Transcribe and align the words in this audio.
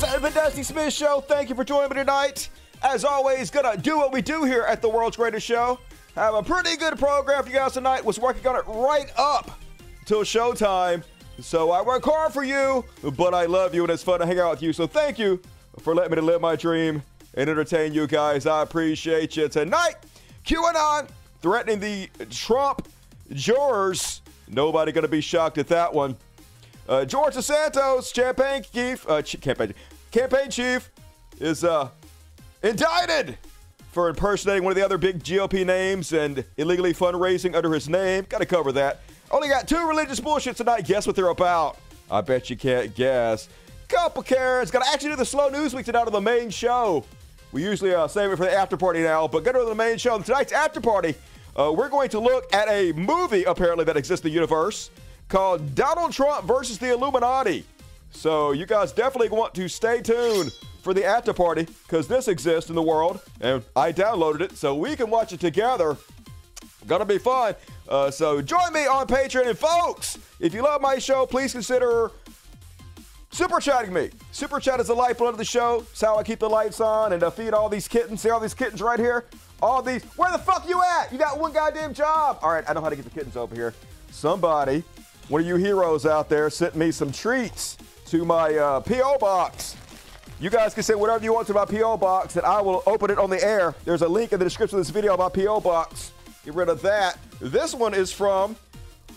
It's 0.00 0.20
the 0.20 0.30
Dusty 0.30 0.62
Smith 0.62 0.92
Show. 0.92 1.20
Thank 1.22 1.48
you 1.48 1.56
for 1.56 1.64
joining 1.64 1.88
me 1.88 1.96
tonight. 1.96 2.50
As 2.82 3.04
always, 3.04 3.50
gonna 3.50 3.76
do 3.76 3.96
what 3.96 4.12
we 4.12 4.22
do 4.22 4.44
here 4.44 4.62
at 4.62 4.80
the 4.80 4.88
world's 4.88 5.16
greatest 5.16 5.44
show. 5.44 5.80
Have 6.14 6.34
a 6.34 6.42
pretty 6.42 6.76
good 6.76 6.96
program 7.00 7.42
for 7.42 7.48
you 7.48 7.56
guys 7.56 7.72
tonight. 7.72 8.04
Was 8.04 8.16
working 8.16 8.46
on 8.46 8.54
it 8.54 8.62
right 8.68 9.10
up 9.18 9.50
till 10.04 10.20
showtime. 10.20 11.02
So 11.40 11.72
I 11.72 11.82
work 11.82 12.04
hard 12.04 12.32
for 12.32 12.44
you, 12.44 12.84
but 13.16 13.34
I 13.34 13.46
love 13.46 13.74
you 13.74 13.82
and 13.82 13.90
it's 13.90 14.04
fun 14.04 14.20
to 14.20 14.26
hang 14.26 14.38
out 14.38 14.52
with 14.52 14.62
you. 14.62 14.72
So 14.72 14.86
thank 14.86 15.18
you 15.18 15.42
for 15.80 15.96
letting 15.96 16.12
me 16.12 16.16
to 16.16 16.22
live 16.22 16.40
my 16.40 16.54
dream 16.54 17.02
and 17.34 17.50
entertain 17.50 17.92
you 17.92 18.06
guys. 18.06 18.46
I 18.46 18.62
appreciate 18.62 19.36
you 19.36 19.48
tonight. 19.48 19.96
QAnon 20.46 21.08
threatening 21.42 21.80
the 21.80 22.08
Trump 22.30 22.86
jurors. 23.32 24.22
Nobody 24.46 24.92
gonna 24.92 25.08
be 25.08 25.20
shocked 25.20 25.58
at 25.58 25.66
that 25.68 25.92
one. 25.92 26.16
Uh, 26.88 27.04
George 27.04 27.34
Santos, 27.34 28.10
campaign 28.12 28.62
chief, 28.72 29.08
uh, 29.10 29.20
campaign, 29.20 29.74
campaign 30.10 30.50
chief, 30.50 30.90
is 31.38 31.62
uh, 31.62 31.90
indicted 32.62 33.36
for 33.92 34.08
impersonating 34.08 34.64
one 34.64 34.70
of 34.70 34.76
the 34.76 34.84
other 34.84 34.96
big 34.96 35.22
GOP 35.22 35.66
names 35.66 36.14
and 36.14 36.42
illegally 36.56 36.94
fundraising 36.94 37.54
under 37.54 37.74
his 37.74 37.90
name. 37.90 38.24
Got 38.30 38.38
to 38.38 38.46
cover 38.46 38.72
that. 38.72 39.00
Only 39.30 39.48
got 39.48 39.68
two 39.68 39.86
religious 39.86 40.18
bullshit 40.18 40.56
tonight. 40.56 40.86
Guess 40.86 41.06
what 41.06 41.14
they're 41.14 41.28
about? 41.28 41.76
I 42.10 42.22
bet 42.22 42.48
you 42.48 42.56
can't 42.56 42.94
guess. 42.94 43.50
Couple 43.88 44.22
Karens. 44.22 44.70
Got 44.70 44.84
to 44.84 44.90
actually 44.90 45.10
do 45.10 45.16
the 45.16 45.26
slow 45.26 45.50
news 45.50 45.74
week 45.74 45.84
tonight 45.84 46.06
on 46.06 46.12
the 46.12 46.20
main 46.22 46.48
show. 46.48 47.04
We 47.52 47.62
usually 47.62 47.94
uh, 47.94 48.08
save 48.08 48.30
it 48.30 48.36
for 48.36 48.46
the 48.46 48.52
after 48.52 48.78
party 48.78 49.02
now, 49.02 49.28
but 49.28 49.44
go 49.44 49.52
to 49.52 49.64
the 49.68 49.74
main 49.74 49.98
show. 49.98 50.18
Tonight's 50.20 50.52
after 50.52 50.80
party, 50.80 51.14
uh, 51.54 51.70
we're 51.70 51.90
going 51.90 52.08
to 52.10 52.18
look 52.18 52.50
at 52.54 52.66
a 52.68 52.92
movie 52.92 53.44
apparently 53.44 53.84
that 53.84 53.98
exists 53.98 54.24
in 54.24 54.30
the 54.30 54.34
universe 54.34 54.90
called 55.28 55.74
Donald 55.74 56.12
Trump 56.12 56.46
versus 56.46 56.78
the 56.78 56.92
Illuminati. 56.92 57.64
So 58.10 58.52
you 58.52 58.66
guys 58.66 58.92
definitely 58.92 59.28
want 59.28 59.54
to 59.54 59.68
stay 59.68 60.00
tuned 60.00 60.52
for 60.82 60.94
the 60.94 61.04
after 61.04 61.32
party 61.32 61.66
because 61.82 62.08
this 62.08 62.28
exists 62.28 62.70
in 62.70 62.76
the 62.76 62.82
world, 62.82 63.20
and 63.40 63.62
I 63.76 63.92
downloaded 63.92 64.40
it 64.40 64.56
so 64.56 64.74
we 64.74 64.96
can 64.96 65.10
watch 65.10 65.32
it 65.32 65.40
together. 65.40 65.96
Gonna 66.86 67.04
be 67.04 67.18
fun. 67.18 67.54
Uh, 67.88 68.10
so 68.10 68.40
join 68.40 68.72
me 68.72 68.86
on 68.86 69.06
Patreon, 69.06 69.48
and 69.48 69.58
folks, 69.58 70.18
if 70.40 70.54
you 70.54 70.62
love 70.62 70.80
my 70.80 70.98
show, 70.98 71.26
please 71.26 71.52
consider 71.52 72.10
super 73.30 73.60
chatting 73.60 73.92
me. 73.92 74.10
Super 74.32 74.58
chat 74.58 74.80
is 74.80 74.86
the 74.86 74.94
lifeblood 74.94 75.34
of 75.34 75.38
the 75.38 75.44
show. 75.44 75.84
It's 75.90 76.00
how 76.00 76.16
I 76.16 76.22
keep 76.22 76.38
the 76.38 76.48
lights 76.48 76.80
on 76.80 77.12
and 77.12 77.22
uh, 77.22 77.30
feed 77.30 77.52
all 77.52 77.68
these 77.68 77.88
kittens. 77.88 78.22
See 78.22 78.30
all 78.30 78.40
these 78.40 78.54
kittens 78.54 78.80
right 78.80 78.98
here? 78.98 79.26
All 79.60 79.82
these. 79.82 80.02
Where 80.16 80.32
the 80.32 80.38
fuck 80.38 80.66
you 80.68 80.80
at? 80.82 81.12
You 81.12 81.18
got 81.18 81.38
one 81.38 81.52
goddamn 81.52 81.92
job. 81.92 82.38
All 82.42 82.50
right, 82.50 82.64
I 82.68 82.72
know 82.72 82.80
how 82.80 82.88
to 82.88 82.96
get 82.96 83.04
the 83.04 83.10
kittens 83.10 83.36
over 83.36 83.54
here. 83.54 83.74
Somebody, 84.10 84.82
one 85.28 85.42
of 85.42 85.46
you 85.46 85.56
heroes 85.56 86.06
out 86.06 86.28
there, 86.28 86.48
sent 86.48 86.74
me 86.74 86.90
some 86.90 87.12
treats 87.12 87.76
to 88.06 88.24
my 88.24 88.54
uh, 88.54 88.80
PO 88.80 89.18
box. 89.18 89.76
You 90.40 90.50
guys 90.50 90.72
can 90.72 90.82
say 90.82 90.94
whatever 90.94 91.22
you 91.22 91.34
want 91.34 91.46
to 91.48 91.54
my 91.54 91.64
PO 91.64 91.98
box, 91.98 92.36
and 92.36 92.46
I 92.46 92.60
will 92.60 92.82
open 92.86 93.10
it 93.10 93.18
on 93.18 93.28
the 93.28 93.42
air. 93.44 93.74
There's 93.84 94.02
a 94.02 94.08
link 94.08 94.32
in 94.32 94.38
the 94.38 94.44
description 94.44 94.78
of 94.78 94.84
this 94.86 94.90
video 94.90 95.14
about 95.14 95.34
PO 95.34 95.60
box. 95.60 96.12
Get 96.44 96.54
rid 96.54 96.68
of 96.68 96.80
that. 96.82 97.18
This 97.40 97.74
one 97.74 97.92
is 97.92 98.10
from 98.10 98.56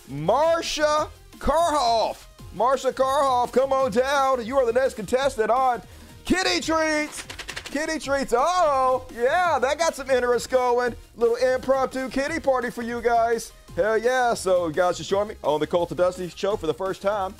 Marsha 0.09 1.09
Karhoff. 1.37 2.25
Marsha 2.57 2.91
Karhoff, 2.91 3.53
come 3.53 3.71
on 3.71 3.91
down. 3.91 4.45
You 4.45 4.57
are 4.57 4.65
the 4.65 4.73
next 4.73 4.95
contestant 4.95 5.49
on 5.49 5.81
Kitty 6.25 6.59
Treats. 6.59 7.23
Kitty 7.65 7.99
Treats. 7.99 8.33
Oh, 8.35 9.05
yeah, 9.15 9.57
that 9.59 9.79
got 9.79 9.95
some 9.95 10.09
interest 10.09 10.49
going. 10.49 10.93
Little 11.15 11.37
impromptu 11.37 12.09
kitty 12.09 12.41
party 12.41 12.69
for 12.69 12.81
you 12.81 13.01
guys. 13.01 13.53
Hell 13.75 13.97
yeah. 13.97 14.33
So, 14.33 14.69
guys 14.69 14.97
just 14.97 15.09
join 15.09 15.29
me 15.29 15.35
on 15.43 15.59
the 15.59 15.67
Colt 15.67 15.95
Dusty 15.95 16.27
show 16.29 16.57
for 16.57 16.67
the 16.67 16.73
first 16.73 17.01
time. 17.01 17.33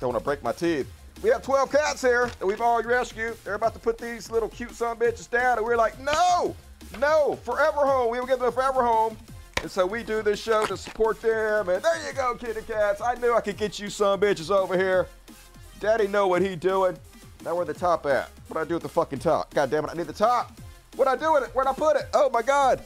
Don't 0.00 0.12
want 0.12 0.18
to 0.20 0.24
break 0.24 0.42
my 0.42 0.52
teeth. 0.52 0.90
We 1.22 1.30
have 1.30 1.42
12 1.42 1.72
cats 1.72 2.00
here 2.00 2.30
that 2.38 2.46
we've 2.46 2.60
already 2.60 2.88
rescued. 2.88 3.36
They're 3.44 3.54
about 3.54 3.74
to 3.74 3.80
put 3.80 3.98
these 3.98 4.30
little 4.30 4.48
cute 4.48 4.72
son 4.72 4.96
bitches 4.96 5.28
down, 5.28 5.58
and 5.58 5.66
we're 5.66 5.76
like, 5.76 5.98
no, 6.00 6.54
no, 7.00 7.38
forever 7.42 7.78
home. 7.78 8.12
We 8.12 8.20
will 8.20 8.26
give 8.26 8.38
them 8.38 8.52
forever 8.52 8.82
home. 8.82 9.16
And 9.62 9.70
so 9.70 9.84
we 9.84 10.04
do 10.04 10.22
this 10.22 10.40
show 10.40 10.66
to 10.66 10.76
support 10.76 11.20
them. 11.20 11.68
And 11.68 11.82
there 11.82 12.06
you 12.06 12.12
go, 12.12 12.36
kitty 12.36 12.62
cats. 12.62 13.00
I 13.00 13.14
knew 13.14 13.34
I 13.34 13.40
could 13.40 13.56
get 13.56 13.80
you 13.80 13.90
some 13.90 14.20
bitches 14.20 14.50
over 14.50 14.76
here. 14.76 15.08
Daddy 15.80 16.06
know 16.06 16.28
what 16.28 16.42
he 16.42 16.54
doing. 16.54 16.96
Now 17.44 17.56
where 17.56 17.64
the 17.64 17.74
top 17.74 18.06
at? 18.06 18.30
What 18.46 18.60
I 18.60 18.64
do 18.64 18.74
with 18.74 18.84
the 18.84 18.88
fucking 18.88 19.18
top? 19.18 19.52
God 19.54 19.70
damn 19.70 19.84
it, 19.84 19.90
I 19.92 19.94
need 19.94 20.06
the 20.06 20.12
top. 20.12 20.52
What 20.94 21.08
I 21.08 21.16
do 21.16 21.32
with 21.32 21.44
it? 21.44 21.50
Where'd 21.54 21.66
I 21.66 21.72
put 21.72 21.96
it? 21.96 22.06
Oh 22.14 22.30
my 22.30 22.42
god. 22.42 22.84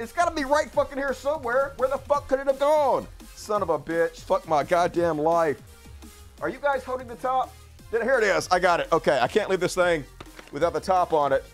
It's 0.00 0.12
gotta 0.12 0.34
be 0.34 0.44
right 0.44 0.70
fucking 0.70 0.96
here 0.96 1.12
somewhere. 1.12 1.74
Where 1.76 1.90
the 1.90 1.98
fuck 1.98 2.26
could 2.26 2.40
it 2.40 2.46
have 2.46 2.58
gone? 2.58 3.06
Son 3.34 3.60
of 3.60 3.68
a 3.68 3.78
bitch. 3.78 4.20
Fuck 4.20 4.48
my 4.48 4.64
goddamn 4.64 5.18
life. 5.18 5.60
Are 6.40 6.48
you 6.48 6.58
guys 6.58 6.82
holding 6.82 7.06
the 7.06 7.16
top? 7.16 7.54
Here 7.90 8.18
it 8.18 8.24
is. 8.24 8.48
I 8.50 8.60
got 8.60 8.80
it. 8.80 8.88
Okay, 8.92 9.18
I 9.20 9.28
can't 9.28 9.50
leave 9.50 9.60
this 9.60 9.74
thing 9.74 10.04
without 10.52 10.72
the 10.72 10.80
top 10.80 11.12
on 11.12 11.34
it. 11.34 11.44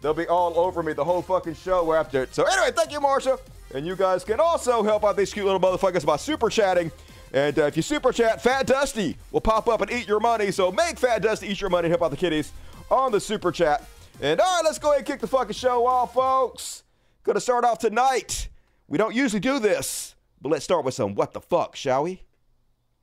They'll 0.00 0.14
be 0.14 0.26
all 0.28 0.58
over 0.58 0.82
me 0.82 0.94
the 0.94 1.04
whole 1.04 1.20
fucking 1.20 1.56
show 1.56 1.92
after 1.92 2.22
it. 2.22 2.34
So 2.34 2.44
anyway, 2.44 2.70
thank 2.74 2.90
you, 2.90 3.00
Marsha. 3.00 3.38
And 3.74 3.86
you 3.86 3.96
guys 3.96 4.24
can 4.24 4.40
also 4.40 4.82
help 4.82 5.04
out 5.04 5.18
these 5.18 5.34
cute 5.34 5.44
little 5.44 5.60
motherfuckers 5.60 6.06
by 6.06 6.16
super 6.16 6.48
chatting. 6.48 6.90
And 7.34 7.58
uh, 7.58 7.64
if 7.64 7.76
you 7.76 7.82
super 7.82 8.12
chat, 8.12 8.40
Fat 8.40 8.66
Dusty 8.66 9.18
will 9.30 9.42
pop 9.42 9.68
up 9.68 9.82
and 9.82 9.90
eat 9.90 10.08
your 10.08 10.20
money. 10.20 10.52
So 10.52 10.72
make 10.72 10.98
Fat 10.98 11.20
Dusty 11.20 11.48
eat 11.48 11.60
your 11.60 11.68
money 11.68 11.84
and 11.84 11.92
help 11.92 12.02
out 12.02 12.12
the 12.12 12.16
kitties 12.16 12.50
on 12.90 13.12
the 13.12 13.20
super 13.20 13.52
chat. 13.52 13.86
And 14.22 14.40
all 14.40 14.56
right, 14.56 14.64
let's 14.64 14.78
go 14.78 14.88
ahead 14.88 15.00
and 15.00 15.06
kick 15.06 15.20
the 15.20 15.26
fucking 15.26 15.52
show 15.52 15.86
off, 15.86 16.14
folks. 16.14 16.84
Gonna 17.30 17.40
start 17.40 17.64
off 17.64 17.78
tonight. 17.78 18.48
We 18.88 18.98
don't 18.98 19.14
usually 19.14 19.38
do 19.38 19.60
this, 19.60 20.16
but 20.42 20.48
let's 20.48 20.64
start 20.64 20.84
with 20.84 20.94
some 20.94 21.14
what 21.14 21.32
the 21.32 21.40
fuck, 21.40 21.76
shall 21.76 22.02
we? 22.02 22.24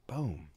Boom. 0.06 0.50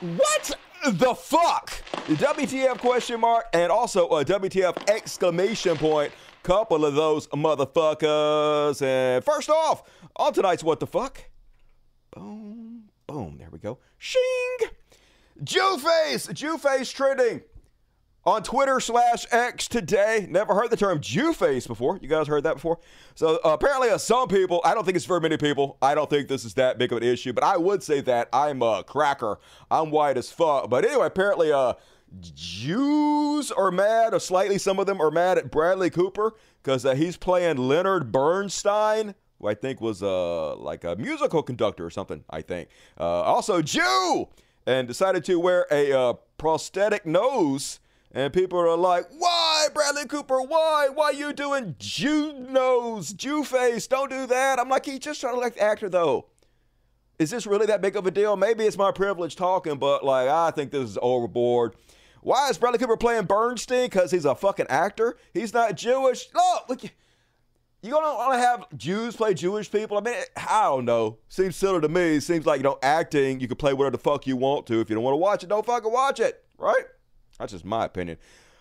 What 0.00 0.56
the 0.82 1.14
fuck? 1.14 1.72
WTF 2.06 2.78
question 2.78 3.20
mark 3.20 3.48
and 3.52 3.70
also 3.70 4.08
a 4.08 4.24
WTF 4.24 4.88
exclamation 4.88 5.76
point. 5.76 6.14
Couple 6.42 6.86
of 6.86 6.94
those 6.94 7.26
motherfuckers. 7.26 8.80
And 8.80 9.22
first 9.22 9.50
off, 9.50 9.82
on 10.16 10.32
tonight's 10.32 10.64
what 10.64 10.80
the 10.80 10.86
fuck? 10.86 11.22
Boom, 12.16 12.84
boom. 13.06 13.36
There 13.36 13.50
we 13.50 13.58
go. 13.58 13.76
Shing. 13.98 14.22
Jewface. 15.44 16.32
Jewface 16.32 16.94
trending 16.94 17.42
on 18.24 18.42
Twitter 18.42 18.78
slash 18.80 19.26
X 19.30 19.68
today. 19.68 20.26
Never 20.28 20.54
heard 20.54 20.70
the 20.70 20.76
term 20.76 21.00
Jewface 21.00 21.66
before. 21.66 21.98
You 22.00 22.08
guys 22.08 22.28
heard 22.28 22.44
that 22.44 22.54
before? 22.54 22.78
So 23.14 23.40
uh, 23.44 23.50
apparently, 23.50 23.90
uh, 23.90 23.98
some 23.98 24.28
people, 24.28 24.60
I 24.64 24.74
don't 24.74 24.84
think 24.84 24.96
it's 24.96 25.06
very 25.06 25.20
many 25.20 25.36
people. 25.36 25.76
I 25.82 25.94
don't 25.94 26.08
think 26.08 26.28
this 26.28 26.44
is 26.44 26.54
that 26.54 26.78
big 26.78 26.92
of 26.92 26.98
an 26.98 27.04
issue, 27.04 27.32
but 27.32 27.44
I 27.44 27.56
would 27.56 27.82
say 27.82 28.00
that 28.02 28.28
I'm 28.32 28.62
a 28.62 28.84
cracker. 28.84 29.38
I'm 29.70 29.90
white 29.90 30.16
as 30.16 30.30
fuck. 30.30 30.70
But 30.70 30.84
anyway, 30.84 31.06
apparently, 31.06 31.52
uh, 31.52 31.74
Jews 32.20 33.50
are 33.50 33.70
mad, 33.70 34.14
or 34.14 34.20
slightly 34.20 34.58
some 34.58 34.78
of 34.78 34.86
them 34.86 35.00
are 35.00 35.10
mad 35.10 35.38
at 35.38 35.50
Bradley 35.50 35.90
Cooper 35.90 36.34
because 36.62 36.84
uh, 36.84 36.94
he's 36.94 37.16
playing 37.16 37.56
Leonard 37.56 38.12
Bernstein. 38.12 39.14
Who 39.40 39.48
I 39.48 39.54
think 39.54 39.80
was 39.80 40.02
uh, 40.02 40.54
like 40.56 40.84
a 40.84 40.94
musical 40.96 41.42
conductor 41.42 41.84
or 41.84 41.90
something, 41.90 42.22
I 42.30 42.42
think. 42.42 42.68
Uh, 43.00 43.22
also, 43.22 43.62
Jew! 43.62 44.28
And 44.64 44.86
decided 44.86 45.24
to 45.24 45.40
wear 45.40 45.66
a 45.72 45.92
uh, 45.92 46.12
prosthetic 46.38 47.04
nose 47.04 47.80
and 48.12 48.32
people 48.32 48.58
are 48.58 48.76
like, 48.76 49.06
why, 49.16 49.68
Bradley 49.72 50.06
Cooper? 50.06 50.42
Why? 50.42 50.88
Why 50.92 51.10
you 51.10 51.32
doing 51.32 51.76
Jew 51.78 52.32
nose, 52.34 53.12
Jew 53.12 53.42
face? 53.42 53.86
Don't 53.86 54.10
do 54.10 54.26
that. 54.26 54.58
I'm 54.58 54.68
like, 54.68 54.84
he's 54.84 54.98
just 54.98 55.20
trying 55.20 55.34
to 55.34 55.40
like 55.40 55.54
the 55.54 55.62
actor, 55.62 55.88
though. 55.88 56.26
Is 57.18 57.30
this 57.30 57.46
really 57.46 57.66
that 57.66 57.80
big 57.80 57.96
of 57.96 58.06
a 58.06 58.10
deal? 58.10 58.36
Maybe 58.36 58.64
it's 58.64 58.76
my 58.76 58.90
privilege 58.90 59.36
talking, 59.36 59.78
but 59.78 60.04
like, 60.04 60.28
I 60.28 60.50
think 60.50 60.70
this 60.70 60.90
is 60.90 60.98
overboard. 61.00 61.74
Why 62.20 62.50
is 62.50 62.58
Bradley 62.58 62.78
Cooper 62.78 62.96
playing 62.96 63.24
Bernstein? 63.24 63.86
Because 63.86 64.10
he's 64.10 64.24
a 64.24 64.34
fucking 64.34 64.66
actor? 64.68 65.16
He's 65.32 65.54
not 65.54 65.76
Jewish. 65.76 66.28
Look, 66.34 66.68
look. 66.68 66.92
You 67.84 67.90
gonna 67.90 68.14
want 68.14 68.34
to 68.34 68.38
have 68.38 68.66
Jews 68.76 69.16
play 69.16 69.34
Jewish 69.34 69.68
people? 69.68 69.98
I 69.98 70.02
mean, 70.02 70.14
I 70.36 70.64
don't 70.64 70.84
know. 70.84 71.18
Seems 71.28 71.56
silly 71.56 71.80
to 71.80 71.88
me. 71.88 72.20
Seems 72.20 72.46
like, 72.46 72.58
you 72.58 72.62
know, 72.62 72.78
acting, 72.80 73.40
you 73.40 73.48
can 73.48 73.56
play 73.56 73.72
whatever 73.72 73.96
the 73.96 74.02
fuck 74.02 74.24
you 74.24 74.36
want 74.36 74.66
to. 74.68 74.80
If 74.80 74.88
you 74.88 74.94
don't 74.94 75.02
want 75.02 75.14
to 75.14 75.18
watch 75.18 75.42
it, 75.42 75.48
don't 75.48 75.66
fucking 75.66 75.90
watch 75.90 76.20
it, 76.20 76.44
right? 76.58 76.84
That's 77.38 77.52
just 77.52 77.64
my 77.64 77.84
opinion. 77.84 78.18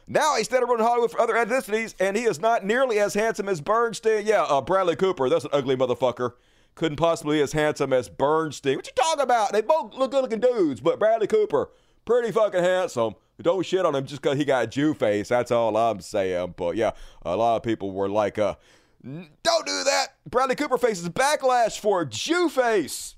Now 0.07 0.35
he's 0.35 0.47
standing 0.47 0.69
around 0.69 0.79
Hollywood 0.81 1.11
for 1.11 1.21
other 1.21 1.35
ethnicities, 1.35 1.95
and 1.99 2.17
he 2.17 2.23
is 2.23 2.39
not 2.39 2.65
nearly 2.65 2.99
as 2.99 3.13
handsome 3.13 3.47
as 3.47 3.61
Bernstein. 3.61 4.25
Yeah, 4.25 4.43
uh, 4.43 4.61
Bradley 4.61 4.95
Cooper, 4.95 5.29
that's 5.29 5.45
an 5.45 5.51
ugly 5.53 5.75
motherfucker. 5.75 6.33
Couldn't 6.75 6.97
possibly 6.97 7.37
be 7.37 7.41
as 7.41 7.53
handsome 7.53 7.93
as 7.93 8.09
Bernstein. 8.09 8.77
What 8.77 8.87
you 8.87 8.93
talking 8.95 9.21
about? 9.21 9.51
They 9.51 9.61
both 9.61 9.93
look 9.93 10.11
good 10.11 10.21
looking 10.21 10.39
dudes, 10.39 10.81
but 10.81 10.99
Bradley 10.99 11.27
Cooper, 11.27 11.69
pretty 12.05 12.31
fucking 12.31 12.63
handsome. 12.63 13.15
Don't 13.41 13.65
shit 13.65 13.85
on 13.85 13.95
him 13.95 14.05
just 14.05 14.21
because 14.21 14.37
he 14.37 14.45
got 14.45 14.69
Jew 14.69 14.93
face. 14.93 15.29
That's 15.29 15.51
all 15.51 15.75
I'm 15.75 15.99
saying. 16.01 16.53
But 16.57 16.75
yeah, 16.75 16.91
a 17.23 17.35
lot 17.35 17.57
of 17.57 17.63
people 17.63 17.91
were 17.91 18.09
like, 18.09 18.37
uh, 18.37 18.55
don't 19.03 19.65
do 19.65 19.83
that. 19.83 20.07
Bradley 20.29 20.55
Cooper 20.55 20.77
faces 20.77 21.09
backlash 21.09 21.79
for 21.79 22.05
Jew 22.05 22.49
face. 22.49 23.15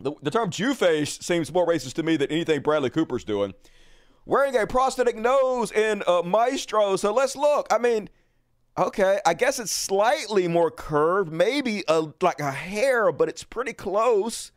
The, 0.00 0.12
the 0.22 0.30
term 0.30 0.50
Jew 0.50 0.74
face 0.74 1.18
seems 1.20 1.52
more 1.52 1.66
racist 1.66 1.92
to 1.94 2.02
me 2.02 2.16
than 2.16 2.30
anything 2.30 2.60
Bradley 2.60 2.90
Cooper's 2.90 3.22
doing 3.22 3.54
wearing 4.26 4.56
a 4.56 4.66
prosthetic 4.66 5.16
nose 5.16 5.72
in 5.72 6.02
uh, 6.06 6.22
Maestro. 6.22 6.96
So 6.96 7.12
let's 7.12 7.36
look. 7.36 7.66
I 7.70 7.78
mean, 7.78 8.08
Okay, 8.78 9.18
I 9.26 9.34
guess 9.34 9.58
it's 9.58 9.72
slightly 9.72 10.48
more 10.48 10.70
curved, 10.70 11.32
maybe 11.32 11.84
a 11.88 12.08
like 12.22 12.40
a 12.40 12.52
hair, 12.52 13.12
but 13.12 13.28
it's 13.28 13.44
pretty 13.44 13.72
close. 13.72 14.52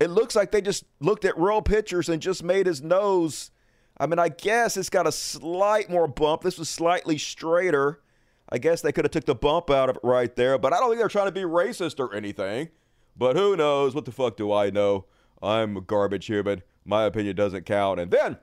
It 0.00 0.10
looks 0.10 0.34
like 0.34 0.50
they 0.50 0.60
just 0.60 0.84
looked 0.98 1.24
at 1.24 1.38
real 1.38 1.62
pictures 1.62 2.08
and 2.08 2.20
just 2.20 2.42
made 2.42 2.66
his 2.66 2.82
nose. 2.82 3.50
I 3.98 4.06
mean, 4.06 4.18
I 4.18 4.28
guess 4.30 4.76
it's 4.76 4.90
got 4.90 5.06
a 5.06 5.12
slight 5.12 5.90
more 5.90 6.08
bump. 6.08 6.42
This 6.42 6.58
was 6.58 6.68
slightly 6.68 7.18
straighter. 7.18 8.00
I 8.48 8.58
guess 8.58 8.80
they 8.80 8.90
could 8.90 9.04
have 9.04 9.12
took 9.12 9.26
the 9.26 9.34
bump 9.34 9.70
out 9.70 9.88
of 9.88 9.96
it 9.96 10.00
right 10.02 10.34
there, 10.34 10.58
but 10.58 10.72
I 10.72 10.80
don't 10.80 10.88
think 10.88 10.98
they're 10.98 11.08
trying 11.08 11.28
to 11.28 11.32
be 11.32 11.42
racist 11.42 12.00
or 12.00 12.12
anything. 12.12 12.70
But 13.16 13.36
who 13.36 13.56
knows? 13.56 13.94
What 13.94 14.06
the 14.06 14.10
fuck 14.10 14.36
do 14.36 14.52
I 14.52 14.70
know? 14.70 15.04
I'm 15.40 15.76
a 15.76 15.80
garbage 15.80 16.26
human. 16.26 16.62
My 16.84 17.04
opinion 17.04 17.36
doesn't 17.36 17.66
count. 17.66 18.00
And 18.00 18.10
then 18.10 18.38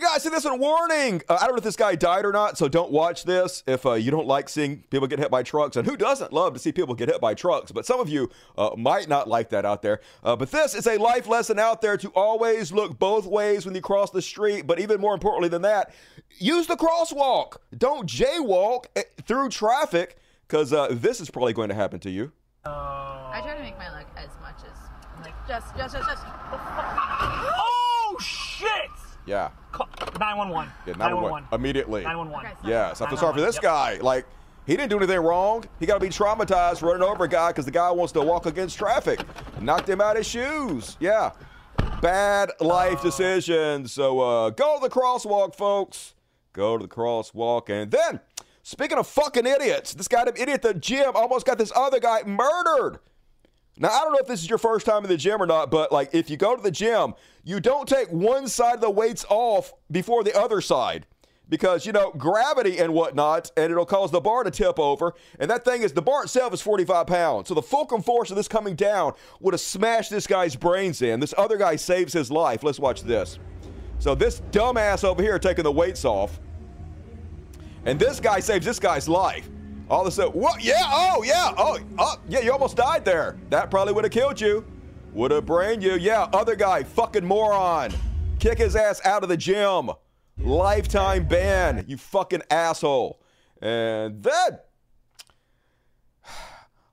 you 0.00 0.08
guys 0.08 0.22
see 0.22 0.28
this 0.28 0.44
one? 0.44 0.60
Warning! 0.60 1.22
Uh, 1.28 1.38
I 1.40 1.46
don't 1.46 1.52
know 1.52 1.58
if 1.58 1.64
this 1.64 1.74
guy 1.74 1.96
died 1.96 2.24
or 2.24 2.30
not, 2.30 2.56
so 2.56 2.68
don't 2.68 2.92
watch 2.92 3.24
this 3.24 3.64
if 3.66 3.84
uh, 3.84 3.94
you 3.94 4.12
don't 4.12 4.28
like 4.28 4.48
seeing 4.48 4.84
people 4.90 5.08
get 5.08 5.18
hit 5.18 5.30
by 5.30 5.42
trucks. 5.42 5.76
And 5.76 5.86
who 5.86 5.96
doesn't 5.96 6.32
love 6.32 6.52
to 6.52 6.60
see 6.60 6.70
people 6.70 6.94
get 6.94 7.08
hit 7.08 7.20
by 7.20 7.34
trucks? 7.34 7.72
But 7.72 7.84
some 7.84 7.98
of 7.98 8.08
you 8.08 8.30
uh, 8.56 8.70
might 8.76 9.08
not 9.08 9.26
like 9.26 9.50
that 9.50 9.64
out 9.64 9.82
there. 9.82 10.00
Uh, 10.22 10.36
but 10.36 10.52
this 10.52 10.74
is 10.74 10.86
a 10.86 10.98
life 10.98 11.26
lesson 11.26 11.58
out 11.58 11.82
there 11.82 11.96
to 11.96 12.08
always 12.10 12.70
look 12.70 12.98
both 12.98 13.26
ways 13.26 13.66
when 13.66 13.74
you 13.74 13.80
cross 13.80 14.10
the 14.10 14.22
street. 14.22 14.68
But 14.68 14.78
even 14.78 15.00
more 15.00 15.14
importantly 15.14 15.48
than 15.48 15.62
that, 15.62 15.92
use 16.38 16.68
the 16.68 16.76
crosswalk. 16.76 17.56
Don't 17.76 18.08
jaywalk 18.08 18.86
eh, 18.94 19.02
through 19.26 19.48
traffic 19.48 20.16
because 20.46 20.72
uh, 20.72 20.88
this 20.92 21.20
is 21.20 21.28
probably 21.28 21.52
going 21.52 21.70
to 21.70 21.74
happen 21.74 21.98
to 22.00 22.10
you. 22.10 22.30
I 22.64 23.40
try 23.42 23.56
to 23.56 23.62
make 23.62 23.76
my 23.78 23.90
luck 23.90 24.06
as 24.16 24.30
much 24.40 24.60
as 24.70 24.78
like 25.24 25.34
just, 25.48 25.76
just, 25.76 25.94
just, 25.94 26.08
just. 26.08 26.22
Oh 27.50 28.16
shit! 28.20 28.97
Yeah. 29.28 29.50
Call- 29.72 29.88
911. 30.18 30.72
Yeah, 30.86 30.94
911. 30.94 31.48
Immediately. 31.52 32.02
911. 32.02 32.50
Okay, 32.50 32.68
Yes, 32.68 33.00
I 33.00 33.08
feel 33.08 33.18
sorry 33.18 33.34
for 33.34 33.40
this 33.40 33.56
Yep. 33.56 33.62
guy. 33.62 33.98
Like, 34.00 34.24
he 34.66 34.76
didn't 34.76 34.90
do 34.90 34.96
anything 34.98 35.20
wrong. 35.20 35.64
He 35.78 35.86
got 35.86 35.94
to 35.94 36.00
be 36.00 36.08
traumatized 36.08 36.82
running 36.82 37.02
over 37.02 37.24
a 37.24 37.28
guy 37.28 37.48
because 37.48 37.64
the 37.64 37.70
guy 37.70 37.90
wants 37.90 38.12
to 38.14 38.20
walk 38.22 38.46
against 38.46 38.76
traffic. 38.78 39.20
Knocked 39.60 39.88
him 39.88 40.00
out 40.00 40.12
of 40.12 40.18
his 40.18 40.26
shoes. 40.26 40.96
Yeah. 41.00 41.30
Bad 42.00 42.50
life 42.60 43.02
decisions. 43.02 43.92
So 43.92 44.20
uh, 44.20 44.50
go 44.50 44.78
to 44.78 44.88
the 44.88 44.94
crosswalk, 44.94 45.54
folks. 45.54 46.14
Go 46.52 46.76
to 46.78 46.86
the 46.86 46.92
crosswalk. 46.92 47.68
And 47.68 47.90
then, 47.90 48.20
speaking 48.62 48.98
of 48.98 49.06
fucking 49.06 49.46
idiots, 49.46 49.94
this 49.94 50.08
guy, 50.08 50.22
idiot 50.28 50.48
at 50.48 50.62
the 50.62 50.74
gym, 50.74 51.12
almost 51.14 51.46
got 51.46 51.58
this 51.58 51.72
other 51.74 52.00
guy 52.00 52.22
murdered. 52.24 52.98
Now, 53.78 53.90
I 53.90 54.00
don't 54.00 54.12
know 54.12 54.18
if 54.18 54.26
this 54.26 54.42
is 54.42 54.48
your 54.48 54.58
first 54.58 54.86
time 54.86 55.04
in 55.04 55.08
the 55.08 55.16
gym 55.16 55.40
or 55.40 55.46
not, 55.46 55.70
but 55.70 55.92
like 55.92 56.10
if 56.12 56.28
you 56.28 56.36
go 56.36 56.56
to 56.56 56.62
the 56.62 56.70
gym, 56.70 57.14
you 57.44 57.60
don't 57.60 57.88
take 57.88 58.08
one 58.10 58.48
side 58.48 58.76
of 58.76 58.80
the 58.80 58.90
weights 58.90 59.24
off 59.28 59.72
before 59.90 60.24
the 60.24 60.36
other 60.36 60.60
side 60.60 61.06
because, 61.48 61.86
you 61.86 61.92
know, 61.92 62.10
gravity 62.10 62.78
and 62.78 62.92
whatnot, 62.92 63.50
and 63.56 63.70
it'll 63.70 63.86
cause 63.86 64.10
the 64.10 64.20
bar 64.20 64.44
to 64.44 64.50
tip 64.50 64.78
over. 64.78 65.14
And 65.38 65.50
that 65.50 65.64
thing 65.64 65.82
is, 65.82 65.92
the 65.92 66.02
bar 66.02 66.24
itself 66.24 66.52
is 66.52 66.60
45 66.60 67.06
pounds. 67.06 67.48
So 67.48 67.54
the 67.54 67.62
fulcrum 67.62 68.02
force 68.02 68.30
of 68.30 68.36
this 68.36 68.48
coming 68.48 68.74
down 68.74 69.14
would 69.40 69.54
have 69.54 69.60
smashed 69.60 70.10
this 70.10 70.26
guy's 70.26 70.56
brains 70.56 71.00
in. 71.00 71.20
This 71.20 71.34
other 71.38 71.56
guy 71.56 71.76
saves 71.76 72.12
his 72.12 72.30
life. 72.30 72.62
Let's 72.62 72.78
watch 72.78 73.02
this. 73.02 73.38
So 73.98 74.14
this 74.14 74.40
dumbass 74.50 75.04
over 75.04 75.22
here 75.22 75.38
taking 75.38 75.64
the 75.64 75.72
weights 75.72 76.04
off, 76.04 76.38
and 77.84 77.98
this 77.98 78.20
guy 78.20 78.40
saves 78.40 78.66
this 78.66 78.78
guy's 78.78 79.08
life. 79.08 79.48
All 79.90 80.02
of 80.02 80.06
a 80.06 80.10
sudden, 80.10 80.32
what? 80.32 80.62
Yeah, 80.62 80.82
oh, 80.84 81.22
yeah, 81.24 81.52
oh, 81.56 81.78
oh, 81.98 82.16
yeah, 82.28 82.40
you 82.40 82.52
almost 82.52 82.76
died 82.76 83.04
there. 83.04 83.38
That 83.48 83.70
probably 83.70 83.94
would 83.94 84.04
have 84.04 84.12
killed 84.12 84.40
you. 84.40 84.64
Would 85.14 85.30
have 85.30 85.46
brained 85.46 85.82
you. 85.82 85.94
Yeah, 85.94 86.28
other 86.32 86.54
guy, 86.54 86.82
fucking 86.82 87.24
moron. 87.24 87.92
Kick 88.38 88.58
his 88.58 88.76
ass 88.76 89.00
out 89.04 89.22
of 89.22 89.30
the 89.30 89.36
gym. 89.36 89.90
Lifetime 90.38 91.26
ban, 91.26 91.84
you 91.88 91.96
fucking 91.96 92.42
asshole. 92.50 93.20
And 93.62 94.22
then, 94.22 94.58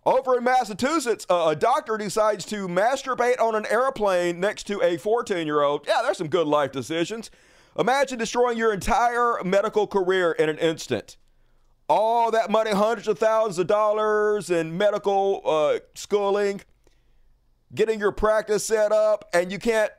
over 0.06 0.38
in 0.38 0.44
Massachusetts, 0.44 1.26
a 1.30 1.56
doctor 1.56 1.98
decides 1.98 2.46
to 2.46 2.68
masturbate 2.68 3.42
on 3.42 3.56
an 3.56 3.66
airplane 3.70 4.40
next 4.40 4.64
to 4.68 4.82
a 4.82 4.98
14 4.98 5.46
year 5.46 5.62
old. 5.62 5.86
Yeah, 5.86 6.02
there's 6.02 6.18
some 6.18 6.30
good 6.30 6.48
life 6.48 6.72
decisions. 6.72 7.30
Imagine 7.78 8.18
destroying 8.18 8.58
your 8.58 8.74
entire 8.74 9.44
medical 9.44 9.86
career 9.86 10.32
in 10.32 10.48
an 10.48 10.58
instant. 10.60 11.18
All 11.88 12.32
that 12.32 12.50
money, 12.50 12.72
hundreds 12.72 13.08
of 13.08 13.20
thousands 13.20 13.60
of 13.60 13.68
dollars 13.68 14.50
in 14.50 14.76
medical 14.76 15.42
uh, 15.46 15.80
schooling, 15.94 16.62
getting 17.74 18.00
your 18.00 18.12
practice 18.12 18.64
set 18.66 18.92
up, 18.92 19.30
and 19.34 19.52
you 19.52 19.60
can't 19.60 19.92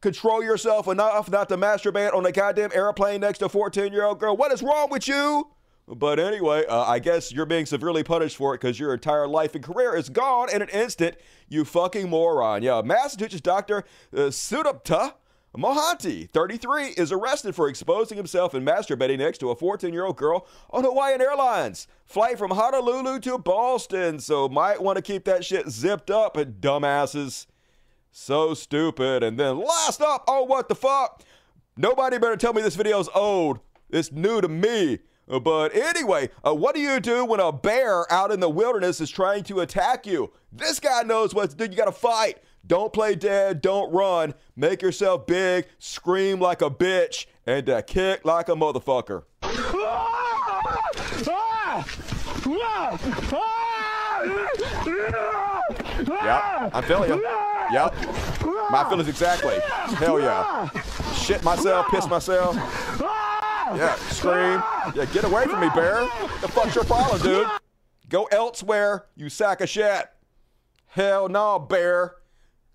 control 0.00 0.42
yourself 0.42 0.86
enough 0.88 1.30
not 1.30 1.48
to 1.48 1.56
masturbate 1.56 2.12
on 2.14 2.26
a 2.26 2.32
goddamn 2.32 2.70
airplane 2.74 3.20
next 3.20 3.38
to 3.38 3.46
a 3.46 3.48
14 3.48 3.92
year 3.92 4.04
old 4.04 4.18
girl. 4.18 4.36
What 4.36 4.52
is 4.52 4.62
wrong 4.62 4.90
with 4.90 5.08
you? 5.08 5.48
But 5.86 6.18
anyway, 6.18 6.64
uh, 6.66 6.82
I 6.84 6.98
guess 6.98 7.30
you're 7.30 7.46
being 7.46 7.66
severely 7.66 8.02
punished 8.02 8.36
for 8.36 8.54
it 8.54 8.60
because 8.60 8.80
your 8.80 8.94
entire 8.94 9.28
life 9.28 9.54
and 9.54 9.62
career 9.62 9.94
is 9.94 10.08
gone 10.08 10.48
in 10.50 10.62
an 10.62 10.68
instant, 10.70 11.16
you 11.48 11.64
fucking 11.64 12.08
moron. 12.08 12.62
Yeah, 12.62 12.80
Massachusetts 12.82 13.40
doctor 13.40 13.84
uh, 14.16 14.30
Mohanty, 15.56 16.28
33, 16.30 16.94
is 16.96 17.12
arrested 17.12 17.54
for 17.54 17.68
exposing 17.68 18.16
himself 18.16 18.54
and 18.54 18.66
masturbating 18.66 19.18
next 19.18 19.38
to 19.38 19.50
a 19.50 19.56
14 19.56 19.92
year 19.92 20.04
old 20.04 20.16
girl 20.16 20.46
on 20.70 20.82
Hawaiian 20.82 21.20
Airlines. 21.20 21.86
Flight 22.04 22.38
from 22.38 22.50
Honolulu 22.50 23.20
to 23.20 23.38
Boston, 23.38 24.18
so 24.18 24.48
might 24.48 24.82
want 24.82 24.96
to 24.96 25.02
keep 25.02 25.24
that 25.24 25.44
shit 25.44 25.68
zipped 25.68 26.10
up, 26.10 26.34
dumbasses. 26.34 27.46
So 28.10 28.54
stupid. 28.54 29.22
And 29.22 29.38
then 29.38 29.58
last 29.58 30.00
up, 30.00 30.24
oh, 30.26 30.44
what 30.44 30.68
the 30.68 30.74
fuck? 30.74 31.22
Nobody 31.76 32.18
better 32.18 32.36
tell 32.36 32.52
me 32.52 32.62
this 32.62 32.76
video's 32.76 33.08
old. 33.14 33.60
It's 33.90 34.10
new 34.12 34.40
to 34.40 34.48
me. 34.48 35.00
Uh, 35.28 35.38
But 35.38 35.74
anyway, 35.74 36.30
uh, 36.44 36.54
what 36.54 36.74
do 36.74 36.80
you 36.80 37.00
do 37.00 37.24
when 37.24 37.40
a 37.40 37.52
bear 37.52 38.10
out 38.12 38.30
in 38.30 38.40
the 38.40 38.50
wilderness 38.50 39.00
is 39.00 39.10
trying 39.10 39.44
to 39.44 39.60
attack 39.60 40.06
you? 40.06 40.32
This 40.52 40.80
guy 40.80 41.02
knows 41.02 41.34
what 41.34 41.50
to 41.50 41.56
do. 41.56 41.64
You 41.64 41.76
got 41.76 41.86
to 41.86 41.92
fight. 41.92 42.38
Don't 42.66 42.92
play 42.92 43.14
dead. 43.14 43.60
Don't 43.60 43.92
run. 43.92 44.34
Make 44.56 44.82
yourself 44.82 45.26
big. 45.26 45.66
Scream 45.78 46.40
like 46.40 46.62
a 46.62 46.70
bitch. 46.70 47.26
And 47.46 47.68
uh, 47.68 47.82
kick 47.82 48.24
like 48.24 48.48
a 48.48 48.54
motherfucker. 48.54 49.24
Yep, 56.06 56.70
I'm 56.74 56.82
feeling 56.84 57.10
you. 57.10 57.22
Yep, 57.72 57.94
my 58.70 58.86
feelings 58.88 59.08
exactly. 59.08 59.58
Hell 59.96 60.20
yeah. 60.20 60.68
Shit 61.14 61.42
myself, 61.44 61.88
piss 61.90 62.06
myself. 62.08 62.56
Yeah, 62.56 63.94
scream. 64.10 64.62
Yeah, 64.94 65.06
get 65.12 65.24
away 65.24 65.44
from 65.44 65.60
me, 65.60 65.68
bear. 65.74 66.00
The 66.40 66.48
fuck's 66.48 66.74
your 66.74 66.84
problem, 66.84 67.20
dude? 67.20 67.46
Go 68.08 68.24
elsewhere, 68.24 69.06
you 69.14 69.28
sack 69.28 69.60
of 69.60 69.68
shit. 69.68 70.06
Hell 70.86 71.28
no, 71.28 71.58
bear. 71.58 72.16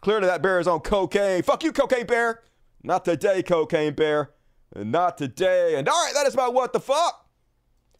Clearly 0.01 0.27
that 0.27 0.41
bear 0.41 0.59
is 0.59 0.67
on 0.67 0.79
cocaine. 0.79 1.43
Fuck 1.43 1.63
you, 1.63 1.71
cocaine 1.71 2.05
bear. 2.05 2.41
Not 2.83 3.03
today, 3.03 3.43
cocaine 3.43 3.93
bear. 3.93 4.31
Not 4.75 5.17
today. 5.17 5.75
And 5.75 5.87
all 5.87 6.05
right, 6.05 6.13
that 6.13 6.27
is 6.27 6.35
my 6.35 6.47
what 6.47 6.73
the 6.73 6.79
fuck. 6.79 7.27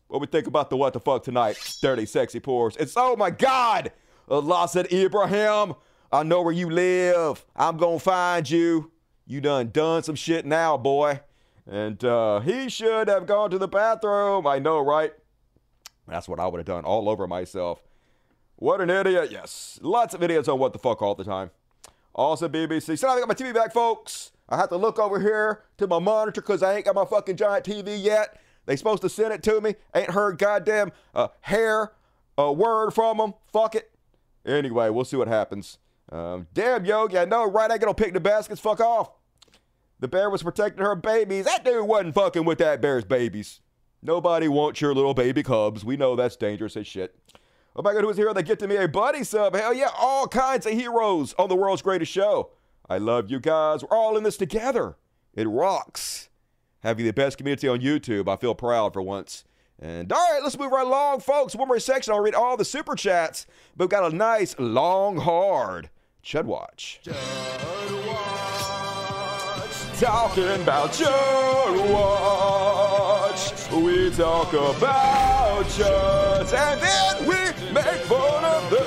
What 0.08 0.22
we 0.22 0.28
think 0.28 0.48
about 0.48 0.70
the 0.70 0.78
what 0.78 0.94
the 0.94 1.00
fuck 1.00 1.24
tonight? 1.24 1.78
Dirty, 1.82 2.06
sexy 2.06 2.40
pores. 2.40 2.76
It's 2.78 2.94
oh 2.96 3.16
my 3.16 3.30
God, 3.30 3.92
Lasset 4.28 4.92
Ibrahim. 4.92 5.76
I 6.12 6.24
know 6.24 6.42
where 6.42 6.54
you 6.54 6.70
live. 6.70 7.46
I'm 7.56 7.78
gonna 7.78 8.00
find 8.00 8.50
you. 8.50 8.92
You 9.28 9.42
done 9.42 9.70
done 9.70 10.04
some 10.04 10.16
shit 10.16 10.46
now, 10.46 10.78
boy. 10.78 11.22
And 11.68 12.04
uh, 12.04 12.40
he 12.40 12.70
should 12.70 13.08
have 13.08 13.28
gone 13.28 13.52
to 13.52 13.60
the 13.60 13.68
bathroom. 13.68 14.48
I 14.48 14.58
know, 14.58 14.80
right? 14.80 15.14
That's 16.08 16.28
what 16.28 16.40
I 16.40 16.48
would 16.48 16.58
have 16.58 16.66
done 16.66 16.86
all 16.86 17.08
over 17.08 17.28
myself. 17.28 17.84
What 18.56 18.82
an 18.82 18.90
idiot. 18.90 19.32
Yes. 19.32 19.80
Lots 19.84 20.16
of 20.16 20.24
idiots 20.24 20.48
on 20.48 20.58
what 20.58 20.74
the 20.74 20.80
fuck 20.80 21.04
all 21.04 21.14
the 21.14 21.24
time. 21.24 21.52
Also, 22.20 22.50
BBC. 22.50 23.00
So 23.00 23.08
now 23.08 23.14
I 23.14 23.20
got 23.20 23.30
my 23.30 23.34
TV 23.34 23.54
back, 23.54 23.72
folks. 23.72 24.32
I 24.50 24.58
have 24.58 24.68
to 24.70 24.76
look 24.76 25.00
over 25.00 25.22
here 25.22 25.64
to 25.78 25.88
my 25.88 26.00
monitor 26.00 26.42
because 26.42 26.62
I 26.62 26.76
ain't 26.76 26.84
got 26.84 26.94
my 26.94 27.06
fucking 27.06 27.38
giant 27.38 27.64
TV 27.64 27.98
yet. 28.04 28.42
They 28.66 28.76
supposed 28.76 29.02
to 29.04 29.10
send 29.10 29.32
it 29.32 29.42
to 29.44 29.62
me. 29.62 29.76
Ain't 29.96 30.12
heard 30.12 30.38
goddamn 30.38 30.92
uh, 31.16 31.30
hair 31.40 31.94
a 32.38 32.52
word 32.52 32.92
from 32.92 33.20
them. 33.20 33.36
Fuck 33.54 33.76
it. 33.76 33.92
Anyway, 34.46 34.90
we'll 34.90 35.06
see 35.06 35.16
what 35.16 35.30
happens. 35.30 35.78
Um, 36.12 36.48
damn, 36.54 36.84
Yogi, 36.84 37.18
I 37.18 37.24
know, 37.24 37.50
right? 37.50 37.72
I 37.72 37.78
gonna 37.78 37.94
pick 37.94 38.12
the 38.12 38.20
baskets. 38.20 38.60
Fuck 38.60 38.82
off. 38.82 39.12
The 40.02 40.10
bear 40.10 40.30
was 40.30 40.44
protecting 40.44 40.84
her 40.84 40.96
babies. 40.96 41.46
That 41.46 41.64
dude 41.64 41.88
wasn't 41.88 42.16
fucking 42.16 42.44
with 42.44 42.58
that 42.58 42.82
bear's 42.82 43.06
babies. 43.06 43.62
Nobody 44.02 44.50
wants 44.50 44.82
your 44.82 44.94
little 44.94 45.14
baby 45.14 45.42
cubs. 45.42 45.86
We 45.86 45.96
know 45.96 46.18
that's 46.18 46.36
dangerous 46.36 46.76
as 46.76 46.86
shit. 46.86 47.16
Oh 47.80 47.82
my 47.82 47.94
god, 47.94 48.04
who's 48.04 48.18
here? 48.18 48.34
They 48.34 48.44
get 48.44 48.60
to 48.60 48.68
me 48.68 48.76
a 48.76 48.90
buddy 48.90 49.24
sub. 49.24 49.56
Hell 49.56 49.74
yeah, 49.74 49.88
all 49.98 50.28
kinds 50.28 50.66
of 50.66 50.74
heroes 50.74 51.34
on 51.40 51.48
the 51.48 51.56
world's 51.56 51.82
greatest 51.82 52.12
show. 52.12 52.50
I 52.90 52.98
love 52.98 53.32
you 53.32 53.40
guys. 53.40 53.84
We're 53.84 53.98
all 53.98 54.18
in 54.18 54.24
this 54.24 54.36
together. 54.36 54.98
It 55.34 55.48
rocks. 55.48 56.28
Having 56.84 57.06
the 57.06 57.14
best 57.14 57.38
community 57.38 57.70
on 57.70 57.80
YouTube. 57.80 58.28
I 58.28 58.36
feel 58.36 58.54
proud 58.54 58.92
for 58.92 59.02
once. 59.02 59.46
And 59.82 60.12
all 60.12 60.20
right, 60.20 60.44
let's 60.44 60.60
move 60.60 60.74
right 60.74 60.86
along, 60.86 61.22
folks. 61.22 61.56
One 61.56 61.70
more 61.70 61.80
section. 61.80 62.12
I'll 62.12 62.20
read 62.20 62.36
all 62.36 62.58
the 62.58 62.66
super 62.66 62.96
chats. 62.96 63.46
But 63.78 63.86
we've 63.86 63.90
got 63.92 64.12
a 64.12 64.14
nice, 64.14 64.60
long, 64.60 65.16
hard 65.16 65.90
Chud 66.22 66.44
Watch. 66.44 67.00
Talking 70.02 70.62
about 70.62 70.92
Chud 70.92 71.94
Watch. 71.94 72.69
Talk 74.20 74.52
about 74.52 75.80
us 75.80 76.52
and 76.52 76.82
then 76.82 77.22
we 77.22 77.38
make 77.74 78.02
fun 78.02 78.44
of 78.44 78.70
them. 78.70 78.84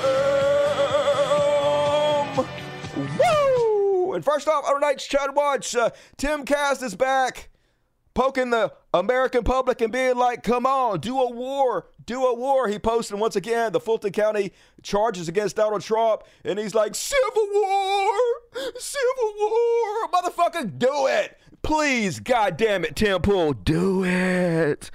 Woo! 3.17 4.13
And 4.13 4.23
first 4.23 4.47
off, 4.47 4.63
our 4.65 4.79
night's 4.79 5.07
Chud 5.07 5.33
Watch, 5.33 5.75
uh, 5.75 5.89
Timcast 6.19 6.83
is 6.83 6.93
back 6.93 7.49
poking 8.13 8.51
the 8.51 8.73
American 8.93 9.43
public 9.43 9.81
and 9.81 9.91
being 9.91 10.17
like, 10.17 10.43
come 10.43 10.67
on, 10.67 10.99
do 10.99 11.19
a 11.19 11.31
war, 11.31 11.87
do 12.05 12.27
a 12.27 12.35
war. 12.35 12.67
He 12.67 12.77
posted 12.77 13.17
once 13.19 13.35
again 13.35 13.71
the 13.71 13.79
Fulton 13.79 14.11
County 14.11 14.51
charges 14.83 15.27
against 15.27 15.55
Donald 15.55 15.81
Trump, 15.81 16.21
and 16.45 16.59
he's 16.59 16.75
like, 16.75 16.93
civil 16.93 17.47
war, 17.55 18.13
civil 18.77 19.33
war. 19.39 20.09
Motherfucker, 20.09 20.77
do 20.77 21.07
it. 21.07 21.39
Please, 21.63 22.19
goddamn 22.19 22.85
it, 22.85 22.95
Tim 22.95 23.19
Pool, 23.19 23.53
do 23.53 24.03
it. 24.03 24.91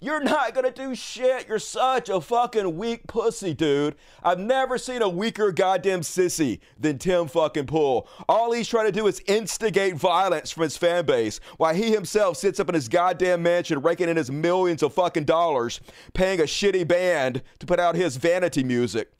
You're 0.00 0.22
not 0.22 0.54
gonna 0.54 0.70
do 0.70 0.94
shit. 0.94 1.48
You're 1.48 1.58
such 1.58 2.08
a 2.08 2.20
fucking 2.20 2.76
weak 2.76 3.08
pussy, 3.08 3.52
dude. 3.52 3.96
I've 4.22 4.38
never 4.38 4.78
seen 4.78 5.02
a 5.02 5.08
weaker 5.08 5.50
goddamn 5.50 6.02
sissy 6.02 6.60
than 6.78 6.98
Tim 6.98 7.26
fucking 7.26 7.66
Pool. 7.66 8.08
All 8.28 8.52
he's 8.52 8.68
trying 8.68 8.86
to 8.86 8.92
do 8.92 9.08
is 9.08 9.20
instigate 9.26 9.96
violence 9.96 10.52
from 10.52 10.62
his 10.62 10.76
fan 10.76 11.04
base 11.04 11.40
while 11.56 11.74
he 11.74 11.90
himself 11.90 12.36
sits 12.36 12.60
up 12.60 12.68
in 12.68 12.76
his 12.76 12.88
goddamn 12.88 13.42
mansion 13.42 13.82
raking 13.82 14.08
in 14.08 14.16
his 14.16 14.30
millions 14.30 14.84
of 14.84 14.94
fucking 14.94 15.24
dollars, 15.24 15.80
paying 16.14 16.38
a 16.38 16.44
shitty 16.44 16.86
band 16.86 17.42
to 17.58 17.66
put 17.66 17.80
out 17.80 17.96
his 17.96 18.16
vanity 18.16 18.62
music. 18.62 19.10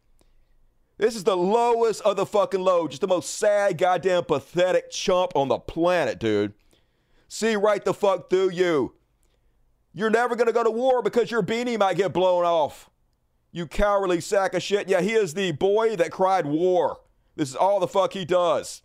This 0.96 1.16
is 1.16 1.24
the 1.24 1.36
lowest 1.36 2.02
of 2.02 2.16
the 2.16 2.26
fucking 2.26 2.60
low, 2.60 2.86
just 2.86 3.00
the 3.00 3.08
most 3.08 3.34
sad, 3.34 3.78
goddamn 3.78 4.24
pathetic 4.24 4.90
chump 4.90 5.32
on 5.34 5.48
the 5.48 5.58
planet, 5.58 6.20
dude. 6.20 6.54
See 7.26 7.56
right 7.56 7.84
the 7.84 7.94
fuck 7.94 8.30
through 8.30 8.50
you. 8.50 8.94
You're 9.98 10.10
never 10.10 10.36
going 10.36 10.46
to 10.46 10.52
go 10.52 10.62
to 10.62 10.70
war 10.70 11.02
because 11.02 11.28
your 11.28 11.42
beanie 11.42 11.76
might 11.76 11.96
get 11.96 12.12
blown 12.12 12.44
off. 12.44 12.88
You 13.50 13.66
cowardly 13.66 14.20
sack 14.20 14.54
of 14.54 14.62
shit. 14.62 14.88
Yeah, 14.88 15.00
he 15.00 15.14
is 15.14 15.34
the 15.34 15.50
boy 15.50 15.96
that 15.96 16.12
cried 16.12 16.46
war. 16.46 17.00
This 17.34 17.48
is 17.48 17.56
all 17.56 17.80
the 17.80 17.88
fuck 17.88 18.12
he 18.12 18.24
does. 18.24 18.82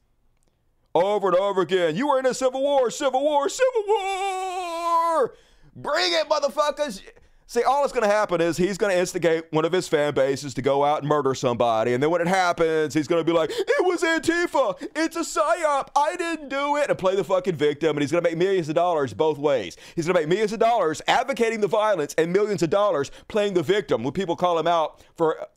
Over 0.95 1.27
and 1.27 1.37
over 1.37 1.61
again. 1.61 1.95
You 1.95 2.07
were 2.07 2.17
in 2.17 2.25
a 2.25 2.33
civil 2.33 2.63
war, 2.63 2.89
civil 2.89 3.21
war, 3.21 3.47
civil 3.47 3.83
war. 3.87 5.35
Bring 5.75 6.13
it, 6.13 6.27
motherfuckers. 6.27 7.03
See, 7.45 7.63
all 7.63 7.81
that's 7.81 7.93
going 7.93 8.07
to 8.07 8.13
happen 8.13 8.41
is 8.41 8.57
he's 8.57 8.77
going 8.77 8.93
to 8.93 8.99
instigate 8.99 9.45
one 9.51 9.65
of 9.65 9.71
his 9.71 9.87
fan 9.87 10.13
bases 10.13 10.53
to 10.55 10.61
go 10.61 10.83
out 10.83 10.99
and 10.99 11.07
murder 11.07 11.35
somebody. 11.35 11.93
And 11.93 12.01
then 12.01 12.09
when 12.09 12.21
it 12.21 12.27
happens, 12.27 12.93
he's 12.93 13.07
going 13.07 13.19
to 13.19 13.25
be 13.25 13.35
like, 13.35 13.49
it 13.51 13.85
was 13.85 14.01
Antifa. 14.01 14.75
It's 14.95 15.15
a 15.15 15.19
psyop. 15.19 15.89
I 15.95 16.15
didn't 16.15 16.49
do 16.49 16.77
it. 16.77 16.89
And 16.89 16.97
play 16.97 17.15
the 17.15 17.23
fucking 17.23 17.55
victim. 17.55 17.91
And 17.91 18.01
he's 18.01 18.11
going 18.11 18.23
to 18.23 18.29
make 18.29 18.37
millions 18.37 18.69
of 18.69 18.75
dollars 18.75 19.13
both 19.13 19.37
ways. 19.37 19.77
He's 19.95 20.05
going 20.05 20.15
to 20.15 20.21
make 20.21 20.29
millions 20.29 20.53
of 20.53 20.59
dollars 20.59 21.01
advocating 21.07 21.61
the 21.61 21.67
violence 21.67 22.15
and 22.17 22.31
millions 22.31 22.63
of 22.63 22.69
dollars 22.69 23.11
playing 23.27 23.53
the 23.53 23.63
victim 23.63 24.03
when 24.03 24.13
people 24.13 24.35
call 24.35 24.57
him 24.57 24.67
out 24.67 25.03
for 25.15 25.47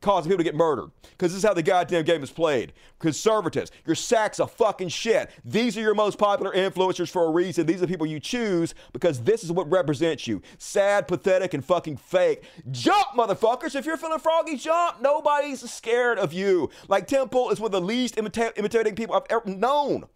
causing 0.00 0.30
people 0.30 0.38
to 0.38 0.44
get 0.44 0.54
murdered. 0.54 0.90
Because 1.10 1.32
this 1.32 1.38
is 1.38 1.46
how 1.46 1.54
the 1.54 1.62
goddamn 1.62 2.04
game 2.04 2.22
is 2.22 2.30
played. 2.30 2.72
Conservatives, 2.98 3.70
your 3.86 3.94
sacks 3.94 4.40
of 4.40 4.50
fucking 4.52 4.88
shit. 4.88 5.30
These 5.44 5.76
are 5.76 5.80
your 5.80 5.94
most 5.94 6.18
popular 6.18 6.52
influencers 6.52 7.10
for 7.10 7.26
a 7.26 7.30
reason. 7.30 7.66
These 7.66 7.76
are 7.76 7.80
the 7.80 7.88
people 7.88 8.06
you 8.06 8.20
choose 8.20 8.74
because 8.92 9.22
this 9.22 9.44
is 9.44 9.52
what 9.52 9.70
represents 9.70 10.26
you. 10.26 10.42
Sad, 10.58 11.06
pathetic, 11.08 11.54
and 11.54 11.64
fucking 11.64 11.98
fake. 11.98 12.44
Jump, 12.70 13.08
motherfuckers. 13.16 13.74
If 13.74 13.86
you're 13.86 13.96
feeling 13.96 14.18
froggy, 14.18 14.56
jump. 14.56 15.00
Nobody's 15.00 15.68
scared 15.70 16.18
of 16.18 16.32
you. 16.32 16.70
Like 16.88 17.06
Tim 17.06 17.28
Pool 17.28 17.50
is 17.50 17.60
one 17.60 17.68
of 17.68 17.72
the 17.72 17.80
least 17.80 18.16
imita- 18.16 18.56
imitating 18.58 18.94
people 18.94 19.14
I've 19.14 19.22
ever 19.30 19.48
known. 19.48 20.06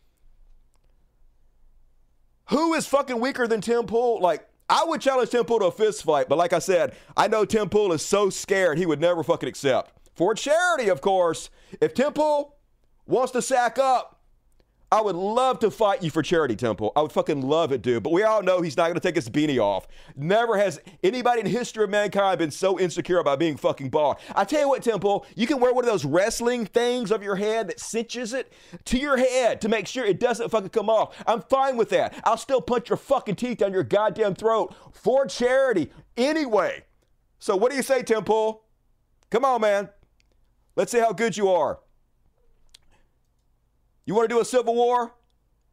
Who 2.51 2.75
is 2.75 2.87
fucking 2.87 3.21
weaker 3.21 3.47
than 3.47 3.61
Tim 3.61 3.87
Pool? 3.87 4.21
Like, 4.21 4.47
I 4.69 4.85
would 4.85 5.01
challenge 5.01 5.31
Tim 5.31 5.45
Pool 5.45 5.59
to 5.61 5.67
a 5.67 5.71
fist 5.71 6.03
fight, 6.05 6.29
but 6.29 6.39
like 6.39 6.53
I 6.53 6.59
said, 6.59 6.95
I 7.17 7.29
know 7.29 7.45
Tim 7.45 7.69
Pool 7.69 7.93
is 7.93 8.05
so 8.05 8.31
scared 8.31 8.79
he 8.79 8.87
would 8.87 9.01
never 9.01 9.23
fucking 9.23 9.49
accept. 9.49 9.93
For 10.15 10.35
charity, 10.35 10.89
of 10.89 11.01
course. 11.01 11.51
If 11.81 11.95
Tim 11.95 12.13
Pool 12.13 12.57
wants 13.07 13.33
to 13.33 13.43
sack 13.43 13.79
up, 13.79 14.14
I 14.95 15.01
would 15.01 15.17
love 15.17 15.59
to 15.59 15.73
fight 15.73 16.05
you 16.05 16.11
for 16.11 16.23
charity, 16.23 16.55
Tim 16.55 16.77
Pool. 16.77 16.93
I 16.95 17.03
would 17.03 17.11
fucking 17.11 17.43
love 17.43 17.73
it, 17.73 17.83
dude. 17.83 18.05
But 18.05 18.13
we 18.13 18.23
all 18.23 18.45
know 18.45 18.61
he's 18.61 18.77
not 18.77 18.85
going 18.85 18.95
to 18.95 19.01
take 19.01 19.17
his 19.17 19.29
beanie 19.29 19.59
off. 19.59 19.89
Never 20.15 20.57
has 20.57 20.81
anybody 21.03 21.41
in 21.41 21.47
history 21.47 21.83
of 21.83 21.91
mankind 21.91 22.39
been 22.39 22.53
so 22.53 22.79
insecure 22.79 23.19
about 23.19 23.41
being 23.41 23.57
fucking 23.57 23.91
bald. 23.91 24.19
I 24.37 24.45
tell 24.45 24.61
you 24.61 24.69
what, 24.69 24.85
Tim 24.85 25.01
Pool, 25.01 25.27
you 25.35 25.49
can 25.49 25.59
wear 25.59 25.75
one 25.75 25.83
of 25.83 25.91
those 25.91 26.05
wrestling 26.05 26.65
things 26.65 27.11
of 27.11 27.25
your 27.25 27.35
head 27.35 27.67
that 27.71 27.81
cinches 27.81 28.33
it 28.33 28.53
to 28.85 28.97
your 28.97 29.17
head 29.17 29.61
to 29.63 29.69
make 29.69 29.89
sure 29.89 30.05
it 30.05 30.21
doesn't 30.21 30.51
fucking 30.51 30.69
come 30.69 30.89
off. 30.89 31.21
I'm 31.27 31.43
fine 31.43 31.77
with 31.77 31.89
that. 31.89 32.15
I'll 32.23 32.37
still 32.37 32.61
punch 32.61 32.89
your 32.89 32.97
fucking 32.97 33.35
teeth 33.35 33.59
down 33.59 33.73
your 33.73 33.83
goddamn 33.83 34.37
throat 34.37 34.77
for 34.93 35.27
charity 35.27 35.91
anyway. 36.17 36.85
So 37.41 37.57
what 37.57 37.73
do 37.73 37.77
you 37.77 37.83
say, 37.83 38.05
Tim 38.05 38.23
Pool? 38.23 38.63
Come 39.31 39.45
on, 39.45 39.61
man. 39.61 39.89
Let's 40.77 40.93
see 40.93 41.01
how 41.01 41.13
good 41.13 41.37
you 41.37 41.51
are. 41.51 41.81
You 44.07 44.15
want 44.15 44.29
to 44.29 44.35
do 44.35 44.41
a 44.41 44.45
civil 44.45 44.75
war? 44.75 45.15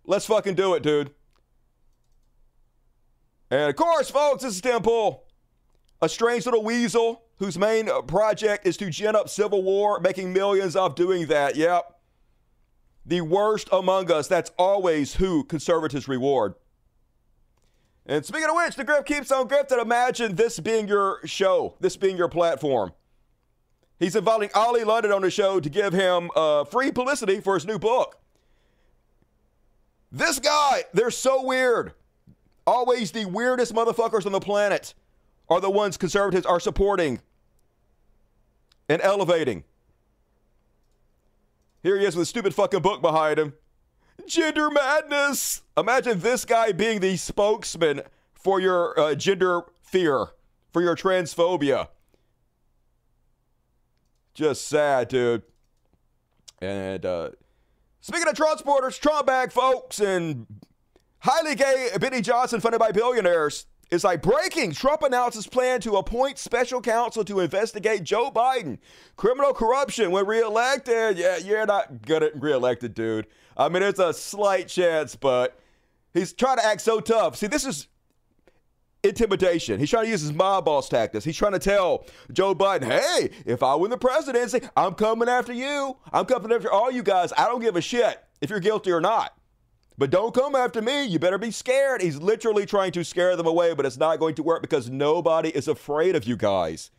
Let's 0.06 0.26
fucking 0.26 0.56
do 0.56 0.74
it, 0.74 0.84
dude. 0.84 1.12
And 3.50 3.70
of 3.70 3.76
course, 3.76 4.10
folks, 4.10 4.44
this 4.44 4.56
is 4.56 4.62
Tim 4.62 4.82
Pool, 4.82 5.26
a 6.02 6.08
strange 6.08 6.46
little 6.46 6.64
weasel 6.64 7.24
whose 7.38 7.58
main 7.58 7.90
project 8.08 8.66
is 8.66 8.78
to 8.78 8.90
gin 8.90 9.16
up 9.16 9.28
civil 9.28 9.64
war, 9.64 10.00
making 10.00 10.32
millions 10.32 10.76
off 10.76 10.96
doing 10.96 11.28
that. 11.28 11.56
Yep. 11.56 12.00
The 13.06 13.22
worst 13.22 13.68
among 13.72 14.12
us. 14.12 14.28
That's 14.28 14.52
always 14.58 15.16
who 15.16 15.44
conservatives 15.44 16.08
reward. 16.08 16.54
And 18.06 18.26
speaking 18.26 18.50
of 18.50 18.56
which, 18.56 18.76
the 18.76 18.84
grip 18.84 19.06
keeps 19.06 19.32
on 19.32 19.48
grifting. 19.48 19.82
Imagine 19.82 20.36
this 20.36 20.60
being 20.60 20.88
your 20.88 21.20
show, 21.26 21.76
this 21.80 21.98
being 21.98 22.16
your 22.16 22.30
platform. 22.30 22.94
He's 24.00 24.16
inviting 24.16 24.50
Ollie 24.56 24.84
London 24.84 25.12
on 25.12 25.22
the 25.22 25.30
show 25.30 25.60
to 25.60 25.70
give 25.70 25.94
him 25.94 26.30
uh, 26.36 26.64
free 26.64 26.92
publicity 26.92 27.40
for 27.40 27.56
his 27.56 27.66
new 27.66 27.78
book. 27.78 28.21
This 30.12 30.39
guy, 30.39 30.84
they're 30.94 31.12
so 31.12 31.46
weird. 31.46 31.94
Always 32.68 33.12
the 33.12 33.25
weirdest 33.25 33.74
motherfuckers 33.74 34.25
on 34.25 34.32
the 34.32 34.39
planet 34.39 34.94
are 35.50 35.62
the 35.62 35.70
ones 35.70 35.98
conservatives 35.98 36.46
are 36.46 36.60
supporting 36.60 37.22
and 38.89 39.01
elevating. 39.01 39.63
Here 41.82 41.98
he 41.98 42.06
is 42.06 42.15
with 42.15 42.24
a 42.24 42.25
stupid 42.27 42.53
fucking 42.53 42.82
book 42.82 43.01
behind 43.01 43.39
him. 43.39 43.53
Gender 44.27 44.70
madness. 44.70 45.63
Imagine 45.77 46.20
this 46.20 46.46
guy 46.46 46.72
being 46.72 47.00
the 47.00 47.18
spokesman 47.18 48.01
for 48.34 48.60
your 48.60 49.00
uh, 49.00 49.15
gender 49.15 49.62
fear, 49.82 50.27
for 50.72 50.82
your 50.82 50.96
transphobia. 50.96 51.88
Just 54.34 54.68
sad, 54.68 55.08
dude. 55.08 55.44
And 56.62 57.06
uh, 57.06 57.32
speaking 58.01 58.27
of 58.27 58.36
transporters, 58.36 59.00
Trump 59.00 59.27
bag 59.27 59.51
folks, 59.51 60.00
and 60.00 60.48
highly 61.20 61.55
gay 61.55 61.89
Benny 62.00 62.22
Johnson 62.22 62.60
funded 62.60 62.79
by 62.79 62.91
billionaires. 62.91 63.65
It's 63.91 64.05
like 64.05 64.22
breaking. 64.22 64.72
Trump 64.72 65.01
announces 65.03 65.48
plan 65.48 65.81
to 65.81 65.98
appoint 65.98 66.38
special 66.38 66.79
counsel 66.79 67.25
to 67.25 67.41
investigate 67.41 68.03
Joe 68.03 68.31
Biden 68.31 68.77
criminal 69.17 69.53
corruption 69.53 70.12
when 70.12 70.25
reelected. 70.25 71.17
Yeah, 71.17 71.38
you're 71.38 71.65
not 71.65 72.03
good 72.03 72.24
at 72.24 72.41
reelected, 72.41 72.93
dude. 72.93 73.27
I 73.58 73.67
mean, 73.67 73.84
it's 73.84 74.00
a 74.00 74.13
slight 74.13 74.70
chance, 74.70 75.17
but 75.17 75.60
he's 76.13 76.31
trying 76.31 76.58
to 76.58 76.65
act 76.65 76.79
so 76.79 77.01
tough. 77.01 77.36
See, 77.36 77.48
this 77.48 77.65
is 77.65 77.88
intimidation. 79.03 79.79
He's 79.79 79.89
trying 79.89 80.05
to 80.05 80.12
use 80.12 80.22
his 80.22 80.34
mob 80.34 80.65
boss 80.65 80.89
tactics. 80.89 81.25
He's 81.25 81.38
trying 81.38 81.53
to 81.53 81.60
tell 81.60 82.05
Joe 82.31 82.53
Biden, 82.53 82.86
hey, 82.86 83.31
if 83.46 83.63
I 83.63 83.75
win 83.75 83.91
the 83.91 83.98
presidency, 83.98 84.62
I'm 84.75 84.93
coming 84.93 85.29
after 85.29 85.53
you. 85.53 85.98
I'm 86.12 86.25
coming 86.25 86.51
after 86.51 86.72
all 86.72 86.91
you 86.91 87.03
guys. 87.03 87.34
I 87.38 87.46
don't 87.48 87.62
give 87.62 87.75
a 87.75 87.81
shit 87.81 88.24
if 88.41 88.50
you're 88.50 88.60
guilty 88.60 88.91
or 88.91 89.01
not. 89.01 89.34
But 89.98 90.10
don't 90.10 90.34
come 90.34 90.55
after 90.55 90.81
me. 90.81 91.05
You 91.05 91.20
better 91.20 91.38
be 91.38 91.51
scared. 91.51 92.01
He's 92.01 92.17
literally 92.17 92.65
trying 92.65 92.91
to 92.93 93.03
scare 93.03 93.36
them 93.36 93.48
away, 93.48 93.74
but 93.74 93.86
it's 93.86 93.98
not 93.98 94.20
going 94.20 94.36
to 94.36 94.43
work 94.43 94.62
because 94.62 94.89
nobody 94.89 95.50
is 95.50 95.67
afraid 95.67 96.15
of 96.15 96.25
you 96.25 96.36
guys. 96.36 96.91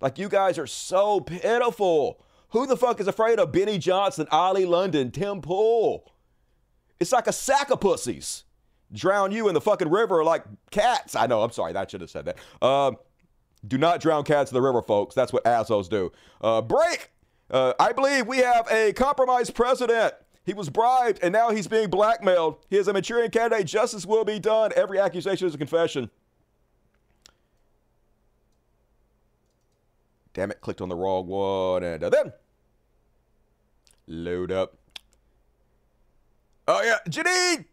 Like, 0.00 0.18
you 0.18 0.28
guys 0.28 0.58
are 0.58 0.66
so 0.66 1.20
pitiful. 1.20 2.24
Who 2.50 2.66
the 2.66 2.76
fuck 2.76 3.00
is 3.00 3.06
afraid 3.06 3.38
of 3.38 3.52
Benny 3.52 3.78
Johnson, 3.78 4.26
Ollie 4.30 4.64
London, 4.64 5.10
Tim 5.10 5.40
Pool? 5.40 6.10
It's 6.98 7.12
like 7.12 7.26
a 7.26 7.32
sack 7.32 7.70
of 7.70 7.80
pussies 7.80 8.44
drown 8.92 9.32
you 9.32 9.48
in 9.48 9.54
the 9.54 9.60
fucking 9.60 9.88
river 9.88 10.24
like 10.24 10.44
cats. 10.70 11.14
I 11.14 11.26
know, 11.26 11.42
I'm 11.42 11.52
sorry, 11.52 11.74
I 11.74 11.86
should 11.86 12.00
have 12.00 12.10
said 12.10 12.24
that. 12.26 12.38
Uh, 12.60 12.92
do 13.66 13.78
not 13.78 14.00
drown 14.00 14.24
cats 14.24 14.50
in 14.50 14.54
the 14.54 14.62
river, 14.62 14.82
folks. 14.82 15.14
That's 15.14 15.32
what 15.32 15.46
assholes 15.46 15.88
do. 15.88 16.12
Uh, 16.40 16.62
break! 16.62 17.10
Uh, 17.50 17.74
I 17.78 17.92
believe 17.92 18.26
we 18.26 18.38
have 18.38 18.66
a 18.70 18.92
compromised 18.92 19.54
president. 19.54 20.14
He 20.44 20.54
was 20.54 20.70
bribed 20.70 21.18
and 21.22 21.32
now 21.32 21.50
he's 21.50 21.66
being 21.66 21.90
blackmailed. 21.90 22.58
He 22.68 22.76
is 22.76 22.88
a 22.88 22.92
maturing 22.92 23.30
candidate. 23.30 23.66
Justice 23.66 24.06
will 24.06 24.24
be 24.24 24.38
done. 24.38 24.72
Every 24.74 24.98
accusation 24.98 25.46
is 25.46 25.54
a 25.54 25.58
confession. 25.58 26.10
Damn 30.32 30.50
it, 30.50 30.60
clicked 30.60 30.80
on 30.80 30.88
the 30.88 30.96
wrong 30.96 31.26
one. 31.26 31.82
And 31.82 32.02
uh, 32.02 32.08
then 32.08 32.32
load 34.06 34.52
up. 34.52 34.76
Oh, 36.66 36.82
yeah. 36.82 36.98
Jeanine! 37.08 37.64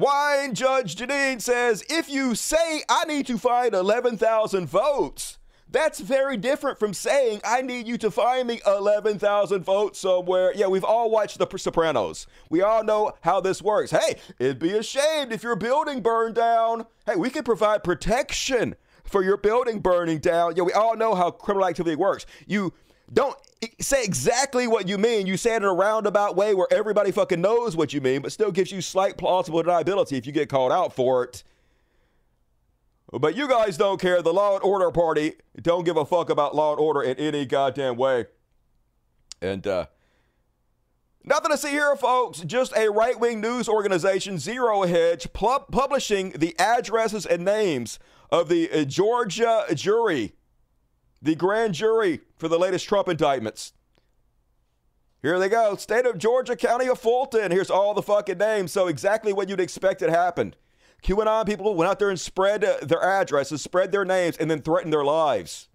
Wine 0.00 0.54
Judge 0.54 0.96
Jeanine 0.96 1.42
says 1.42 1.84
if 1.90 2.08
you 2.08 2.34
say 2.34 2.82
I 2.88 3.04
need 3.04 3.26
to 3.26 3.36
find 3.36 3.74
11,000 3.74 4.66
votes, 4.66 5.36
that's 5.68 6.00
very 6.00 6.38
different 6.38 6.78
from 6.78 6.94
saying 6.94 7.42
I 7.44 7.60
need 7.60 7.86
you 7.86 7.98
to 7.98 8.10
find 8.10 8.48
me 8.48 8.62
11,000 8.66 9.62
votes 9.62 9.98
somewhere. 9.98 10.54
Yeah, 10.54 10.68
we've 10.68 10.84
all 10.84 11.10
watched 11.10 11.38
The 11.38 11.46
Sopranos. 11.58 12.26
We 12.48 12.62
all 12.62 12.82
know 12.82 13.12
how 13.20 13.42
this 13.42 13.60
works. 13.60 13.90
Hey, 13.90 14.16
it'd 14.38 14.58
be 14.58 14.70
a 14.70 14.82
shame 14.82 15.32
if 15.32 15.42
your 15.42 15.54
building 15.54 16.00
burned 16.00 16.34
down. 16.34 16.86
Hey, 17.04 17.16
we 17.16 17.28
can 17.28 17.44
provide 17.44 17.84
protection 17.84 18.76
for 19.04 19.22
your 19.22 19.36
building 19.36 19.80
burning 19.80 20.20
down. 20.20 20.56
Yeah, 20.56 20.62
we 20.62 20.72
all 20.72 20.96
know 20.96 21.14
how 21.14 21.30
criminal 21.30 21.68
activity 21.68 21.96
works. 21.96 22.24
You 22.46 22.72
don't 23.12 23.36
say 23.80 24.04
exactly 24.04 24.66
what 24.66 24.88
you 24.88 24.98
mean. 24.98 25.26
You 25.26 25.36
say 25.36 25.54
it 25.54 25.58
in 25.58 25.64
a 25.64 25.72
roundabout 25.72 26.36
way 26.36 26.54
where 26.54 26.68
everybody 26.70 27.10
fucking 27.10 27.40
knows 27.40 27.76
what 27.76 27.92
you 27.92 28.00
mean, 28.00 28.22
but 28.22 28.32
still 28.32 28.50
gives 28.50 28.72
you 28.72 28.80
slight 28.80 29.18
plausible 29.18 29.62
deniability 29.62 30.16
if 30.16 30.26
you 30.26 30.32
get 30.32 30.48
called 30.48 30.72
out 30.72 30.94
for 30.94 31.24
it. 31.24 31.44
But 33.12 33.34
you 33.36 33.48
guys 33.48 33.76
don't 33.76 34.00
care. 34.00 34.22
The 34.22 34.32
Law 34.32 34.54
and 34.54 34.62
Order 34.62 34.90
Party 34.90 35.34
don't 35.60 35.84
give 35.84 35.96
a 35.96 36.04
fuck 36.04 36.30
about 36.30 36.54
law 36.54 36.72
and 36.72 36.80
order 36.80 37.02
in 37.02 37.16
any 37.16 37.44
goddamn 37.44 37.96
way. 37.96 38.26
And 39.42 39.66
uh, 39.66 39.86
nothing 41.24 41.50
to 41.50 41.58
see 41.58 41.70
here, 41.70 41.96
folks. 41.96 42.40
Just 42.40 42.72
a 42.76 42.88
right 42.88 43.18
wing 43.18 43.40
news 43.40 43.68
organization, 43.68 44.38
Zero 44.38 44.82
Hedge, 44.82 45.32
pu- 45.32 45.64
publishing 45.72 46.30
the 46.30 46.54
addresses 46.58 47.26
and 47.26 47.44
names 47.44 47.98
of 48.30 48.48
the 48.48 48.70
uh, 48.70 48.84
Georgia 48.84 49.64
jury, 49.74 50.34
the 51.22 51.34
grand 51.34 51.74
jury 51.74 52.20
for 52.36 52.48
the 52.48 52.58
latest 52.58 52.88
Trump 52.88 53.08
indictments. 53.08 53.72
Here 55.22 55.38
they 55.38 55.50
go. 55.50 55.76
State 55.76 56.06
of 56.06 56.16
Georgia, 56.16 56.56
County 56.56 56.88
of 56.88 56.98
Fulton. 56.98 57.50
Here's 57.50 57.70
all 57.70 57.92
the 57.92 58.02
fucking 58.02 58.38
names. 58.38 58.72
So, 58.72 58.86
exactly 58.86 59.32
what 59.32 59.48
you'd 59.48 59.60
expect 59.60 60.00
had 60.00 60.10
happened. 60.10 60.56
QAnon 61.02 61.46
people 61.46 61.74
went 61.74 61.90
out 61.90 61.98
there 61.98 62.10
and 62.10 62.20
spread 62.20 62.62
their 62.82 63.02
addresses, 63.02 63.62
spread 63.62 63.92
their 63.92 64.04
names, 64.04 64.36
and 64.36 64.50
then 64.50 64.62
threatened 64.62 64.92
their 64.92 65.04
lives. 65.04 65.68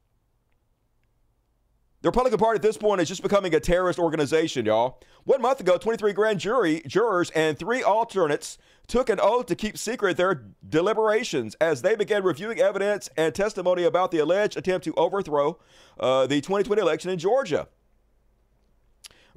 The 2.02 2.10
Republican 2.10 2.38
Party 2.38 2.58
at 2.58 2.62
this 2.62 2.78
point 2.78 3.02
is 3.02 3.08
just 3.08 3.24
becoming 3.24 3.56
a 3.56 3.60
terrorist 3.60 3.98
organization, 3.98 4.66
y'all. 4.66 5.00
One 5.24 5.42
month 5.42 5.60
ago, 5.60 5.78
23 5.78 6.14
grand 6.14 6.40
jury 6.40 6.84
jurors 6.86 7.32
and 7.32 7.58
three 7.58 7.82
alternates 7.82 8.60
took 8.88 9.10
an 9.10 9.20
oath 9.20 9.46
to 9.48 9.56
keep 9.56 9.78
secret 9.78 10.18
their 10.18 10.44
deliberations 10.68 11.56
as 11.56 11.82
they 11.82 11.96
began 11.96 12.24
reviewing 12.24 12.60
evidence 12.60 13.10
and 13.18 13.34
testimony 13.34 13.84
about 13.84 14.12
the 14.12 14.20
alleged 14.20 14.58
attempt 14.58 14.84
to 14.86 14.94
overthrow 14.96 15.58
uh, 16.00 16.28
the 16.28 16.42
2020 16.42 16.82
election 16.82 17.10
in 17.10 17.20
Georgia. 17.20 17.68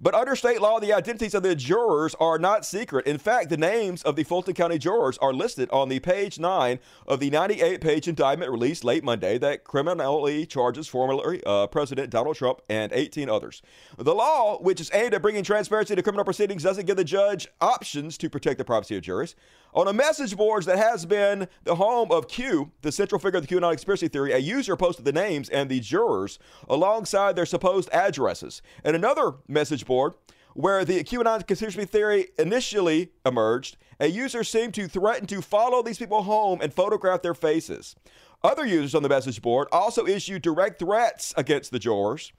But 0.01 0.15
under 0.15 0.37
state 0.37 0.61
law, 0.61 0.79
the 0.79 0.93
identities 0.93 1.35
of 1.35 1.43
the 1.43 1.57
jurors 1.57 2.15
are 2.21 2.39
not 2.39 2.65
secret. 2.65 3.05
In 3.07 3.19
fact, 3.19 3.49
the 3.49 3.57
names 3.57 4.03
of 4.05 4.15
the 4.15 4.23
Fulton 4.23 4.55
County 4.55 4.79
jurors 4.79 5.19
are 5.19 5.33
listed 5.33 5.69
on 5.71 5.89
the 5.89 5.99
page 5.99 6.39
9 6.39 6.79
of 7.09 7.19
the 7.19 7.31
98 7.31 7.81
page 7.81 8.07
indictment 8.07 8.53
released 8.53 8.85
late 8.85 9.03
Monday 9.03 9.39
that 9.39 9.65
criminally 9.65 10.47
charges 10.47 10.87
former 10.87 11.39
uh, 11.45 11.67
President 11.67 12.11
Donald 12.11 12.37
Trump 12.37 12.61
and 12.69 12.93
18 12.93 13.29
others. 13.29 13.61
The 13.97 14.15
law, 14.15 14.59
which 14.59 14.81
is 14.81 14.89
aimed 14.95 15.15
at 15.15 15.23
bringing 15.23 15.43
transparency 15.43 15.97
to 15.97 16.03
criminal 16.03 16.25
proceedings, 16.25 16.63
doesn't 16.63 16.87
give 16.87 16.97
the 16.97 17.03
judge 17.03 17.49
options 17.61 18.17
to 18.19 18.31
protect 18.31 18.59
the 18.59 18.65
privacy 18.65 18.97
of 18.97 19.03
jurors. 19.03 19.35
On 19.75 19.87
a 19.87 19.93
message 19.93 20.35
board 20.35 20.65
that 20.65 20.79
has 20.79 21.05
been 21.05 21.47
the 21.65 21.75
home 21.75 22.11
of 22.11 22.27
Q, 22.27 22.73
the 22.81 22.91
central 22.91 23.19
figure 23.19 23.39
of 23.39 23.47
the 23.47 23.55
QAnon 23.55 23.73
conspiracy 23.73 24.09
theory, 24.09 24.33
a 24.33 24.39
user 24.39 24.77
posted 24.77 25.05
the 25.05 25.13
names 25.13 25.51
and 25.51 25.69
the 25.69 25.81
jurors 25.81 26.39
alongside 26.69 27.37
their 27.37 27.45
supposed 27.45 27.91
addresses. 27.93 28.63
And 28.83 28.97
another 28.97 29.35
message 29.47 29.85
board 29.85 30.15
where 30.55 30.87
the 30.87 31.05
QAnon 31.05 31.47
conspiracy 31.47 31.85
theory 31.85 32.29
initially 32.39 33.13
emerged, 33.27 33.77
a 34.01 34.07
user 34.07 34.43
seemed 34.43 34.73
to 34.75 34.89
threaten 34.89 35.27
to 35.27 35.43
follow 35.43 35.83
these 35.83 35.99
people 35.99 36.23
home 36.23 36.61
and 36.63 36.73
photograph 36.73 37.21
their 37.21 37.35
faces. 37.35 37.95
Other 38.43 38.65
users 38.65 38.95
on 38.95 39.03
the 39.03 39.09
message 39.09 39.43
board 39.43 39.69
also 39.71 40.07
issued 40.07 40.43
direct 40.43 40.79
threats 40.79 41.35
against 41.37 41.73
the 41.73 41.79
jurors. 41.79 42.33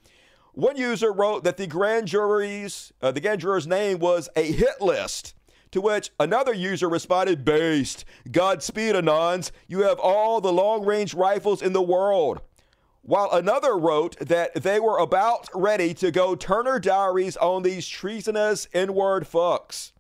One 0.54 0.78
user 0.78 1.14
wrote 1.14 1.44
that 1.44 1.58
the 1.58 1.68
grand 1.68 2.08
jury's 2.08 2.92
uh, 3.02 3.12
the 3.12 3.22
grand 3.22 3.42
juror's 3.42 3.68
name 3.68 4.00
was 4.00 4.30
a 4.36 4.52
hit 4.52 4.82
list 4.82 5.36
to 5.72 5.82
which 5.82 6.12
another 6.20 6.54
user 6.54 6.90
responded, 6.90 7.46
Based. 7.46 8.06
Godspeed, 8.32 8.96
Anons. 8.96 9.52
You 9.68 9.84
have 9.84 10.00
all 10.00 10.42
the 10.42 10.54
long 10.54 10.86
range 10.86 11.14
rifles 11.14 11.62
in 11.62 11.74
the 11.74 11.82
world. 11.82 12.42
While 13.02 13.32
another 13.32 13.78
wrote 13.78 14.20
that 14.20 14.54
they 14.54 14.80
were 14.80 14.98
about 14.98 15.48
ready 15.54 15.94
to 15.96 16.12
go 16.12 16.36
Turner 16.36 16.80
Diaries 16.80 17.38
on 17.38 17.64
these 17.64 17.88
treasonous 17.88 18.68
N 18.74 18.94
word 18.94 19.24
fucks. 19.24 19.92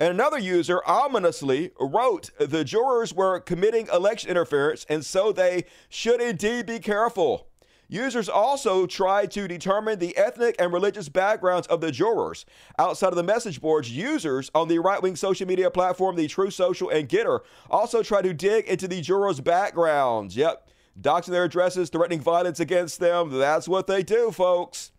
And 0.00 0.10
another 0.10 0.38
user 0.38 0.80
ominously 0.86 1.72
wrote 1.80 2.30
the 2.38 2.62
jurors 2.62 3.12
were 3.12 3.40
committing 3.40 3.88
election 3.92 4.30
interference 4.30 4.86
and 4.88 5.04
so 5.04 5.32
they 5.32 5.64
should 5.88 6.20
indeed 6.20 6.66
be 6.66 6.78
careful. 6.78 7.48
Users 7.90 8.28
also 8.28 8.86
tried 8.86 9.30
to 9.30 9.48
determine 9.48 9.98
the 9.98 10.14
ethnic 10.18 10.56
and 10.58 10.72
religious 10.72 11.08
backgrounds 11.08 11.66
of 11.68 11.80
the 11.80 11.90
jurors. 11.90 12.44
Outside 12.78 13.08
of 13.08 13.16
the 13.16 13.22
message 13.22 13.62
boards, 13.62 13.90
users 13.90 14.50
on 14.54 14.68
the 14.68 14.78
right 14.78 15.02
wing 15.02 15.16
social 15.16 15.46
media 15.46 15.70
platform, 15.70 16.14
the 16.14 16.28
Truth 16.28 16.52
Social 16.52 16.90
and 16.90 17.08
Gettr, 17.08 17.40
also 17.70 18.02
tried 18.02 18.24
to 18.24 18.34
dig 18.34 18.66
into 18.66 18.86
the 18.88 19.00
jurors' 19.00 19.40
backgrounds. 19.40 20.36
Yep, 20.36 20.68
doxing 21.00 21.28
their 21.30 21.44
addresses, 21.44 21.88
threatening 21.88 22.20
violence 22.20 22.60
against 22.60 23.00
them. 23.00 23.30
That's 23.30 23.66
what 23.66 23.86
they 23.86 24.02
do, 24.02 24.32
folks. 24.32 24.92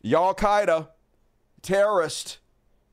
Y'all 0.00 0.34
Qaeda, 0.34 0.88
terrorist, 1.60 2.38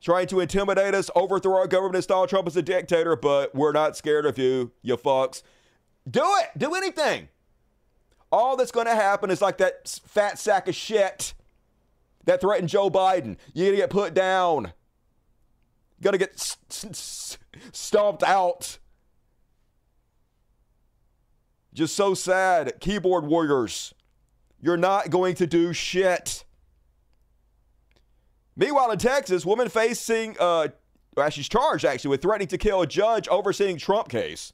trying 0.02 0.28
to 0.28 0.42
intimidate 0.42 0.94
us, 0.94 1.10
overthrow 1.16 1.56
our 1.56 1.68
government, 1.68 1.96
install 1.96 2.28
Trump 2.28 2.48
as 2.48 2.58
a 2.58 2.62
dictator, 2.62 3.16
but 3.16 3.56
we're 3.56 3.72
not 3.72 3.96
scared 3.96 4.26
of 4.26 4.38
you, 4.38 4.72
you 4.82 4.98
fucks. 4.98 5.42
Do 6.10 6.24
it. 6.24 6.58
Do 6.58 6.74
anything. 6.76 7.30
All 8.32 8.56
that's 8.56 8.72
going 8.72 8.86
to 8.86 8.96
happen 8.96 9.30
is 9.32 9.42
like 9.42 9.58
that 9.58 9.88
fat 10.06 10.38
sack 10.40 10.68
of 10.68 10.76
shit 10.76 11.34
that 12.26 12.42
threatened 12.42 12.70
Joe 12.70 12.90
Biden. 12.90 13.38
You're 13.54 13.68
going 13.68 13.76
to 13.76 13.82
get 13.82 13.90
put 13.90 14.14
down. 14.14 14.72
you 15.98 16.04
Going 16.04 16.14
to 16.14 16.20
get 16.20 16.58
stomped 17.72 18.24
out. 18.24 18.78
Just 21.74 21.96
so 21.96 22.14
sad. 22.14 22.80
Keyboard 22.80 23.26
warriors. 23.26 23.94
You're 24.62 24.78
not 24.78 25.10
going 25.10 25.36
to 25.36 25.48
do 25.48 25.74
shit. 25.74 26.44
Meanwhile, 28.56 28.92
in 28.92 29.00
Texas, 29.00 29.46
woman 29.46 29.70
facing, 29.70 30.36
uh, 30.40 30.68
well, 31.16 31.30
she's 31.30 31.48
charged 31.48 31.86
actually 31.86 32.10
with 32.10 32.22
threatening 32.22 32.50
to 32.50 32.58
kill 32.58 32.82
a 32.82 32.88
judge 32.88 33.28
overseeing 33.30 33.78
Trump 33.78 34.10
case. 34.10 34.52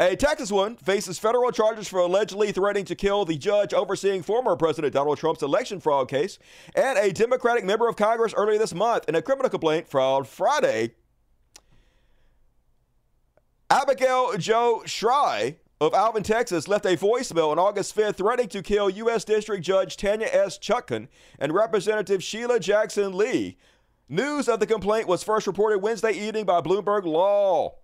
A 0.00 0.14
Texas 0.14 0.52
woman 0.52 0.76
faces 0.76 1.18
federal 1.18 1.50
charges 1.50 1.88
for 1.88 1.98
allegedly 1.98 2.52
threatening 2.52 2.84
to 2.84 2.94
kill 2.94 3.24
the 3.24 3.36
judge 3.36 3.74
overseeing 3.74 4.22
former 4.22 4.54
President 4.54 4.94
Donald 4.94 5.18
Trump's 5.18 5.42
election 5.42 5.80
fraud 5.80 6.08
case, 6.08 6.38
and 6.76 6.96
a 6.96 7.12
Democratic 7.12 7.64
member 7.64 7.88
of 7.88 7.96
Congress 7.96 8.32
earlier 8.36 8.60
this 8.60 8.72
month 8.72 9.08
in 9.08 9.16
a 9.16 9.22
criminal 9.22 9.50
complaint 9.50 9.88
filed 9.88 10.28
Friday. 10.28 10.94
Abigail 13.68 14.36
Jo 14.38 14.82
Shry 14.86 15.56
of 15.80 15.92
Alvin, 15.94 16.22
Texas, 16.22 16.68
left 16.68 16.86
a 16.86 16.96
voicemail 16.96 17.50
on 17.50 17.58
August 17.58 17.96
5th 17.96 18.18
threatening 18.18 18.48
to 18.50 18.62
kill 18.62 18.88
U.S. 18.88 19.24
District 19.24 19.64
Judge 19.64 19.96
Tanya 19.96 20.28
S. 20.30 20.58
Chutkan 20.58 21.08
and 21.40 21.52
Representative 21.52 22.22
Sheila 22.22 22.60
Jackson 22.60 23.16
Lee. 23.16 23.58
News 24.08 24.48
of 24.48 24.60
the 24.60 24.66
complaint 24.66 25.08
was 25.08 25.24
first 25.24 25.48
reported 25.48 25.80
Wednesday 25.80 26.12
evening 26.12 26.44
by 26.44 26.60
Bloomberg 26.60 27.04
Law. 27.04 27.74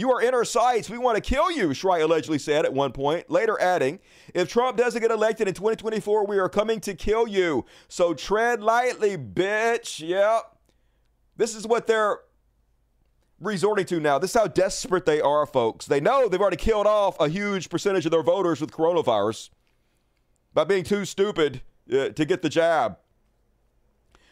You 0.00 0.10
are 0.12 0.22
in 0.22 0.32
our 0.32 0.46
sights. 0.46 0.88
We 0.88 0.96
want 0.96 1.16
to 1.16 1.20
kill 1.20 1.50
you, 1.50 1.74
Shry 1.74 1.98
allegedly 1.98 2.38
said 2.38 2.64
at 2.64 2.72
one 2.72 2.90
point, 2.90 3.30
later 3.30 3.60
adding, 3.60 3.98
If 4.32 4.48
Trump 4.48 4.78
doesn't 4.78 5.02
get 5.02 5.10
elected 5.10 5.46
in 5.46 5.52
2024, 5.52 6.26
we 6.26 6.38
are 6.38 6.48
coming 6.48 6.80
to 6.80 6.94
kill 6.94 7.28
you. 7.28 7.66
So 7.86 8.14
tread 8.14 8.62
lightly, 8.62 9.18
bitch. 9.18 10.00
Yep. 10.00 10.56
This 11.36 11.54
is 11.54 11.66
what 11.66 11.86
they're 11.86 12.20
resorting 13.40 13.84
to 13.86 14.00
now. 14.00 14.18
This 14.18 14.30
is 14.30 14.40
how 14.40 14.46
desperate 14.46 15.04
they 15.04 15.20
are, 15.20 15.44
folks. 15.44 15.84
They 15.84 16.00
know 16.00 16.30
they've 16.30 16.40
already 16.40 16.56
killed 16.56 16.86
off 16.86 17.20
a 17.20 17.28
huge 17.28 17.68
percentage 17.68 18.06
of 18.06 18.10
their 18.10 18.22
voters 18.22 18.62
with 18.62 18.70
coronavirus 18.70 19.50
by 20.54 20.64
being 20.64 20.82
too 20.82 21.04
stupid 21.04 21.60
uh, 21.92 22.08
to 22.08 22.24
get 22.24 22.40
the 22.40 22.48
jab. 22.48 22.96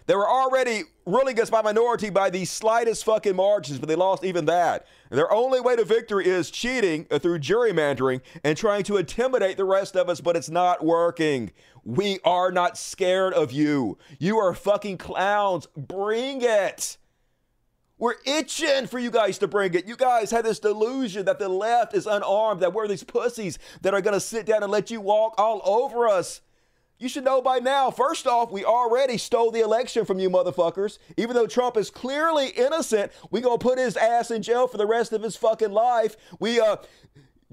They 0.09 0.17
were 0.17 0.27
already 0.27 0.85
ruling 1.05 1.35
against 1.35 1.53
by 1.53 1.61
minority 1.61 2.09
by 2.09 2.31
the 2.31 2.47
slightest 2.47 3.05
fucking 3.05 3.37
margins, 3.37 3.79
but 3.79 3.91
they 3.91 3.95
lost 3.95 4.25
even 4.25 4.47
that. 4.47 4.87
Their 5.11 5.31
only 5.31 5.61
way 5.61 5.77
to 5.77 5.85
victory 5.85 6.27
is 6.27 6.51
cheating 6.51 7.07
uh, 7.11 7.19
through 7.19 7.41
gerrymandering 7.41 8.23
and 8.43 8.57
trying 8.57 8.85
to 8.85 8.97
intimidate 8.97 9.59
the 9.59 9.67
rest 9.67 9.97
of 9.97 10.09
us, 10.09 10.23
but 10.23 10.35
it's 10.35 10.49
not 10.49 10.83
working. 10.83 11.51
We 11.85 12.21
are 12.25 12.51
not 12.51 12.79
scared 12.79 13.35
of 13.35 13.53
you. 13.53 13.99
You 14.19 14.39
are 14.39 14.55
fucking 14.55 14.97
clowns. 14.97 15.67
Bring 15.77 16.41
it. 16.41 16.97
We're 17.99 18.15
itching 18.25 18.87
for 18.87 18.99
you 18.99 19.11
guys 19.11 19.37
to 19.39 19.47
bring 19.47 19.75
it. 19.75 19.87
You 19.87 19.97
guys 19.97 20.31
had 20.31 20.47
this 20.47 20.59
delusion 20.59 21.27
that 21.27 21.39
the 21.39 21.51
left 21.51 21.93
is 21.93 22.07
unarmed, 22.07 22.63
that 22.63 22.73
we're 22.73 22.89
these 22.89 23.05
pussies 23.05 23.59
that 23.83 23.93
are 23.93 24.01
going 24.01 24.15
to 24.15 24.21
sit 24.21 24.47
down 24.47 24.63
and 24.63 24.73
let 24.73 24.91
you 24.91 25.03
walk 25.03 25.35
all 25.37 25.61
over 25.67 26.09
us. 26.09 26.41
You 26.99 27.09
should 27.09 27.25
know 27.25 27.41
by 27.41 27.61
now. 27.61 27.91
First 27.93 28.27
off, 28.27 28.51
we 28.51 28.65
already 28.65 29.19
stole 29.19 29.53
the 29.53 29.61
election 29.61 30.05
from 30.05 30.19
you 30.19 30.29
motherfuckers. 30.29 30.99
Even 31.17 31.37
though 31.37 31.47
Trump 31.47 31.77
is 31.77 31.91
clearly 31.91 32.49
innocent, 32.49 33.13
we 33.31 33.41
gonna 33.41 33.59
put 33.59 33.79
his 33.79 33.97
ass 33.97 34.33
in 34.33 34.43
jail 34.43 34.67
for 34.67 34.79
the 34.79 34.87
rest 34.87 35.13
of 35.13 35.23
his 35.23 35.37
fucking 35.37 35.71
life. 35.71 36.17
We 36.41 36.59
uh 36.59 36.77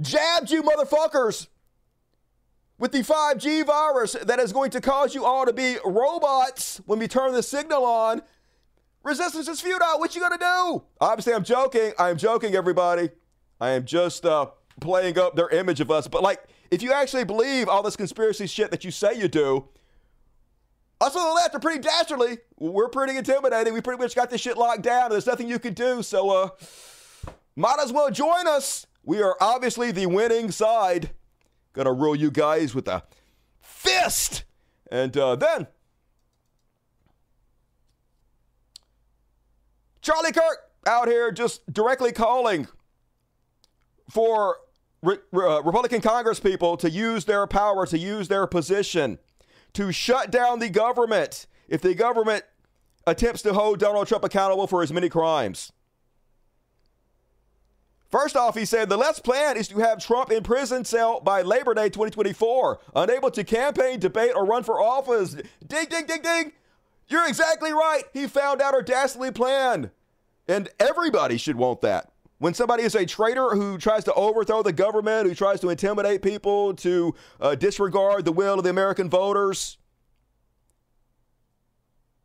jabbed 0.02 0.50
you 0.50 0.64
motherfuckers 0.64 1.48
with 2.80 2.92
the 2.92 3.00
5G 3.00 3.66
virus 3.66 4.14
that 4.24 4.40
is 4.40 4.52
going 4.52 4.72
to 4.72 4.82
cause 4.82 5.14
you 5.14 5.24
all 5.24 5.46
to 5.46 5.54
be 5.54 5.78
robots 5.86 6.82
when 6.86 7.00
we 7.00 7.08
turn 7.08 7.32
the 7.34 7.44
signal 7.44 7.86
on. 7.86 8.22
Resistance 9.04 9.48
is 9.48 9.62
futile. 9.62 10.00
What 10.00 10.16
you 10.16 10.22
gonna 10.22 10.40
do? 10.40 10.84
Obviously, 11.00 11.34
I'm 11.36 11.44
joking. 11.44 11.94
I 12.00 12.10
am 12.10 12.18
joking, 12.18 12.56
everybody. 12.56 13.12
I 13.62 13.72
am 13.72 13.86
just 13.86 14.26
uh, 14.26 14.48
playing 14.82 15.20
up 15.20 15.36
their 15.36 15.50
image 15.50 15.80
of 15.80 15.92
us. 15.92 16.08
But 16.08 16.24
like, 16.24 16.44
if 16.72 16.82
you 16.82 16.92
actually 16.92 17.24
believe 17.24 17.68
all 17.70 17.84
this 17.84 17.96
conspiracy 17.96 18.48
shit 18.48 18.72
that 18.72 18.84
you 18.84 18.92
say 18.92 19.18
you 19.18 19.28
do, 19.28 19.68
us 21.02 21.16
on 21.16 21.28
the 21.28 21.34
left 21.34 21.56
are 21.56 21.60
pretty 21.60 21.82
dastardly. 21.82 22.38
We're 22.58 22.90
pretty 22.90 23.18
intimidating. 23.18 23.74
We 23.74 23.82
pretty 23.82 24.02
much 24.02 24.16
got 24.16 24.30
this 24.30 24.42
shit 24.42 24.58
locked 24.58 24.82
down. 24.82 25.10
There's 25.10 25.28
nothing 25.28 25.48
you 25.48 25.60
can 25.60 25.74
do. 25.74 26.02
So, 26.02 26.30
uh, 26.30 26.50
might 27.56 27.80
as 27.82 27.92
well 27.92 28.10
join 28.12 28.48
us. 28.48 28.88
We 29.04 29.22
are 29.22 29.36
obviously 29.40 29.92
the 29.92 30.08
winning 30.08 30.52
side. 30.52 31.12
Gonna 31.74 31.94
rule 31.94 32.16
you 32.16 32.32
guys 32.32 32.74
with 32.74 32.88
a 32.88 33.04
fist. 33.62 34.46
And 34.92 35.16
uh, 35.18 35.36
then, 35.36 35.68
Charlie 40.02 40.32
Kirk 40.32 40.72
out 40.86 41.08
here 41.08 41.32
just 41.32 41.72
directly 41.72 42.12
calling 42.12 42.68
for 44.10 44.58
re- 45.06 45.18
uh, 45.34 45.62
Republican 45.64 46.02
Congress 46.02 46.40
people 46.40 46.78
to 46.78 46.90
use 46.90 47.26
their 47.26 47.48
power, 47.48 47.86
to 47.86 47.98
use 47.98 48.28
their 48.28 48.48
position, 48.48 49.20
to 49.74 49.92
shut 49.92 50.32
down 50.32 50.60
the 50.60 50.70
government 50.70 51.48
if 51.68 51.82
the 51.82 51.94
government 51.94 52.44
attempts 53.08 53.42
to 53.44 53.54
hold 53.54 53.80
Donald 53.80 54.08
Trump 54.08 54.24
accountable 54.24 54.68
for 54.68 54.82
his 54.82 54.92
many 54.92 55.10
crimes. 55.10 55.72
First 58.10 58.36
off, 58.38 58.56
he 58.56 58.66
said 58.66 58.88
the 58.88 58.98
left's 58.98 59.20
plan 59.20 59.58
is 59.58 59.68
to 59.68 59.80
have 59.80 60.04
Trump 60.04 60.32
in 60.32 60.44
prison 60.44 60.86
cell 60.86 61.20
by 61.20 61.42
Labor 61.42 61.74
Day 61.74 61.90
2024, 61.90 62.80
unable 62.96 63.30
to 63.32 63.44
campaign, 63.44 64.00
debate, 64.00 64.32
or 64.36 64.46
run 64.46 64.64
for 64.64 64.82
office. 64.82 65.36
Ding, 65.66 65.88
ding, 65.90 66.06
ding, 66.06 66.22
ding. 66.22 66.52
You're 67.08 67.28
exactly 67.28 67.72
right. 67.72 68.04
He 68.14 68.28
found 68.28 68.62
out 68.62 68.74
our 68.74 68.82
dastardly 68.82 69.32
plan. 69.32 69.92
And 70.48 70.70
everybody 70.80 71.38
should 71.38 71.58
want 71.58 71.82
that. 71.82 72.12
When 72.38 72.54
somebody 72.54 72.84
is 72.84 72.96
a 72.96 73.06
traitor 73.06 73.52
who 73.52 73.78
tries 73.78 74.04
to 74.06 74.14
overthrow 74.14 74.62
the 74.62 74.74
government, 74.74 75.28
who 75.28 75.34
tries 75.34 75.62
to 75.62 75.70
intimidate 75.70 76.22
people, 76.22 76.74
to 76.76 77.16
uh, 77.40 77.56
disregard 77.56 78.26
the 78.26 78.34
will 78.34 78.56
of 78.56 78.64
the 78.64 78.70
American 78.70 79.10
voters, 79.10 79.78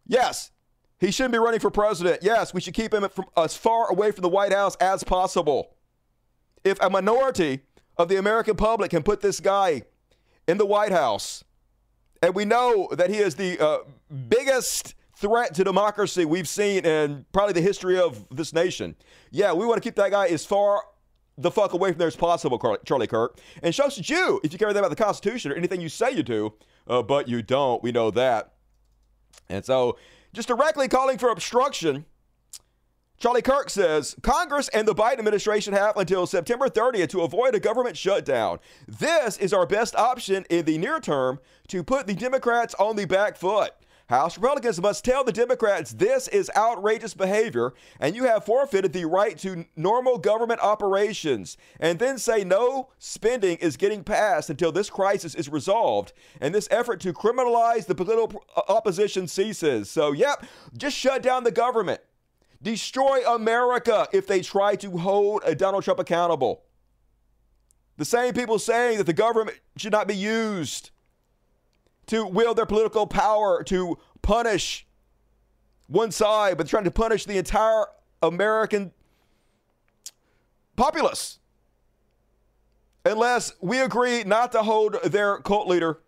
yes, 0.06 0.50
he 0.98 1.12
shouldn't 1.12 1.32
be 1.32 1.38
running 1.38 1.60
for 1.60 1.70
president. 1.70 2.22
Yes, 2.22 2.52
we 2.52 2.60
should 2.60 2.74
keep 2.74 2.92
him 2.92 3.08
from, 3.08 3.26
as 3.36 3.56
far 3.56 3.90
away 3.90 4.10
from 4.10 4.22
the 4.22 4.28
White 4.28 4.52
House 4.52 4.74
as 4.76 5.04
possible. 5.04 5.76
If 6.64 6.78
a 6.80 6.90
minority 6.90 7.60
of 7.96 8.08
the 8.08 8.16
American 8.16 8.56
public 8.56 8.90
can 8.90 9.02
put 9.02 9.20
this 9.20 9.38
guy 9.38 9.82
in 10.48 10.58
the 10.58 10.66
White 10.66 10.92
House, 10.92 11.44
and 12.20 12.34
we 12.34 12.44
know 12.44 12.88
that 12.92 13.10
he 13.10 13.18
is 13.18 13.36
the 13.36 13.58
uh, 13.64 13.78
biggest 14.28 14.94
threat 15.20 15.54
to 15.54 15.64
democracy 15.64 16.24
we've 16.24 16.48
seen 16.48 16.84
in 16.84 17.26
probably 17.32 17.52
the 17.52 17.60
history 17.60 17.98
of 17.98 18.26
this 18.30 18.54
nation. 18.54 18.96
Yeah, 19.30 19.52
we 19.52 19.66
want 19.66 19.82
to 19.82 19.86
keep 19.86 19.96
that 19.96 20.10
guy 20.10 20.28
as 20.28 20.46
far 20.46 20.82
the 21.36 21.50
fuck 21.50 21.72
away 21.72 21.90
from 21.90 21.98
there 21.98 22.08
as 22.08 22.16
possible, 22.16 22.58
Charlie 22.84 23.06
Kirk. 23.06 23.38
And 23.62 23.74
shows 23.74 23.96
to 23.96 24.02
you 24.02 24.40
if 24.42 24.52
you 24.52 24.58
care 24.58 24.68
about 24.68 24.88
the 24.90 24.96
Constitution 24.96 25.52
or 25.52 25.54
anything 25.54 25.80
you 25.80 25.88
say 25.88 26.10
you 26.10 26.22
do, 26.22 26.54
uh, 26.86 27.02
but 27.02 27.28
you 27.28 27.42
don't. 27.42 27.82
We 27.82 27.92
know 27.92 28.10
that. 28.10 28.52
And 29.48 29.64
so, 29.64 29.98
just 30.32 30.48
directly 30.48 30.88
calling 30.88 31.18
for 31.18 31.30
obstruction. 31.30 32.06
Charlie 33.18 33.42
Kirk 33.42 33.68
says 33.68 34.16
Congress 34.22 34.68
and 34.68 34.88
the 34.88 34.94
Biden 34.94 35.18
administration 35.18 35.74
have 35.74 35.98
until 35.98 36.26
September 36.26 36.70
30th 36.70 37.10
to 37.10 37.20
avoid 37.20 37.54
a 37.54 37.60
government 37.60 37.98
shutdown. 37.98 38.58
This 38.88 39.36
is 39.36 39.52
our 39.52 39.66
best 39.66 39.94
option 39.94 40.46
in 40.48 40.64
the 40.64 40.78
near 40.78 41.00
term 41.00 41.38
to 41.68 41.84
put 41.84 42.06
the 42.06 42.14
Democrats 42.14 42.74
on 42.78 42.96
the 42.96 43.04
back 43.04 43.36
foot. 43.36 43.72
House 44.10 44.36
Republicans 44.36 44.80
must 44.80 45.04
tell 45.04 45.22
the 45.22 45.30
Democrats 45.30 45.92
this 45.92 46.26
is 46.26 46.50
outrageous 46.56 47.14
behavior 47.14 47.74
and 48.00 48.16
you 48.16 48.24
have 48.24 48.44
forfeited 48.44 48.92
the 48.92 49.04
right 49.04 49.38
to 49.38 49.64
normal 49.76 50.18
government 50.18 50.58
operations, 50.60 51.56
and 51.78 52.00
then 52.00 52.18
say 52.18 52.42
no 52.42 52.88
spending 52.98 53.56
is 53.58 53.76
getting 53.76 54.02
passed 54.02 54.50
until 54.50 54.72
this 54.72 54.90
crisis 54.90 55.36
is 55.36 55.48
resolved 55.48 56.12
and 56.40 56.52
this 56.52 56.66
effort 56.72 56.98
to 56.98 57.12
criminalize 57.12 57.86
the 57.86 57.94
political 57.94 58.42
uh, 58.56 58.62
opposition 58.68 59.28
ceases. 59.28 59.88
So, 59.88 60.10
yep, 60.10 60.44
just 60.76 60.96
shut 60.96 61.22
down 61.22 61.44
the 61.44 61.52
government. 61.52 62.00
Destroy 62.60 63.24
America 63.32 64.08
if 64.12 64.26
they 64.26 64.40
try 64.40 64.74
to 64.74 64.90
hold 64.98 65.44
uh, 65.44 65.54
Donald 65.54 65.84
Trump 65.84 66.00
accountable. 66.00 66.64
The 67.96 68.04
same 68.04 68.34
people 68.34 68.58
saying 68.58 68.98
that 68.98 69.06
the 69.06 69.12
government 69.12 69.60
should 69.76 69.92
not 69.92 70.08
be 70.08 70.16
used 70.16 70.90
to 72.10 72.26
wield 72.26 72.58
their 72.58 72.66
political 72.66 73.06
power 73.06 73.62
to 73.62 73.96
punish 74.20 74.86
one 75.86 76.10
side, 76.10 76.56
but 76.58 76.66
trying 76.66 76.84
to 76.84 76.90
punish 76.90 77.24
the 77.24 77.38
entire 77.38 77.86
American 78.20 78.92
populace. 80.76 81.38
Unless 83.04 83.54
we 83.60 83.78
agree 83.78 84.24
not 84.24 84.52
to 84.52 84.62
hold 84.62 84.96
their 85.04 85.38
cult 85.38 85.68
leader 85.68 86.00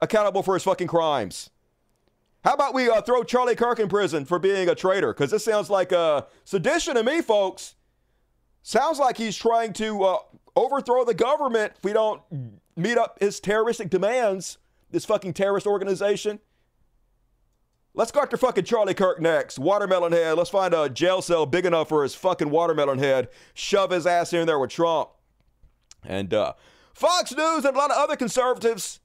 accountable 0.00 0.42
for 0.42 0.54
his 0.54 0.64
fucking 0.64 0.86
crimes. 0.86 1.50
How 2.42 2.54
about 2.54 2.72
we 2.72 2.88
uh, 2.88 3.02
throw 3.02 3.22
Charlie 3.24 3.56
Kirk 3.56 3.78
in 3.78 3.88
prison 3.88 4.24
for 4.24 4.38
being 4.38 4.68
a 4.68 4.74
traitor? 4.74 5.12
Because 5.12 5.30
this 5.30 5.44
sounds 5.44 5.68
like 5.68 5.92
uh, 5.92 6.22
sedition 6.44 6.94
to 6.94 7.02
me, 7.02 7.20
folks. 7.20 7.74
Sounds 8.62 8.98
like 8.98 9.18
he's 9.18 9.36
trying 9.36 9.72
to 9.74 10.02
uh, 10.04 10.18
overthrow 10.56 11.04
the 11.04 11.14
government 11.14 11.74
if 11.76 11.84
we 11.84 11.92
don't 11.92 12.22
meet 12.74 12.96
up 12.96 13.18
his 13.20 13.38
terroristic 13.38 13.90
demands 13.90 14.58
this 14.90 15.04
fucking 15.04 15.34
terrorist 15.34 15.66
organization. 15.66 16.40
Let's 17.94 18.12
go 18.12 18.20
after 18.20 18.36
fucking 18.36 18.64
Charlie 18.64 18.94
Kirk 18.94 19.20
next. 19.20 19.58
Watermelon 19.58 20.12
head. 20.12 20.38
Let's 20.38 20.50
find 20.50 20.72
a 20.72 20.88
jail 20.88 21.20
cell 21.20 21.46
big 21.46 21.66
enough 21.66 21.88
for 21.88 22.04
his 22.04 22.14
fucking 22.14 22.50
watermelon 22.50 22.98
head. 22.98 23.28
Shove 23.54 23.90
his 23.90 24.06
ass 24.06 24.32
in 24.32 24.46
there 24.46 24.58
with 24.58 24.70
Trump. 24.70 25.10
And 26.04 26.32
uh, 26.32 26.52
Fox 26.92 27.34
News 27.34 27.64
and 27.64 27.74
a 27.74 27.78
lot 27.78 27.90
of 27.90 27.96
other 27.96 28.14
conservatives 28.14 29.00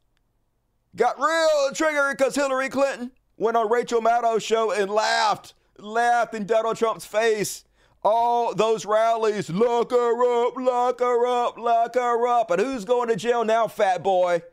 got 0.95 1.19
real 1.19 1.71
triggered 1.73 2.17
because 2.17 2.35
Hillary 2.35 2.69
Clinton 2.69 3.11
went 3.35 3.57
on 3.57 3.71
Rachel 3.71 3.99
Maddow's 3.99 4.43
show 4.43 4.71
and 4.71 4.91
laughed, 4.91 5.55
laughed 5.79 6.35
in 6.35 6.45
Donald 6.45 6.77
Trump's 6.77 7.05
face. 7.05 7.63
All 8.03 8.53
those 8.53 8.85
rallies, 8.85 9.49
lock 9.49 9.91
her 9.91 10.45
up, 10.45 10.55
lock 10.57 10.99
her 10.99 11.25
up, 11.25 11.57
lock 11.57 11.95
her 11.95 12.27
up. 12.27 12.51
And 12.51 12.61
who's 12.61 12.85
going 12.85 13.07
to 13.07 13.15
jail 13.15 13.45
now, 13.45 13.67
fat 13.67 14.03
boy? 14.03 14.43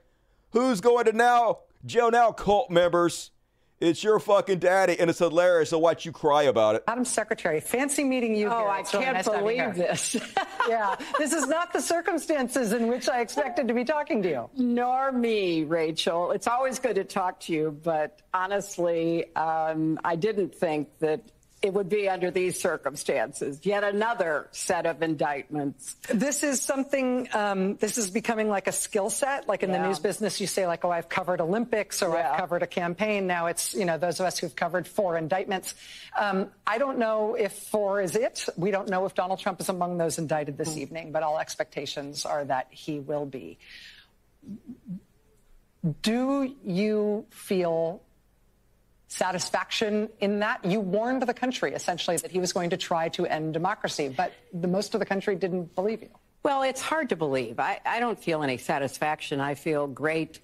Who's 0.52 0.80
going 0.80 1.04
to 1.04 1.12
now 1.12 1.60
jail 1.86 2.10
now, 2.10 2.32
cult 2.32 2.70
members? 2.70 3.30
It's 3.80 4.04
your 4.04 4.20
fucking 4.20 4.58
daddy, 4.58 5.00
and 5.00 5.08
it's 5.08 5.20
hilarious 5.20 5.70
to 5.70 5.78
watch 5.78 6.04
you 6.04 6.12
cry 6.12 6.42
about 6.42 6.74
it. 6.74 6.84
Madam 6.86 7.06
Secretary, 7.06 7.60
fancy 7.60 8.04
meeting 8.04 8.34
you. 8.34 8.48
Oh, 8.48 8.58
here. 8.58 8.68
I 8.68 8.80
it's 8.80 8.90
can't 8.90 9.26
really 9.26 9.56
nice 9.56 9.72
believe 9.72 9.74
this. 9.74 10.16
yeah, 10.68 10.96
this 11.16 11.32
is 11.32 11.46
not 11.46 11.72
the 11.72 11.80
circumstances 11.80 12.74
in 12.74 12.88
which 12.88 13.08
I 13.08 13.22
expected 13.22 13.68
to 13.68 13.74
be 13.74 13.84
talking 13.84 14.22
to 14.22 14.28
you. 14.28 14.50
Nor 14.54 15.12
me, 15.12 15.64
Rachel. 15.64 16.32
It's 16.32 16.46
always 16.46 16.78
good 16.78 16.96
to 16.96 17.04
talk 17.04 17.40
to 17.40 17.54
you, 17.54 17.78
but 17.82 18.20
honestly, 18.34 19.34
um, 19.34 19.98
I 20.04 20.14
didn't 20.14 20.54
think 20.54 20.88
that 20.98 21.22
it 21.62 21.74
would 21.74 21.90
be 21.90 22.08
under 22.08 22.30
these 22.30 22.58
circumstances. 22.58 23.60
Yet 23.62 23.84
another 23.84 24.48
set 24.50 24.86
of 24.86 25.02
indictments. 25.02 25.94
This 26.08 26.42
is 26.42 26.62
something, 26.62 27.28
um, 27.34 27.76
this 27.76 27.98
is 27.98 28.10
becoming 28.10 28.48
like 28.48 28.66
a 28.66 28.72
skill 28.72 29.10
set. 29.10 29.46
Like 29.46 29.62
in 29.62 29.70
yeah. 29.70 29.82
the 29.82 29.88
news 29.88 29.98
business, 29.98 30.40
you 30.40 30.46
say, 30.46 30.66
like, 30.66 30.84
oh, 30.86 30.90
I've 30.90 31.10
covered 31.10 31.40
Olympics 31.40 32.02
or 32.02 32.14
yeah. 32.14 32.32
I've 32.32 32.38
covered 32.38 32.62
a 32.62 32.66
campaign. 32.66 33.26
Now 33.26 33.46
it's, 33.46 33.74
you 33.74 33.84
know, 33.84 33.98
those 33.98 34.20
of 34.20 34.26
us 34.26 34.38
who've 34.38 34.56
covered 34.56 34.88
four 34.88 35.18
indictments. 35.18 35.74
Um, 36.18 36.50
I 36.66 36.78
don't 36.78 36.98
know 36.98 37.34
if 37.34 37.52
four 37.52 38.00
is 38.00 38.16
it. 38.16 38.46
We 38.56 38.70
don't 38.70 38.88
know 38.88 39.04
if 39.04 39.14
Donald 39.14 39.40
Trump 39.40 39.60
is 39.60 39.68
among 39.68 39.98
those 39.98 40.18
indicted 40.18 40.56
this 40.56 40.74
mm. 40.74 40.78
evening, 40.78 41.12
but 41.12 41.22
all 41.22 41.38
expectations 41.38 42.24
are 42.24 42.44
that 42.46 42.68
he 42.70 43.00
will 43.00 43.26
be. 43.26 43.58
Do 46.00 46.54
you 46.64 47.26
feel 47.30 48.02
satisfaction 49.10 50.08
in 50.20 50.38
that. 50.38 50.64
You 50.64 50.80
warned 50.80 51.22
the 51.22 51.34
country 51.34 51.74
essentially 51.74 52.16
that 52.18 52.30
he 52.30 52.38
was 52.38 52.52
going 52.52 52.70
to 52.70 52.76
try 52.76 53.08
to 53.10 53.26
end 53.26 53.52
democracy, 53.52 54.08
but 54.08 54.32
the 54.52 54.68
most 54.68 54.94
of 54.94 55.00
the 55.00 55.06
country 55.06 55.34
didn't 55.34 55.74
believe 55.74 56.00
you. 56.02 56.10
Well, 56.44 56.62
it's 56.62 56.80
hard 56.80 57.08
to 57.10 57.16
believe. 57.16 57.58
I, 57.58 57.80
I 57.84 58.00
don't 58.00 58.18
feel 58.18 58.42
any 58.42 58.56
satisfaction. 58.56 59.40
I 59.40 59.56
feel 59.56 59.88
great, 59.88 60.38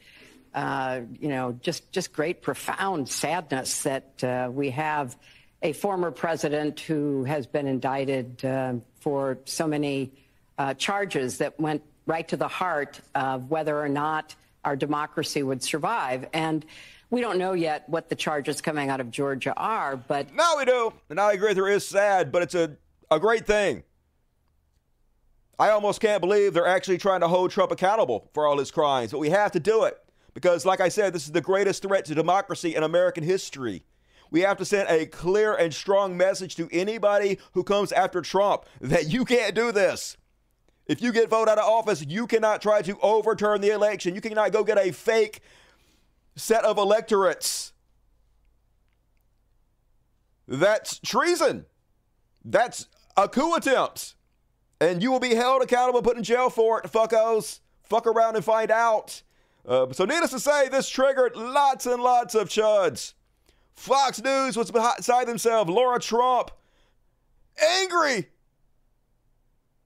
uh, 0.52 1.00
you 1.18 1.28
know, 1.28 1.52
just 1.62 1.90
just 1.92 2.12
great, 2.12 2.42
profound 2.42 3.08
sadness 3.08 3.84
that 3.84 4.22
uh, 4.22 4.50
we 4.52 4.70
have 4.70 5.16
a 5.62 5.72
former 5.72 6.10
president 6.10 6.80
who 6.80 7.24
has 7.24 7.46
been 7.46 7.66
indicted 7.66 8.44
uh, 8.44 8.74
for 9.00 9.38
so 9.44 9.66
many 9.66 10.12
uh, 10.58 10.74
charges 10.74 11.38
that 11.38 11.58
went 11.58 11.82
right 12.04 12.28
to 12.28 12.36
the 12.36 12.48
heart 12.48 13.00
of 13.14 13.48
whether 13.48 13.80
or 13.80 13.88
not 13.88 14.34
our 14.64 14.76
democracy 14.76 15.42
would 15.42 15.62
survive. 15.62 16.28
And 16.32 16.64
we 17.10 17.20
don't 17.20 17.38
know 17.38 17.52
yet 17.52 17.88
what 17.88 18.08
the 18.08 18.14
charges 18.14 18.60
coming 18.60 18.88
out 18.90 19.00
of 19.00 19.10
Georgia 19.10 19.54
are, 19.56 19.96
but. 19.96 20.34
Now 20.34 20.56
we 20.58 20.64
do. 20.64 20.92
And 21.08 21.20
I 21.20 21.32
agree 21.32 21.54
there 21.54 21.68
is 21.68 21.86
sad, 21.86 22.32
but 22.32 22.42
it's 22.42 22.54
a, 22.54 22.76
a 23.10 23.20
great 23.20 23.46
thing. 23.46 23.84
I 25.58 25.70
almost 25.70 26.00
can't 26.00 26.20
believe 26.20 26.52
they're 26.52 26.66
actually 26.66 26.98
trying 26.98 27.20
to 27.20 27.28
hold 27.28 27.50
Trump 27.50 27.72
accountable 27.72 28.30
for 28.34 28.46
all 28.46 28.58
his 28.58 28.70
crimes, 28.70 29.12
but 29.12 29.18
we 29.18 29.30
have 29.30 29.52
to 29.52 29.60
do 29.60 29.84
it 29.84 29.96
because, 30.34 30.66
like 30.66 30.80
I 30.80 30.90
said, 30.90 31.14
this 31.14 31.24
is 31.24 31.32
the 31.32 31.40
greatest 31.40 31.82
threat 31.82 32.04
to 32.06 32.14
democracy 32.14 32.74
in 32.74 32.82
American 32.82 33.24
history. 33.24 33.84
We 34.30 34.40
have 34.40 34.58
to 34.58 34.66
send 34.66 34.90
a 34.90 35.06
clear 35.06 35.54
and 35.54 35.72
strong 35.72 36.16
message 36.16 36.56
to 36.56 36.68
anybody 36.72 37.38
who 37.52 37.62
comes 37.64 37.92
after 37.92 38.20
Trump 38.20 38.64
that 38.82 39.08
you 39.08 39.24
can't 39.24 39.54
do 39.54 39.72
this. 39.72 40.18
If 40.86 41.00
you 41.00 41.10
get 41.12 41.30
voted 41.30 41.52
out 41.52 41.58
of 41.58 41.64
office, 41.64 42.04
you 42.06 42.26
cannot 42.26 42.60
try 42.60 42.82
to 42.82 42.98
overturn 43.00 43.60
the 43.60 43.70
election. 43.70 44.14
You 44.14 44.20
cannot 44.20 44.52
go 44.52 44.62
get 44.62 44.78
a 44.78 44.92
fake 44.92 45.40
set 46.36 46.64
of 46.64 46.78
electorates. 46.78 47.72
That's 50.46 50.98
treason. 51.00 51.66
That's 52.44 52.86
a 53.16 53.28
coup 53.28 53.54
attempt. 53.54 54.14
And 54.80 55.02
you 55.02 55.10
will 55.10 55.20
be 55.20 55.34
held 55.34 55.62
accountable, 55.62 56.02
put 56.02 56.16
in 56.16 56.22
jail 56.22 56.50
for 56.50 56.80
it, 56.80 56.90
fuckos. 56.90 57.60
Fuck 57.84 58.06
around 58.06 58.36
and 58.36 58.44
find 58.44 58.70
out. 58.70 59.22
Uh, 59.66 59.92
so, 59.92 60.04
needless 60.04 60.30
to 60.30 60.38
say, 60.38 60.68
this 60.68 60.88
triggered 60.88 61.34
lots 61.34 61.86
and 61.86 62.02
lots 62.02 62.34
of 62.34 62.48
chuds. 62.48 63.14
Fox 63.74 64.22
News 64.22 64.56
was 64.56 64.70
beside 64.70 65.26
themselves. 65.26 65.70
Lara 65.70 65.98
Trump, 65.98 66.50
angry. 67.60 68.28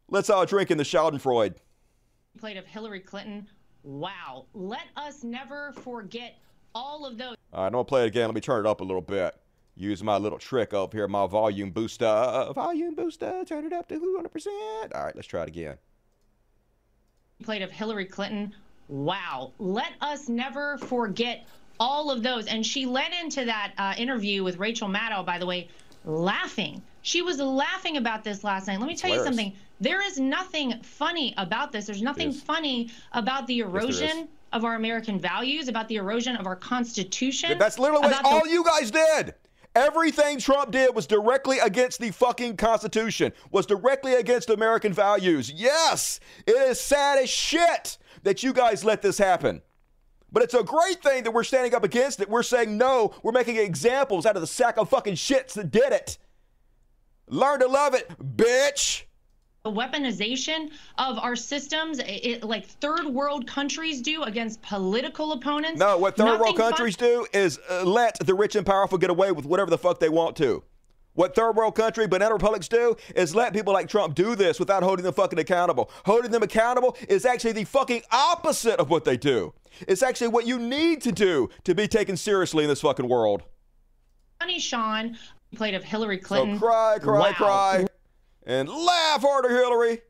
Let's 0.08 0.28
all 0.28 0.44
drink 0.44 0.70
in 0.70 0.76
the 0.76 0.84
Schadenfreude. 0.84 1.54
Plate 2.38 2.56
of 2.56 2.66
Hillary 2.66 3.00
Clinton. 3.00 3.48
Wow. 3.82 4.46
Let 4.54 4.86
us 4.96 5.24
never 5.24 5.72
forget 5.72 6.36
all 6.74 7.06
of 7.06 7.18
those. 7.18 7.36
All 7.52 7.60
right, 7.60 7.66
I'm 7.66 7.72
going 7.72 7.84
to 7.84 7.88
play 7.88 8.04
it 8.04 8.08
again. 8.08 8.26
Let 8.26 8.34
me 8.34 8.40
turn 8.40 8.64
it 8.64 8.68
up 8.68 8.80
a 8.80 8.84
little 8.84 9.00
bit. 9.02 9.34
Use 9.76 10.02
my 10.02 10.18
little 10.18 10.38
trick 10.38 10.74
up 10.74 10.92
here, 10.92 11.08
my 11.08 11.26
volume 11.26 11.70
booster. 11.70 12.50
Volume 12.54 12.94
booster, 12.94 13.44
turn 13.46 13.64
it 13.64 13.72
up 13.72 13.88
to 13.88 13.98
100%. 13.98 14.94
All 14.94 15.04
right, 15.04 15.16
let's 15.16 15.26
try 15.26 15.42
it 15.42 15.48
again. 15.48 15.78
Played 17.42 17.62
of 17.62 17.70
Hillary 17.70 18.04
Clinton. 18.04 18.54
Wow. 18.88 19.52
Let 19.58 19.92
us 20.02 20.28
never 20.28 20.76
forget 20.78 21.46
all 21.78 22.10
of 22.10 22.22
those. 22.22 22.46
And 22.46 22.64
she 22.66 22.84
led 22.84 23.12
into 23.22 23.46
that 23.46 23.72
uh, 23.78 23.94
interview 23.96 24.44
with 24.44 24.58
Rachel 24.58 24.88
Maddow, 24.88 25.24
by 25.24 25.38
the 25.38 25.46
way, 25.46 25.68
laughing. 26.04 26.82
She 27.02 27.22
was 27.22 27.38
laughing 27.38 27.96
about 27.96 28.24
this 28.24 28.44
last 28.44 28.66
night. 28.66 28.78
Let 28.78 28.86
me 28.86 28.96
tell 28.96 29.10
you 29.10 29.24
something. 29.24 29.54
There 29.80 30.06
is 30.06 30.20
nothing 30.20 30.82
funny 30.82 31.32
about 31.38 31.72
this. 31.72 31.86
There's 31.86 32.02
nothing 32.02 32.32
funny 32.32 32.90
about 33.12 33.46
the 33.46 33.60
erosion 33.60 34.18
yes, 34.18 34.28
of 34.52 34.64
our 34.64 34.74
American 34.74 35.18
values, 35.18 35.68
about 35.68 35.88
the 35.88 35.96
erosion 35.96 36.36
of 36.36 36.46
our 36.46 36.56
Constitution. 36.56 37.56
That's 37.58 37.78
literally 37.78 38.02
what 38.02 38.24
all 38.24 38.46
you 38.46 38.62
guys 38.62 38.90
did. 38.90 39.34
Everything 39.74 40.38
Trump 40.38 40.72
did 40.72 40.94
was 40.94 41.06
directly 41.06 41.60
against 41.60 42.00
the 42.00 42.10
fucking 42.10 42.56
Constitution, 42.56 43.32
was 43.52 43.66
directly 43.66 44.14
against 44.14 44.50
American 44.50 44.92
values. 44.92 45.50
Yes, 45.50 46.18
it 46.46 46.56
is 46.56 46.80
sad 46.80 47.18
as 47.18 47.30
shit 47.30 47.96
that 48.24 48.42
you 48.42 48.52
guys 48.52 48.84
let 48.84 49.00
this 49.00 49.16
happen. 49.16 49.62
But 50.32 50.42
it's 50.42 50.54
a 50.54 50.62
great 50.62 51.02
thing 51.02 51.24
that 51.24 51.32
we're 51.32 51.44
standing 51.44 51.74
up 51.74 51.84
against 51.84 52.20
it. 52.20 52.28
We're 52.28 52.42
saying 52.42 52.76
no. 52.76 53.14
We're 53.22 53.32
making 53.32 53.56
examples 53.56 54.26
out 54.26 54.36
of 54.36 54.42
the 54.42 54.46
sack 54.46 54.76
of 54.76 54.88
fucking 54.88 55.14
shits 55.14 55.54
that 55.54 55.70
did 55.70 55.92
it. 55.92 56.18
Learn 57.26 57.60
to 57.60 57.66
love 57.66 57.94
it, 57.94 58.10
bitch. 58.36 59.04
The 59.62 59.70
weaponization 59.70 60.70
of 60.96 61.18
our 61.18 61.36
systems, 61.36 62.00
it, 62.02 62.42
like 62.42 62.64
third 62.66 63.04
world 63.06 63.46
countries 63.46 64.00
do 64.00 64.22
against 64.22 64.62
political 64.62 65.32
opponents. 65.32 65.78
No, 65.78 65.98
what 65.98 66.16
third 66.16 66.24
Nothing 66.24 66.40
world 66.40 66.56
countries 66.56 66.96
do 66.96 67.26
is 67.34 67.58
uh, 67.68 67.84
let 67.84 68.18
the 68.24 68.34
rich 68.34 68.56
and 68.56 68.64
powerful 68.64 68.96
get 68.96 69.10
away 69.10 69.32
with 69.32 69.44
whatever 69.44 69.68
the 69.70 69.76
fuck 69.76 70.00
they 70.00 70.08
want 70.08 70.34
to. 70.36 70.62
What 71.14 71.34
third 71.34 71.56
world 71.56 71.74
country, 71.74 72.06
banana 72.06 72.34
republics 72.34 72.68
do 72.68 72.96
is 73.16 73.34
let 73.34 73.52
people 73.52 73.72
like 73.72 73.88
Trump 73.88 74.14
do 74.14 74.36
this 74.36 74.60
without 74.60 74.82
holding 74.82 75.04
them 75.04 75.12
fucking 75.12 75.38
accountable. 75.38 75.90
Holding 76.04 76.30
them 76.30 76.42
accountable 76.42 76.96
is 77.08 77.24
actually 77.24 77.52
the 77.52 77.64
fucking 77.64 78.02
opposite 78.12 78.78
of 78.78 78.90
what 78.90 79.04
they 79.04 79.16
do. 79.16 79.52
It's 79.88 80.02
actually 80.02 80.28
what 80.28 80.46
you 80.46 80.58
need 80.58 81.00
to 81.02 81.12
do 81.12 81.50
to 81.64 81.74
be 81.74 81.88
taken 81.88 82.16
seriously 82.16 82.64
in 82.64 82.70
this 82.70 82.80
fucking 82.80 83.08
world. 83.08 83.42
Funny 84.38 84.60
Sean 84.60 85.18
played 85.54 85.74
of 85.74 85.82
Hillary 85.82 86.18
Clinton. 86.18 86.54
So 86.58 86.66
cry, 86.66 86.98
cry, 87.00 87.18
wow. 87.18 87.32
cry, 87.32 87.86
and 88.46 88.68
laugh 88.68 89.22
harder, 89.22 89.50
Hillary. 89.50 90.02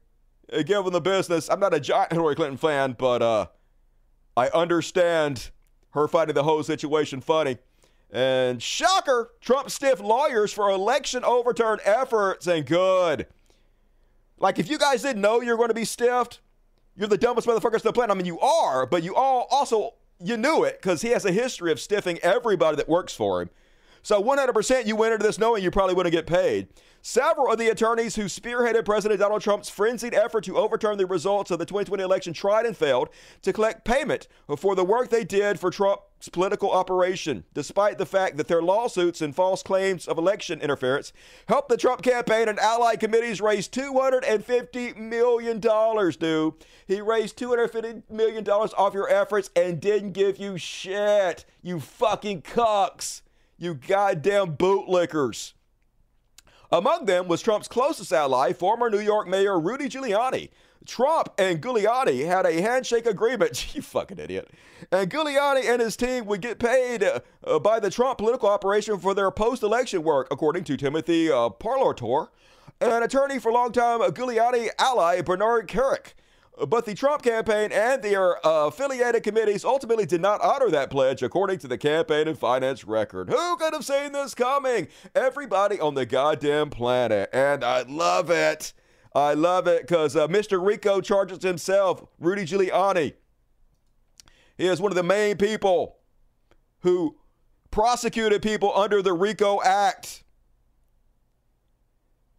Given 0.65 0.93
the 0.93 1.01
business, 1.01 1.49
I'm 1.49 1.61
not 1.61 1.73
a 1.73 1.81
giant 1.81 2.13
Hillary 2.13 2.35
Clinton 2.35 2.59
fan, 2.59 2.97
but 2.99 3.23
uh, 3.23 3.47
I 4.37 4.49
understand 4.49 5.51
her 5.91 6.09
finding 6.09 6.35
the 6.35 6.43
whole 6.43 6.63
situation 6.63 7.21
funny. 7.21 7.59
And 8.13 8.61
shocker, 8.63 9.31
Trump 9.41 9.71
stiff 9.71 10.01
lawyers 10.01 10.53
for 10.53 10.71
election 10.71 11.25
overturn 11.25 11.79
efforts 11.85 12.47
and 12.47 12.67
good. 12.67 13.27
Like, 14.39 14.59
if 14.59 14.69
you 14.69 14.79
guys 14.79 15.03
didn't 15.03 15.23
know 15.23 15.41
you're 15.41 15.57
going 15.57 15.69
to 15.69 15.75
be 15.75 15.85
stiffed, 15.85 16.41
you're 16.97 17.09
the 17.09 17.19
dumbest 17.19 17.47
motherfuckers 17.47 17.75
on 17.75 17.81
the 17.85 17.93
planet. 17.93 18.11
I 18.11 18.15
mean, 18.15 18.27
you 18.27 18.41
are, 18.41 18.85
but 18.87 19.03
you 19.03 19.15
all 19.15 19.47
also, 19.51 19.95
you 20.19 20.37
knew 20.37 20.65
it 20.65 20.81
because 20.81 21.03
he 21.03 21.09
has 21.11 21.25
a 21.25 21.33
history 21.33 21.71
of 21.71 21.79
stiffing 21.79 22.19
everybody 22.19 22.77
that 22.77 22.89
works 22.89 23.15
for 23.15 23.43
him. 23.43 23.51
So 24.03 24.23
100% 24.23 24.87
you 24.87 24.97
went 24.97 25.13
into 25.13 25.27
this 25.27 25.39
knowing 25.39 25.63
you 25.63 25.71
probably 25.71 25.95
wouldn't 25.95 26.15
get 26.15 26.27
paid. 26.27 26.69
Several 27.03 27.51
of 27.53 27.59
the 27.59 27.69
attorneys 27.69 28.17
who 28.17 28.25
spearheaded 28.25 28.85
President 28.85 29.21
Donald 29.21 29.43
Trump's 29.43 29.69
frenzied 29.69 30.15
effort 30.15 30.45
to 30.45 30.57
overturn 30.59 30.99
the 30.99 31.07
results 31.07 31.51
of 31.51 31.59
the 31.59 31.67
2020 31.67 32.03
election 32.03 32.33
tried 32.33 32.67
and 32.67 32.77
failed 32.77 33.09
to 33.43 33.53
collect 33.53 33.85
payment 33.85 34.27
for 34.57 34.75
the 34.75 34.85
work 34.85 35.11
they 35.11 35.25
did 35.25 35.61
for 35.61 35.71
Trump's 35.71 36.03
political 36.29 36.71
operation, 36.71 37.45
despite 37.55 37.99
the 37.99 38.07
fact 38.07 38.37
that 38.37 38.49
their 38.49 38.63
lawsuits 38.63 39.21
and 39.21 39.35
false 39.35 39.63
claims 39.63 40.07
of 40.07 40.19
election 40.19 40.61
interference 40.61 41.13
helped 41.49 41.69
the 41.69 41.77
Trump 41.77 42.03
campaign 42.03 42.49
and 42.49 42.59
allied 42.59 43.01
committees 43.01 43.41
raise 43.41 43.69
$250 43.69 44.97
million, 44.97 45.59
dude. 45.59 46.55
He 46.87 47.01
raised 47.01 47.39
$250 47.39 48.03
million 48.11 48.47
off 48.49 48.95
your 48.95 49.09
efforts 49.09 49.51
and 49.57 49.81
didn't 49.81 50.13
give 50.13 50.37
you 50.37 50.59
shit, 50.59 51.45
you 51.63 51.81
fucking 51.81 52.43
cucks, 52.43 53.23
you 53.57 53.75
goddamn 53.75 54.57
bootlickers. 54.57 55.55
Among 56.73 57.07
them 57.07 57.27
was 57.27 57.43
Trump's 57.43 57.67
closest 57.67 58.13
ally, 58.13 58.53
former 58.53 58.91
New 58.91 59.01
York 59.01 59.27
Mayor 59.27 59.59
Rudy 59.59 59.89
Giuliani. 59.89 60.51
Trump 60.91 61.29
and 61.39 61.63
Giuliani 61.63 62.27
had 62.27 62.47
a 62.47 62.61
handshake 62.61 63.07
agreement. 63.07 63.75
you 63.77 63.81
fucking 63.81 64.19
idiot. 64.19 64.51
And 64.91 65.09
Giuliani 65.09 65.71
and 65.71 65.81
his 65.81 65.97
team 65.97 66.27
would 66.27 66.41
get 66.41 66.59
paid 66.59 67.05
uh, 67.05 67.59
by 67.61 67.79
the 67.79 67.91
Trump 67.91 68.19
political 68.19 68.49
operation 68.49 68.99
for 68.99 69.15
their 69.15 69.31
post 69.31 69.63
election 69.63 70.03
work, 70.03 70.27
according 70.33 70.65
to 70.65 70.77
Timothy 70.77 71.31
uh, 71.31 71.49
Parlatore, 71.49 72.31
an 72.81 73.05
attorney 73.05 73.39
for 73.39 73.53
longtime 73.53 74.01
Giuliani 74.01 74.69
ally 74.81 75.21
Bernard 75.21 75.69
Kerik. 75.69 76.15
But 76.67 76.87
the 76.87 76.95
Trump 76.95 77.23
campaign 77.23 77.71
and 77.71 78.03
their 78.03 78.45
uh, 78.45 78.67
affiliated 78.67 79.23
committees 79.23 79.65
ultimately 79.65 80.07
did 80.07 80.21
not 80.21 80.41
honor 80.41 80.71
that 80.71 80.91
pledge, 80.91 81.23
according 81.23 81.61
to 81.61 81.69
the 81.69 81.79
campaign 81.79 82.27
and 82.27 82.37
finance 82.37 82.85
record. 82.85 83.31
Who 83.31 83.57
could 83.59 83.75
have 83.75 83.85
seen 83.85 84.11
this 84.11 84.35
coming? 84.35 84.89
Everybody 85.15 85.79
on 85.79 85.95
the 85.95 86.05
goddamn 86.05 86.69
planet. 86.69 87.31
And 87.33 87.63
I 87.63 87.83
love 87.83 88.29
it. 88.29 88.73
I 89.15 89.35
love 89.35 89.67
it 89.67 89.83
because 89.83 90.15
uh, 90.15 90.29
Mr. 90.29 90.65
RICO 90.65 91.01
charges 91.01 91.43
himself, 91.43 92.05
Rudy 92.19 92.45
Giuliani. 92.45 93.15
He 94.57 94.67
is 94.67 94.81
one 94.81 94.93
of 94.93 94.97
the 94.97 95.03
main 95.03 95.37
people 95.37 95.97
who 96.81 97.17
prosecuted 97.71 98.43
people 98.43 98.77
under 98.77 99.03
the 99.03 99.13
RICO 99.13 99.61
Act. 99.63 100.25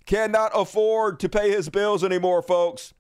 Cannot 0.06 0.52
afford 0.54 1.20
to 1.22 1.30
pay 1.30 1.52
his 1.52 1.70
bills 1.70 2.04
anymore, 2.04 2.42
folks. 2.42 2.94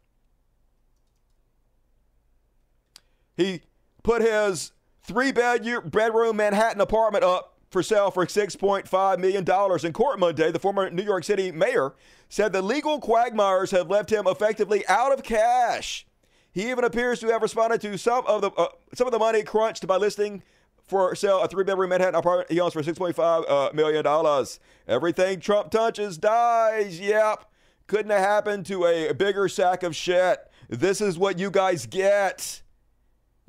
He 3.35 3.61
put 4.03 4.21
his 4.21 4.71
three 5.01 5.31
bedroom 5.31 6.37
Manhattan 6.37 6.81
apartment 6.81 7.23
up 7.23 7.50
for 7.71 7.81
sale 7.81 8.11
for 8.11 8.25
$6.5 8.25 9.19
million. 9.19 9.85
In 9.85 9.93
court 9.93 10.19
Monday, 10.19 10.51
the 10.51 10.59
former 10.59 10.89
New 10.89 11.03
York 11.03 11.23
City 11.23 11.51
mayor 11.51 11.93
said 12.29 12.51
the 12.51 12.61
legal 12.61 12.99
quagmires 12.99 13.71
have 13.71 13.89
left 13.89 14.11
him 14.11 14.27
effectively 14.27 14.85
out 14.87 15.13
of 15.13 15.23
cash. 15.23 16.05
He 16.51 16.69
even 16.69 16.83
appears 16.83 17.21
to 17.21 17.27
have 17.27 17.41
responded 17.41 17.79
to 17.81 17.97
some 17.97 18.25
of 18.27 18.41
the 18.41 18.51
uh, 18.51 18.67
some 18.93 19.07
of 19.07 19.13
the 19.13 19.19
money 19.19 19.41
crunched 19.41 19.87
by 19.87 19.95
listing 19.95 20.43
for 20.83 21.15
sale 21.15 21.39
a 21.39 21.47
three 21.47 21.63
bedroom 21.63 21.89
Manhattan 21.89 22.15
apartment 22.15 22.51
he 22.51 22.59
owns 22.59 22.73
for 22.73 22.83
$6.5 22.83 23.49
uh, 23.49 23.71
million 23.73 24.03
dollars. 24.03 24.59
Everything 24.85 25.39
Trump 25.39 25.71
touches 25.71 26.17
dies. 26.17 26.99
Yep. 26.99 27.45
Couldn't 27.87 28.11
have 28.11 28.19
happened 28.19 28.65
to 28.65 28.85
a 28.85 29.13
bigger 29.13 29.47
sack 29.47 29.83
of 29.83 29.95
shit. 29.95 30.39
This 30.67 30.99
is 30.99 31.17
what 31.17 31.39
you 31.39 31.49
guys 31.49 31.85
get. 31.85 32.61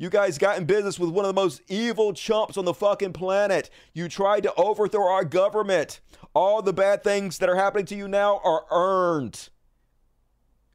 You 0.02 0.10
guys 0.10 0.36
got 0.36 0.58
in 0.58 0.64
business 0.64 0.98
with 0.98 1.10
one 1.10 1.24
of 1.24 1.28
the 1.28 1.40
most 1.40 1.62
evil 1.68 2.12
chumps 2.12 2.56
on 2.56 2.64
the 2.64 2.74
fucking 2.74 3.12
planet. 3.12 3.70
You 3.92 4.08
tried 4.08 4.42
to 4.42 4.54
overthrow 4.54 5.06
our 5.06 5.24
government. 5.24 6.00
All 6.34 6.60
the 6.60 6.72
bad 6.72 7.04
things 7.04 7.38
that 7.38 7.48
are 7.48 7.54
happening 7.54 7.86
to 7.86 7.94
you 7.94 8.08
now 8.08 8.40
are 8.42 8.64
earned. 8.72 9.48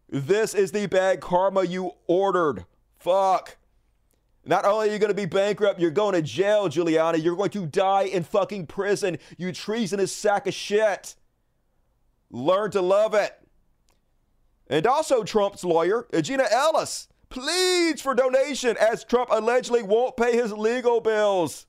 This 0.08 0.54
is 0.54 0.72
the 0.72 0.86
bad 0.86 1.20
karma 1.20 1.66
you 1.66 1.92
ordered. 2.08 2.64
Fuck. 3.00 3.58
Not 4.46 4.64
only 4.64 4.88
are 4.88 4.94
you 4.94 4.98
going 4.98 5.12
to 5.12 5.14
be 5.14 5.26
bankrupt, 5.26 5.78
you're 5.78 5.92
going 5.92 6.14
to 6.14 6.22
jail, 6.22 6.70
Giuliani. 6.70 7.22
You're 7.22 7.36
going 7.36 7.50
to 7.50 7.66
die 7.66 8.04
in 8.04 8.24
fucking 8.24 8.68
prison, 8.68 9.18
you 9.38 9.52
treasonous 9.52 10.14
sack 10.14 10.48
of 10.48 10.54
shit. 10.54 11.16
Learn 12.32 12.72
to 12.72 12.82
love 12.82 13.14
it. 13.14 13.38
And 14.70 14.88
also, 14.88 15.26
Trump's 15.26 15.66
lawyer, 15.66 16.08
Jenna 16.22 16.46
Ellis, 16.50 17.10
pleads 17.30 18.02
for 18.02 18.14
donation 18.14 18.76
as 18.78 19.04
Trump 19.04 19.30
allegedly 19.32 19.84
won't 19.84 20.18
pay 20.18 20.36
his 20.36 20.52
legal 20.52 21.02
bills. 21.02 21.66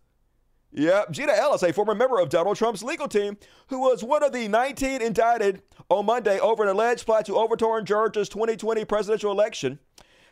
Yep, 0.72 1.12
Jenna 1.12 1.32
Ellis, 1.32 1.62
a 1.62 1.72
former 1.72 1.94
member 1.94 2.20
of 2.20 2.28
Donald 2.28 2.56
Trump's 2.56 2.82
legal 2.82 3.08
team, 3.08 3.38
who 3.68 3.80
was 3.80 4.04
one 4.04 4.22
of 4.22 4.32
the 4.32 4.48
19 4.48 5.00
indicted 5.00 5.62
on 5.88 6.06
Monday 6.06 6.38
over 6.38 6.62
an 6.62 6.68
alleged 6.68 7.06
plot 7.06 7.24
to 7.26 7.36
overturn 7.36 7.86
Georgia's 7.86 8.28
2020 8.28 8.84
presidential 8.84 9.32
election, 9.32 9.78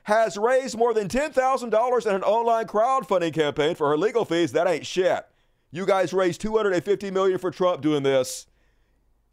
has 0.03 0.37
raised 0.37 0.77
more 0.77 0.93
than 0.93 1.09
$10,000 1.09 2.07
in 2.07 2.15
an 2.15 2.23
online 2.23 2.67
crowdfunding 2.67 3.33
campaign 3.33 3.75
for 3.75 3.89
her 3.89 3.97
legal 3.97 4.25
fees. 4.25 4.53
That 4.53 4.69
ain't 4.69 4.87
shit. 4.87 5.27
You 5.73 5.87
guys 5.87 6.13
raised 6.13 6.41
$250 6.43 7.13
million 7.13 7.39
for 7.39 7.51
Trump 7.51 7.81
doing 7.81 8.03
this. 8.03 8.47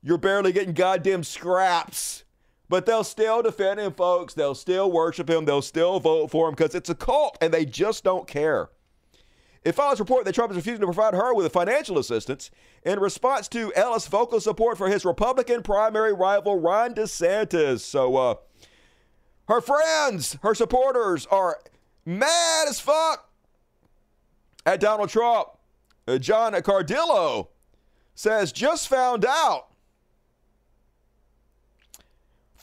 You're 0.01 0.17
barely 0.17 0.51
getting 0.51 0.73
goddamn 0.73 1.23
scraps. 1.23 2.23
But 2.69 2.85
they'll 2.85 3.03
still 3.03 3.41
defend 3.41 3.79
him, 3.79 3.93
folks. 3.93 4.33
They'll 4.33 4.55
still 4.55 4.91
worship 4.91 5.29
him. 5.29 5.45
They'll 5.45 5.61
still 5.61 5.99
vote 5.99 6.31
for 6.31 6.47
him 6.47 6.55
because 6.55 6.73
it's 6.73 6.89
a 6.89 6.95
cult 6.95 7.37
and 7.41 7.53
they 7.53 7.65
just 7.65 8.03
don't 8.03 8.27
care. 8.27 8.69
It 9.63 9.73
follows 9.73 9.99
report 9.99 10.25
that 10.25 10.35
Trump 10.35 10.51
is 10.51 10.57
refusing 10.57 10.81
to 10.81 10.87
provide 10.87 11.13
her 11.13 11.33
with 11.33 11.51
financial 11.53 11.97
assistance 11.97 12.51
in 12.83 12.99
response 12.99 13.47
to 13.49 13.73
Ellis' 13.75 14.07
vocal 14.07 14.41
support 14.41 14.77
for 14.77 14.89
his 14.89 15.05
Republican 15.05 15.63
primary 15.63 16.13
rival 16.13 16.59
Ron 16.59 16.93
DeSantis. 16.93 17.79
So, 17.79 18.15
uh, 18.17 18.35
her 19.47 19.61
friends, 19.61 20.37
her 20.41 20.53
supporters 20.53 21.25
are 21.27 21.59
mad 22.05 22.67
as 22.67 22.79
fuck 22.79 23.29
at 24.65 24.79
Donald 24.79 25.09
Trump. 25.09 25.49
Uh, 26.07 26.17
John 26.17 26.53
Cardillo 26.53 27.47
says, 28.15 28.51
just 28.51 28.89
found 28.89 29.25
out 29.25 29.67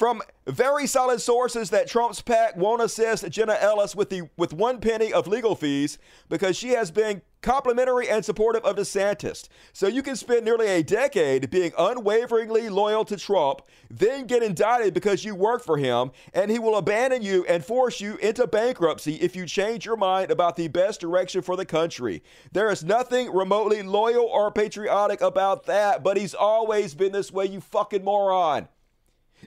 from 0.01 0.23
very 0.47 0.87
solid 0.87 1.21
sources 1.21 1.69
that 1.69 1.87
Trump's 1.87 2.23
PAC 2.23 2.57
won't 2.57 2.81
assist 2.81 3.29
Jenna 3.29 3.59
Ellis 3.61 3.95
with 3.95 4.09
the 4.09 4.31
with 4.39 4.55
one 4.55 4.81
penny 4.81 5.13
of 5.13 5.27
legal 5.27 5.55
fees 5.55 5.99
because 6.31 6.57
she 6.57 6.71
has 6.71 6.91
been 6.91 7.21
complimentary 7.43 8.09
and 8.09 8.25
supportive 8.25 8.65
of 8.65 8.77
DeSantis. 8.77 9.49
So 9.75 9.89
you 9.89 10.03
can 10.03 10.17
spend 10.17 10.47
nearly 10.47 10.69
a 10.69 10.83
decade 10.83 11.51
being 11.51 11.73
unwaveringly 11.77 12.71
loyal 12.71 13.05
to 13.05 13.19
Trump, 13.19 13.61
then 13.91 14.25
get 14.25 14.43
indicted 14.43 14.95
because 14.95 15.23
you 15.23 15.35
work 15.35 15.63
for 15.63 15.77
him, 15.77 16.13
and 16.33 16.51
he 16.51 16.59
will 16.59 16.77
abandon 16.77 17.21
you 17.21 17.45
and 17.45 17.63
force 17.63 18.01
you 18.01 18.17
into 18.23 18.47
bankruptcy 18.47 19.17
if 19.17 19.37
you 19.37 19.45
change 19.45 19.85
your 19.85 19.99
mind 19.99 20.31
about 20.31 20.57
the 20.57 20.69
best 20.69 21.03
direction 21.03 21.43
for 21.43 21.57
the 21.57 21.67
country. 21.67 22.23
There 22.53 22.71
is 22.71 22.83
nothing 22.83 23.31
remotely 23.35 23.83
loyal 23.83 24.25
or 24.25 24.51
patriotic 24.51 25.21
about 25.21 25.67
that, 25.67 26.03
but 26.03 26.17
he's 26.17 26.35
always 26.35 26.95
been 26.95 27.13
this 27.13 27.31
way, 27.31 27.45
you 27.45 27.61
fucking 27.61 28.03
moron. 28.03 28.67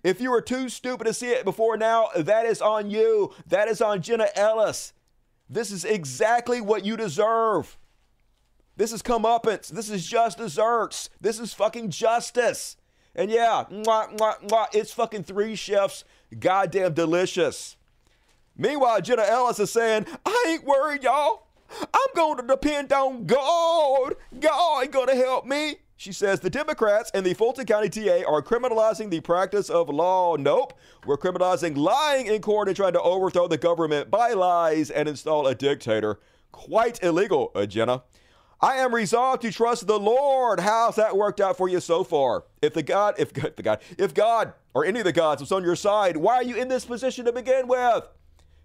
If 0.04 0.20
you 0.20 0.32
were 0.32 0.42
too 0.42 0.68
stupid 0.68 1.06
to 1.06 1.13
see 1.13 1.30
it 1.30 1.46
before 1.46 1.78
now, 1.78 2.10
that 2.16 2.46
is 2.46 2.62
on 2.62 2.89
you. 2.89 3.34
That 3.48 3.68
is 3.68 3.82
on 3.82 4.02
Jenna 4.02 4.28
Ellis. 4.36 4.94
This 5.50 5.72
is 5.72 5.86
exactly 5.86 6.60
what 6.60 6.84
you 6.84 6.98
deserve. 6.98 7.78
This 8.76 8.92
is 8.92 9.02
comeuppance. 9.02 9.70
This 9.70 9.89
is 9.89 10.06
just 10.06 10.38
desserts. 10.38 11.10
This 11.22 11.39
is 11.39 11.54
fucking 11.54 11.89
justice. 11.89 12.76
And 13.16 13.30
yeah, 13.30 13.66
mwah, 13.72 14.18
mwah, 14.18 14.42
mwah, 14.48 14.68
it's 14.74 14.92
fucking 14.92 15.24
three 15.24 15.56
chefs. 15.56 16.04
Goddamn 16.38 16.94
delicious. 16.94 17.78
Meanwhile, 18.58 19.02
Jenna 19.02 19.24
Ellis 19.24 19.60
is 19.60 19.72
saying, 19.72 20.06
I 20.26 20.46
ain't 20.50 20.66
worried, 20.66 21.04
y'all. 21.04 21.48
I'm 21.82 22.16
going 22.16 22.38
to 22.38 22.48
depend 22.48 22.92
on 22.92 23.26
God. 23.26 24.16
God 24.39 24.84
ain't 24.84 24.92
going 24.92 25.08
to 25.08 25.16
help 25.16 25.46
me. 25.46 25.76
She 26.04 26.12
says 26.12 26.42
the 26.42 26.50
Democrats 26.50 27.10
and 27.13 27.26
the 27.26 27.34
Fulton 27.34 27.66
County 27.66 27.88
DA 27.88 28.26
are 28.26 28.42
criminalizing 28.42 29.10
the 29.10 29.22
practice 29.22 29.70
of 29.70 29.88
law. 29.88 30.36
Nope. 30.36 30.78
We're 31.06 31.16
criminalizing 31.16 31.78
lying 31.78 32.26
in 32.26 32.42
court 32.42 32.68
and 32.68 32.76
trying 32.76 32.92
to 32.92 33.02
overthrow 33.02 33.48
the 33.48 33.58
government 33.58 34.12
by 34.12 34.34
lies 34.34 34.89
and 34.89 35.08
install 35.08 35.48
a 35.48 35.56
dictator. 35.56 36.20
Quite 36.52 37.02
illegal, 37.02 37.54
Jenna. 37.70 38.04
I 38.60 38.80
am 38.80 38.94
resolved 38.94 39.44
to 39.44 39.52
trust 39.54 39.88
the 39.88 39.98
Lord. 39.98 40.60
How's 40.60 40.98
that 40.98 41.16
worked 41.16 41.39
out 41.39 41.56
for 41.56 41.70
you 41.70 41.80
so 41.80 42.04
far? 42.04 42.44
If 42.62 42.74
the 42.74 42.84
God, 42.84 43.16
if 43.18 43.32
the 43.56 43.63
God, 43.63 43.80
if 43.98 44.13
God 44.13 44.52
or 44.74 44.84
any 44.84 45.00
of 45.00 45.06
the 45.06 45.13
gods 45.13 45.39
was 45.42 45.54
on 45.54 45.63
your 45.63 45.78
side, 45.78 46.18
why 46.18 46.36
are 46.36 46.44
you 46.44 46.58
in 46.58 46.68
this 46.68 46.84
position 46.84 47.24
to 47.24 47.32
begin 47.32 47.66
with? 47.66 48.10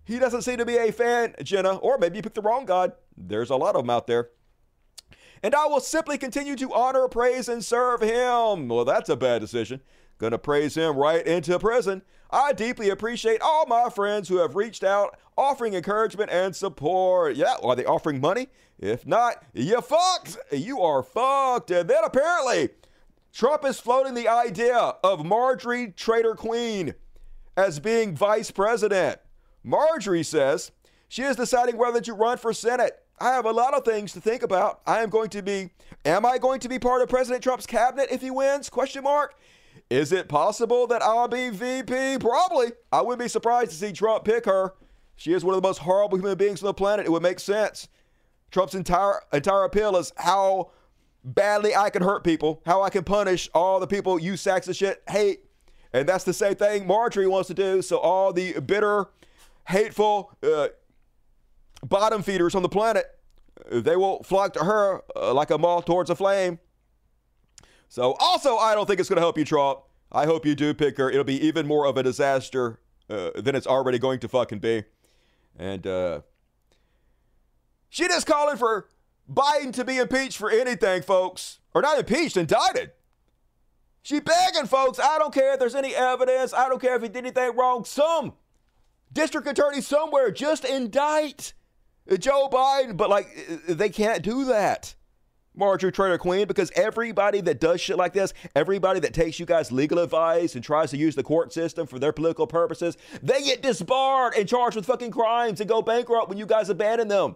He 0.04 0.18
doesn't 0.18 0.42
seem 0.42 0.56
to 0.56 0.66
be 0.66 0.76
a 0.76 0.90
fan, 0.90 1.36
Jenna, 1.44 1.76
or 1.76 1.98
maybe 1.98 2.16
you 2.16 2.22
picked 2.22 2.34
the 2.34 2.42
wrong 2.42 2.64
God. 2.64 2.94
There's 3.16 3.50
a 3.50 3.56
lot 3.56 3.76
of 3.76 3.82
them 3.82 3.90
out 3.90 4.08
there 4.08 4.30
and 5.42 5.54
I 5.54 5.66
will 5.66 5.80
simply 5.80 6.18
continue 6.18 6.56
to 6.56 6.72
honor, 6.72 7.08
praise, 7.08 7.48
and 7.48 7.64
serve 7.64 8.00
him. 8.00 8.68
Well, 8.68 8.84
that's 8.84 9.08
a 9.08 9.16
bad 9.16 9.40
decision. 9.40 9.80
Gonna 10.18 10.38
praise 10.38 10.76
him 10.76 10.96
right 10.96 11.24
into 11.24 11.58
prison. 11.58 12.02
I 12.30 12.52
deeply 12.52 12.90
appreciate 12.90 13.40
all 13.40 13.66
my 13.66 13.88
friends 13.88 14.28
who 14.28 14.38
have 14.38 14.56
reached 14.56 14.84
out, 14.84 15.16
offering 15.36 15.74
encouragement 15.74 16.30
and 16.30 16.54
support. 16.54 17.36
Yeah, 17.36 17.54
are 17.62 17.76
they 17.76 17.84
offering 17.84 18.20
money? 18.20 18.48
If 18.78 19.06
not, 19.06 19.44
you 19.54 19.80
fucked. 19.80 20.38
You 20.52 20.80
are 20.80 21.02
fucked. 21.02 21.70
And 21.70 21.88
then 21.88 22.04
apparently, 22.04 22.70
Trump 23.32 23.64
is 23.64 23.80
floating 23.80 24.14
the 24.14 24.28
idea 24.28 24.76
of 24.76 25.24
Marjorie 25.24 25.92
Trader 25.92 26.34
Queen 26.34 26.94
as 27.56 27.80
being 27.80 28.14
vice 28.14 28.50
president. 28.50 29.20
Marjorie 29.62 30.22
says 30.22 30.70
she 31.08 31.22
is 31.22 31.36
deciding 31.36 31.76
whether 31.76 32.00
to 32.00 32.12
run 32.12 32.38
for 32.38 32.52
Senate. 32.52 33.04
I 33.20 33.32
have 33.32 33.46
a 33.46 33.52
lot 33.52 33.74
of 33.74 33.84
things 33.84 34.12
to 34.12 34.20
think 34.20 34.42
about. 34.42 34.80
I 34.86 35.02
am 35.02 35.10
going 35.10 35.30
to 35.30 35.42
be 35.42 35.70
am 36.04 36.24
I 36.24 36.38
going 36.38 36.60
to 36.60 36.68
be 36.68 36.78
part 36.78 37.02
of 37.02 37.08
President 37.08 37.42
Trump's 37.42 37.66
cabinet 37.66 38.08
if 38.10 38.20
he 38.20 38.30
wins? 38.30 38.68
Question 38.68 39.04
mark. 39.04 39.34
Is 39.90 40.12
it 40.12 40.28
possible 40.28 40.86
that 40.88 41.02
I'll 41.02 41.28
be 41.28 41.50
VP? 41.50 42.18
Probably. 42.18 42.72
I 42.92 43.00
wouldn't 43.00 43.20
be 43.20 43.28
surprised 43.28 43.70
to 43.70 43.76
see 43.76 43.92
Trump 43.92 44.24
pick 44.24 44.44
her. 44.44 44.74
She 45.16 45.32
is 45.32 45.44
one 45.44 45.54
of 45.54 45.62
the 45.62 45.66
most 45.66 45.78
horrible 45.78 46.18
human 46.18 46.36
beings 46.36 46.62
on 46.62 46.66
the 46.66 46.74
planet. 46.74 47.06
It 47.06 47.10
would 47.10 47.22
make 47.22 47.40
sense. 47.40 47.88
Trump's 48.50 48.74
entire 48.74 49.20
entire 49.32 49.64
appeal 49.64 49.96
is 49.96 50.12
how 50.16 50.70
badly 51.24 51.74
I 51.74 51.90
can 51.90 52.02
hurt 52.02 52.24
people, 52.24 52.62
how 52.64 52.82
I 52.82 52.90
can 52.90 53.04
punish 53.04 53.48
all 53.54 53.80
the 53.80 53.86
people 53.86 54.18
you 54.18 54.36
sacks 54.36 54.68
of 54.68 54.76
shit 54.76 55.02
hate. 55.08 55.44
And 55.92 56.08
that's 56.08 56.24
the 56.24 56.32
same 56.32 56.54
thing 56.54 56.86
Marjorie 56.86 57.26
wants 57.26 57.48
to 57.48 57.54
do. 57.54 57.82
So 57.82 57.98
all 57.98 58.32
the 58.32 58.60
bitter, 58.60 59.06
hateful, 59.66 60.36
uh, 60.42 60.68
bottom 61.84 62.22
feeders 62.22 62.54
on 62.54 62.62
the 62.62 62.68
planet, 62.68 63.06
they 63.70 63.96
will 63.96 64.22
flock 64.22 64.52
to 64.54 64.64
her 64.64 65.02
uh, 65.16 65.34
like 65.34 65.50
a 65.50 65.58
moth 65.58 65.84
towards 65.84 66.10
a 66.10 66.16
flame. 66.16 66.58
So, 67.88 68.14
also, 68.20 68.56
I 68.56 68.74
don't 68.74 68.86
think 68.86 69.00
it's 69.00 69.08
going 69.08 69.16
to 69.16 69.22
help 69.22 69.38
you, 69.38 69.44
Trump. 69.44 69.80
I 70.12 70.26
hope 70.26 70.44
you 70.44 70.54
do 70.54 70.74
pick 70.74 70.98
her. 70.98 71.10
It'll 71.10 71.24
be 71.24 71.44
even 71.46 71.66
more 71.66 71.86
of 71.86 71.96
a 71.96 72.02
disaster 72.02 72.80
uh, 73.10 73.30
than 73.34 73.54
it's 73.54 73.66
already 73.66 73.98
going 73.98 74.20
to 74.20 74.28
fucking 74.28 74.58
be. 74.58 74.84
And 75.58 75.86
uh, 75.86 76.20
she 77.88 78.06
just 78.06 78.26
calling 78.26 78.56
for 78.56 78.88
Biden 79.30 79.72
to 79.74 79.84
be 79.84 79.96
impeached 79.98 80.38
for 80.38 80.50
anything, 80.50 81.02
folks. 81.02 81.60
Or 81.74 81.82
not 81.82 81.98
impeached, 81.98 82.36
indicted. 82.36 82.92
She 84.02 84.20
begging, 84.20 84.66
folks. 84.66 84.98
I 84.98 85.18
don't 85.18 85.34
care 85.34 85.54
if 85.54 85.58
there's 85.58 85.74
any 85.74 85.94
evidence. 85.94 86.54
I 86.54 86.68
don't 86.68 86.80
care 86.80 86.96
if 86.96 87.02
he 87.02 87.08
did 87.08 87.18
anything 87.18 87.56
wrong. 87.56 87.84
Some 87.84 88.34
district 89.12 89.46
attorney 89.46 89.80
somewhere 89.80 90.30
just 90.30 90.64
indict 90.64 91.52
Joe 92.16 92.48
Biden, 92.48 92.96
but 92.96 93.10
like 93.10 93.28
they 93.68 93.90
can't 93.90 94.22
do 94.22 94.46
that. 94.46 94.94
Marjorie 95.58 95.90
Trader 95.90 96.18
Queen, 96.18 96.46
because 96.46 96.70
everybody 96.76 97.40
that 97.40 97.58
does 97.58 97.80
shit 97.80 97.96
like 97.96 98.12
this, 98.12 98.32
everybody 98.54 99.00
that 99.00 99.12
takes 99.12 99.40
you 99.40 99.46
guys 99.46 99.72
legal 99.72 99.98
advice 99.98 100.54
and 100.54 100.62
tries 100.62 100.90
to 100.90 100.96
use 100.96 101.16
the 101.16 101.22
court 101.24 101.52
system 101.52 101.86
for 101.86 101.98
their 101.98 102.12
political 102.12 102.46
purposes, 102.46 102.96
they 103.24 103.42
get 103.42 103.60
disbarred 103.60 104.34
and 104.36 104.48
charged 104.48 104.76
with 104.76 104.86
fucking 104.86 105.10
crimes 105.10 105.60
and 105.60 105.68
go 105.68 105.82
bankrupt 105.82 106.28
when 106.28 106.38
you 106.38 106.46
guys 106.46 106.70
abandon 106.70 107.08
them. 107.08 107.34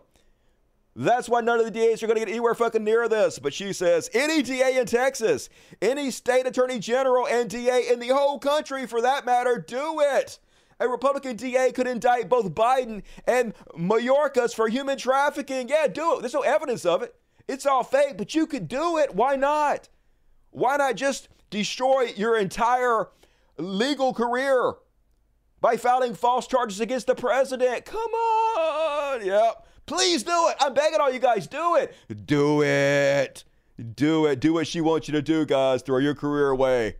That's 0.94 1.28
why 1.28 1.40
none 1.40 1.58
of 1.58 1.64
the 1.64 1.70
DAs 1.70 2.02
are 2.02 2.06
going 2.06 2.18
to 2.18 2.24
get 2.24 2.28
anywhere 2.30 2.54
fucking 2.54 2.84
near 2.84 3.08
this. 3.08 3.40
But 3.40 3.54
she 3.54 3.72
says 3.72 4.08
any 4.12 4.42
DA 4.42 4.78
in 4.78 4.86
Texas, 4.86 5.48
any 5.80 6.10
state 6.10 6.46
attorney 6.46 6.78
general 6.78 7.26
and 7.26 7.50
DA 7.50 7.88
in 7.90 7.98
the 7.98 8.08
whole 8.08 8.38
country 8.38 8.86
for 8.86 9.00
that 9.00 9.26
matter, 9.26 9.58
do 9.58 10.00
it 10.00 10.38
a 10.82 10.88
Republican 10.88 11.36
DA 11.36 11.72
could 11.72 11.86
indict 11.86 12.28
both 12.28 12.54
Biden 12.54 13.02
and 13.26 13.54
Mayorkas 13.76 14.54
for 14.54 14.68
human 14.68 14.98
trafficking. 14.98 15.68
Yeah, 15.68 15.86
do 15.86 16.16
it. 16.16 16.20
There's 16.20 16.34
no 16.34 16.40
evidence 16.40 16.84
of 16.84 17.02
it. 17.02 17.14
It's 17.48 17.66
all 17.66 17.84
fake, 17.84 18.16
but 18.18 18.34
you 18.34 18.46
could 18.46 18.68
do 18.68 18.98
it. 18.98 19.14
Why 19.14 19.36
not? 19.36 19.88
Why 20.50 20.76
not 20.76 20.96
just 20.96 21.28
destroy 21.50 22.12
your 22.16 22.38
entire 22.38 23.08
legal 23.58 24.12
career 24.12 24.74
by 25.60 25.76
filing 25.76 26.14
false 26.14 26.46
charges 26.46 26.80
against 26.80 27.06
the 27.06 27.14
president? 27.14 27.84
Come 27.84 28.10
on. 28.12 29.24
Yep. 29.24 29.66
Please 29.86 30.22
do 30.22 30.48
it. 30.48 30.56
I'm 30.60 30.74
begging 30.74 31.00
all 31.00 31.12
you 31.12 31.18
guys, 31.18 31.46
do 31.46 31.76
it. 31.76 31.94
Do 32.26 32.62
it. 32.62 33.44
Do 33.94 34.26
it. 34.26 34.40
Do 34.40 34.52
what 34.52 34.66
she 34.66 34.80
wants 34.80 35.08
you 35.08 35.12
to 35.12 35.22
do, 35.22 35.44
guys. 35.44 35.82
Throw 35.82 35.98
your 35.98 36.14
career 36.14 36.50
away 36.50 36.96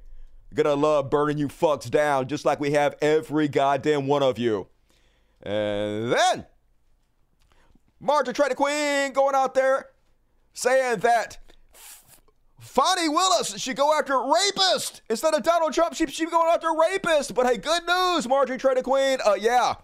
gonna 0.55 0.75
love 0.75 1.11
burning 1.11 1.39
you 1.39 1.49
fucks 1.49 1.91
down 1.91 2.29
just 2.29 2.45
like 2.45 2.61
we 2.61 2.73
have 2.73 2.97
every 3.01 3.49
goddamn 3.49 4.07
one 4.07 4.23
of 4.23 4.39
you. 4.39 4.69
And 5.43 6.13
then 6.13 6.47
Marjorie 8.01 8.35
Trader 8.35 8.55
Queen 8.55 9.13
going 9.13 9.35
out 9.35 9.55
there 9.55 9.91
saying 10.53 10.99
that 10.99 11.39
Fani 12.61 13.09
Willis 13.09 13.59
should 13.61 13.77
go 13.77 13.97
after 13.99 14.21
rapist 14.21 15.03
instead 15.11 15.35
of 15.35 15.43
Donald 15.43 15.73
Trump. 15.73 15.95
She 15.95 16.07
should 16.07 16.27
be 16.27 16.31
going 16.31 16.53
after 16.53 16.69
rapist. 16.73 17.35
But 17.35 17.47
hey, 17.47 17.57
good 17.57 17.83
news, 17.87 18.29
Marjorie 18.29 18.59
Trader 18.59 18.83
Queen. 18.83 19.19
Uh, 19.25 19.35
yeah, 19.35 19.75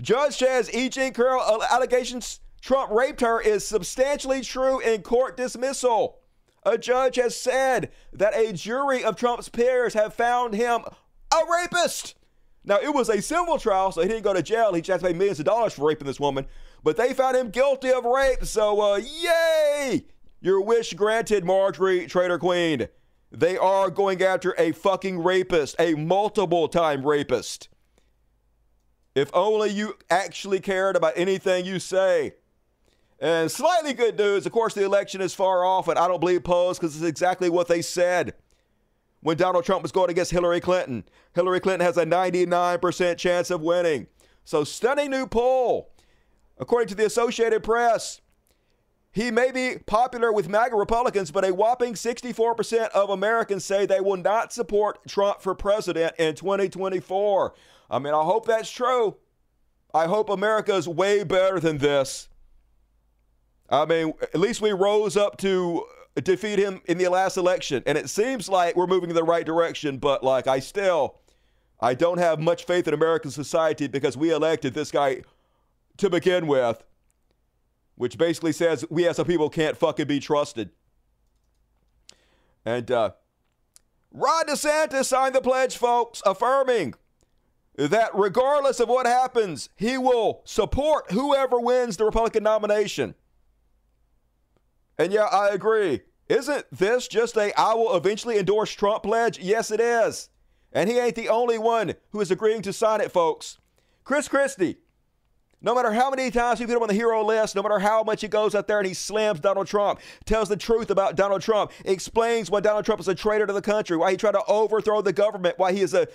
judge 0.00 0.36
says 0.36 0.72
E. 0.74 0.88
Jean 0.88 1.12
Carroll 1.12 1.62
allegations 1.70 2.40
Trump 2.60 2.92
raped 2.92 3.22
her 3.22 3.40
is 3.40 3.66
substantially 3.66 4.42
true 4.42 4.80
in 4.80 5.02
court 5.02 5.36
dismissal. 5.36 6.19
A 6.64 6.76
judge 6.76 7.16
has 7.16 7.36
said 7.36 7.90
that 8.12 8.36
a 8.36 8.52
jury 8.52 9.02
of 9.02 9.16
Trump's 9.16 9.48
peers 9.48 9.94
have 9.94 10.14
found 10.14 10.54
him 10.54 10.82
a 11.32 11.38
rapist. 11.50 12.14
Now, 12.64 12.78
it 12.78 12.92
was 12.92 13.08
a 13.08 13.22
civil 13.22 13.58
trial, 13.58 13.92
so 13.92 14.02
he 14.02 14.08
didn't 14.08 14.24
go 14.24 14.34
to 14.34 14.42
jail. 14.42 14.74
He 14.74 14.82
just 14.82 15.00
had 15.00 15.06
to 15.06 15.12
pay 15.12 15.18
millions 15.18 15.38
of 15.38 15.46
dollars 15.46 15.72
for 15.72 15.88
raping 15.88 16.06
this 16.06 16.20
woman. 16.20 16.46
But 16.84 16.96
they 16.96 17.14
found 17.14 17.36
him 17.36 17.50
guilty 17.50 17.90
of 17.90 18.04
rape. 18.04 18.44
So, 18.44 18.80
uh, 18.80 18.96
yay! 18.96 20.04
Your 20.42 20.60
wish 20.60 20.92
granted, 20.92 21.44
Marjorie 21.44 22.06
Trader 22.06 22.38
Queen. 22.38 22.88
They 23.32 23.56
are 23.56 23.90
going 23.90 24.22
after 24.22 24.54
a 24.58 24.72
fucking 24.72 25.22
rapist, 25.22 25.76
a 25.78 25.94
multiple 25.94 26.68
time 26.68 27.06
rapist. 27.06 27.68
If 29.14 29.30
only 29.32 29.70
you 29.70 29.94
actually 30.10 30.60
cared 30.60 30.96
about 30.96 31.14
anything 31.16 31.64
you 31.64 31.78
say. 31.78 32.34
And 33.20 33.50
slightly 33.50 33.92
good 33.92 34.16
news, 34.16 34.46
of 34.46 34.52
course, 34.52 34.72
the 34.72 34.84
election 34.84 35.20
is 35.20 35.34
far 35.34 35.64
off, 35.64 35.88
and 35.88 35.98
I 35.98 36.08
don't 36.08 36.20
believe 36.20 36.42
polls 36.42 36.78
because 36.78 36.96
it's 36.96 37.04
exactly 37.04 37.50
what 37.50 37.68
they 37.68 37.82
said 37.82 38.34
when 39.20 39.36
Donald 39.36 39.64
Trump 39.64 39.82
was 39.82 39.92
going 39.92 40.10
against 40.10 40.30
Hillary 40.30 40.60
Clinton. 40.60 41.04
Hillary 41.34 41.60
Clinton 41.60 41.84
has 41.84 41.98
a 41.98 42.06
99% 42.06 43.18
chance 43.18 43.50
of 43.50 43.60
winning. 43.60 44.06
So, 44.44 44.64
stunning 44.64 45.10
new 45.10 45.26
poll. 45.26 45.92
According 46.58 46.88
to 46.88 46.94
the 46.94 47.04
Associated 47.04 47.62
Press, 47.62 48.22
he 49.12 49.30
may 49.30 49.50
be 49.50 49.76
popular 49.84 50.32
with 50.32 50.48
MAGA 50.48 50.76
Republicans, 50.76 51.30
but 51.30 51.44
a 51.44 51.52
whopping 51.52 51.94
64% 51.94 52.88
of 52.90 53.10
Americans 53.10 53.64
say 53.66 53.84
they 53.84 54.00
will 54.00 54.16
not 54.16 54.52
support 54.52 55.06
Trump 55.06 55.42
for 55.42 55.54
president 55.54 56.14
in 56.18 56.34
2024. 56.34 57.54
I 57.90 57.98
mean, 57.98 58.14
I 58.14 58.22
hope 58.22 58.46
that's 58.46 58.70
true. 58.70 59.16
I 59.92 60.06
hope 60.06 60.30
America 60.30 60.74
is 60.74 60.88
way 60.88 61.22
better 61.24 61.60
than 61.60 61.78
this. 61.78 62.29
I 63.70 63.86
mean, 63.86 64.14
at 64.22 64.40
least 64.40 64.60
we 64.60 64.72
rose 64.72 65.16
up 65.16 65.36
to 65.38 65.84
defeat 66.22 66.58
him 66.58 66.80
in 66.86 66.98
the 66.98 67.08
last 67.08 67.36
election, 67.36 67.82
and 67.86 67.96
it 67.96 68.10
seems 68.10 68.48
like 68.48 68.74
we're 68.76 68.86
moving 68.86 69.10
in 69.10 69.16
the 69.16 69.24
right 69.24 69.46
direction. 69.46 69.98
But 69.98 70.24
like, 70.24 70.46
I 70.46 70.58
still, 70.58 71.20
I 71.80 71.94
don't 71.94 72.18
have 72.18 72.40
much 72.40 72.64
faith 72.64 72.88
in 72.88 72.94
American 72.94 73.30
society 73.30 73.86
because 73.86 74.16
we 74.16 74.30
elected 74.32 74.74
this 74.74 74.90
guy 74.90 75.22
to 75.98 76.10
begin 76.10 76.46
with, 76.46 76.82
which 77.94 78.18
basically 78.18 78.52
says 78.52 78.84
we 78.90 79.06
as 79.06 79.18
a 79.18 79.24
people 79.24 79.48
can't 79.48 79.76
fucking 79.76 80.06
be 80.06 80.18
trusted. 80.18 80.70
And 82.64 82.90
uh, 82.90 83.12
Ron 84.12 84.46
DeSantis 84.46 85.06
signed 85.06 85.34
the 85.34 85.40
pledge, 85.40 85.76
folks, 85.76 86.22
affirming 86.26 86.94
that 87.76 88.10
regardless 88.14 88.80
of 88.80 88.88
what 88.88 89.06
happens, 89.06 89.68
he 89.76 89.96
will 89.96 90.42
support 90.44 91.12
whoever 91.12 91.60
wins 91.60 91.96
the 91.96 92.04
Republican 92.04 92.42
nomination. 92.42 93.14
And 95.00 95.14
yeah, 95.14 95.24
I 95.24 95.48
agree. 95.48 96.02
Isn't 96.28 96.66
this 96.70 97.08
just 97.08 97.34
a 97.38 97.58
I 97.58 97.72
will 97.72 97.96
eventually 97.96 98.36
endorse 98.36 98.70
Trump 98.70 99.02
pledge? 99.04 99.38
Yes, 99.38 99.70
it 99.70 99.80
is. 99.80 100.28
And 100.74 100.90
he 100.90 100.98
ain't 100.98 101.14
the 101.14 101.30
only 101.30 101.56
one 101.56 101.94
who 102.10 102.20
is 102.20 102.30
agreeing 102.30 102.60
to 102.62 102.72
sign 102.74 103.00
it, 103.00 103.10
folks. 103.10 103.56
Chris 104.04 104.28
Christie, 104.28 104.76
no 105.62 105.74
matter 105.74 105.90
how 105.90 106.10
many 106.10 106.30
times 106.30 106.60
we 106.60 106.66
put 106.66 106.76
him 106.76 106.82
on 106.82 106.88
the 106.88 106.94
hero 106.94 107.24
list, 107.24 107.56
no 107.56 107.62
matter 107.62 107.78
how 107.78 108.02
much 108.02 108.20
he 108.20 108.28
goes 108.28 108.54
out 108.54 108.68
there 108.68 108.78
and 108.78 108.86
he 108.86 108.92
slams 108.92 109.40
Donald 109.40 109.66
Trump, 109.66 110.00
tells 110.26 110.50
the 110.50 110.56
truth 110.56 110.90
about 110.90 111.16
Donald 111.16 111.40
Trump, 111.40 111.72
explains 111.86 112.50
why 112.50 112.60
Donald 112.60 112.84
Trump 112.84 113.00
is 113.00 113.08
a 113.08 113.14
traitor 113.14 113.46
to 113.46 113.54
the 113.54 113.62
country, 113.62 113.96
why 113.96 114.10
he 114.10 114.18
tried 114.18 114.32
to 114.32 114.44
overthrow 114.48 115.00
the 115.00 115.14
government, 115.14 115.58
why 115.58 115.72
he 115.72 115.80
is 115.80 115.94
a 115.94 116.08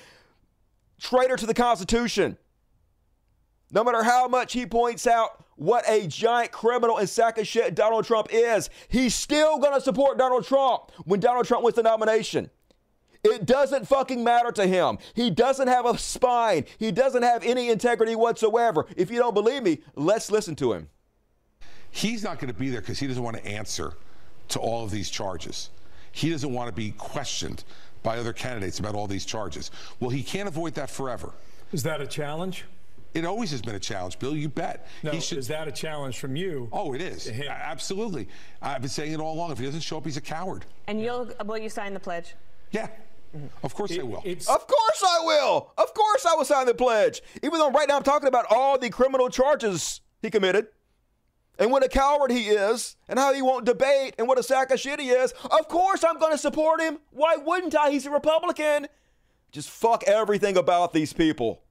traitor 0.99 1.37
to 1.37 1.47
the 1.47 1.55
Constitution. 1.55 2.37
No 3.71 3.83
matter 3.83 4.03
how 4.03 4.27
much 4.27 4.53
he 4.53 4.67
points 4.67 5.07
out 5.07 5.43
what 5.55 5.83
a 5.87 6.07
giant 6.07 6.51
criminal 6.51 6.97
and 6.97 7.09
sack 7.09 7.37
of 7.37 7.47
shit 7.47 7.75
Donald 7.75 8.05
Trump 8.05 8.27
is, 8.31 8.69
he's 8.87 9.15
still 9.15 9.57
going 9.57 9.73
to 9.73 9.81
support 9.81 10.17
Donald 10.17 10.45
Trump 10.45 10.91
when 11.05 11.19
Donald 11.19 11.45
Trump 11.45 11.63
wins 11.63 11.75
the 11.75 11.83
nomination. 11.83 12.49
It 13.23 13.45
doesn't 13.45 13.87
fucking 13.87 14.23
matter 14.23 14.51
to 14.51 14.67
him. 14.67 14.99
He 15.15 15.31
doesn't 15.31 15.67
have 15.67 15.85
a 15.85 15.97
spine. 15.97 16.65
He 16.77 16.91
doesn't 16.91 17.23
have 17.23 17.43
any 17.43 17.69
integrity 17.69 18.15
whatsoever. 18.15 18.85
If 18.95 19.09
you 19.09 19.17
don't 19.17 19.33
believe 19.33 19.63
me, 19.63 19.79
let's 19.95 20.29
listen 20.29 20.55
to 20.57 20.73
him. 20.73 20.89
He's 21.89 22.23
not 22.23 22.39
going 22.39 22.53
to 22.53 22.59
be 22.59 22.69
there 22.69 22.81
because 22.81 22.99
he 22.99 23.07
doesn't 23.07 23.23
want 23.23 23.37
to 23.37 23.45
answer 23.47 23.93
to 24.49 24.59
all 24.59 24.83
of 24.83 24.91
these 24.91 25.09
charges. 25.09 25.71
He 26.11 26.29
doesn't 26.29 26.53
want 26.53 26.67
to 26.67 26.73
be 26.73 26.91
questioned 26.91 27.63
by 28.03 28.19
other 28.19 28.31
candidates 28.31 28.77
about 28.77 28.93
all 28.93 29.07
these 29.07 29.25
charges. 29.25 29.71
Well, 29.99 30.11
he 30.11 30.21
can't 30.21 30.47
avoid 30.47 30.75
that 30.75 30.89
forever. 30.89 31.33
Is 31.71 31.81
that 31.83 32.01
a 32.01 32.07
challenge? 32.07 32.65
It 33.15 33.23
always 33.23 33.49
has 33.51 33.61
been 33.61 33.75
a 33.75 33.79
challenge, 33.79 34.19
Bill. 34.19 34.35
You 34.35 34.49
bet. 34.49 34.87
No, 35.01 35.17
should... 35.21 35.37
is 35.37 35.47
that 35.47 35.69
a 35.69 35.71
challenge 35.71 36.19
from 36.19 36.35
you? 36.35 36.67
Oh, 36.73 36.93
it 36.93 37.01
is. 37.01 37.29
Absolutely. 37.47 38.27
I've 38.61 38.81
been 38.81 38.89
saying 38.89 39.13
it 39.13 39.21
all 39.21 39.33
along. 39.33 39.53
If 39.53 39.57
he 39.57 39.65
doesn't 39.65 39.81
show 39.81 39.97
up, 39.97 40.05
he's 40.05 40.17
a 40.17 40.21
coward. 40.21 40.65
And 40.87 41.01
you'll 41.01 41.31
will 41.45 41.57
you 41.57 41.69
sign 41.69 41.93
the 41.93 41.99
pledge? 41.99 42.35
Yeah. 42.71 42.89
Of 43.63 43.73
course 43.73 43.91
it, 43.91 44.01
I 44.01 44.03
will. 44.03 44.17
Of 44.19 44.67
course 44.67 45.03
I 45.03 45.19
will. 45.23 45.71
Of 45.77 45.93
course 45.93 46.25
I 46.25 46.35
will 46.35 46.43
sign 46.43 46.65
the 46.65 46.73
pledge. 46.73 47.21
Even 47.41 47.59
though 47.59 47.71
right 47.71 47.87
now 47.87 47.95
I'm 47.95 48.03
talking 48.03 48.27
about 48.27 48.47
all 48.49 48.77
the 48.77 48.89
criminal 48.89 49.29
charges 49.29 50.01
he 50.21 50.29
committed 50.29 50.67
and 51.57 51.71
what 51.71 51.85
a 51.85 51.87
coward 51.87 52.31
he 52.31 52.49
is 52.49 52.97
and 53.07 53.17
how 53.17 53.33
he 53.33 53.41
won't 53.41 53.65
debate 53.65 54.15
and 54.17 54.27
what 54.27 54.37
a 54.37 54.43
sack 54.43 54.71
of 54.71 54.79
shit 54.79 54.99
he 54.99 55.09
is. 55.09 55.33
Of 55.51 55.69
course 55.69 56.03
I'm 56.03 56.19
going 56.19 56.33
to 56.33 56.37
support 56.37 56.81
him. 56.81 56.99
Why 57.11 57.37
wouldn't 57.37 57.75
I? 57.75 57.91
He's 57.91 58.05
a 58.05 58.11
Republican. 58.11 58.87
Just 59.51 59.69
fuck 59.69 60.03
everything 60.05 60.57
about 60.57 60.91
these 60.91 61.13
people 61.13 61.61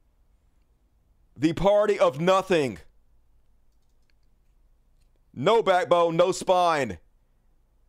the 1.36 1.52
party 1.52 1.98
of 1.98 2.20
nothing. 2.20 2.78
No 5.32 5.62
backbone, 5.62 6.16
no 6.16 6.32
spine. 6.32 6.98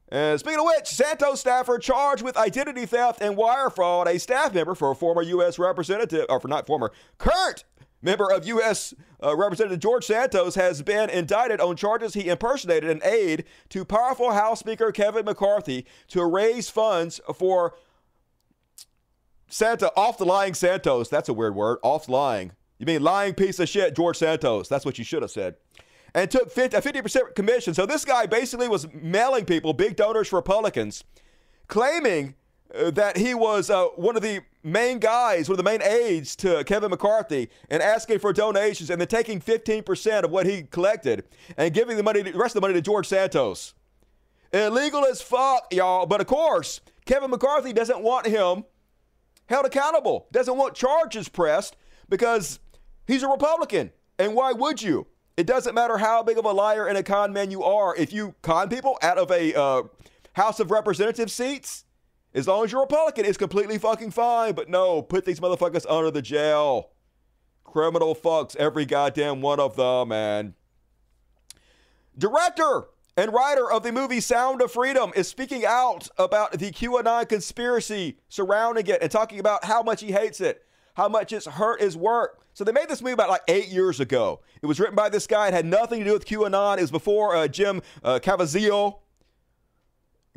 And 0.09 0.39
speaking 0.39 0.59
of 0.59 0.65
which, 0.65 0.87
Santos 0.87 1.39
staffer 1.39 1.77
charged 1.79 2.23
with 2.23 2.37
identity 2.37 2.85
theft 2.85 3.21
and 3.21 3.35
wire 3.35 3.69
fraud, 3.69 4.07
a 4.07 4.19
staff 4.19 4.53
member 4.53 4.75
for 4.75 4.91
a 4.91 4.95
former 4.95 5.21
U.S. 5.23 5.57
representative, 5.57 6.25
or 6.29 6.39
for 6.39 6.47
not 6.47 6.67
former, 6.67 6.91
current 7.17 7.63
member 8.01 8.31
of 8.31 8.45
U.S. 8.47 8.93
Uh, 9.23 9.35
Representative 9.35 9.79
George 9.79 10.05
Santos 10.05 10.55
has 10.55 10.81
been 10.83 11.09
indicted 11.09 11.59
on 11.59 11.75
charges 11.75 12.13
he 12.13 12.29
impersonated 12.29 12.89
an 12.89 13.01
aide 13.03 13.45
to 13.69 13.83
powerful 13.83 14.31
House 14.31 14.59
Speaker 14.59 14.91
Kevin 14.91 15.25
McCarthy 15.25 15.85
to 16.09 16.23
raise 16.23 16.69
funds 16.69 17.19
for 17.33 17.75
Santa 19.47 19.91
off 19.95 20.17
the 20.17 20.25
lying 20.25 20.53
Santos. 20.53 21.09
That's 21.09 21.29
a 21.29 21.33
weird 21.33 21.55
word. 21.55 21.79
Off 21.81 22.07
lying. 22.07 22.51
You 22.77 22.85
mean 22.85 23.01
lying 23.01 23.33
piece 23.33 23.59
of 23.59 23.69
shit, 23.69 23.95
George 23.95 24.17
Santos. 24.17 24.67
That's 24.67 24.85
what 24.85 24.97
you 24.97 25.03
should 25.03 25.21
have 25.21 25.31
said. 25.31 25.55
And 26.13 26.29
took 26.29 26.51
50, 26.51 26.77
a 26.77 26.81
50% 26.81 27.35
commission. 27.35 27.73
So 27.73 27.85
this 27.85 28.05
guy 28.05 28.25
basically 28.25 28.67
was 28.67 28.87
mailing 28.93 29.45
people, 29.45 29.73
big 29.73 29.95
donors 29.95 30.29
for 30.29 30.37
Republicans, 30.37 31.03
claiming 31.67 32.35
uh, 32.73 32.91
that 32.91 33.17
he 33.17 33.33
was 33.33 33.69
uh, 33.69 33.85
one 33.95 34.15
of 34.15 34.21
the 34.21 34.41
main 34.63 34.99
guys, 34.99 35.49
one 35.49 35.53
of 35.53 35.63
the 35.63 35.69
main 35.69 35.81
aides 35.81 36.35
to 36.37 36.63
Kevin 36.63 36.89
McCarthy, 36.89 37.49
and 37.69 37.81
asking 37.81 38.19
for 38.19 38.33
donations, 38.33 38.89
and 38.89 38.99
then 38.99 39.07
taking 39.07 39.39
15% 39.39 40.23
of 40.23 40.31
what 40.31 40.45
he 40.45 40.63
collected 40.63 41.25
and 41.57 41.73
giving 41.73 41.97
the 41.97 42.03
money, 42.03 42.21
the 42.21 42.31
rest 42.33 42.55
of 42.55 42.61
the 42.61 42.67
money 42.67 42.73
to 42.73 42.81
George 42.81 43.07
Santos. 43.07 43.73
Illegal 44.51 45.05
as 45.05 45.21
fuck, 45.21 45.67
y'all. 45.71 46.05
But 46.05 46.21
of 46.21 46.27
course, 46.27 46.81
Kevin 47.05 47.29
McCarthy 47.29 47.73
doesn't 47.73 48.01
want 48.01 48.25
him 48.25 48.63
held 49.47 49.65
accountable, 49.65 50.27
doesn't 50.31 50.57
want 50.57 50.75
charges 50.75 51.29
pressed 51.29 51.75
because 52.09 52.59
He's 53.07 53.23
a 53.23 53.27
Republican. 53.27 53.91
And 54.17 54.33
why 54.35 54.51
would 54.53 54.81
you? 54.81 55.07
It 55.37 55.45
doesn't 55.47 55.75
matter 55.75 55.97
how 55.97 56.23
big 56.23 56.37
of 56.37 56.45
a 56.45 56.51
liar 56.51 56.87
and 56.87 56.97
a 56.97 57.03
con 57.03 57.33
man 57.33 57.51
you 57.51 57.63
are. 57.63 57.95
If 57.95 58.13
you 58.13 58.35
con 58.41 58.69
people 58.69 58.97
out 59.01 59.17
of 59.17 59.29
a 59.31 59.53
uh, 59.53 59.83
House 60.33 60.59
of 60.59 60.71
Representative 60.71 61.29
seats, 61.29 61.85
as 62.33 62.47
long 62.47 62.63
as 62.63 62.71
you're 62.71 62.81
a 62.81 62.85
Republican, 62.85 63.25
it's 63.25 63.37
completely 63.37 63.77
fucking 63.77 64.11
fine. 64.11 64.53
But 64.53 64.69
no, 64.69 65.01
put 65.01 65.25
these 65.25 65.39
motherfuckers 65.39 65.85
under 65.89 66.11
the 66.11 66.21
jail. 66.21 66.91
Criminal 67.63 68.15
fucks, 68.15 68.55
every 68.55 68.85
goddamn 68.85 69.41
one 69.41 69.59
of 69.59 69.75
them, 69.75 70.09
man. 70.09 70.55
Director 72.17 72.83
and 73.17 73.33
writer 73.33 73.69
of 73.69 73.83
the 73.83 73.91
movie 73.91 74.21
Sound 74.21 74.61
of 74.61 74.71
Freedom 74.71 75.11
is 75.15 75.27
speaking 75.27 75.65
out 75.65 76.07
about 76.17 76.53
the 76.53 76.71
QAnon 76.71 77.27
conspiracy 77.27 78.19
surrounding 78.29 78.87
it 78.87 79.01
and 79.01 79.11
talking 79.11 79.39
about 79.39 79.65
how 79.65 79.83
much 79.83 80.01
he 80.01 80.11
hates 80.13 80.39
it, 80.39 80.63
how 80.95 81.09
much 81.09 81.33
it's 81.33 81.45
hurt 81.45 81.81
his 81.81 81.97
work. 81.97 82.44
So 82.55 82.63
they 82.63 82.71
made 82.71 82.87
this 82.87 83.01
movie 83.01 83.11
about 83.11 83.29
like 83.29 83.41
eight 83.49 83.67
years 83.67 83.99
ago. 83.99 84.39
It 84.61 84.65
was 84.65 84.79
written 84.79 84.95
by 84.95 85.09
this 85.09 85.27
guy. 85.27 85.49
It 85.49 85.53
had 85.53 85.65
nothing 85.65 85.99
to 85.99 86.05
do 86.05 86.13
with 86.13 86.25
QAnon. 86.25 86.77
It 86.77 86.81
was 86.81 86.91
before 86.91 87.35
uh, 87.35 87.49
Jim 87.49 87.81
uh, 88.01 88.17
Caviezel 88.23 88.99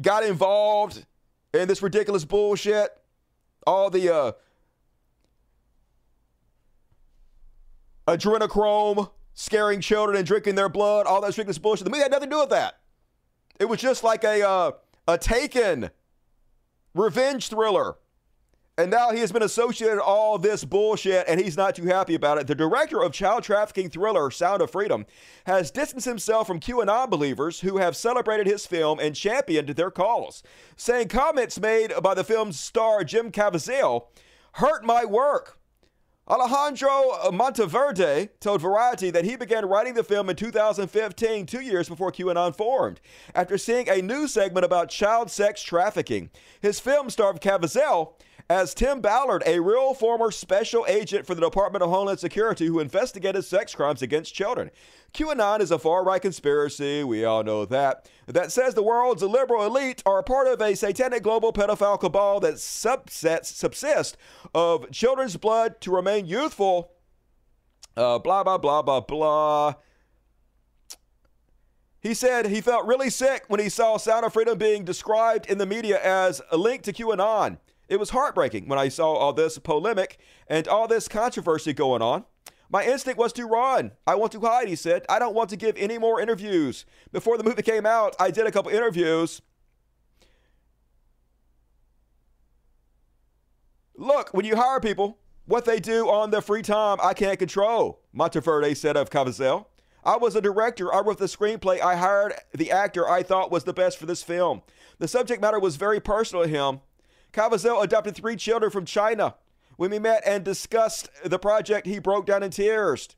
got 0.03 0.25
involved 0.25 1.07
in 1.55 1.69
this 1.69 1.81
ridiculous 1.81 2.25
bullshit. 2.25 2.91
All 3.69 3.89
the 3.89 4.12
uh, 4.12 4.33
adrenochrome 8.09 9.12
scaring 9.35 9.81
children 9.81 10.19
and 10.19 10.27
drinking 10.27 10.57
their 10.57 10.69
blood, 10.69 11.07
all 11.07 11.21
that 11.21 11.31
strictness 11.31 11.59
bullshit. 11.59 11.85
The 11.85 11.91
movie 11.91 12.03
had 12.03 12.11
nothing 12.11 12.31
to 12.31 12.35
do 12.35 12.41
with 12.41 12.51
that. 12.51 12.81
It 13.61 13.66
was 13.69 13.79
just 13.79 14.03
like 14.03 14.25
a 14.25 14.45
uh, 14.45 14.73
a 15.07 15.19
taken 15.19 15.91
revenge 16.95 17.49
thriller. 17.49 17.95
And 18.79 18.93
now 18.93 19.11
he 19.11 19.18
has 19.18 19.33
been 19.33 19.43
associated 19.43 20.01
all 20.01 20.39
this 20.39 20.64
bullshit 20.64 21.24
and 21.26 21.41
he's 21.41 21.57
not 21.57 21.74
too 21.74 21.87
happy 21.87 22.14
about 22.14 22.39
it. 22.39 22.47
The 22.47 22.55
director 22.55 23.03
of 23.03 23.12
child 23.12 23.43
trafficking 23.43 23.91
thriller 23.91 24.31
Sound 24.31 24.62
of 24.62 24.70
Freedom 24.70 25.05
has 25.47 25.72
distanced 25.72 26.07
himself 26.07 26.47
from 26.47 26.61
QAnon 26.61 27.11
believers 27.11 27.59
who 27.59 27.79
have 27.79 27.97
celebrated 27.97 28.47
his 28.47 28.66
film 28.66 29.01
and 29.01 29.16
championed 29.16 29.70
their 29.70 29.91
cause, 29.91 30.45
saying 30.76 31.09
comments 31.09 31.59
made 31.59 31.93
by 32.05 32.14
the 32.14 32.22
film's 32.22 32.61
star 32.61 33.03
Jim 33.03 33.33
Caviezel 33.33 34.07
hurt 34.53 34.85
my 34.85 35.05
work. 35.05 35.59
Alejandro 36.29 37.33
Monteverde 37.33 38.29
told 38.39 38.61
Variety 38.61 39.11
that 39.11 39.24
he 39.24 39.35
began 39.35 39.66
writing 39.66 39.95
the 39.95 40.05
film 40.05 40.31
in 40.31 40.37
2015, 40.37 41.47
two 41.47 41.62
years 41.62 41.89
before 41.89 42.12
QAnon 42.12 42.55
formed, 42.55 43.01
after 43.35 43.59
seeing 43.59 43.89
a 43.89 44.03
news 44.03 44.35
segment 44.35 44.64
about 44.64 44.89
child 44.89 45.33
sex 45.33 45.62
trafficking. 45.62 46.31
His 46.61 46.79
film 46.79 47.11
starred 47.11 47.41
Caviezel 47.41 48.12
as 48.51 48.72
Tim 48.72 49.01
Ballard, 49.01 49.42
a 49.44 49.61
real 49.61 49.92
former 49.92 50.30
special 50.30 50.86
agent 50.88 51.26
for 51.26 51.34
the 51.34 51.40
Department 51.42 51.82
of 51.82 51.90
Homeland 51.90 52.18
Security 52.18 52.66
who 52.66 52.80
investigated 52.80 53.44
sex 53.44 53.74
crimes 53.74 54.01
against 54.01 54.34
children. 54.34 54.70
QAnon 55.12 55.61
is 55.61 55.70
a 55.70 55.78
far 55.78 56.03
right 56.03 56.20
conspiracy, 56.20 57.05
we 57.05 57.24
all 57.24 57.44
know 57.44 57.66
that, 57.66 58.09
that 58.26 58.51
says 58.51 58.74
the 58.74 58.82
world's 58.82 59.22
liberal 59.22 59.64
elite 59.64 60.03
are 60.07 60.22
part 60.22 60.46
of 60.46 60.61
a 60.62 60.74
satanic 60.74 61.22
global 61.22 61.53
pedophile 61.53 62.01
cabal 62.01 62.40
that 62.40 62.55
subsets, 62.55 63.46
subsists 63.46 64.16
of 64.55 64.90
children's 64.90 65.36
blood 65.36 65.80
to 65.82 65.90
remain 65.90 66.24
youthful. 66.24 66.92
Uh, 67.96 68.18
blah, 68.18 68.44
blah, 68.44 68.59
blah, 68.59 68.80
blah, 68.80 69.01
blah. 69.01 69.74
He 72.01 72.14
said 72.14 72.46
he 72.46 72.61
felt 72.61 72.86
really 72.86 73.11
sick 73.11 73.44
when 73.49 73.61
he 73.61 73.68
saw 73.68 73.96
Sound 73.96 74.24
of 74.24 74.32
Freedom 74.32 74.57
being 74.57 74.84
described 74.84 75.46
in 75.46 75.59
the 75.59 75.66
media 75.66 76.01
as 76.03 76.40
a 76.51 76.57
link 76.57 76.82
to 76.82 76.92
QAnon. 76.92 77.59
It 77.89 77.99
was 77.99 78.11
heartbreaking 78.11 78.68
when 78.68 78.78
I 78.78 78.89
saw 78.89 79.14
all 79.14 79.32
this 79.32 79.59
polemic 79.59 80.18
and 80.47 80.68
all 80.68 80.86
this 80.86 81.09
controversy 81.09 81.72
going 81.72 82.03
on. 82.03 82.24
My 82.70 82.84
instinct 82.84 83.18
was 83.18 83.32
to 83.34 83.47
run. 83.47 83.93
I 84.07 84.14
want 84.14 84.32
to 84.32 84.41
hide, 84.41 84.68
he 84.68 84.76
said. 84.76 85.07
I 85.09 85.18
don't 85.18 85.34
want 85.34 85.49
to 85.51 85.57
give 85.57 85.74
any 85.78 85.97
more 85.97 86.20
interviews. 86.20 86.84
Before 87.12 87.39
the 87.39 87.45
movie 87.45 87.62
came 87.62 87.86
out, 87.86 88.14
I 88.20 88.30
did 88.30 88.47
a 88.47 88.53
couple 88.53 88.70
interviews. 88.70 89.41
Look, 93.97 94.34
when 94.34 94.45
you 94.45 94.57
hire 94.57 94.80
people, 94.80 95.18
what 95.47 95.64
they 95.64 95.80
do 95.80 96.11
on 96.11 96.30
their 96.30 96.43
free 96.43 96.62
time, 96.62 96.99
I 97.03 97.14
can't 97.14 97.39
control, 97.39 98.03
Monteverde 98.12 98.74
said 98.74 98.99
of 98.99 99.09
Caviezel. 99.09 99.64
I 100.05 100.16
was 100.16 100.36
a 100.36 100.41
director. 100.41 100.95
I 100.95 101.01
wrote 101.01 101.18
the 101.18 101.24
screenplay. 101.24 101.80
I 101.80 101.97
hired 101.97 102.34
the 102.55 102.70
actor 102.70 103.09
I 103.09 103.22
thought 103.22 103.51
was 103.51 103.64
the 103.64 103.72
best 103.72 103.99
for 103.99 104.07
this 104.07 104.22
film. 104.22 104.62
The 104.99 105.09
subject 105.09 105.43
matter 105.43 105.59
was 105.59 105.76
very 105.76 106.01
personal 106.01 106.45
to 106.45 106.49
him. 106.49 106.80
Caviezel 107.33 107.83
adopted 107.83 108.14
three 108.14 108.37
children 108.37 108.70
from 108.70 108.85
China. 108.85 109.35
When 109.76 109.91
we 109.91 109.99
met 109.99 110.22
and 110.26 110.45
discussed 110.45 111.09
the 111.24 111.39
project, 111.39 111.87
he 111.87 111.99
broke 111.99 112.26
down 112.26 112.43
in 112.43 112.51
tears. 112.51 113.09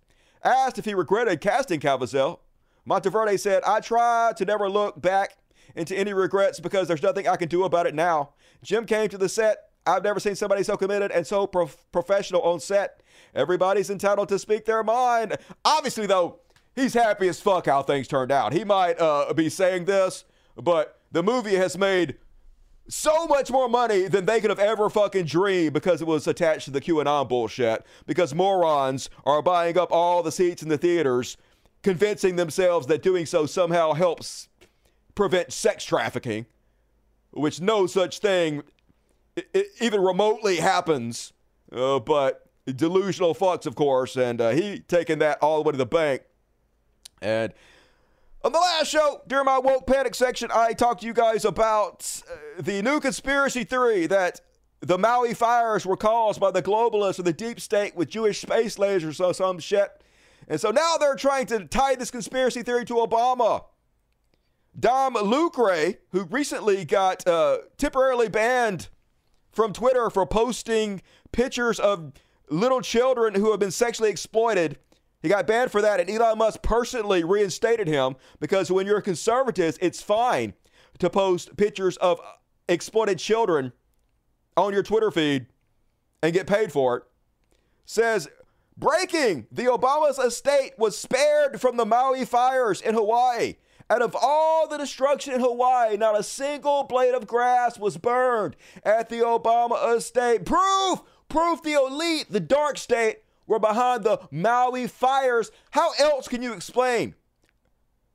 Asked 0.45 0.79
if 0.79 0.85
he 0.85 0.95
regretted 0.95 1.41
casting 1.41 1.81
Caviezel, 1.81 2.41
Monteverde 2.85 3.37
said, 3.37 3.63
I 3.65 3.81
try 3.81 4.33
to 4.37 4.45
never 4.45 4.69
look 4.69 5.01
back 5.01 5.37
into 5.75 5.97
any 5.97 6.13
regrets 6.13 6.61
because 6.61 6.89
there's 6.89 7.03
nothing 7.03 7.29
I 7.29 7.37
can 7.37 7.49
do 7.49 7.65
about 7.65 7.87
it 7.87 7.95
now. 7.95 8.31
Jim 8.63 8.85
came 8.85 9.09
to 9.09 9.19
the 9.19 9.29
set. 9.29 9.71
I've 9.87 10.05
never 10.05 10.21
seen 10.21 10.35
somebody 10.35 10.63
so 10.63 10.77
committed 10.77 11.11
and 11.11 11.27
so 11.27 11.47
prof- 11.47 11.85
professional 11.93 12.43
on 12.43 12.61
set. 12.61 13.03
Everybody's 13.35 13.91
entitled 13.91 14.29
to 14.29 14.39
speak 14.39 14.65
their 14.65 14.83
mind. 14.83 15.37
Obviously, 15.65 16.07
though, 16.07 16.41
he's 16.75 16.95
happy 16.95 17.29
as 17.29 17.41
fuck 17.41 17.67
how 17.67 17.83
things 17.83 18.09
turned 18.09 18.33
out. 18.33 18.53
He 18.53 18.65
might 18.65 19.01
uh, 19.01 19.33
be 19.33 19.49
saying 19.49 19.87
this, 19.87 20.25
but 20.57 21.01
the 21.13 21.23
movie 21.23 21.57
has 21.57 21.79
made 21.79 22.17
so 22.91 23.27
much 23.27 23.51
more 23.51 23.69
money 23.69 24.09
than 24.09 24.27
they 24.27 24.41
could 24.41 24.51
have 24.51 24.59
ever 24.59 24.91
fucking 24.91 25.25
dreamed 25.25 25.73
because 25.73 26.03
it 26.03 26.07
was 26.07 26.27
attached 26.27 26.65
to 26.67 26.71
the 26.71 26.81
QAnon 26.81 27.29
bullshit. 27.29 27.87
Because 28.07 28.35
morons 28.35 29.09
are 29.25 29.43
buying 29.43 29.79
up 29.79 29.93
all 29.93 30.23
the 30.23 30.33
seats 30.33 30.63
in 30.63 30.69
the 30.69 30.79
theaters, 30.79 31.37
convincing 31.83 32.37
themselves 32.37 32.87
that 32.89 33.03
doing 33.03 33.27
so 33.27 33.47
somehow 33.47 33.93
helps 33.93 34.49
prevent 35.15 35.53
sex 35.53 35.85
trafficking, 35.85 36.47
which 37.31 37.61
no 37.61 37.87
such 37.87 38.19
thing 38.19 38.63
even 39.81 40.01
remotely 40.01 40.57
happens. 40.57 41.33
Uh, 41.73 42.01
but 42.01 42.47
delusional 42.67 43.35
fucks, 43.35 43.67
of 43.67 43.77
course, 43.77 44.17
and 44.17 44.41
uh, 44.41 44.51
he 44.51 44.81
taking 44.81 45.19
that 45.19 45.39
all 45.41 45.63
the 45.63 45.69
way 45.69 45.73
to 45.73 45.79
the 45.79 45.87
bank. 45.87 46.23
And 47.23 47.53
on 48.43 48.53
the 48.53 48.59
last 48.59 48.89
show, 48.89 49.21
during 49.27 49.45
my 49.45 49.59
woke 49.59 49.87
panic 49.87 50.15
section, 50.15 50.51
I 50.53 50.73
talked 50.73 51.03
to 51.03 51.07
you 51.07 51.13
guys 51.13 51.45
about 51.45 52.23
uh, 52.31 52.63
the 52.63 52.81
new 52.81 53.01
conspiracy 53.01 53.65
theory 53.65 54.07
that 54.07 54.41
the 54.81 54.97
Maui 54.97 55.35
fires 55.35 55.85
were 55.85 55.97
caused 55.97 56.41
by 56.41 56.51
the 56.51 56.63
globalists 56.63 57.19
or 57.19 57.23
the 57.23 57.35
deep 57.35 57.61
state 57.61 57.95
with 57.95 58.09
Jewish 58.09 58.41
space 58.41 58.77
lasers 58.77 59.21
or 59.23 59.35
some 59.35 59.59
shit. 59.59 60.03
And 60.49 60.59
so 60.59 60.71
now 60.71 60.97
they're 60.97 61.17
trying 61.17 61.47
to 61.47 61.67
tie 61.67 61.97
this 61.97 62.11
conspiracy 62.11 62.63
theory 62.63 62.87
to 62.87 62.95
Obama. 62.95 63.65
Dom 64.79 65.15
Lucre, 65.15 65.95
who 66.13 66.25
recently 66.25 66.87
got 66.87 67.27
uh, 67.27 67.59
temporarily 67.77 68.29
banned 68.29 68.89
from 69.53 69.75
Twitter 69.75 70.09
for 70.09 70.25
posting 70.25 71.03
pictures 71.31 71.79
of 71.79 72.13
little 72.49 72.81
children 72.81 73.35
who 73.35 73.51
have 73.51 73.61
been 73.61 73.71
sexually 73.71 74.11
exploited 74.11 74.79
he 75.23 75.29
got 75.29 75.47
banned 75.47 75.71
for 75.71 75.83
that, 75.83 76.01
and 76.01 76.09
Elon 76.09 76.39
Musk 76.39 76.63
personally 76.63 77.25
reinstated 77.25 77.89
him 77.89 78.17
because 78.41 78.71
when 78.71 78.87
you're 78.87 78.99
a 78.99 79.03
conservative, 79.03 79.77
it's 79.81 80.03
fine 80.03 80.55
to 80.99 81.11
post 81.11 81.57
pictures 81.57 81.97
of 81.99 82.21
exploited 82.69 83.19
children 83.19 83.73
on 84.57 84.73
your 84.73 84.83
Twitter 84.83 85.11
feed 85.11 85.47
and 86.23 86.33
get 86.33 86.47
paid 86.47 86.73
for 86.73 86.97
it. 86.99 87.03
Says, 87.85 88.29
breaking 88.77 89.47
the 89.51 89.65
Obama's 89.65 90.19
estate 90.19 90.73
was 90.79 90.97
spared 90.97 91.61
from 91.61 91.77
the 91.77 91.87
Maui 91.87 92.25
fires 92.25 92.81
in 92.81 92.95
Hawaii. 92.95 93.57
Out 93.91 94.03
of 94.03 94.17
all 94.21 94.69
the 94.69 94.79
destruction 94.79 95.35
in 95.35 95.41
Hawaii, 95.41 95.97
not 95.97 96.19
a 96.19 96.23
single 96.23 96.85
blade 96.85 97.15
of 97.15 97.27
grass 97.27 97.79
was 97.79 97.97
burned 97.99 98.55
at 98.85 99.09
the 99.09 99.17
Obama 99.17 99.97
estate. 99.97 100.47
Proof! 100.47 101.03
Proof 101.29 101.63
the 101.63 101.75
elite, 101.75 102.27
the 102.31 102.41
dark 102.41 102.77
state, 102.77 103.19
were 103.51 103.59
behind 103.59 104.05
the 104.05 104.21
Maui 104.31 104.87
fires. 104.87 105.51
How 105.73 105.93
else 105.99 106.29
can 106.29 106.41
you 106.41 106.53
explain 106.53 107.17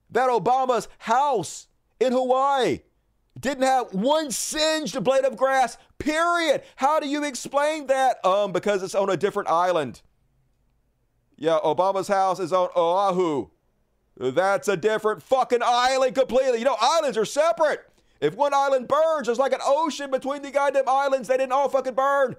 that 0.10 0.30
Obama's 0.30 0.88
house 1.00 1.68
in 2.00 2.14
Hawaii 2.14 2.80
didn't 3.38 3.66
have 3.66 3.94
one 3.94 4.32
singed 4.32 5.04
blade 5.04 5.26
of 5.26 5.36
grass, 5.36 5.78
period? 5.98 6.64
How 6.78 7.02
do 7.02 7.08
you 7.10 7.26
explain 7.26 7.88
that? 7.88 8.26
Um, 8.26 8.54
because 8.54 8.82
it's 8.82 8.96
on 8.96 9.10
a 9.10 9.18
different 9.18 9.50
island. 9.50 10.02
Yeah, 11.36 11.60
Obama's 11.62 12.08
house 12.08 12.40
is 12.40 12.54
on 12.54 12.70
Oahu. 12.74 13.50
That's 14.18 14.70
a 14.70 14.78
different 14.78 15.22
fucking 15.22 15.60
island 15.62 16.16
completely. 16.16 16.60
You 16.60 16.66
know, 16.66 16.78
islands 16.80 17.18
are 17.18 17.26
separate. 17.26 17.82
If 18.22 18.36
one 18.36 18.54
island 18.54 18.88
burns, 18.88 19.26
there's 19.26 19.38
like 19.38 19.52
an 19.52 19.60
ocean 19.62 20.12
between 20.12 20.44
the 20.44 20.52
goddamn 20.52 20.88
islands. 20.88 21.28
They 21.28 21.36
didn't 21.36 21.52
all 21.52 21.68
fucking 21.68 21.96
burn. 21.96 22.38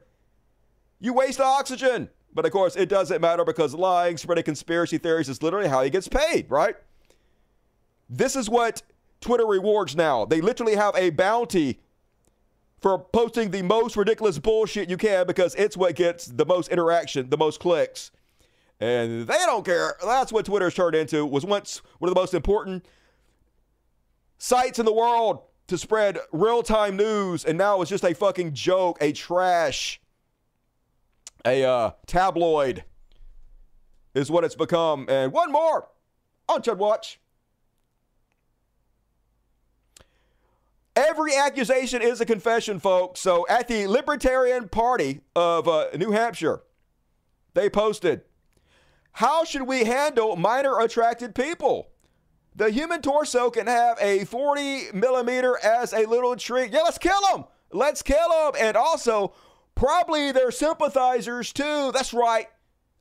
You 0.98 1.12
waste 1.12 1.40
oxygen. 1.42 2.08
But 2.36 2.44
of 2.44 2.52
course, 2.52 2.76
it 2.76 2.90
doesn't 2.90 3.22
matter 3.22 3.46
because 3.46 3.74
lying, 3.74 4.18
spreading 4.18 4.44
conspiracy 4.44 4.98
theories 4.98 5.30
is 5.30 5.42
literally 5.42 5.68
how 5.68 5.82
he 5.82 5.88
gets 5.88 6.06
paid, 6.06 6.50
right? 6.50 6.76
This 8.10 8.36
is 8.36 8.50
what 8.50 8.82
Twitter 9.22 9.46
rewards 9.46 9.96
now. 9.96 10.26
They 10.26 10.42
literally 10.42 10.76
have 10.76 10.94
a 10.96 11.08
bounty 11.08 11.80
for 12.78 12.98
posting 12.98 13.52
the 13.52 13.62
most 13.62 13.96
ridiculous 13.96 14.38
bullshit 14.38 14.90
you 14.90 14.98
can 14.98 15.26
because 15.26 15.54
it's 15.54 15.78
what 15.78 15.96
gets 15.96 16.26
the 16.26 16.44
most 16.44 16.68
interaction, 16.68 17.30
the 17.30 17.38
most 17.38 17.58
clicks. 17.58 18.10
And 18.80 19.26
they 19.26 19.38
don't 19.46 19.64
care. 19.64 19.96
That's 20.04 20.30
what 20.30 20.44
Twitter's 20.44 20.74
turned 20.74 20.94
into. 20.94 21.24
Was 21.24 21.46
once 21.46 21.80
one 22.00 22.10
of 22.10 22.14
the 22.14 22.20
most 22.20 22.34
important 22.34 22.84
sites 24.36 24.78
in 24.78 24.84
the 24.84 24.92
world 24.92 25.40
to 25.68 25.78
spread 25.78 26.18
real-time 26.32 26.98
news 26.98 27.46
and 27.46 27.56
now 27.56 27.80
it's 27.80 27.88
just 27.88 28.04
a 28.04 28.14
fucking 28.14 28.52
joke, 28.52 28.98
a 29.00 29.12
trash 29.12 30.02
a 31.46 31.64
uh, 31.64 31.90
tabloid 32.06 32.84
is 34.14 34.30
what 34.30 34.44
it's 34.44 34.56
become. 34.56 35.06
And 35.08 35.32
one 35.32 35.52
more 35.52 35.88
on 36.48 36.62
Chud 36.62 36.78
Watch. 36.78 37.20
Every 40.96 41.36
accusation 41.36 42.00
is 42.00 42.20
a 42.20 42.26
confession, 42.26 42.80
folks. 42.80 43.20
So 43.20 43.46
at 43.48 43.68
the 43.68 43.86
Libertarian 43.86 44.68
Party 44.68 45.20
of 45.34 45.68
uh, 45.68 45.88
New 45.96 46.10
Hampshire, 46.10 46.62
they 47.52 47.68
posted, 47.68 48.22
How 49.12 49.44
should 49.44 49.62
we 49.62 49.84
handle 49.84 50.36
minor 50.36 50.80
attracted 50.80 51.34
people? 51.34 51.88
The 52.54 52.70
human 52.70 53.02
torso 53.02 53.50
can 53.50 53.66
have 53.66 53.98
a 54.00 54.24
40 54.24 54.92
millimeter 54.94 55.58
as 55.62 55.92
a 55.92 56.06
little 56.06 56.34
treat. 56.36 56.72
Yeah, 56.72 56.80
let's 56.80 56.96
kill 56.96 57.20
them. 57.30 57.44
Let's 57.70 58.00
kill 58.00 58.30
them. 58.30 58.52
And 58.58 58.78
also, 58.78 59.34
Probably 59.76 60.32
their 60.32 60.50
sympathizers 60.50 61.52
too. 61.52 61.92
That's 61.92 62.12
right. 62.12 62.48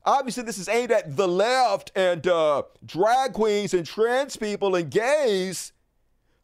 Obviously, 0.04 0.44
this 0.44 0.58
is 0.58 0.68
aimed 0.68 0.92
at 0.92 1.16
the 1.16 1.26
left 1.26 1.90
and 1.96 2.24
uh, 2.28 2.62
drag 2.84 3.32
queens 3.32 3.74
and 3.74 3.84
trans 3.84 4.36
people 4.36 4.76
and 4.76 4.88
gays. 4.88 5.72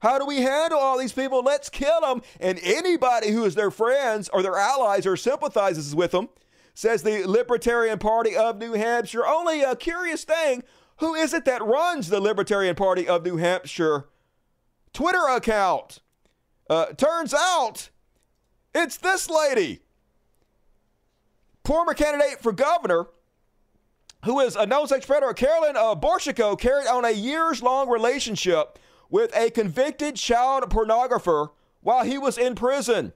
How 0.00 0.18
do 0.18 0.26
we 0.26 0.42
handle 0.42 0.80
all 0.80 0.98
these 0.98 1.12
people? 1.12 1.42
Let's 1.44 1.68
kill 1.68 2.00
them. 2.00 2.22
And 2.40 2.58
anybody 2.64 3.30
who 3.30 3.44
is 3.44 3.54
their 3.54 3.70
friends 3.70 4.28
or 4.30 4.42
their 4.42 4.56
allies 4.56 5.06
or 5.06 5.16
sympathizes 5.16 5.94
with 5.94 6.10
them, 6.10 6.28
says 6.74 7.04
the 7.04 7.24
Libertarian 7.24 8.00
Party 8.00 8.34
of 8.34 8.58
New 8.58 8.72
Hampshire. 8.72 9.24
Only 9.24 9.62
a 9.62 9.76
curious 9.76 10.24
thing 10.24 10.64
who 10.96 11.14
is 11.14 11.32
it 11.32 11.44
that 11.44 11.62
runs 11.62 12.08
the 12.08 12.20
Libertarian 12.20 12.74
Party 12.74 13.06
of 13.06 13.24
New 13.24 13.36
Hampshire 13.36 14.06
Twitter 14.92 15.26
account? 15.28 16.00
Uh, 16.68 16.86
turns 16.86 17.34
out 17.34 17.90
it's 18.74 18.96
this 18.96 19.28
lady, 19.28 19.82
former 21.64 21.94
candidate 21.94 22.40
for 22.40 22.52
governor 22.52 23.06
who 24.24 24.40
is 24.40 24.54
a 24.54 24.66
known 24.66 24.86
sex 24.86 25.04
predator, 25.04 25.32
Carolyn 25.34 25.76
uh, 25.76 25.96
carried 26.56 26.86
on 26.86 27.04
a 27.04 27.10
years 27.10 27.62
long 27.62 27.88
relationship 27.88 28.78
with 29.10 29.34
a 29.36 29.50
convicted 29.50 30.16
child 30.16 30.64
pornographer 30.70 31.50
while 31.80 32.04
he 32.04 32.18
was 32.18 32.38
in 32.38 32.54
prison. 32.54 33.12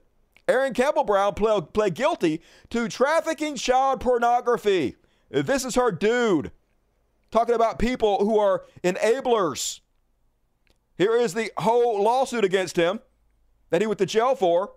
Aaron 0.47 0.73
Campbell 0.73 1.03
Brown 1.03 1.33
pled, 1.33 1.73
pled 1.73 1.95
guilty 1.95 2.41
to 2.69 2.87
trafficking 2.87 3.55
child 3.55 3.99
pornography. 4.01 4.95
This 5.29 5.65
is 5.65 5.75
her 5.75 5.91
dude. 5.91 6.51
Talking 7.31 7.55
about 7.55 7.79
people 7.79 8.19
who 8.19 8.37
are 8.39 8.63
enablers. 8.83 9.81
Here 10.97 11.15
is 11.15 11.33
the 11.33 11.51
whole 11.57 12.01
lawsuit 12.01 12.45
against 12.45 12.77
him 12.77 13.01
that 13.69 13.81
he 13.81 13.87
went 13.87 13.99
to 13.99 14.05
jail 14.05 14.35
for 14.35 14.73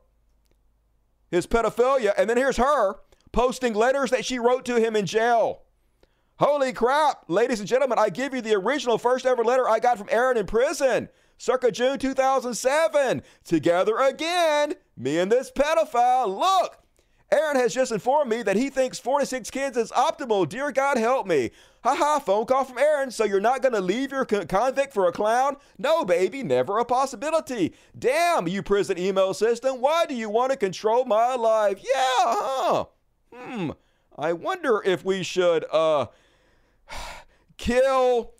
his 1.30 1.46
pedophilia. 1.46 2.12
And 2.18 2.28
then 2.28 2.36
here's 2.36 2.56
her 2.56 2.96
posting 3.32 3.74
letters 3.74 4.10
that 4.10 4.24
she 4.24 4.38
wrote 4.38 4.64
to 4.66 4.80
him 4.80 4.96
in 4.96 5.06
jail. 5.06 5.62
Holy 6.38 6.72
crap, 6.72 7.24
ladies 7.28 7.60
and 7.60 7.68
gentlemen, 7.68 7.98
I 7.98 8.08
give 8.08 8.32
you 8.32 8.40
the 8.40 8.54
original 8.54 8.96
first 8.96 9.26
ever 9.26 9.44
letter 9.44 9.68
I 9.68 9.78
got 9.78 9.98
from 9.98 10.08
Aaron 10.10 10.38
in 10.38 10.46
prison, 10.46 11.10
circa 11.36 11.70
June 11.70 11.98
2007. 11.98 13.22
Together 13.44 13.98
again, 13.98 14.74
me 14.96 15.18
and 15.18 15.30
this 15.30 15.50
pedophile. 15.50 16.38
Look, 16.38 16.78
Aaron 17.32 17.56
has 17.56 17.74
just 17.74 17.92
informed 17.92 18.30
me 18.30 18.42
that 18.42 18.56
he 18.56 18.70
thinks 18.70 18.98
46 18.98 19.50
kids 19.50 19.76
is 19.76 19.92
optimal. 19.92 20.48
Dear 20.48 20.72
God, 20.72 20.96
help 20.96 21.26
me. 21.26 21.50
Haha, 21.84 22.18
phone 22.18 22.46
call 22.46 22.64
from 22.64 22.78
Aaron. 22.78 23.10
So 23.10 23.24
you're 23.24 23.40
not 23.40 23.62
going 23.62 23.74
to 23.74 23.80
leave 23.80 24.10
your 24.10 24.24
convict 24.24 24.92
for 24.92 25.06
a 25.06 25.12
clown? 25.12 25.56
No, 25.78 26.04
baby, 26.04 26.42
never 26.42 26.78
a 26.78 26.84
possibility. 26.84 27.74
Damn, 27.96 28.48
you 28.48 28.62
prison 28.62 28.98
email 28.98 29.32
system. 29.32 29.80
Why 29.80 30.06
do 30.06 30.14
you 30.14 30.28
want 30.28 30.50
to 30.52 30.58
control 30.58 31.04
my 31.04 31.36
life? 31.36 31.78
Yeah, 31.78 32.24
huh? 32.26 32.84
Hmm. 33.34 33.70
I 34.18 34.32
wonder 34.32 34.82
if 34.84 35.04
we 35.04 35.22
should, 35.22 35.64
uh, 35.70 36.06
kill 37.56 38.32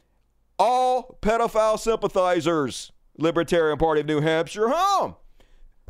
all 0.59 1.19
pedophile 1.23 1.79
sympathizers, 1.79 2.93
Libertarian 3.17 3.79
Party 3.79 4.01
of 4.01 4.07
New 4.07 4.21
Hampshire, 4.21 4.69
huh? 4.69 5.13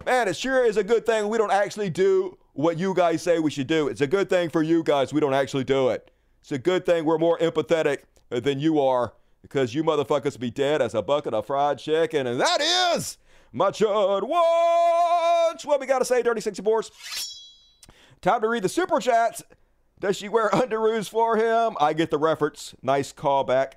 Man, 0.06 0.28
it 0.28 0.36
sure 0.36 0.64
is 0.64 0.76
a 0.76 0.84
good 0.84 1.04
thing 1.04 1.28
we 1.28 1.38
don't 1.38 1.52
actually 1.52 1.90
do 1.90 2.38
what 2.54 2.78
you 2.78 2.94
guys 2.94 3.22
say 3.22 3.38
we 3.38 3.50
should 3.50 3.66
do. 3.66 3.88
It's 3.88 4.00
a 4.00 4.06
good 4.06 4.30
thing 4.30 4.48
for 4.48 4.62
you 4.62 4.82
guys 4.82 5.12
we 5.12 5.20
don't 5.20 5.34
actually 5.34 5.64
do 5.64 5.88
it. 5.90 6.10
It's 6.40 6.52
a 6.52 6.58
good 6.58 6.86
thing 6.86 7.04
we're 7.04 7.18
more 7.18 7.38
empathetic 7.38 7.98
than 8.30 8.60
you 8.60 8.80
are 8.80 9.12
because 9.42 9.74
you 9.74 9.82
motherfuckers 9.82 10.38
be 10.38 10.50
dead 10.50 10.80
as 10.80 10.94
a 10.94 11.02
bucket 11.02 11.34
of 11.34 11.46
fried 11.46 11.78
chicken. 11.78 12.26
And 12.26 12.40
that 12.40 12.60
is 12.94 13.18
my 13.52 13.70
Chud 13.70 14.22
Watch. 14.22 15.66
What 15.66 15.80
we 15.80 15.86
got 15.86 15.98
to 15.98 16.04
say, 16.04 16.22
Dirty 16.22 16.40
64s? 16.40 17.39
Time 18.22 18.42
to 18.42 18.48
read 18.48 18.62
the 18.62 18.68
super 18.68 19.00
chats. 19.00 19.42
Does 19.98 20.16
she 20.16 20.28
wear 20.28 20.50
underoos 20.50 21.08
for 21.08 21.38
him? 21.38 21.76
I 21.80 21.94
get 21.94 22.10
the 22.10 22.18
reference. 22.18 22.74
Nice 22.82 23.14
callback. 23.14 23.74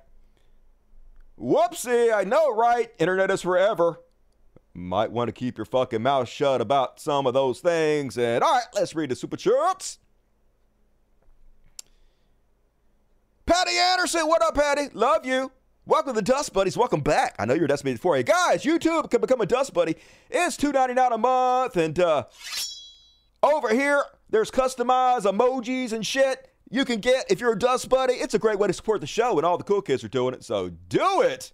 Whoopsie, 1.40 2.14
I 2.14 2.24
know, 2.24 2.54
right? 2.54 2.92
Internet 2.98 3.30
is 3.30 3.40
forever. 3.40 4.00
Might 4.74 5.10
want 5.12 5.28
to 5.28 5.32
keep 5.32 5.56
your 5.56 5.64
fucking 5.64 6.02
mouth 6.02 6.28
shut 6.28 6.60
about 6.60 7.00
some 7.00 7.26
of 7.26 7.32
those 7.32 7.60
things. 7.60 8.18
And 8.18 8.44
all 8.44 8.52
right, 8.52 8.64
let's 8.74 8.94
read 8.94 9.10
the 9.10 9.16
super 9.16 9.36
chats. 9.36 9.98
Patty 13.46 13.76
Anderson, 13.76 14.26
what 14.26 14.42
up, 14.42 14.54
Patty? 14.54 14.88
Love 14.92 15.24
you. 15.24 15.52
Welcome 15.86 16.14
to 16.14 16.20
the 16.20 16.22
Dust 16.22 16.52
Buddies. 16.52 16.76
Welcome 16.76 17.00
back. 17.00 17.34
I 17.38 17.46
know 17.46 17.54
you're 17.54 17.66
Dust 17.66 17.84
Buddies 17.84 18.00
for 18.00 18.16
you 18.16 18.22
guys. 18.22 18.62
YouTube 18.62 19.10
can 19.10 19.20
become 19.20 19.40
a 19.40 19.46
Dust 19.46 19.72
Buddy. 19.72 19.96
It's 20.30 20.56
$2.99 20.56 21.14
a 21.14 21.18
month, 21.18 21.76
and 21.76 21.98
uh, 21.98 22.24
over 23.42 23.72
here 23.74 24.02
there's 24.34 24.50
customized 24.50 25.30
emojis 25.30 25.92
and 25.92 26.04
shit 26.04 26.50
you 26.68 26.84
can 26.84 26.98
get 26.98 27.30
if 27.30 27.38
you're 27.40 27.52
a 27.52 27.58
Dust 27.58 27.88
Buddy. 27.88 28.14
It's 28.14 28.34
a 28.34 28.38
great 28.38 28.58
way 28.58 28.66
to 28.66 28.72
support 28.72 29.00
the 29.00 29.06
show, 29.06 29.36
and 29.36 29.46
all 29.46 29.56
the 29.56 29.62
cool 29.62 29.80
kids 29.80 30.02
are 30.02 30.08
doing 30.08 30.34
it. 30.34 30.42
So 30.42 30.70
do 30.88 31.20
it 31.22 31.52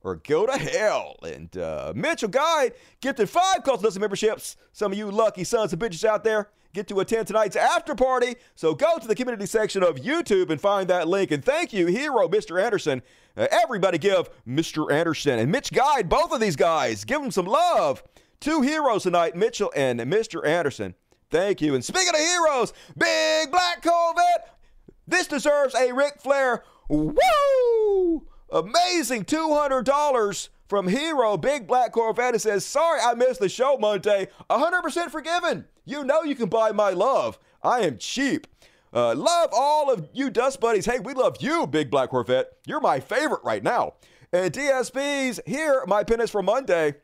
or 0.00 0.16
go 0.16 0.46
to 0.46 0.56
hell. 0.56 1.16
And 1.22 1.54
uh, 1.58 1.92
Mitchell 1.94 2.30
Guide 2.30 2.72
gifted 3.02 3.28
five 3.28 3.64
Cult 3.64 3.82
memberships. 4.00 4.56
Some 4.72 4.92
of 4.92 4.96
you 4.96 5.10
lucky 5.10 5.44
sons 5.44 5.74
of 5.74 5.78
bitches 5.78 6.02
out 6.02 6.24
there 6.24 6.48
get 6.72 6.88
to 6.88 7.00
attend 7.00 7.26
tonight's 7.26 7.54
after 7.54 7.94
party. 7.94 8.36
So 8.54 8.74
go 8.74 8.96
to 8.96 9.06
the 9.06 9.14
community 9.14 9.44
section 9.44 9.82
of 9.82 9.96
YouTube 9.96 10.48
and 10.48 10.58
find 10.58 10.88
that 10.88 11.06
link. 11.06 11.32
And 11.32 11.44
thank 11.44 11.74
you, 11.74 11.86
hero 11.86 12.28
Mr. 12.28 12.62
Anderson. 12.62 13.02
Uh, 13.36 13.46
everybody 13.50 13.98
give 13.98 14.30
Mr. 14.48 14.90
Anderson 14.90 15.38
and 15.38 15.52
Mitch 15.52 15.70
Guide, 15.70 16.08
both 16.08 16.32
of 16.32 16.40
these 16.40 16.56
guys, 16.56 17.04
give 17.04 17.20
them 17.20 17.30
some 17.30 17.44
love. 17.44 18.02
Two 18.40 18.62
heroes 18.62 19.02
tonight, 19.02 19.36
Mitchell 19.36 19.70
and 19.76 20.00
Mr. 20.00 20.46
Anderson. 20.46 20.94
Thank 21.30 21.60
you. 21.60 21.74
And 21.74 21.84
speaking 21.84 22.14
of 22.14 22.16
heroes, 22.20 22.72
Big 22.96 23.50
Black 23.50 23.82
Corvette, 23.82 24.58
this 25.06 25.26
deserves 25.26 25.74
a 25.74 25.92
Ric 25.92 26.20
Flair. 26.20 26.64
Woo! 26.88 28.26
Amazing 28.50 29.24
$200 29.24 30.48
from 30.68 30.88
Hero 30.88 31.36
Big 31.36 31.68
Black 31.68 31.92
Corvette. 31.92 32.40
Says, 32.40 32.64
Sorry 32.64 33.00
I 33.00 33.14
missed 33.14 33.40
the 33.40 33.48
show 33.48 33.76
Monday. 33.78 34.28
100% 34.50 35.10
forgiven. 35.10 35.66
You 35.84 36.04
know 36.04 36.22
you 36.22 36.34
can 36.34 36.48
buy 36.48 36.72
my 36.72 36.90
love. 36.90 37.38
I 37.62 37.80
am 37.82 37.98
cheap. 37.98 38.48
Uh, 38.92 39.14
love 39.14 39.50
all 39.52 39.90
of 39.90 40.08
you 40.12 40.30
Dust 40.30 40.60
Buddies. 40.60 40.86
Hey, 40.86 40.98
we 40.98 41.14
love 41.14 41.36
you, 41.38 41.66
Big 41.66 41.90
Black 41.90 42.10
Corvette. 42.10 42.50
You're 42.66 42.80
my 42.80 42.98
favorite 42.98 43.42
right 43.44 43.62
now. 43.62 43.94
And 44.32 44.52
DSPs, 44.52 45.40
here, 45.46 45.84
my 45.86 46.02
pin 46.02 46.20
is 46.20 46.30
for 46.30 46.42
Monday. 46.42 46.94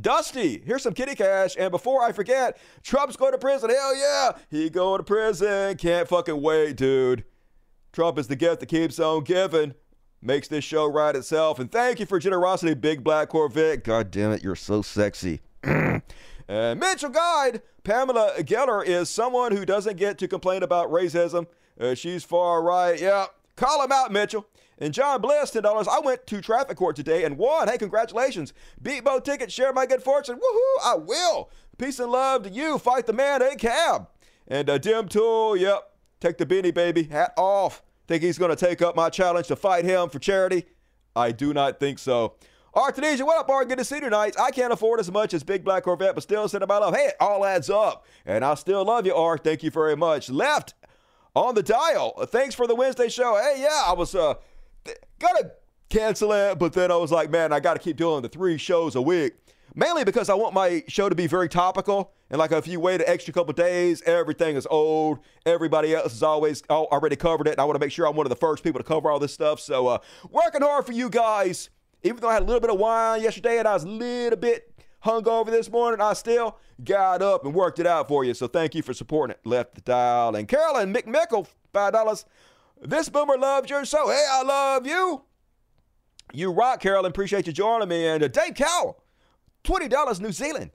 Dusty, 0.00 0.62
here's 0.64 0.82
some 0.82 0.94
kitty 0.94 1.14
cash. 1.14 1.54
And 1.58 1.70
before 1.70 2.02
I 2.02 2.12
forget, 2.12 2.58
Trump's 2.82 3.16
going 3.16 3.32
to 3.32 3.38
prison. 3.38 3.70
Hell 3.70 3.96
yeah, 3.96 4.32
he 4.50 4.70
going 4.70 4.98
to 4.98 5.04
prison. 5.04 5.76
Can't 5.76 6.08
fucking 6.08 6.40
wait, 6.40 6.76
dude. 6.76 7.24
Trump 7.92 8.18
is 8.18 8.26
the 8.26 8.36
gift 8.36 8.60
that 8.60 8.66
keeps 8.66 8.98
on 8.98 9.24
giving. 9.24 9.74
Makes 10.22 10.48
this 10.48 10.64
show 10.64 10.86
right 10.86 11.14
itself. 11.14 11.58
And 11.58 11.70
thank 11.70 12.00
you 12.00 12.06
for 12.06 12.18
generosity, 12.18 12.74
Big 12.74 13.04
Black 13.04 13.28
Corvette. 13.28 13.84
God 13.84 14.10
damn 14.10 14.32
it, 14.32 14.42
you're 14.42 14.56
so 14.56 14.80
sexy. 14.80 15.40
and 15.62 16.02
Mitchell 16.48 17.10
Guide, 17.10 17.60
Pamela 17.82 18.34
Geller 18.38 18.84
is 18.86 19.10
someone 19.10 19.54
who 19.54 19.66
doesn't 19.66 19.96
get 19.96 20.18
to 20.18 20.28
complain 20.28 20.62
about 20.62 20.90
racism. 20.90 21.46
Uh, 21.78 21.94
she's 21.94 22.22
far 22.24 22.62
right. 22.62 23.00
Yeah, 23.00 23.26
call 23.56 23.82
him 23.84 23.92
out, 23.92 24.12
Mitchell. 24.12 24.46
And 24.82 24.92
John 24.92 25.20
Bliss, 25.20 25.52
$10. 25.52 25.86
I 25.86 26.00
went 26.00 26.26
to 26.26 26.40
traffic 26.40 26.76
court 26.76 26.96
today 26.96 27.22
and 27.22 27.38
won. 27.38 27.68
Hey, 27.68 27.78
congratulations. 27.78 28.52
Beat 28.82 29.04
both 29.04 29.22
tickets, 29.22 29.54
share 29.54 29.72
my 29.72 29.86
good 29.86 30.02
fortune. 30.02 30.34
Woohoo, 30.34 30.84
I 30.84 30.96
will. 30.96 31.50
Peace 31.78 32.00
and 32.00 32.10
love 32.10 32.42
to 32.42 32.50
you. 32.50 32.78
Fight 32.78 33.06
the 33.06 33.12
man 33.12 33.42
in 33.42 33.58
cab. 33.58 34.08
And 34.48 34.68
uh, 34.68 34.78
Dim 34.78 35.06
Tool, 35.06 35.56
yep. 35.56 35.92
Take 36.18 36.36
the 36.36 36.44
beanie, 36.44 36.74
baby. 36.74 37.04
Hat 37.04 37.32
off. 37.36 37.80
Think 38.08 38.24
he's 38.24 38.38
going 38.38 38.50
to 38.50 38.56
take 38.56 38.82
up 38.82 38.96
my 38.96 39.08
challenge 39.08 39.46
to 39.46 39.56
fight 39.56 39.84
him 39.84 40.08
for 40.08 40.18
charity? 40.18 40.66
I 41.14 41.30
do 41.30 41.54
not 41.54 41.78
think 41.78 42.00
so. 42.00 42.34
Artesia, 42.74 43.22
what 43.24 43.38
up, 43.38 43.48
Art? 43.50 43.68
Good 43.68 43.78
to 43.78 43.84
see 43.84 43.96
you 43.96 44.00
tonight. 44.00 44.34
I 44.36 44.50
can't 44.50 44.72
afford 44.72 44.98
as 44.98 45.12
much 45.12 45.32
as 45.32 45.44
Big 45.44 45.62
Black 45.62 45.84
Corvette, 45.84 46.14
but 46.16 46.24
still 46.24 46.48
sending 46.48 46.66
my 46.66 46.78
love. 46.78 46.96
Hey, 46.96 47.06
it 47.06 47.16
all 47.20 47.46
adds 47.46 47.70
up. 47.70 48.04
And 48.26 48.44
I 48.44 48.54
still 48.54 48.84
love 48.84 49.06
you, 49.06 49.14
Art. 49.14 49.44
Thank 49.44 49.62
you 49.62 49.70
very 49.70 49.94
much. 49.94 50.28
Left 50.28 50.74
on 51.36 51.54
the 51.54 51.62
dial. 51.62 52.26
Thanks 52.26 52.56
for 52.56 52.66
the 52.66 52.74
Wednesday 52.74 53.08
show. 53.08 53.36
Hey, 53.36 53.62
yeah, 53.62 53.84
I 53.86 53.92
was 53.92 54.16
uh 54.16 54.34
Gotta 55.22 55.52
cancel 55.88 56.32
it, 56.32 56.58
but 56.58 56.72
then 56.72 56.90
I 56.90 56.96
was 56.96 57.12
like, 57.12 57.30
man, 57.30 57.52
I 57.52 57.60
gotta 57.60 57.78
keep 57.78 57.96
doing 57.96 58.22
the 58.22 58.28
three 58.28 58.58
shows 58.58 58.96
a 58.96 59.02
week. 59.02 59.34
Mainly 59.72 60.02
because 60.02 60.28
I 60.28 60.34
want 60.34 60.52
my 60.52 60.82
show 60.88 61.08
to 61.08 61.14
be 61.14 61.28
very 61.28 61.48
topical. 61.48 62.12
And 62.28 62.40
like 62.40 62.50
if 62.50 62.66
you 62.66 62.80
wait 62.80 63.00
an 63.00 63.06
extra 63.06 63.32
couple 63.32 63.52
days, 63.52 64.02
everything 64.02 64.56
is 64.56 64.66
old. 64.68 65.20
Everybody 65.46 65.94
else 65.94 66.12
has 66.12 66.24
always 66.24 66.64
already 66.68 67.14
covered 67.14 67.46
it. 67.46 67.52
And 67.52 67.60
I 67.60 67.64
want 67.64 67.76
to 67.76 67.78
make 67.78 67.92
sure 67.92 68.06
I'm 68.08 68.16
one 68.16 68.26
of 68.26 68.30
the 68.30 68.36
first 68.36 68.64
people 68.64 68.80
to 68.80 68.84
cover 68.84 69.12
all 69.12 69.20
this 69.20 69.32
stuff. 69.32 69.60
So 69.60 69.86
uh, 69.86 69.98
working 70.28 70.60
hard 70.60 70.86
for 70.86 70.92
you 70.92 71.08
guys. 71.08 71.70
Even 72.02 72.20
though 72.20 72.28
I 72.28 72.34
had 72.34 72.42
a 72.42 72.46
little 72.46 72.60
bit 72.60 72.70
of 72.70 72.80
wine 72.80 73.22
yesterday 73.22 73.60
and 73.60 73.68
I 73.68 73.74
was 73.74 73.84
a 73.84 73.88
little 73.88 74.38
bit 74.38 74.74
hungover 75.04 75.52
this 75.52 75.70
morning, 75.70 76.00
I 76.00 76.14
still 76.14 76.58
got 76.82 77.22
up 77.22 77.44
and 77.44 77.54
worked 77.54 77.78
it 77.78 77.86
out 77.86 78.08
for 78.08 78.24
you. 78.24 78.34
So 78.34 78.48
thank 78.48 78.74
you 78.74 78.82
for 78.82 78.92
supporting 78.92 79.36
it. 79.36 79.46
Left 79.46 79.76
the 79.76 79.82
dial. 79.82 80.34
And 80.34 80.48
Carolyn 80.48 80.92
McMickle, 80.92 81.46
$5. 81.72 82.24
This 82.84 83.08
boomer 83.08 83.38
loves 83.38 83.70
your 83.70 83.84
show. 83.84 84.08
Hey, 84.08 84.26
I 84.28 84.42
love 84.42 84.86
you. 84.86 85.22
You 86.32 86.50
rock, 86.50 86.80
Carolyn. 86.80 87.10
Appreciate 87.10 87.46
you 87.46 87.52
joining 87.52 87.88
me. 87.88 88.06
And 88.06 88.24
uh, 88.24 88.28
Dave 88.28 88.54
Cowell, 88.54 89.02
$20 89.62 90.20
New 90.20 90.32
Zealand. 90.32 90.72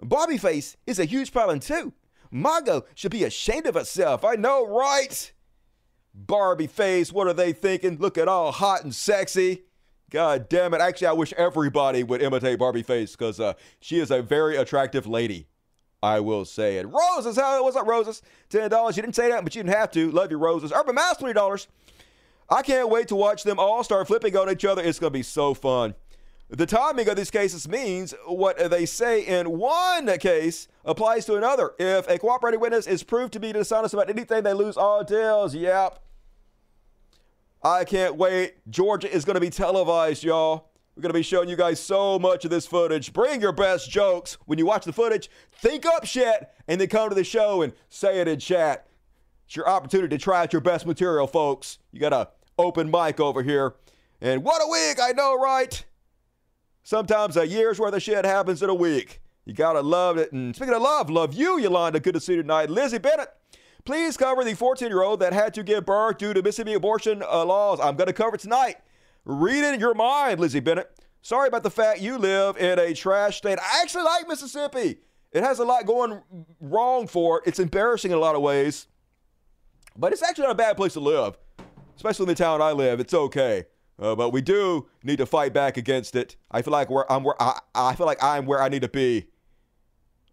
Bobby 0.00 0.38
Face 0.38 0.76
is 0.86 0.98
a 0.98 1.04
huge 1.04 1.32
problem 1.32 1.60
too. 1.60 1.92
Mago 2.30 2.84
should 2.94 3.10
be 3.10 3.24
ashamed 3.24 3.66
of 3.66 3.74
herself. 3.74 4.24
I 4.24 4.34
know, 4.34 4.66
right? 4.66 5.32
Barbie 6.14 6.66
face. 6.66 7.12
What 7.12 7.26
are 7.26 7.34
they 7.34 7.52
thinking? 7.52 7.98
Look 7.98 8.16
at 8.16 8.28
all 8.28 8.50
hot 8.50 8.82
and 8.82 8.94
sexy. 8.94 9.64
God 10.10 10.48
damn 10.48 10.72
it. 10.72 10.80
Actually, 10.80 11.08
I 11.08 11.12
wish 11.12 11.32
everybody 11.34 12.02
would 12.02 12.22
imitate 12.22 12.58
Barbie 12.58 12.82
face 12.82 13.12
because 13.12 13.38
uh, 13.38 13.52
she 13.80 14.00
is 14.00 14.10
a 14.10 14.22
very 14.22 14.56
attractive 14.56 15.06
lady. 15.06 15.48
I 16.06 16.20
will 16.20 16.44
say 16.44 16.76
it. 16.76 16.86
Roses, 16.86 17.34
how 17.36 17.64
what's 17.64 17.76
up, 17.76 17.84
Roses? 17.84 18.22
Ten 18.48 18.70
dollars. 18.70 18.96
You 18.96 19.02
didn't 19.02 19.16
say 19.16 19.28
that, 19.30 19.42
but 19.42 19.56
you 19.56 19.64
didn't 19.64 19.76
have 19.76 19.90
to. 19.90 20.12
Love 20.12 20.30
your 20.30 20.38
roses. 20.38 20.72
Urban 20.72 20.94
Mouse, 20.94 21.16
twenty 21.16 21.34
dollars. 21.34 21.66
I 22.48 22.62
can't 22.62 22.88
wait 22.88 23.08
to 23.08 23.16
watch 23.16 23.42
them 23.42 23.58
all 23.58 23.82
start 23.82 24.06
flipping 24.06 24.36
on 24.36 24.48
each 24.48 24.64
other. 24.64 24.82
It's 24.82 25.00
gonna 25.00 25.10
be 25.10 25.24
so 25.24 25.52
fun. 25.52 25.96
The 26.48 26.64
timing 26.64 27.08
of 27.08 27.16
these 27.16 27.32
cases 27.32 27.68
means 27.68 28.14
what 28.24 28.70
they 28.70 28.86
say 28.86 29.22
in 29.22 29.58
one 29.58 30.06
case 30.18 30.68
applies 30.84 31.26
to 31.26 31.34
another. 31.34 31.72
If 31.76 32.08
a 32.08 32.20
cooperating 32.20 32.60
witness 32.60 32.86
is 32.86 33.02
proved 33.02 33.32
to 33.32 33.40
be 33.40 33.52
dishonest 33.52 33.92
about 33.92 34.08
anything, 34.08 34.44
they 34.44 34.52
lose 34.52 34.76
all 34.76 35.02
deals. 35.02 35.56
Yep. 35.56 35.98
I 37.64 37.84
can't 37.84 38.14
wait. 38.14 38.58
Georgia 38.70 39.12
is 39.12 39.24
going 39.24 39.34
to 39.34 39.40
be 39.40 39.50
televised, 39.50 40.22
y'all. 40.22 40.70
We're 40.96 41.02
going 41.02 41.10
to 41.10 41.18
be 41.18 41.22
showing 41.22 41.50
you 41.50 41.56
guys 41.56 41.78
so 41.78 42.18
much 42.18 42.46
of 42.46 42.50
this 42.50 42.66
footage. 42.66 43.12
Bring 43.12 43.42
your 43.42 43.52
best 43.52 43.90
jokes. 43.90 44.38
When 44.46 44.58
you 44.58 44.64
watch 44.64 44.86
the 44.86 44.94
footage, 44.94 45.28
think 45.52 45.84
up 45.84 46.06
shit 46.06 46.48
and 46.66 46.80
then 46.80 46.88
come 46.88 47.10
to 47.10 47.14
the 47.14 47.22
show 47.22 47.60
and 47.60 47.74
say 47.90 48.20
it 48.20 48.28
in 48.28 48.38
chat. 48.38 48.86
It's 49.44 49.54
your 49.54 49.68
opportunity 49.68 50.16
to 50.16 50.22
try 50.22 50.40
out 50.40 50.54
your 50.54 50.62
best 50.62 50.86
material, 50.86 51.26
folks. 51.26 51.78
You 51.92 52.00
got 52.00 52.14
a 52.14 52.30
open 52.58 52.90
mic 52.90 53.20
over 53.20 53.42
here. 53.42 53.74
And 54.22 54.42
what 54.42 54.62
a 54.62 54.70
week, 54.70 54.98
I 55.00 55.12
know, 55.12 55.38
right? 55.38 55.84
Sometimes 56.82 57.36
a 57.36 57.46
year's 57.46 57.78
worth 57.78 57.92
of 57.92 58.02
shit 58.02 58.24
happens 58.24 58.62
in 58.62 58.70
a 58.70 58.74
week. 58.74 59.20
You 59.44 59.52
gotta 59.52 59.82
love 59.82 60.16
it. 60.16 60.32
And 60.32 60.56
speaking 60.56 60.74
of 60.74 60.80
love, 60.80 61.10
love 61.10 61.34
you, 61.34 61.58
Yolanda. 61.58 62.00
Good 62.00 62.14
to 62.14 62.20
see 62.20 62.34
you 62.34 62.42
tonight. 62.42 62.70
Lizzie 62.70 62.98
Bennett, 62.98 63.28
please 63.84 64.16
cover 64.16 64.42
the 64.44 64.54
14 64.54 64.88
year 64.88 65.02
old 65.02 65.20
that 65.20 65.34
had 65.34 65.52
to 65.54 65.62
give 65.62 65.84
birth 65.84 66.18
due 66.18 66.32
to 66.32 66.42
Mississippi 66.42 66.72
abortion 66.72 67.22
uh, 67.22 67.44
laws. 67.44 67.80
I'm 67.80 67.96
gonna 67.96 68.14
cover 68.14 68.38
tonight. 68.38 68.76
Read 69.26 69.64
it 69.64 69.74
in 69.74 69.80
your 69.80 69.92
mind, 69.92 70.38
Lizzie 70.38 70.60
Bennett. 70.60 70.88
Sorry 71.20 71.48
about 71.48 71.64
the 71.64 71.70
fact 71.70 72.00
you 72.00 72.16
live 72.16 72.56
in 72.58 72.78
a 72.78 72.94
trash 72.94 73.38
state. 73.38 73.58
I 73.58 73.82
actually 73.82 74.04
like 74.04 74.28
Mississippi. 74.28 74.98
It 75.32 75.42
has 75.42 75.58
a 75.58 75.64
lot 75.64 75.84
going 75.84 76.22
wrong 76.60 77.08
for 77.08 77.38
it. 77.38 77.48
It's 77.48 77.58
embarrassing 77.58 78.12
in 78.12 78.16
a 78.16 78.20
lot 78.20 78.36
of 78.36 78.42
ways, 78.42 78.86
but 79.96 80.12
it's 80.12 80.22
actually 80.22 80.44
not 80.44 80.52
a 80.52 80.54
bad 80.54 80.76
place 80.76 80.92
to 80.92 81.00
live, 81.00 81.36
especially 81.96 82.22
in 82.22 82.28
the 82.28 82.34
town 82.36 82.62
I 82.62 82.70
live. 82.70 83.00
It's 83.00 83.12
okay. 83.12 83.64
Uh, 83.98 84.14
but 84.14 84.30
we 84.30 84.40
do 84.42 84.86
need 85.02 85.18
to 85.18 85.26
fight 85.26 85.52
back 85.52 85.76
against 85.76 86.14
it. 86.14 86.36
I 86.52 86.62
feel 86.62 86.70
like 86.70 86.88
where 86.88 87.10
I'm 87.10 87.24
where 87.24 87.40
I, 87.42 87.58
I 87.74 87.96
feel 87.96 88.06
like 88.06 88.22
I'm 88.22 88.46
where 88.46 88.62
I 88.62 88.68
need 88.68 88.82
to 88.82 88.88
be. 88.88 89.26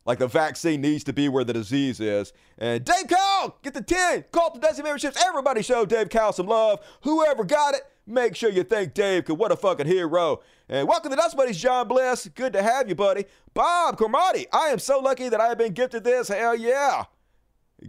Like 0.05 0.19
the 0.19 0.27
vaccine 0.27 0.81
needs 0.81 1.03
to 1.05 1.13
be 1.13 1.29
where 1.29 1.43
the 1.43 1.53
disease 1.53 1.99
is. 1.99 2.31
And 2.59 2.85
Dave 2.85 3.07
Cal, 3.07 3.57
get 3.63 3.73
the 3.73 3.81
10. 3.81 4.25
Call 4.31 4.53
the 4.53 4.59
Desi 4.59 4.83
memberships. 4.83 5.17
Everybody 5.25 5.63
show 5.63 5.85
Dave 5.85 6.09
Cal 6.09 6.31
some 6.33 6.45
love. 6.45 6.79
Whoever 7.01 7.43
got 7.45 7.73
it, 7.73 7.81
make 8.05 8.35
sure 8.35 8.49
you 8.49 8.63
thank 8.63 8.93
Dave, 8.93 9.23
because 9.23 9.37
what 9.37 9.51
a 9.51 9.55
fucking 9.55 9.87
hero. 9.87 10.41
And 10.69 10.87
welcome 10.87 11.11
to 11.11 11.15
Dust 11.15 11.37
Buddies, 11.37 11.57
John 11.61 11.87
Bliss. 11.87 12.29
Good 12.33 12.53
to 12.53 12.63
have 12.63 12.89
you, 12.89 12.95
buddy. 12.95 13.25
Bob 13.53 13.97
Cormati, 13.97 14.45
I 14.51 14.67
am 14.67 14.79
so 14.79 14.99
lucky 14.99 15.29
that 15.29 15.41
I 15.41 15.47
have 15.47 15.57
been 15.57 15.73
gifted 15.73 16.03
this. 16.03 16.27
Hell 16.27 16.55
yeah. 16.55 17.05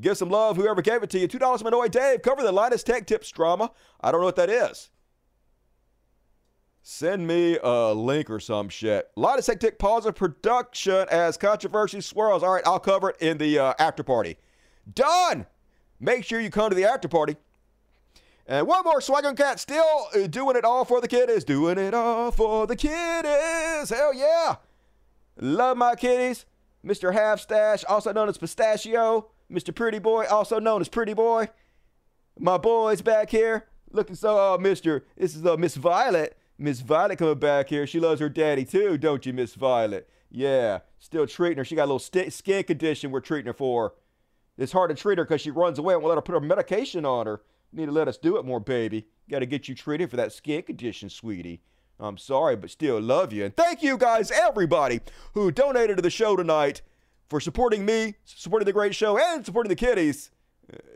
Give 0.00 0.16
some 0.16 0.30
love, 0.30 0.56
whoever 0.56 0.82
gave 0.82 1.02
it 1.02 1.10
to 1.10 1.18
you. 1.18 1.28
$2 1.28 1.62
Manoy 1.62 1.90
Dave. 1.90 2.22
Cover 2.22 2.42
the 2.42 2.52
Linus 2.52 2.82
Tech 2.82 3.06
Tips 3.06 3.30
drama. 3.30 3.70
I 4.00 4.10
don't 4.10 4.20
know 4.20 4.26
what 4.26 4.36
that 4.36 4.50
is. 4.50 4.90
Send 6.82 7.26
me 7.26 7.58
a 7.62 7.94
link 7.94 8.28
or 8.28 8.40
some 8.40 8.68
shit. 8.68 9.10
Linus 9.16 9.46
Tech 9.46 9.78
pause 9.78 10.04
of 10.04 10.14
production 10.16 11.06
as 11.10 11.36
controversy 11.36 12.00
swirls. 12.00 12.42
All 12.42 12.52
right, 12.52 12.66
I'll 12.66 12.80
cover 12.80 13.10
it 13.10 13.16
in 13.20 13.38
the 13.38 13.58
uh, 13.58 13.74
after 13.78 14.02
party. 14.02 14.36
Done. 14.92 15.46
Make 16.00 16.24
sure 16.24 16.40
you 16.40 16.50
come 16.50 16.68
to 16.68 16.76
the 16.76 16.84
after 16.84 17.08
party. 17.08 17.36
And 18.46 18.66
one 18.66 18.84
more 18.84 19.00
Swaggin' 19.00 19.36
Cat 19.36 19.58
still 19.58 20.08
uh, 20.14 20.26
doing 20.26 20.56
it 20.56 20.64
all 20.64 20.84
for 20.84 21.00
the 21.00 21.08
kiddies. 21.08 21.44
Doing 21.44 21.78
it 21.78 21.94
all 21.94 22.30
for 22.30 22.66
the 22.66 22.76
kiddies. 22.76 23.88
Hell 23.88 24.12
yeah. 24.12 24.56
Love 25.40 25.76
my 25.76 25.94
kitties. 25.94 26.44
Mr. 26.84 27.14
Half 27.14 27.40
Stash, 27.40 27.84
also 27.88 28.12
known 28.12 28.28
as 28.28 28.36
Pistachio. 28.36 29.30
Mr. 29.50 29.74
Pretty 29.74 29.98
Boy, 29.98 30.26
also 30.26 30.58
known 30.58 30.80
as 30.80 30.88
Pretty 30.88 31.14
Boy. 31.14 31.48
My 32.38 32.58
boys 32.58 33.00
back 33.00 33.30
here 33.30 33.66
looking 33.90 34.16
so, 34.16 34.36
oh, 34.36 34.58
Mr. 34.60 35.02
This 35.16 35.34
is 35.34 35.46
uh, 35.46 35.56
Miss 35.56 35.76
Violet. 35.76 36.36
Miss 36.58 36.80
Violet 36.80 37.18
coming 37.18 37.38
back 37.38 37.68
here. 37.68 37.86
She 37.86 38.00
loves 38.00 38.20
her 38.20 38.28
daddy 38.28 38.64
too, 38.64 38.98
don't 38.98 39.24
you, 39.24 39.32
Miss 39.32 39.54
Violet? 39.54 40.08
Yeah, 40.30 40.80
still 40.98 41.26
treating 41.26 41.58
her. 41.58 41.64
She 41.64 41.76
got 41.76 41.84
a 41.84 41.92
little 41.92 42.30
skin 42.30 42.64
condition 42.64 43.10
we're 43.10 43.20
treating 43.20 43.46
her 43.46 43.52
for. 43.52 43.94
It's 44.58 44.72
hard 44.72 44.90
to 44.90 44.96
treat 44.96 45.18
her 45.18 45.24
because 45.24 45.40
she 45.40 45.50
runs 45.50 45.78
away 45.78 45.94
and 45.94 46.02
won't 46.02 46.10
let 46.10 46.18
her 46.18 46.22
put 46.22 46.34
her 46.34 46.40
medication 46.40 47.04
on 47.04 47.26
her. 47.26 47.40
Need 47.74 47.86
to 47.86 47.92
let 47.92 48.06
us 48.06 48.16
do 48.16 48.36
it 48.36 48.44
more, 48.44 48.60
baby. 48.60 49.06
Got 49.28 49.40
to 49.40 49.46
get 49.46 49.68
you 49.68 49.74
treated 49.74 50.08
for 50.08 50.16
that 50.16 50.32
skin 50.32 50.62
condition, 50.62 51.10
sweetie. 51.10 51.60
I'm 51.98 52.18
sorry, 52.18 52.54
but 52.54 52.70
still 52.70 53.00
love 53.00 53.32
you. 53.32 53.44
And 53.44 53.56
thank 53.56 53.82
you 53.82 53.98
guys, 53.98 54.30
everybody 54.30 55.00
who 55.32 55.50
donated 55.50 55.96
to 55.96 56.02
the 56.02 56.10
show 56.10 56.36
tonight 56.36 56.82
for 57.28 57.40
supporting 57.40 57.84
me, 57.84 58.14
supporting 58.24 58.66
the 58.66 58.72
great 58.72 58.94
show, 58.94 59.18
and 59.18 59.44
supporting 59.44 59.70
the 59.70 59.76
kiddies. 59.76 60.30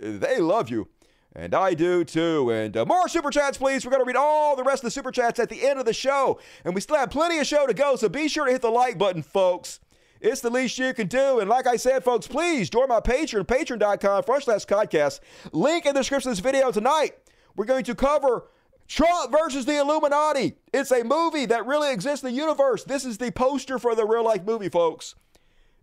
They 0.01 0.39
love 0.39 0.71
you. 0.71 0.89
And 1.35 1.55
I 1.55 1.75
do 1.75 2.05
too. 2.05 2.51
And 2.51 2.77
uh, 2.77 2.85
more 2.85 3.09
super 3.09 3.31
chats, 3.31 3.59
please. 3.59 3.85
We're 3.85 3.91
going 3.91 4.03
to 4.03 4.07
read 4.07 4.17
all 4.17 4.57
the 4.57 4.65
rest 4.65 4.83
of 4.83 4.87
the 4.87 4.91
super 4.91 5.11
chats 5.11 5.39
at 5.39 5.49
the 5.49 5.67
end 5.67 5.79
of 5.79 5.85
the 5.85 5.93
show. 5.93 6.41
And 6.65 6.75
we 6.75 6.81
still 6.81 6.97
have 6.97 7.11
plenty 7.11 7.39
of 7.39 7.47
show 7.47 7.67
to 7.67 7.75
go, 7.75 7.97
so 7.97 8.09
be 8.09 8.29
sure 8.29 8.47
to 8.47 8.53
hit 8.53 8.63
the 8.63 8.71
like 8.71 8.99
button, 8.99 9.23
folks. 9.23 9.81
It's 10.21 10.41
the 10.41 10.51
least 10.51 10.79
you 10.79 10.93
can 10.95 11.07
do. 11.07 11.41
And 11.41 11.49
like 11.49 11.67
I 11.67 11.77
said, 11.77 12.05
folks, 12.05 12.27
please 12.27 12.71
join 12.71 12.89
my 12.89 13.01
Patreon, 13.01 13.47
patreon.com 13.47 14.25
forward 14.25 14.43
slash 14.43 14.67
codcast. 14.67 15.21
Link 15.53 15.87
in 15.87 15.95
the 15.95 16.01
description 16.01 16.31
of 16.31 16.37
this 16.37 16.43
video 16.43 16.71
tonight. 16.71 17.13
We're 17.57 17.65
going 17.65 17.85
to 17.85 17.95
cover 17.95 18.49
Trump 18.87 19.33
versus 19.33 19.65
the 19.65 19.79
Illuminati. 19.79 20.55
It's 20.73 20.91
a 20.91 21.05
movie 21.05 21.47
that 21.47 21.67
really 21.67 21.93
exists 21.93 22.25
in 22.25 22.31
the 22.31 22.37
universe. 22.37 22.85
This 22.85 23.05
is 23.05 23.19
the 23.19 23.31
poster 23.31 23.79
for 23.79 23.95
the 23.95 24.07
real 24.07 24.25
life 24.25 24.45
movie, 24.45 24.69
folks. 24.69 25.15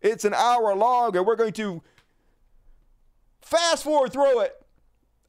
It's 0.01 0.25
an 0.25 0.33
hour 0.33 0.75
long, 0.75 1.15
and 1.15 1.25
we're 1.25 1.35
going 1.35 1.53
to 1.53 1.81
fast 3.41 3.83
forward 3.83 4.11
through 4.11 4.41
it 4.41 4.65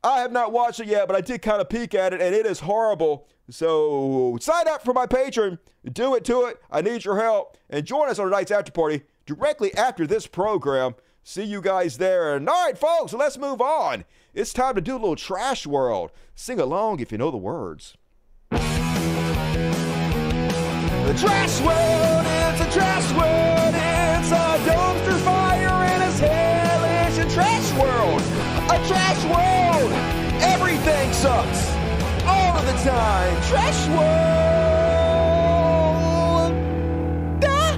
I 0.07 0.21
have 0.21 0.31
not 0.31 0.53
watched 0.53 0.79
it 0.79 0.87
yet, 0.87 1.09
but 1.09 1.17
I 1.17 1.21
did 1.21 1.43
kind 1.43 1.61
of 1.61 1.69
peek 1.69 1.93
at 1.93 2.15
it, 2.15 2.21
and 2.21 2.33
it 2.33 2.47
is 2.47 2.61
horrible. 2.61 3.27
So 3.49 4.37
sign 4.41 4.67
up 4.69 4.83
for 4.85 4.93
my 4.93 5.07
Patreon. 5.07 5.59
Do 5.93 6.15
it 6.15 6.25
to 6.25 6.47
it. 6.47 6.61
I 6.71 6.83
need 6.83 7.05
your 7.05 7.21
help. 7.21 7.57
And 7.71 7.85
join 7.87 8.09
us 8.09 8.19
on 8.19 8.27
tonight's 8.27 8.51
after 8.51 8.73
party 8.73 9.03
directly 9.25 9.75
after 9.75 10.07
this 10.07 10.27
program. 10.27 10.95
See 11.23 11.45
you 11.45 11.61
guys 11.61 11.99
there. 11.99 12.35
And 12.35 12.49
all 12.49 12.65
right, 12.65 12.79
folks, 12.79 13.13
let's 13.13 13.39
move 13.39 13.61
on. 13.61 14.05
It's 14.35 14.53
time 14.53 14.75
to 14.77 14.81
do 14.81 14.95
a 14.95 14.99
little 14.99 15.17
trash 15.17 15.67
world. 15.67 16.13
Sing 16.35 16.61
along 16.61 17.01
if 17.01 17.11
you 17.13 17.19
know 17.19 17.31
the 17.31 17.37
words. 17.37 17.97
The 18.51 18.59
trash 21.19 21.61
world 21.61 22.27
is 22.27 22.61
a 22.61 22.71
trash 22.73 23.13
world. 23.13 23.75
It's 23.75 24.31
a 24.33 24.59
dumpster 24.69 25.19
fire 25.25 25.85
and 25.85 26.03
it's 26.03 26.19
hellish. 26.19 27.19
A 27.19 27.29
trash 27.33 27.73
world. 27.79 28.23
A 28.71 28.79
trash 28.87 29.25
world. 29.25 29.93
Everything 30.43 31.13
sucks. 31.13 31.76
Of 32.57 32.65
the 32.65 32.73
time. 32.89 33.43
Trash 33.43 33.89
world. 33.89 34.07
Ah. 37.45 37.75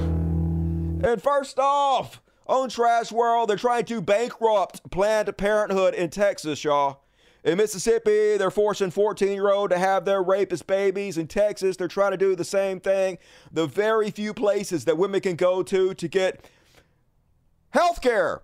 And 1.02 1.20
first 1.20 1.58
off, 1.58 2.22
on 2.46 2.68
Trash 2.68 3.12
World, 3.12 3.50
they're 3.50 3.56
trying 3.56 3.84
to 3.86 4.00
bankrupt 4.00 4.88
Planned 4.90 5.36
Parenthood 5.36 5.94
in 5.94 6.10
Texas, 6.10 6.62
y'all. 6.64 7.02
In 7.44 7.58
Mississippi, 7.58 8.36
they're 8.36 8.50
forcing 8.50 8.90
14 8.90 9.32
year 9.32 9.50
old 9.50 9.70
to 9.70 9.78
have 9.78 10.04
their 10.04 10.22
rapist 10.22 10.66
babies. 10.66 11.18
In 11.18 11.26
Texas, 11.26 11.76
they're 11.76 11.88
trying 11.88 12.12
to 12.12 12.16
do 12.16 12.34
the 12.34 12.44
same 12.44 12.78
thing. 12.80 13.18
The 13.52 13.66
very 13.66 14.10
few 14.10 14.32
places 14.32 14.84
that 14.86 14.96
women 14.96 15.20
can 15.20 15.36
go 15.36 15.62
to 15.62 15.94
to 15.94 16.08
get 16.08 16.48
health 17.70 18.00
care. 18.00 18.42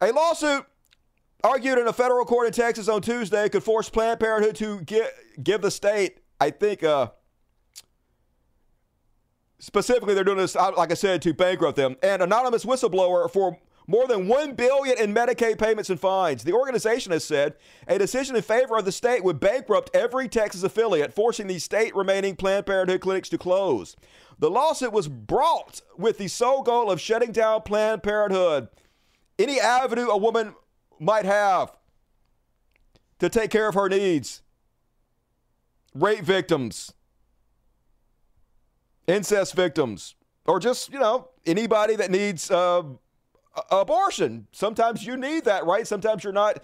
A 0.00 0.12
lawsuit 0.12 0.66
argued 1.46 1.78
in 1.78 1.86
a 1.86 1.92
federal 1.92 2.24
court 2.24 2.46
in 2.46 2.52
Texas 2.52 2.88
on 2.88 3.00
Tuesday 3.02 3.48
could 3.48 3.62
force 3.62 3.88
Planned 3.88 4.20
Parenthood 4.20 4.56
to 4.56 4.80
get, 4.80 5.12
give 5.42 5.62
the 5.62 5.70
state, 5.70 6.18
I 6.40 6.50
think, 6.50 6.82
uh, 6.82 7.10
specifically 9.58 10.14
they're 10.14 10.24
doing 10.24 10.38
this, 10.38 10.54
like 10.54 10.90
I 10.90 10.94
said, 10.94 11.22
to 11.22 11.32
bankrupt 11.32 11.76
them. 11.76 11.96
An 12.02 12.20
anonymous 12.20 12.64
whistleblower 12.64 13.30
for 13.30 13.58
more 13.86 14.08
than 14.08 14.26
one 14.26 14.54
billion 14.54 14.98
in 14.98 15.14
Medicaid 15.14 15.58
payments 15.58 15.88
and 15.88 16.00
fines. 16.00 16.42
The 16.42 16.52
organization 16.52 17.12
has 17.12 17.22
said 17.22 17.54
a 17.86 17.98
decision 17.98 18.34
in 18.34 18.42
favor 18.42 18.76
of 18.76 18.84
the 18.84 18.90
state 18.90 19.22
would 19.22 19.38
bankrupt 19.38 19.94
every 19.94 20.28
Texas 20.28 20.64
affiliate, 20.64 21.14
forcing 21.14 21.46
the 21.46 21.60
state 21.60 21.94
remaining 21.94 22.34
Planned 22.34 22.66
Parenthood 22.66 23.00
clinics 23.00 23.28
to 23.28 23.38
close. 23.38 23.96
The 24.38 24.50
lawsuit 24.50 24.92
was 24.92 25.06
brought 25.06 25.80
with 25.96 26.18
the 26.18 26.28
sole 26.28 26.62
goal 26.62 26.90
of 26.90 27.00
shutting 27.00 27.30
down 27.30 27.62
Planned 27.62 28.02
Parenthood 28.02 28.68
any 29.38 29.60
avenue 29.60 30.08
a 30.08 30.16
woman 30.16 30.54
might 30.98 31.24
have 31.24 31.76
to 33.18 33.28
take 33.28 33.50
care 33.50 33.68
of 33.68 33.74
her 33.74 33.88
needs. 33.88 34.42
Rape 35.94 36.20
victims, 36.20 36.92
incest 39.06 39.54
victims, 39.54 40.14
or 40.44 40.60
just, 40.60 40.92
you 40.92 40.98
know, 40.98 41.30
anybody 41.46 41.96
that 41.96 42.10
needs 42.10 42.50
uh, 42.50 42.82
abortion. 43.70 44.46
Sometimes 44.52 45.06
you 45.06 45.16
need 45.16 45.44
that, 45.46 45.64
right? 45.64 45.86
Sometimes 45.86 46.22
you're 46.22 46.34
not 46.34 46.62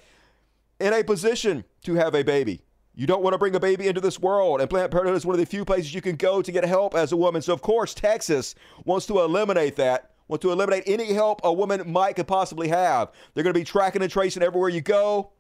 in 0.81 0.93
a 0.93 1.03
position 1.03 1.65
to 1.85 1.95
have 1.95 2.15
a 2.15 2.23
baby. 2.23 2.61
You 2.95 3.07
don't 3.07 3.23
want 3.23 3.33
to 3.33 3.39
bring 3.39 3.55
a 3.55 3.61
baby 3.61 3.89
into 3.89 4.03
this 4.03 4.21
world, 4.21 4.61
and 4.61 4.69
Planned 4.69 4.91
Parenthood 4.91 5.17
is 5.17 5.25
one 5.25 5.35
of 5.35 5.41
the 5.41 5.47
few 5.47 5.65
places 5.65 5.95
you 5.95 6.03
can 6.03 6.17
go 6.17 6.43
to 6.43 6.53
get 6.53 6.65
help 6.67 6.95
as 6.95 7.13
a 7.13 7.17
woman. 7.17 7.41
So, 7.41 7.55
of 7.55 7.63
course, 7.63 7.95
Texas 7.95 8.55
wants 8.85 9.07
to 9.07 9.21
eliminate 9.21 9.77
that, 9.77 10.12
want 10.29 10.43
to 10.43 10.53
eliminate 10.53 10.85
any 10.87 11.13
help 11.13 11.41
a 11.45 11.53
woman 11.53 11.91
might 11.91 12.17
could 12.17 12.27
possibly 12.27 12.69
have. 12.69 13.11
They're 13.35 13.45
going 13.45 13.55
to 13.55 13.61
be 13.61 13.65
tracking 13.65 14.03
and 14.03 14.11
tracing 14.11 14.43
everywhere 14.43 14.69
you 14.69 14.81
go. 14.81 15.33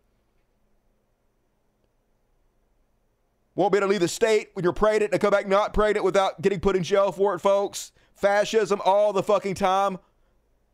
Won't 3.54 3.72
be 3.72 3.78
able 3.78 3.88
to 3.88 3.90
leave 3.90 4.00
the 4.00 4.08
state 4.08 4.50
when 4.54 4.64
you're 4.64 4.72
pregnant 4.72 5.12
and 5.12 5.20
come 5.20 5.30
back 5.30 5.46
not 5.46 5.74
pregnant 5.74 6.04
without 6.04 6.40
getting 6.40 6.60
put 6.60 6.74
in 6.74 6.82
jail 6.82 7.12
for 7.12 7.34
it, 7.34 7.40
folks. 7.40 7.92
Fascism 8.14 8.80
all 8.84 9.12
the 9.12 9.22
fucking 9.22 9.54
time. 9.54 9.98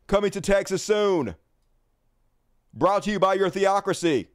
Coming 0.07 0.31
to 0.31 0.41
Texas 0.41 0.83
soon. 0.83 1.35
Brought 2.73 3.03
to 3.05 3.11
you 3.11 3.19
by 3.19 3.35
your 3.35 3.51
theocracy. 3.51 4.29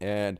And 0.00 0.38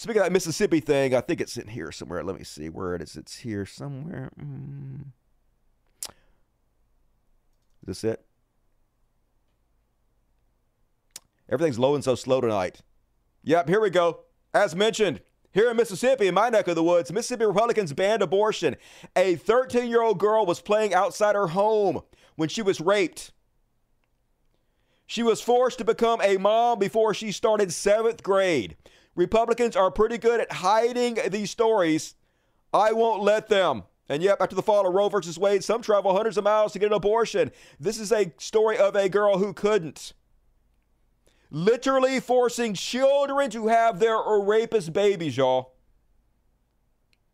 speaking 0.00 0.22
of 0.22 0.24
that 0.24 0.32
Mississippi 0.32 0.80
thing, 0.80 1.14
I 1.14 1.20
think 1.20 1.42
it's 1.42 1.58
in 1.58 1.68
here 1.68 1.92
somewhere. 1.92 2.24
Let 2.24 2.38
me 2.38 2.42
see 2.42 2.70
where 2.70 2.94
it 2.94 3.02
is. 3.02 3.16
It's 3.16 3.40
here 3.40 3.66
somewhere. 3.66 4.30
Mm. 4.40 5.08
Is 7.82 7.86
this 7.86 8.04
it? 8.04 8.24
Everything's 11.50 11.78
low 11.78 11.94
and 11.94 12.02
so 12.02 12.14
slow 12.14 12.40
tonight. 12.40 12.80
Yep, 13.44 13.68
here 13.68 13.80
we 13.80 13.90
go. 13.90 14.20
As 14.54 14.74
mentioned, 14.74 15.20
here 15.52 15.70
in 15.70 15.76
Mississippi, 15.76 16.28
in 16.28 16.34
my 16.34 16.48
neck 16.48 16.68
of 16.68 16.76
the 16.76 16.82
woods, 16.82 17.12
Mississippi 17.12 17.44
Republicans 17.44 17.92
banned 17.92 18.22
abortion. 18.22 18.76
A 19.14 19.34
13 19.34 19.90
year 19.90 20.00
old 20.00 20.18
girl 20.18 20.46
was 20.46 20.62
playing 20.62 20.94
outside 20.94 21.34
her 21.34 21.48
home 21.48 22.00
when 22.36 22.48
she 22.48 22.62
was 22.62 22.80
raped. 22.80 23.32
She 25.06 25.22
was 25.22 25.42
forced 25.42 25.76
to 25.76 25.84
become 25.84 26.22
a 26.22 26.38
mom 26.38 26.78
before 26.78 27.12
she 27.12 27.32
started 27.32 27.70
seventh 27.70 28.22
grade. 28.22 28.76
Republicans 29.14 29.76
are 29.76 29.90
pretty 29.90 30.18
good 30.18 30.40
at 30.40 30.52
hiding 30.52 31.18
these 31.28 31.50
stories. 31.50 32.14
I 32.72 32.92
won't 32.92 33.22
let 33.22 33.48
them. 33.48 33.84
And 34.08 34.22
yep, 34.22 34.40
after 34.40 34.56
the 34.56 34.62
fall 34.62 34.86
of 34.86 34.94
Roe 34.94 35.08
versus 35.08 35.38
Wade, 35.38 35.62
some 35.62 35.82
travel 35.82 36.14
hundreds 36.14 36.36
of 36.36 36.44
miles 36.44 36.72
to 36.72 36.78
get 36.78 36.86
an 36.86 36.92
abortion. 36.92 37.52
This 37.78 37.98
is 37.98 38.10
a 38.10 38.32
story 38.38 38.76
of 38.76 38.96
a 38.96 39.08
girl 39.08 39.38
who 39.38 39.52
couldn't 39.52 40.12
literally 41.50 42.20
forcing 42.20 42.74
children 42.74 43.50
to 43.50 43.66
have 43.68 43.98
their 43.98 44.18
rapist 44.40 44.92
babies, 44.92 45.36
y'all. 45.36 45.74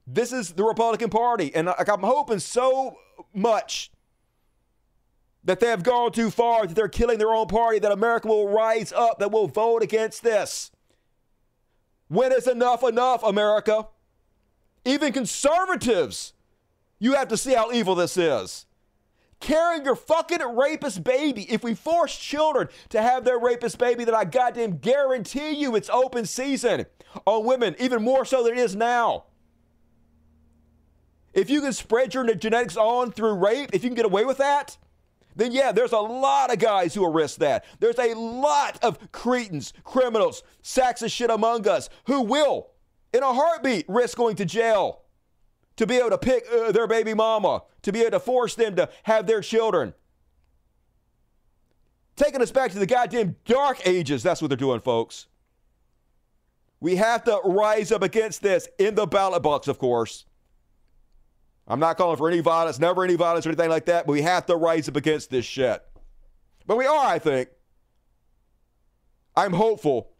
This 0.07 0.33
is 0.33 0.53
the 0.53 0.64
Republican 0.64 1.11
Party, 1.11 1.55
and 1.55 1.68
I'm 1.68 2.01
hoping 2.01 2.39
so 2.39 2.97
much 3.35 3.91
that 5.45 5.61
they 5.61 5.66
have 5.66 5.83
gone 5.83 6.12
too 6.12 6.31
far, 6.31 6.66
that 6.66 6.74
they're 6.74 6.89
killing 6.89 7.18
their 7.18 7.33
own 7.33 7.47
party, 7.47 7.79
that 7.79 7.93
America 7.93 8.29
will 8.29 8.49
rise 8.49 8.93
up, 8.93 9.18
that 9.18 9.31
will 9.31 9.49
vote 9.49 9.83
against 9.83 10.22
this. 10.22 10.70
When 12.09 12.33
is 12.33 12.47
enough 12.47 12.83
enough, 12.83 13.23
America? 13.23 13.87
Even 14.85 15.13
conservatives, 15.13 16.33
you 16.99 17.15
have 17.15 17.29
to 17.29 17.37
see 17.37 17.55
how 17.55 17.73
evil 17.73 17.95
this 17.95 18.17
is 18.17 18.67
carrying 19.41 19.85
your 19.85 19.97
fucking 19.97 20.43
rapist 20.57 21.05
baby. 21.05 21.51
If 21.51 21.63
we 21.63 21.75
force 21.75 22.17
children 22.17 22.69
to 22.91 23.03
have 23.03 23.25
their 23.25 23.39
rapist 23.39 23.79
baby, 23.79 24.05
then 24.05 24.15
I 24.15 24.25
goddamn 24.25 24.79
guarantee 24.79 25.51
you 25.51 25.77
it's 25.77 25.91
open 25.91 26.27
season 26.27 26.87
on 27.25 27.45
women, 27.45 27.77
even 27.79 28.03
more 28.03 28.25
so 28.25 28.43
than 28.43 28.55
it 28.55 28.59
is 28.59 28.75
now. 28.75 29.25
If 31.35 31.51
you 31.51 31.61
can 31.61 31.73
spread 31.73 32.15
your 32.15 32.35
genetics 32.35 32.77
on 32.77 33.13
through 33.13 33.35
rape, 33.35 33.71
if 33.73 33.85
you 33.85 33.91
can 33.91 33.95
get 33.95 34.07
away 34.07 34.25
with 34.25 34.39
that, 34.39 34.79
then 35.37 35.53
yeah, 35.53 35.70
there's 35.70 35.93
a 35.93 35.99
lot 35.99 36.53
of 36.53 36.59
guys 36.59 36.95
who 36.95 37.03
will 37.03 37.12
risk 37.12 37.39
that. 37.39 37.64
There's 37.78 37.99
a 37.99 38.14
lot 38.14 38.82
of 38.82 39.12
cretins, 39.12 39.72
criminals, 39.84 40.43
sacks 40.62 41.03
of 41.03 41.11
shit 41.11 41.30
among 41.30 41.68
us 41.68 41.91
who 42.07 42.22
will, 42.22 42.68
in 43.12 43.22
a 43.22 43.32
heartbeat, 43.32 43.84
risk 43.89 44.16
going 44.16 44.37
to 44.37 44.47
jail 44.47 45.03
to 45.76 45.87
be 45.87 45.97
able 45.97 46.11
to 46.11 46.18
pick 46.18 46.45
uh, 46.51 46.72
their 46.72 46.87
baby 46.87 47.12
mama, 47.12 47.62
to 47.82 47.93
be 47.93 48.01
able 48.01 48.12
to 48.12 48.20
force 48.20 48.55
them 48.55 48.74
to 48.76 48.89
have 49.03 49.26
their 49.26 49.43
children. 49.43 49.93
Taking 52.16 52.41
us 52.41 52.51
back 52.51 52.72
to 52.72 52.78
the 52.78 52.87
goddamn 52.87 53.37
dark 53.45 53.87
ages. 53.87 54.22
That's 54.22 54.41
what 54.41 54.49
they're 54.49 54.57
doing, 54.57 54.80
folks. 54.80 55.26
We 56.80 56.97
have 56.97 57.24
to 57.24 57.41
rise 57.45 57.93
up 57.93 58.03
against 58.03 58.43
this 58.43 58.68
in 58.78 58.95
the 58.95 59.07
ballot 59.07 59.43
box, 59.43 59.68
of 59.68 59.78
course. 59.78 60.24
I'm 61.69 61.81
not 61.81 61.97
calling 61.97 62.17
for 62.17 62.29
any 62.29 62.41
violence, 62.41 62.79
never 62.79 63.03
any 63.05 63.17
violence 63.17 63.45
or 63.47 63.51
anything 63.51 63.71
like 63.71 63.87
that, 63.87 64.07
but 64.07 64.12
we 64.12 64.23
have 64.23 64.47
to 64.47 64.57
rise 64.57 64.89
up 64.89 64.97
against 64.97 65.31
this 65.31 65.45
shit. 65.45 65.83
But 66.67 66.77
we 66.77 66.87
are, 66.87 67.07
I 67.07 67.19
think. 67.19 67.49
I'm 69.37 69.53
hopeful. 69.53 70.11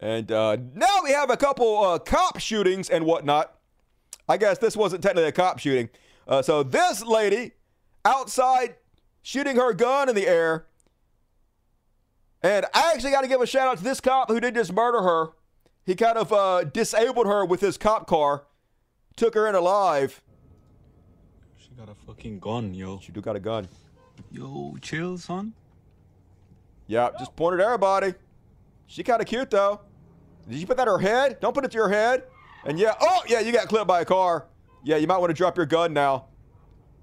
And 0.00 0.30
uh, 0.30 0.56
now 0.74 0.98
we 1.02 1.12
have 1.12 1.30
a 1.30 1.36
couple 1.36 1.82
uh, 1.82 1.98
cop 1.98 2.40
shootings 2.40 2.90
and 2.90 3.06
whatnot. 3.06 3.54
I 4.28 4.36
guess 4.36 4.58
this 4.58 4.76
wasn't 4.76 5.02
technically 5.02 5.28
a 5.28 5.32
cop 5.32 5.58
shooting. 5.58 5.90
Uh, 6.26 6.42
so 6.42 6.62
this 6.62 7.04
lady 7.04 7.52
outside 8.04 8.76
shooting 9.22 9.56
her 9.56 9.72
gun 9.72 10.08
in 10.08 10.14
the 10.14 10.26
air. 10.26 10.66
And 12.42 12.66
I 12.74 12.92
actually 12.94 13.12
got 13.12 13.22
to 13.22 13.28
give 13.28 13.40
a 13.40 13.46
shout 13.46 13.68
out 13.68 13.78
to 13.78 13.84
this 13.84 14.00
cop 14.00 14.28
who 14.28 14.40
didn't 14.40 14.56
just 14.56 14.72
murder 14.72 15.02
her. 15.02 15.28
He 15.84 15.94
kind 15.94 16.18
of 16.18 16.32
uh, 16.32 16.64
disabled 16.64 17.26
her 17.26 17.44
with 17.44 17.60
his 17.60 17.76
cop 17.76 18.06
car, 18.06 18.44
took 19.16 19.34
her 19.34 19.48
in 19.48 19.54
alive. 19.54 20.20
She 21.58 21.70
got 21.76 21.88
a 21.88 21.94
fucking 22.06 22.38
gun, 22.38 22.74
yo. 22.74 22.98
She 23.00 23.12
do 23.12 23.20
got 23.20 23.36
a 23.36 23.40
gun. 23.40 23.68
Yo, 24.30 24.76
chill, 24.80 25.18
son. 25.18 25.52
Yeah, 26.86 27.10
just 27.18 27.34
pointed 27.36 27.60
at 27.60 27.66
everybody. 27.66 28.14
She 28.86 29.02
kind 29.02 29.20
of 29.20 29.26
cute 29.26 29.50
though. 29.50 29.80
Did 30.48 30.58
you 30.58 30.66
put 30.66 30.76
that 30.76 30.88
on 30.88 31.00
her 31.00 31.06
head? 31.06 31.40
Don't 31.40 31.54
put 31.54 31.64
it 31.64 31.70
to 31.70 31.76
your 31.76 31.88
head. 31.88 32.24
And 32.64 32.78
yeah, 32.78 32.94
oh, 33.00 33.22
yeah, 33.28 33.40
you 33.40 33.52
got 33.52 33.68
clipped 33.68 33.86
by 33.86 34.00
a 34.00 34.04
car. 34.04 34.46
Yeah, 34.84 34.96
you 34.96 35.06
might 35.06 35.18
want 35.18 35.30
to 35.30 35.34
drop 35.34 35.56
your 35.56 35.66
gun 35.66 35.92
now. 35.92 36.26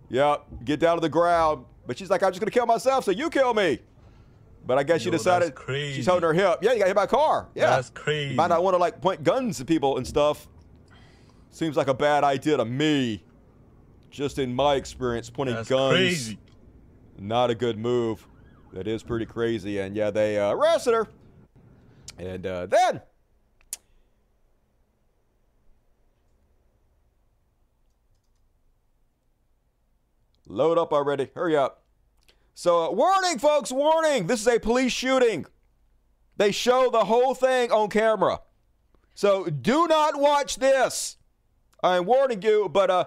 Yeah, 0.10 0.38
get 0.64 0.80
down 0.80 0.98
to 0.98 1.02
the 1.02 1.10
ground. 1.10 1.66
But 1.88 1.98
she's 1.98 2.10
like, 2.10 2.22
I'm 2.22 2.32
just 2.32 2.40
going 2.40 2.52
to 2.52 2.54
kill 2.54 2.66
myself, 2.66 3.06
so 3.06 3.12
you 3.12 3.30
kill 3.30 3.54
me. 3.54 3.80
But 4.66 4.78
I 4.78 4.84
guess 4.84 5.04
Yo, 5.04 5.06
she 5.06 5.12
decided 5.12 5.54
she's 5.68 6.06
holding 6.06 6.28
her 6.28 6.34
hip. 6.34 6.60
Yeah, 6.62 6.74
you 6.74 6.80
got 6.80 6.88
hit 6.88 6.96
by 6.96 7.06
a 7.06 7.08
car. 7.08 7.48
Yeah. 7.56 7.72
That's 7.72 7.90
crazy. 7.90 8.32
You 8.32 8.36
might 8.36 8.48
not 8.48 8.64
want 8.64 8.74
to, 8.76 8.78
like, 8.78 9.02
point 9.02 9.24
guns 9.24 9.60
at 9.60 9.68
people 9.68 9.98
and 9.98 10.06
stuff. 10.06 10.48
Seems 11.52 11.76
like 11.76 11.88
a 11.88 11.94
bad 11.94 12.24
idea 12.24 12.58
to 12.58 12.66
me. 12.66 13.24
Just 14.12 14.40
in 14.40 14.56
my 14.56 14.76
experience, 14.76 15.30
pointing 15.30 15.56
That's 15.56 15.70
guns. 15.70 15.94
crazy. 15.94 16.40
Not 17.20 17.50
a 17.52 17.56
good 17.56 17.78
move. 17.78 18.28
That 18.74 18.88
is 18.88 19.04
pretty 19.04 19.26
crazy. 19.26 19.80
And 19.80 19.96
yeah, 19.96 20.10
they 20.10 20.40
uh, 20.40 20.52
arrested 20.52 20.94
her. 20.94 21.08
And 22.18 22.46
uh, 22.46 22.66
then 22.66 23.02
Load 30.50 30.80
up 30.80 30.92
already. 30.92 31.30
Hurry 31.36 31.56
up. 31.56 31.84
So, 32.56 32.86
uh, 32.86 32.92
warning, 32.92 33.38
folks, 33.38 33.72
warning. 33.72 34.28
This 34.28 34.42
is 34.42 34.48
a 34.48 34.60
police 34.60 34.92
shooting. 34.92 35.46
They 36.36 36.52
show 36.52 36.90
the 36.90 37.06
whole 37.06 37.36
thing 37.36 37.72
on 37.72 37.90
camera. 37.90 38.42
So, 39.14 39.46
do 39.46 39.88
not 39.88 40.20
watch 40.20 40.56
this. 40.56 41.18
I'm 41.84 42.06
warning 42.06 42.42
you, 42.42 42.70
but 42.70 42.90
uh, 42.90 43.06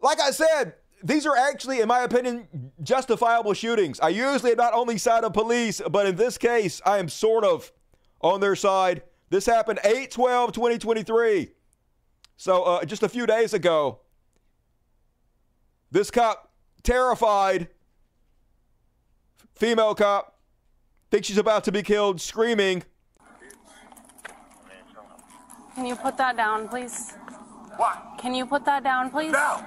like 0.00 0.20
I 0.20 0.30
said, 0.30 0.74
these 1.02 1.26
are 1.26 1.36
actually, 1.36 1.80
in 1.80 1.88
my 1.88 2.00
opinion, 2.00 2.48
justifiable 2.82 3.54
shootings. 3.54 4.00
I 4.00 4.08
usually 4.08 4.52
am 4.52 4.56
not 4.56 4.74
only 4.74 4.98
side 4.98 5.24
of 5.24 5.32
police, 5.32 5.80
but 5.90 6.06
in 6.06 6.16
this 6.16 6.36
case, 6.38 6.80
I 6.84 6.98
am 6.98 7.08
sort 7.08 7.44
of 7.44 7.72
on 8.20 8.40
their 8.40 8.56
side. 8.56 9.02
This 9.30 9.46
happened 9.46 9.78
8 9.84 10.10
12 10.10 10.52
2023. 10.52 11.50
So, 12.36 12.62
uh, 12.62 12.84
just 12.84 13.02
a 13.02 13.08
few 13.08 13.26
days 13.26 13.52
ago, 13.54 14.00
this 15.90 16.10
cop 16.10 16.52
terrified 16.82 17.68
female 19.54 19.94
cop 19.94 20.38
thinks 21.10 21.26
she's 21.26 21.38
about 21.38 21.64
to 21.64 21.72
be 21.72 21.82
killed, 21.82 22.20
screaming. 22.20 22.82
Can 25.74 25.86
you 25.86 25.96
put 25.96 26.16
that 26.16 26.36
down, 26.36 26.68
please? 26.68 27.14
What? 27.78 28.18
Can 28.18 28.34
you 28.34 28.44
put 28.44 28.64
that 28.64 28.82
down, 28.82 29.08
please? 29.10 29.30
Now, 29.30 29.64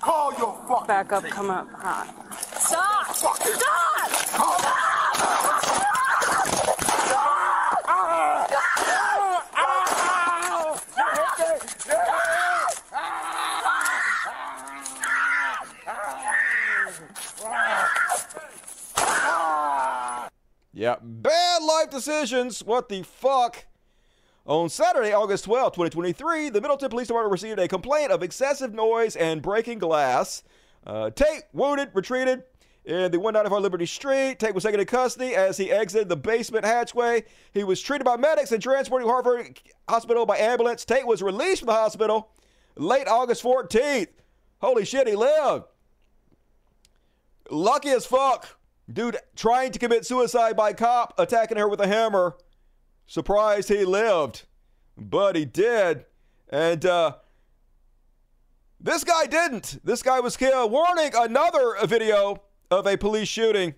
call 0.00 0.32
your 0.36 0.60
fucking 0.66 0.86
Back 0.88 1.12
up, 1.12 1.24
come 1.30 1.48
up 1.48 1.70
hot. 1.70 2.10
Stop! 2.58 2.94
Yeah, 20.76 20.96
bad 21.00 21.62
life 21.62 21.90
decisions. 21.90 22.64
What 22.64 22.88
the 22.88 23.04
fuck? 23.04 23.64
On 24.46 24.68
Saturday, 24.68 25.14
August 25.14 25.44
12, 25.44 25.72
2023, 25.72 26.50
the 26.50 26.60
Middleton 26.60 26.90
Police 26.90 27.06
Department 27.06 27.32
received 27.32 27.58
a 27.58 27.66
complaint 27.66 28.10
of 28.10 28.22
excessive 28.22 28.74
noise 28.74 29.16
and 29.16 29.40
breaking 29.40 29.78
glass. 29.78 30.42
Uh, 30.86 31.08
Tate 31.08 31.44
wounded, 31.54 31.88
retreated 31.94 32.42
in 32.84 33.10
the 33.10 33.18
194 33.18 33.58
Liberty 33.62 33.86
Street. 33.86 34.38
Tate 34.38 34.54
was 34.54 34.64
taken 34.64 34.78
into 34.78 34.90
custody 34.90 35.34
as 35.34 35.56
he 35.56 35.72
exited 35.72 36.10
the 36.10 36.16
basement 36.16 36.66
hatchway. 36.66 37.24
He 37.54 37.64
was 37.64 37.80
treated 37.80 38.04
by 38.04 38.18
medics 38.18 38.52
and 38.52 38.62
transported 38.62 39.06
to 39.06 39.10
Hartford 39.10 39.58
Hospital 39.88 40.26
by 40.26 40.36
ambulance. 40.36 40.84
Tate 40.84 41.06
was 41.06 41.22
released 41.22 41.60
from 41.60 41.68
the 41.68 41.72
hospital 41.72 42.28
late 42.76 43.08
August 43.08 43.42
14th. 43.42 44.08
Holy 44.60 44.84
shit, 44.84 45.08
he 45.08 45.16
lived. 45.16 45.64
Lucky 47.50 47.88
as 47.88 48.04
fuck. 48.04 48.58
Dude 48.92 49.16
trying 49.36 49.72
to 49.72 49.78
commit 49.78 50.04
suicide 50.04 50.54
by 50.54 50.74
cop, 50.74 51.14
attacking 51.16 51.56
her 51.56 51.66
with 51.66 51.80
a 51.80 51.86
hammer. 51.86 52.36
Surprised 53.06 53.68
he 53.68 53.84
lived. 53.84 54.44
But 54.96 55.36
he 55.36 55.44
did. 55.44 56.06
And 56.48 56.84
uh, 56.86 57.16
this 58.80 59.04
guy 59.04 59.26
didn't. 59.26 59.80
This 59.84 60.02
guy 60.02 60.20
was 60.20 60.36
killed. 60.36 60.70
Warning 60.70 61.10
another 61.14 61.74
video 61.84 62.42
of 62.70 62.86
a 62.86 62.96
police 62.96 63.28
shooting. 63.28 63.74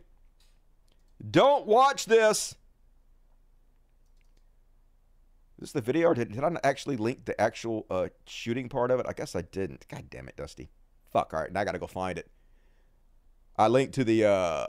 Don't 1.31 1.67
watch 1.67 2.07
this. 2.07 2.57
Is 5.59 5.61
this 5.61 5.73
the 5.73 5.81
video, 5.81 6.13
did, 6.13 6.33
did 6.33 6.45
I 6.45 6.51
actually 6.65 6.99
link 6.99 7.25
the 7.25 7.41
actual 7.41 7.87
uh, 7.89 8.09
shooting 8.27 8.69
part 8.69 8.91
of 8.91 9.01
it? 9.01 9.07
I 9.09 9.15
guess 9.15 9.35
I 9.35 9.41
didn't. 9.41 9.87
God 9.89 10.05
damn 10.11 10.29
it, 10.29 10.37
Dusty. 10.37 10.69
Fuck. 11.11 11.33
All 11.33 11.41
right, 11.41 11.51
now 11.51 11.61
I 11.61 11.65
got 11.65 11.73
to 11.73 11.79
go 11.79 11.87
find 11.87 12.19
it. 12.19 12.29
I 13.57 13.69
linked 13.69 13.95
to 13.95 14.05
the 14.05 14.27
uh, 14.27 14.67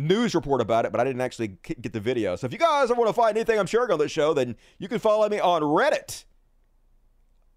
news 0.00 0.34
report 0.34 0.60
about 0.60 0.84
it, 0.84 0.92
but 0.92 1.00
I 1.00 1.04
didn't 1.04 1.20
actually 1.20 1.58
get 1.62 1.92
the 1.92 2.00
video. 2.00 2.36
So 2.36 2.46
if 2.46 2.52
you 2.52 2.58
guys 2.58 2.90
ever 2.90 3.00
want 3.00 3.08
to 3.08 3.14
find 3.14 3.36
anything 3.36 3.58
I'm 3.58 3.66
sharing 3.66 3.90
on 3.90 3.98
this 3.98 4.10
show, 4.10 4.34
then 4.34 4.56
you 4.78 4.88
can 4.88 4.98
follow 4.98 5.28
me 5.28 5.38
on 5.38 5.62
Reddit 5.62 6.24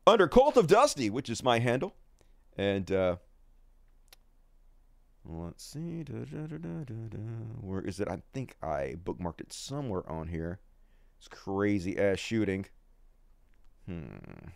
under 0.05 0.27
Cult 0.27 0.57
of 0.57 0.67
Dusty, 0.67 1.09
which 1.09 1.29
is 1.29 1.43
my 1.43 1.59
handle. 1.59 1.95
And 2.57 2.91
uh, 2.91 3.15
let's 5.25 5.63
see. 5.63 6.03
Da, 6.03 6.13
da, 6.13 6.47
da, 6.47 7.17
Where 7.61 7.81
is 7.81 7.99
it? 7.99 8.07
I 8.07 8.21
think 8.33 8.55
I 8.61 8.95
bookmarked 9.03 9.41
it 9.41 9.53
somewhere 9.53 10.07
on 10.09 10.27
here. 10.27 10.59
It's 11.17 11.27
crazy 11.27 11.97
ass 11.97 12.19
shooting. 12.19 12.65
Hmm. 13.87 14.49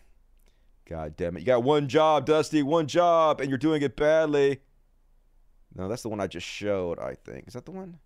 God 0.88 1.16
damn 1.16 1.36
it. 1.36 1.40
You 1.40 1.46
got 1.46 1.62
one 1.62 1.88
job, 1.88 2.24
Dusty, 2.24 2.62
one 2.62 2.86
job, 2.86 3.40
and 3.40 3.50
you're 3.50 3.58
doing 3.58 3.82
it 3.82 3.96
badly. 3.96 4.60
No, 5.78 5.86
that's 5.86 6.02
the 6.02 6.08
one 6.08 6.20
I 6.20 6.26
just 6.26 6.46
showed, 6.46 6.98
I 6.98 7.14
think. 7.14 7.46
Is 7.46 7.54
that 7.54 7.64
the 7.64 7.70
one? 7.70 7.98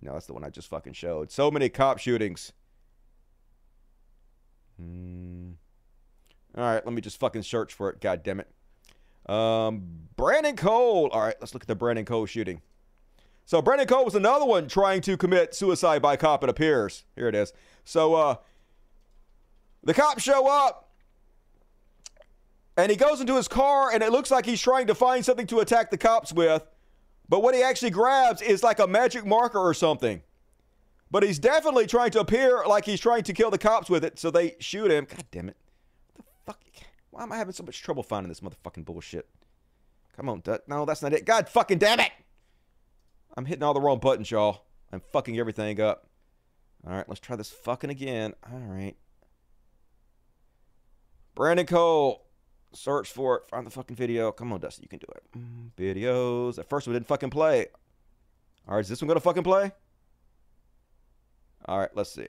No, 0.00 0.12
that's 0.12 0.26
the 0.26 0.32
one 0.32 0.44
I 0.44 0.50
just 0.50 0.68
fucking 0.68 0.92
showed. 0.92 1.32
So 1.32 1.50
many 1.50 1.68
cop 1.68 1.98
shootings. 1.98 2.52
Hmm. 4.80 5.50
All 6.56 6.62
right, 6.62 6.84
let 6.86 6.94
me 6.94 7.00
just 7.00 7.18
fucking 7.18 7.42
search 7.42 7.74
for 7.74 7.90
it. 7.90 8.00
God 8.00 8.22
damn 8.22 8.40
it. 8.40 8.48
Um, 9.28 9.82
Brandon 10.16 10.54
Cole. 10.54 11.08
All 11.12 11.20
right, 11.20 11.34
let's 11.40 11.52
look 11.52 11.64
at 11.64 11.66
the 11.68 11.74
Brandon 11.74 12.04
Cole 12.04 12.26
shooting. 12.26 12.62
So 13.44 13.60
Brandon 13.60 13.88
Cole 13.88 14.04
was 14.04 14.14
another 14.14 14.44
one 14.44 14.68
trying 14.68 15.00
to 15.02 15.16
commit 15.16 15.54
suicide 15.54 16.00
by 16.00 16.16
cop. 16.16 16.44
It 16.44 16.48
appears. 16.48 17.04
Here 17.16 17.28
it 17.28 17.34
is. 17.34 17.52
So 17.84 18.14
uh, 18.14 18.36
the 19.82 19.94
cops 19.94 20.22
show 20.22 20.46
up, 20.48 20.90
and 22.76 22.90
he 22.90 22.96
goes 22.96 23.20
into 23.20 23.34
his 23.34 23.48
car, 23.48 23.90
and 23.92 24.02
it 24.02 24.12
looks 24.12 24.30
like 24.30 24.46
he's 24.46 24.60
trying 24.60 24.86
to 24.86 24.94
find 24.94 25.24
something 25.24 25.46
to 25.48 25.58
attack 25.58 25.90
the 25.90 25.98
cops 25.98 26.32
with. 26.32 26.64
But 27.28 27.42
what 27.42 27.54
he 27.54 27.62
actually 27.62 27.90
grabs 27.90 28.40
is 28.42 28.62
like 28.62 28.78
a 28.78 28.86
magic 28.86 29.26
marker 29.26 29.58
or 29.58 29.74
something. 29.74 30.22
But 31.10 31.22
he's 31.22 31.38
definitely 31.38 31.86
trying 31.86 32.10
to 32.12 32.20
appear 32.20 32.64
like 32.66 32.84
he's 32.84 33.00
trying 33.00 33.22
to 33.24 33.32
kill 33.32 33.50
the 33.50 33.58
cops 33.58 33.88
with 33.88 34.04
it, 34.04 34.18
so 34.18 34.30
they 34.30 34.56
shoot 34.58 34.90
him. 34.90 35.06
God 35.08 35.24
damn 35.30 35.48
it. 35.48 35.56
The 36.16 36.22
fuck? 36.44 36.60
Why 37.10 37.22
am 37.22 37.32
I 37.32 37.36
having 37.36 37.52
so 37.54 37.64
much 37.64 37.80
trouble 37.80 38.02
finding 38.02 38.28
this 38.28 38.40
motherfucking 38.40 38.84
bullshit? 38.84 39.28
Come 40.16 40.28
on, 40.28 40.40
Dut. 40.40 40.68
No, 40.68 40.84
that's 40.84 41.02
not 41.02 41.12
it. 41.12 41.24
God 41.24 41.48
fucking 41.48 41.78
damn 41.78 42.00
it! 42.00 42.10
I'm 43.36 43.44
hitting 43.44 43.62
all 43.62 43.74
the 43.74 43.80
wrong 43.80 43.98
buttons, 43.98 44.30
y'all. 44.30 44.64
I'm 44.92 45.00
fucking 45.12 45.38
everything 45.38 45.80
up. 45.80 46.08
All 46.86 46.92
right, 46.92 47.08
let's 47.08 47.20
try 47.20 47.36
this 47.36 47.50
fucking 47.50 47.90
again. 47.90 48.34
All 48.50 48.58
right. 48.58 48.96
Brandon 51.34 51.66
Cole. 51.66 52.25
Search 52.72 53.10
for 53.10 53.38
it. 53.38 53.48
Find 53.48 53.66
the 53.66 53.70
fucking 53.70 53.96
video. 53.96 54.32
Come 54.32 54.52
on, 54.52 54.60
Dusty. 54.60 54.82
You 54.82 54.88
can 54.88 54.98
do 54.98 55.06
it. 55.14 55.24
Mm, 55.38 55.70
videos. 55.76 56.58
At 56.58 56.68
first, 56.68 56.86
we 56.86 56.92
didn't 56.92 57.06
fucking 57.06 57.30
play. 57.30 57.66
All 58.68 58.74
right, 58.74 58.80
is 58.80 58.88
this 58.88 59.00
one 59.00 59.06
going 59.06 59.16
to 59.16 59.20
fucking 59.20 59.44
play? 59.44 59.72
All 61.66 61.78
right, 61.78 61.90
let's 61.94 62.12
see. 62.12 62.26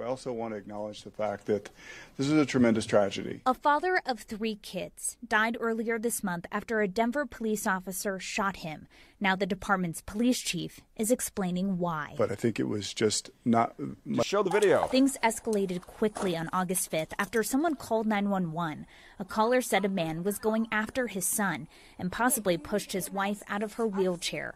I 0.00 0.04
also 0.04 0.32
want 0.32 0.54
to 0.54 0.58
acknowledge 0.58 1.02
the 1.02 1.10
fact 1.10 1.46
that 1.46 1.70
this 2.16 2.26
is 2.26 2.32
a 2.32 2.46
tremendous 2.46 2.86
tragedy. 2.86 3.40
A 3.46 3.54
father 3.54 4.00
of 4.06 4.20
three 4.20 4.56
kids 4.56 5.16
died 5.26 5.56
earlier 5.60 5.98
this 5.98 6.22
month 6.22 6.46
after 6.52 6.80
a 6.80 6.88
Denver 6.88 7.26
police 7.26 7.66
officer 7.66 8.18
shot 8.18 8.56
him. 8.58 8.86
Now, 9.20 9.34
the 9.34 9.46
department's 9.46 10.00
police 10.00 10.38
chief 10.38 10.80
is 10.96 11.10
explaining 11.10 11.78
why. 11.78 12.14
But 12.16 12.30
I 12.30 12.36
think 12.36 12.60
it 12.60 12.68
was 12.68 12.94
just 12.94 13.30
not. 13.44 13.74
Just 14.08 14.28
show 14.28 14.42
the 14.42 14.50
video. 14.50 14.86
Things 14.86 15.16
escalated 15.24 15.82
quickly 15.82 16.36
on 16.36 16.48
August 16.52 16.90
5th 16.90 17.12
after 17.18 17.42
someone 17.42 17.74
called 17.74 18.06
911. 18.06 18.86
A 19.18 19.24
caller 19.24 19.60
said 19.60 19.84
a 19.84 19.88
man 19.88 20.22
was 20.22 20.38
going 20.38 20.68
after 20.70 21.08
his 21.08 21.26
son 21.26 21.66
and 21.98 22.12
possibly 22.12 22.56
pushed 22.56 22.92
his 22.92 23.10
wife 23.10 23.42
out 23.48 23.62
of 23.64 23.74
her 23.74 23.86
wheelchair. 23.86 24.54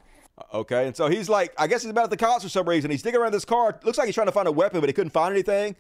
Okay, 0.55 0.87
and 0.87 0.97
so 0.97 1.09
he's 1.09 1.29
like, 1.29 1.53
I 1.59 1.67
guess 1.67 1.83
he's 1.83 1.91
about 1.91 2.05
at 2.05 2.11
the 2.11 2.17
cops 2.17 2.43
for 2.43 2.49
some 2.49 2.69
reason. 2.69 2.91
He's 2.91 3.03
digging 3.03 3.21
around 3.21 3.33
this 3.33 3.45
car. 3.45 3.79
Looks 3.85 3.99
like 3.99 4.07
he's 4.07 4.15
trying 4.15 4.29
to 4.29 4.33
find 4.33 4.49
a 4.49 4.53
weapon, 4.53 4.81
but 4.81 4.89
he 4.89 4.93
couldn't 4.93 5.11
find 5.11 5.33
anything. 5.33 5.77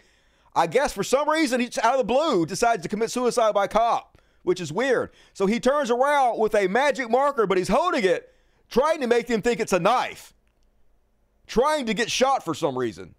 I 0.55 0.67
guess 0.67 0.93
for 0.93 1.03
some 1.03 1.29
reason, 1.29 1.61
he's 1.61 1.79
out 1.79 1.95
of 1.95 1.99
the 1.99 2.05
blue 2.05 2.45
decides 2.45 2.83
to 2.83 2.89
commit 2.89 3.11
suicide 3.11 3.55
by 3.55 3.67
cop, 3.67 4.21
which 4.43 4.61
is 4.61 4.73
weird. 4.73 5.11
So 5.33 5.47
he 5.47 5.59
turns 5.59 5.91
around 5.91 6.39
with 6.39 6.55
a 6.55 6.69
magic 6.69 7.11
marker, 7.11 7.47
but 7.47 7.57
he's 7.57 7.69
holding 7.69 8.05
it, 8.05 8.35
trying 8.71 9.01
to 9.01 9.07
make 9.07 9.27
them 9.27 9.41
think 9.41 9.61
it's 9.61 9.73
a 9.73 9.81
knife, 9.81 10.35
trying 11.47 11.87
to 11.87 11.95
get 11.95 12.11
shot 12.11 12.45
for 12.45 12.55
some 12.55 12.77
reason. 12.77 13.15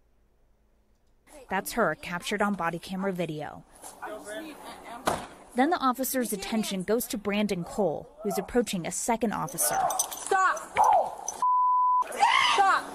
That's 1.50 1.74
her 1.74 1.96
captured 1.96 2.42
on 2.42 2.54
body 2.54 2.80
camera 2.80 3.12
video. 3.12 3.64
Then 5.56 5.72
the 5.72 5.78
officer's 5.78 6.34
attention 6.34 6.84
goes 6.84 7.06
to 7.08 7.18
Brandon 7.18 7.64
Cole, 7.64 8.10
who's 8.24 8.38
approaching 8.38 8.88
a 8.88 8.92
second 8.92 9.34
officer. 9.34 9.78
Stop! 10.10 11.03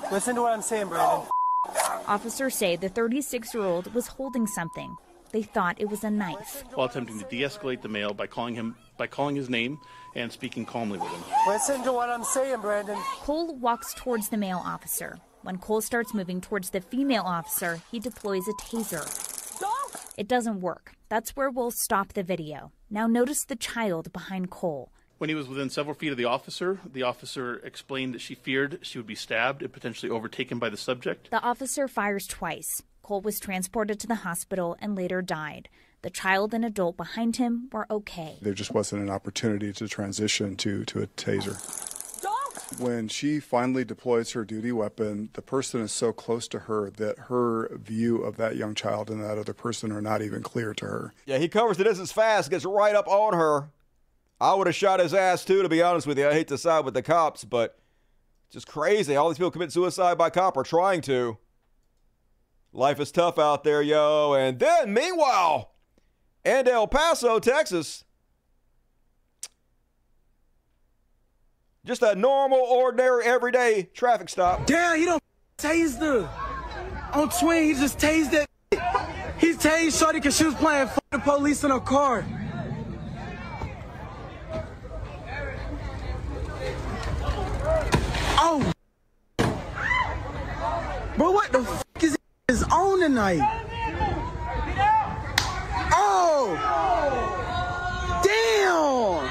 Stop! 0.09 0.13
Listen 0.15 0.35
to 0.37 0.43
what 0.43 0.55
I'm 0.55 0.63
saying, 0.63 0.89
Brandon. 0.89 1.29
Officers 2.07 2.55
say 2.55 2.77
the 2.77 2.89
36 2.89 3.53
year 3.53 3.63
old 3.63 3.95
was 3.95 4.07
holding 4.07 4.47
something. 4.47 4.97
They 5.33 5.43
thought 5.43 5.79
it 5.79 5.91
was 5.91 6.03
a 6.03 6.11
knife. 6.11 6.65
While 6.73 6.87
attempting 6.87 7.19
to 7.19 7.27
de 7.27 7.43
escalate 7.43 7.83
the 7.83 7.89
male 7.89 8.15
by 8.15 8.27
calling 8.27 8.55
him 8.55 8.75
by 8.97 9.07
calling 9.07 9.37
his 9.37 9.51
name 9.51 9.79
and 10.15 10.33
speaking 10.33 10.65
calmly 10.65 10.99
with 10.99 11.11
him. 11.11 11.23
Listen 11.47 11.83
to 11.83 11.93
what 11.93 12.09
I'm 12.09 12.25
saying, 12.25 12.63
Brandon. 12.63 12.97
Cole 13.21 13.55
walks 13.57 13.93
towards 13.93 14.31
the 14.31 14.39
male 14.39 14.63
officer. 14.65 15.19
When 15.43 15.59
Cole 15.59 15.83
starts 15.83 16.15
moving 16.15 16.41
towards 16.41 16.71
the 16.71 16.81
female 16.81 17.25
officer, 17.25 17.83
he 17.91 18.01
deploys 18.01 18.49
a 18.49 18.55
taser. 18.55 19.07
Stop! 19.07 20.01
It 20.17 20.27
doesn't 20.27 20.63
work. 20.63 20.95
That's 21.11 21.37
where 21.37 21.51
we'll 21.51 21.71
stop 21.71 22.15
the 22.15 22.23
video. 22.23 22.73
Now 22.91 23.07
notice 23.07 23.45
the 23.45 23.57
child 23.57 24.11
behind 24.15 24.51
Cole. 24.51 24.91
When 25.19 25.29
he 25.29 25.35
was 25.35 25.49
within 25.49 25.69
several 25.69 25.97
feet 25.97 26.12
of 26.12 26.16
the 26.16 26.27
officer, 26.27 26.79
the 26.91 27.03
officer 27.03 27.57
explained 27.57 28.14
that 28.14 28.21
she 28.21 28.37
feared 28.37 28.79
she 28.83 28.99
would 28.99 29.07
be 29.07 29.16
stabbed 29.16 29.62
and 29.62 29.73
potentially 29.73 30.11
overtaken 30.11 30.61
by 30.61 30.71
the 30.71 30.77
subject. 30.77 31.31
The 31.33 31.43
officer 31.43 31.89
fires 31.89 32.29
twice. 32.29 32.85
Cole 33.03 33.21
was 33.21 33.41
transported 33.41 33.99
to 33.99 34.07
the 34.07 34.16
hospital 34.16 34.77
and 34.81 34.95
later 34.95 35.21
died. 35.21 35.69
The 36.03 36.11
child 36.11 36.55
and 36.55 36.64
adult 36.64 36.97
behind 36.97 37.37
him 37.37 37.69
were 37.73 37.87
okay. 37.91 38.39
There 38.41 38.55
just 38.55 38.71
wasn't 38.71 39.03
an 39.03 39.11
opportunity 39.11 39.73
to 39.73 39.89
transition 39.89 40.55
to, 40.59 40.85
to 40.85 41.03
a 41.03 41.09
taser. 41.09 41.57
When 42.79 43.09
she 43.09 43.41
finally 43.41 43.85
deploys 43.85 44.33
her 44.33 44.45
duty 44.45 44.71
weapon, 44.71 45.31
the 45.33 45.43
person 45.43 45.81
is 45.81 45.91
so 45.91 46.12
close 46.12 46.47
to 46.49 46.61
her 46.61 46.91
that 46.91 47.19
her 47.19 47.75
view 47.77 48.19
of 48.23 48.37
that 48.37 48.57
young 48.57 48.75
child 48.77 49.11
and 49.11 49.21
that 49.25 49.39
other 49.39 49.55
person 49.55 49.91
are 49.91 50.03
not 50.03 50.23
even 50.23 50.43
clear 50.43 50.75
to 50.75 50.85
her. 50.85 51.14
Yeah, 51.27 51.39
he 51.39 51.49
covers 51.49 51.79
the 51.79 51.85
distance 51.85 52.12
fast, 52.12 52.51
gets 52.51 52.64
right 52.64 52.95
up 52.95 53.09
on 53.09 53.33
her. 53.35 53.71
I 54.41 54.55
would 54.55 54.66
have 54.66 54.76
shot 54.76 55.01
his 55.01 55.14
ass 55.14 55.45
too, 55.45 55.62
to 55.62 55.68
be 55.68 55.82
honest 55.82 56.07
with 56.07 56.18
you. 56.18 56.28
I 56.28 56.32
hate 56.32 56.49
to 56.49 56.59
side 56.59 56.84
with 56.84 56.95
the 56.95 57.03
cops, 57.03 57.45
but 57.45 57.78
just 58.51 58.66
crazy. 58.66 59.16
All 59.16 59.28
these 59.28 59.39
people 59.39 59.51
commit 59.51 59.72
suicide 59.72 60.16
by 60.16 60.30
cop 60.30 60.57
or 60.57 60.64
trying 60.64 61.01
to. 61.03 61.39
Life 62.72 63.01
is 63.01 63.11
tough 63.11 63.39
out 63.39 63.64
there, 63.64 63.82
yo. 63.82 64.34
And 64.34 64.59
then, 64.59 64.93
meanwhile, 64.93 65.72
in 66.45 66.68
El 66.68 66.86
Paso, 66.86 67.39
Texas, 67.41 68.05
just 71.84 72.03
a 72.03 72.14
normal, 72.14 72.59
ordinary, 72.59 73.24
everyday 73.24 73.89
traffic 73.95 74.28
stop. 74.28 74.66
Damn, 74.66 74.99
he 74.99 75.07
don't 75.07 75.22
tase 75.57 75.99
the 75.99 76.28
on 77.12 77.30
twin. 77.30 77.64
He 77.64 77.74
just 77.74 77.99
tased 77.99 78.30
that. 78.32 78.49
He 79.39 79.55
tased 79.55 79.99
Shorty 79.99 80.18
because 80.18 80.36
she 80.36 80.45
was 80.45 80.55
playing 80.55 80.89
f- 80.89 80.99
the 81.11 81.18
police 81.18 81.64
in 81.64 81.70
her 81.70 81.80
car. 81.80 82.24
Oh, 88.41 88.72
bro, 91.16 91.30
what 91.32 91.51
the 91.53 91.61
f- 91.61 91.84
is 92.03 92.16
is 92.49 92.62
on 92.64 93.01
tonight? 93.01 93.41
Oh, 95.93 96.55
damn. 98.22 99.28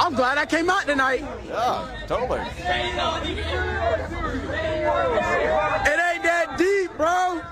I'm 0.00 0.14
glad 0.14 0.38
I 0.38 0.46
came 0.46 0.70
out 0.70 0.86
tonight. 0.86 1.22
Yeah, 1.46 2.04
totally. 2.06 2.40
It 2.40 2.58
ain't 6.00 6.22
that 6.22 6.54
deep, 6.58 6.96
bro. 6.96 7.42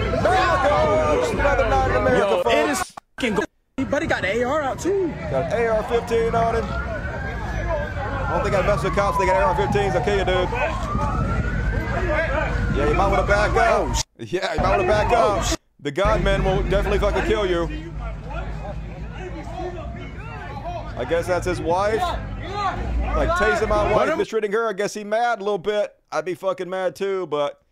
Broncos, 0.00 1.30
another 1.32 1.68
night 1.68 1.90
in 1.90 1.96
America, 1.96 2.26
Yo, 2.26 2.42
folks. 2.42 2.92
Fucking 3.20 3.34
go. 3.34 3.44
Buddy 3.90 4.06
got 4.06 4.22
the 4.22 4.44
AR 4.44 4.62
out 4.62 4.78
too. 4.78 5.08
Got 5.30 5.52
an 5.52 5.68
AR-15 5.68 6.34
on 6.34 6.56
him. 6.56 6.64
I 6.64 8.34
don't 8.34 8.44
think 8.44 8.54
I 8.54 8.66
mess 8.66 8.84
with 8.84 8.94
cops. 8.94 9.18
They 9.18 9.26
got 9.26 9.42
AR-15s. 9.42 9.94
I'll 9.94 10.04
kill 10.04 10.18
you, 10.18 10.24
dude. 10.24 10.48
Yeah, 12.76 12.88
you 12.88 12.94
might 12.94 13.08
want 13.08 13.20
to 13.20 13.26
back 13.26 13.50
up. 13.56 13.96
Yeah, 14.18 14.54
you 14.54 14.60
might 14.60 14.70
want 14.70 14.82
to 14.82 14.88
back 14.88 15.12
up. 15.12 15.58
The 15.80 15.90
Godman 15.90 16.44
will 16.44 16.62
definitely 16.64 16.98
fucking 16.98 17.24
kill 17.24 17.46
you. 17.46 17.92
I 20.96 21.06
guess 21.08 21.26
that's 21.26 21.46
his 21.46 21.60
wife. 21.60 22.00
Like 22.00 23.30
tasing 23.30 23.68
my 23.68 23.92
wife, 23.92 24.16
mistreating 24.16 24.52
her. 24.52 24.68
I 24.68 24.74
guess 24.74 24.94
he 24.94 25.04
mad 25.04 25.40
a 25.40 25.44
little 25.44 25.58
bit. 25.58 25.94
I'd 26.12 26.26
be 26.26 26.34
fucking 26.34 26.68
mad 26.68 26.94
too, 26.94 27.26
but 27.26 27.62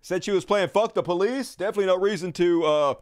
said 0.00 0.24
she 0.24 0.32
was 0.32 0.44
playing 0.44 0.68
fuck 0.68 0.94
the 0.94 1.02
police. 1.02 1.54
Definitely 1.54 1.86
no 1.86 1.96
reason 1.96 2.32
to 2.32 2.64
uh, 2.64 2.94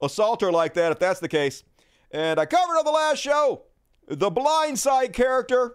assault 0.00 0.40
her 0.40 0.52
like 0.52 0.74
that 0.74 0.92
if 0.92 0.98
that's 0.98 1.20
the 1.20 1.28
case. 1.28 1.64
And 2.10 2.38
I 2.38 2.46
covered 2.46 2.78
on 2.78 2.84
the 2.84 2.90
last 2.90 3.18
show 3.18 3.62
the 4.08 4.30
blind 4.30 4.78
side 4.78 5.12
character 5.12 5.74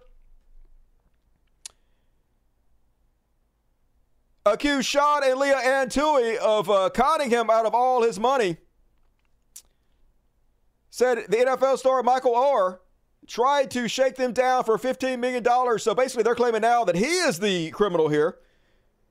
accused 4.45 4.88
Sean 4.88 5.24
and 5.24 5.38
Leigh 5.39 5.53
Anne 5.53 5.89
Tuohy 5.89 6.38
of 6.38 6.69
uh, 6.69 6.89
conning 6.89 7.30
him 7.30 7.49
out 7.49 7.65
of 7.65 7.74
all 7.74 8.03
his 8.03 8.19
money. 8.19 8.57
Said 10.89 11.26
the 11.30 11.38
NFL 11.38 11.78
star 11.78 12.03
Michael 12.03 12.34
Oher 12.34 12.80
tried 13.28 13.72
to 13.72 13.88
shake 13.88 14.15
them 14.15 14.34
down 14.34 14.63
for 14.63 14.78
$15 14.78 15.19
million. 15.19 15.45
So 15.80 15.95
basically, 15.95 16.24
they're 16.24 16.36
claiming 16.36 16.61
now 16.61 16.84
that 16.84 16.95
he 16.95 17.05
is 17.05 17.39
the 17.39 17.72
criminal 17.72 18.09
here, 18.09 18.39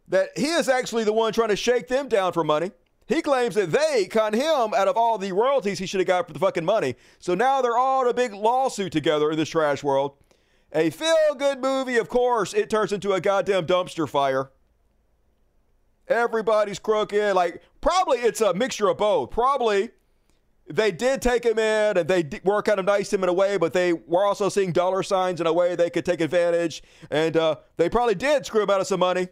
that 0.09 0.31
he 0.37 0.47
is 0.47 0.69
actually 0.69 1.05
the 1.05 1.13
one 1.13 1.33
trying 1.33 1.49
to 1.49 1.57
shake 1.57 1.89
them 1.89 2.09
down 2.09 2.33
for 2.33 2.45
money. 2.45 2.73
He 3.11 3.23
claims 3.23 3.57
that 3.57 3.73
they 3.73 4.07
con 4.07 4.35
him 4.35 4.73
out 4.73 4.87
of 4.87 4.97
all 4.97 5.19
the 5.19 5.33
royalties 5.33 5.81
he 5.81 5.87
should 5.87 5.99
have 5.99 6.07
got 6.07 6.29
for 6.29 6.33
the 6.33 6.39
fucking 6.39 6.65
money. 6.65 6.95
So 7.19 7.35
now 7.35 7.61
they're 7.61 7.77
all 7.77 8.03
in 8.03 8.09
a 8.09 8.15
big 8.15 8.33
lawsuit 8.33 8.93
together 8.93 9.33
in 9.33 9.37
this 9.37 9.49
trash 9.49 9.83
world. 9.83 10.13
A 10.73 10.91
feel 10.91 11.35
good 11.37 11.61
movie, 11.61 11.97
of 11.97 12.09
course, 12.09 12.55
it 12.55 12.71
turns 12.71 12.93
into 12.93 13.13
a 13.13 13.21
goddamn 13.21 13.67
dumpster 13.67 14.09
fire. 14.09 14.53
Everybody's 16.07 16.79
crooked. 16.79 17.35
Like, 17.35 17.65
probably 17.81 18.19
it's 18.19 18.41
a 18.41 18.55
mixture 18.55 18.87
of 18.87 18.99
both. 18.99 19.33
Probably 19.33 19.91
they 20.69 20.93
did 20.93 21.21
take 21.21 21.45
him 21.45 21.59
in 21.59 21.99
and 21.99 22.09
they 22.09 22.41
were 22.45 22.63
kind 22.63 22.79
of 22.79 22.87
nice 22.87 23.11
to 23.11 23.17
him 23.17 23.25
in 23.25 23.29
a 23.29 23.33
way, 23.33 23.57
but 23.57 23.73
they 23.73 23.93
were 23.93 24.25
also 24.25 24.49
seeing 24.49 24.71
dollar 24.71 25.03
signs 25.03 25.41
in 25.41 25.49
a 25.49 25.53
way 25.53 25.75
they 25.75 25.91
could 25.91 26.05
take 26.05 26.21
advantage. 26.21 26.81
And 27.11 27.37
uh, 27.37 27.57
they 27.77 27.89
probably 27.89 28.15
did 28.15 28.47
screw 28.47 28.63
him 28.63 28.71
out 28.71 28.81
of 28.81 28.87
some 28.87 29.01
money. 29.01 29.31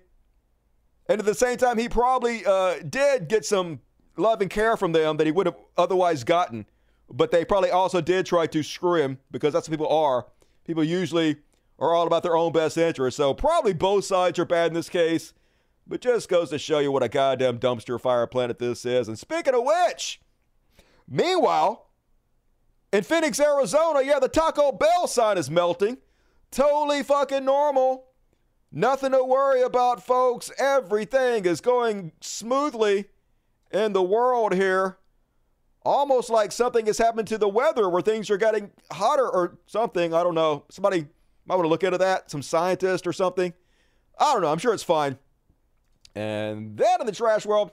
And 1.09 1.19
at 1.19 1.25
the 1.25 1.35
same 1.35 1.57
time, 1.57 1.79
he 1.79 1.89
probably 1.89 2.45
uh, 2.45 2.81
did 2.89 3.29
get 3.29 3.45
some 3.45 3.81
love 4.17 4.41
and 4.43 4.51
care 4.51 4.77
from 4.77 4.93
them 4.93 5.17
that 5.17 5.27
he 5.27 5.33
would 5.33 5.47
have 5.47 5.57
otherwise 5.77 6.25
gotten. 6.25 6.67
But 7.11 7.31
they 7.31 7.45
probably 7.45 7.71
also 7.71 8.01
did 8.01 8.27
try 8.27 8.47
to 8.49 8.63
screw 8.63 9.01
him 9.01 9.19
because 9.31 9.53
that's 9.53 9.69
what 9.69 9.79
people 9.79 9.89
are. 9.89 10.27
People 10.67 10.85
usually 10.85 11.37
are 11.79 11.95
all 11.95 12.07
about 12.07 12.23
their 12.23 12.37
own 12.37 12.53
best 12.53 12.77
interest. 12.77 13.17
So 13.17 13.33
probably 13.33 13.73
both 13.73 14.05
sides 14.05 14.39
are 14.39 14.45
bad 14.45 14.69
in 14.69 14.75
this 14.75 14.91
case. 14.91 15.33
But 15.87 16.03
just 16.03 16.29
goes 16.29 16.51
to 16.51 16.59
show 16.59 16.81
you 16.81 16.93
what 16.93 17.03
a 17.03 17.09
goddamn 17.09 17.59
dumpster 17.59 17.99
fire 17.99 18.27
planet 18.27 18.59
this 18.59 18.85
is. 18.85 19.09
And 19.09 19.19
speaking 19.19 19.55
of 19.55 19.63
which, 19.65 20.21
meanwhile, 21.09 21.89
in 22.93 23.03
Phoenix, 23.03 23.41
Arizona, 23.41 24.03
yeah, 24.03 24.19
the 24.19 24.29
Taco 24.29 24.71
Bell 24.71 25.07
sign 25.07 25.39
is 25.39 25.51
melting. 25.51 25.97
Totally 26.51 27.03
fucking 27.03 27.45
normal. 27.47 28.08
Nothing 28.71 29.13
to 29.13 29.25
worry 29.25 29.63
about, 29.63 30.05
folks. 30.05 30.51
Everything 30.59 31.47
is 31.47 31.61
going 31.61 32.13
smoothly 32.21 33.07
in 33.73 33.93
the 33.93 34.03
world 34.03 34.55
here. 34.55 34.99
Almost 35.85 36.29
like 36.29 36.53
something 36.53 36.85
has 36.87 36.99
happened 36.99 37.29
to 37.29 37.39
the 37.39 37.49
weather 37.49 37.89
where 37.89 38.03
things 38.03 38.31
are 38.31 38.37
getting 38.37 38.71
hotter 38.93 39.27
or 39.27 39.59
something. 39.67 40.13
I 40.13 40.23
don't 40.23 40.35
know. 40.35 40.65
Somebody 40.69 41.07
might 41.47 41.55
want 41.55 41.65
to 41.65 41.69
look 41.69 41.83
into 41.83 41.99
that. 41.99 42.31
Some 42.31 42.43
scientist 42.43 43.07
or 43.07 43.13
something. 43.13 43.55
I 44.19 44.33
don't 44.33 44.43
know. 44.43 44.53
I'm 44.53 44.59
sure 44.59 44.75
it's 44.75 44.83
fine. 44.83 45.19
And 46.15 46.77
then 46.77 47.01
in 47.01 47.07
the 47.07 47.13
trash 47.13 47.47
world, 47.47 47.71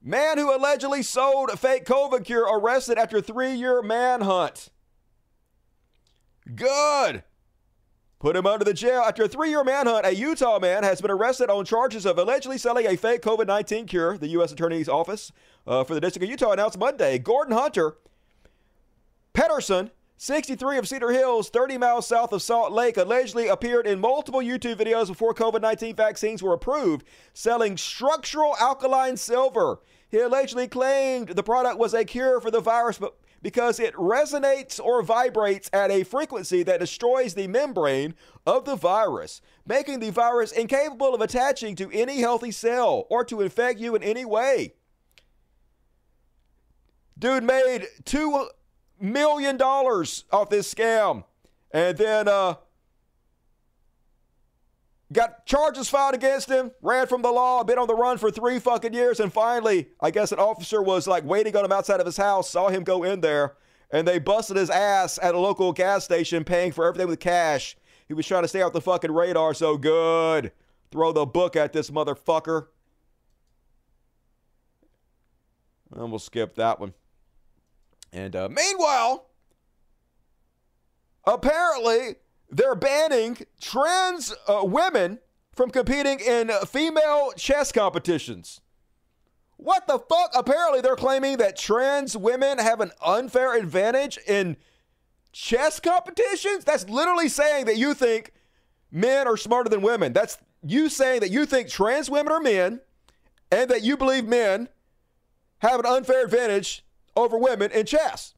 man 0.00 0.38
who 0.38 0.54
allegedly 0.54 1.02
sold 1.02 1.50
a 1.50 1.56
fake 1.56 1.84
COVID 1.84 2.24
cure 2.24 2.44
arrested 2.44 2.96
after 2.96 3.20
three 3.20 3.54
year 3.54 3.82
manhunt. 3.82 4.68
Good. 6.54 7.24
Put 8.24 8.36
him 8.36 8.46
under 8.46 8.64
the 8.64 8.72
jail. 8.72 9.02
After 9.02 9.24
a 9.24 9.28
three 9.28 9.50
year 9.50 9.62
manhunt, 9.62 10.06
a 10.06 10.14
Utah 10.14 10.58
man 10.58 10.82
has 10.82 11.02
been 11.02 11.10
arrested 11.10 11.50
on 11.50 11.66
charges 11.66 12.06
of 12.06 12.16
allegedly 12.16 12.56
selling 12.56 12.86
a 12.86 12.96
fake 12.96 13.20
COVID 13.20 13.46
19 13.46 13.84
cure, 13.84 14.16
the 14.16 14.28
U.S. 14.28 14.50
Attorney's 14.50 14.88
Office 14.88 15.30
uh, 15.66 15.84
for 15.84 15.92
the 15.92 16.00
District 16.00 16.24
of 16.24 16.30
Utah 16.30 16.52
announced 16.52 16.78
Monday. 16.78 17.18
Gordon 17.18 17.54
Hunter 17.54 17.98
Pedersen, 19.34 19.90
63 20.16 20.78
of 20.78 20.88
Cedar 20.88 21.10
Hills, 21.10 21.50
30 21.50 21.76
miles 21.76 22.06
south 22.06 22.32
of 22.32 22.40
Salt 22.40 22.72
Lake, 22.72 22.96
allegedly 22.96 23.48
appeared 23.48 23.86
in 23.86 24.00
multiple 24.00 24.40
YouTube 24.40 24.76
videos 24.76 25.08
before 25.08 25.34
COVID 25.34 25.60
19 25.60 25.94
vaccines 25.94 26.42
were 26.42 26.54
approved, 26.54 27.04
selling 27.34 27.76
structural 27.76 28.56
alkaline 28.58 29.18
silver. 29.18 29.80
He 30.08 30.18
allegedly 30.18 30.66
claimed 30.66 31.28
the 31.28 31.42
product 31.42 31.76
was 31.76 31.92
a 31.92 32.06
cure 32.06 32.40
for 32.40 32.50
the 32.50 32.60
virus, 32.60 32.96
but 32.96 33.18
because 33.44 33.78
it 33.78 33.92
resonates 33.96 34.80
or 34.80 35.02
vibrates 35.02 35.68
at 35.70 35.90
a 35.90 36.02
frequency 36.02 36.62
that 36.62 36.80
destroys 36.80 37.34
the 37.34 37.46
membrane 37.46 38.14
of 38.46 38.64
the 38.64 38.74
virus, 38.74 39.42
making 39.66 40.00
the 40.00 40.08
virus 40.08 40.50
incapable 40.50 41.14
of 41.14 41.20
attaching 41.20 41.76
to 41.76 41.90
any 41.92 42.20
healthy 42.20 42.50
cell 42.50 43.06
or 43.10 43.22
to 43.22 43.42
infect 43.42 43.78
you 43.78 43.94
in 43.94 44.02
any 44.02 44.24
way. 44.24 44.72
Dude 47.18 47.44
made 47.44 47.84
two 48.06 48.48
million 48.98 49.58
dollars 49.58 50.24
off 50.32 50.48
this 50.48 50.72
scam, 50.72 51.24
and 51.70 51.98
then 51.98 52.26
uh, 52.28 52.54
got 55.12 55.46
charges 55.46 55.88
filed 55.88 56.14
against 56.14 56.48
him. 56.48 56.72
Ran 56.82 57.06
from 57.06 57.22
the 57.22 57.30
law, 57.30 57.62
been 57.64 57.78
on 57.78 57.86
the 57.86 57.94
run 57.94 58.18
for 58.18 58.30
three 58.30 58.58
fucking 58.58 58.94
years, 58.94 59.20
and 59.20 59.32
finally, 59.32 59.88
I 60.00 60.10
guess 60.10 60.32
an 60.32 60.38
officer 60.38 60.82
was 60.82 61.06
like 61.06 61.24
waiting 61.24 61.56
on 61.56 61.64
him 61.64 61.72
outside 61.72 62.00
of 62.00 62.06
his 62.06 62.16
house, 62.16 62.50
saw 62.50 62.68
him 62.68 62.84
go 62.84 63.02
in 63.02 63.20
there, 63.20 63.54
and 63.90 64.08
they 64.08 64.18
busted 64.18 64.56
his 64.56 64.70
ass 64.70 65.18
at 65.22 65.34
a 65.34 65.38
local 65.38 65.72
gas 65.72 66.04
station, 66.04 66.44
paying 66.44 66.72
for 66.72 66.86
everything 66.86 67.08
with 67.08 67.20
cash. 67.20 67.76
He 68.08 68.14
was 68.14 68.26
trying 68.26 68.42
to 68.42 68.48
stay 68.48 68.62
off 68.62 68.72
the 68.72 68.80
fucking 68.80 69.12
radar, 69.12 69.54
so 69.54 69.76
good. 69.76 70.52
Throw 70.90 71.12
the 71.12 71.26
book 71.26 71.56
at 71.56 71.72
this 71.72 71.90
motherfucker. 71.90 72.66
And 75.92 76.10
we'll 76.10 76.18
skip 76.18 76.56
that 76.56 76.80
one. 76.80 76.92
And 78.12 78.34
uh, 78.36 78.48
meanwhile, 78.48 79.26
apparently 81.24 82.16
they're 82.54 82.76
banning 82.76 83.38
trans 83.60 84.32
uh, 84.46 84.60
women 84.62 85.18
from 85.54 85.70
competing 85.70 86.20
in 86.20 86.50
female 86.66 87.32
chess 87.36 87.72
competitions. 87.72 88.60
What 89.56 89.86
the 89.86 89.98
fuck? 89.98 90.30
Apparently 90.34 90.80
they're 90.80 90.96
claiming 90.96 91.38
that 91.38 91.56
trans 91.56 92.16
women 92.16 92.58
have 92.58 92.80
an 92.80 92.92
unfair 93.04 93.56
advantage 93.56 94.18
in 94.26 94.56
chess 95.32 95.80
competitions. 95.80 96.64
That's 96.64 96.88
literally 96.88 97.28
saying 97.28 97.66
that 97.66 97.76
you 97.76 97.92
think 97.94 98.32
men 98.90 99.26
are 99.26 99.36
smarter 99.36 99.68
than 99.68 99.82
women. 99.82 100.12
That's 100.12 100.38
you 100.62 100.88
saying 100.88 101.20
that 101.20 101.30
you 101.30 101.46
think 101.46 101.68
trans 101.68 102.08
women 102.08 102.32
are 102.32 102.40
men 102.40 102.80
and 103.50 103.70
that 103.70 103.82
you 103.82 103.96
believe 103.96 104.26
men 104.26 104.68
have 105.58 105.80
an 105.80 105.86
unfair 105.86 106.24
advantage 106.24 106.84
over 107.16 107.36
women 107.36 107.70
in 107.72 107.86
chess. 107.86 108.34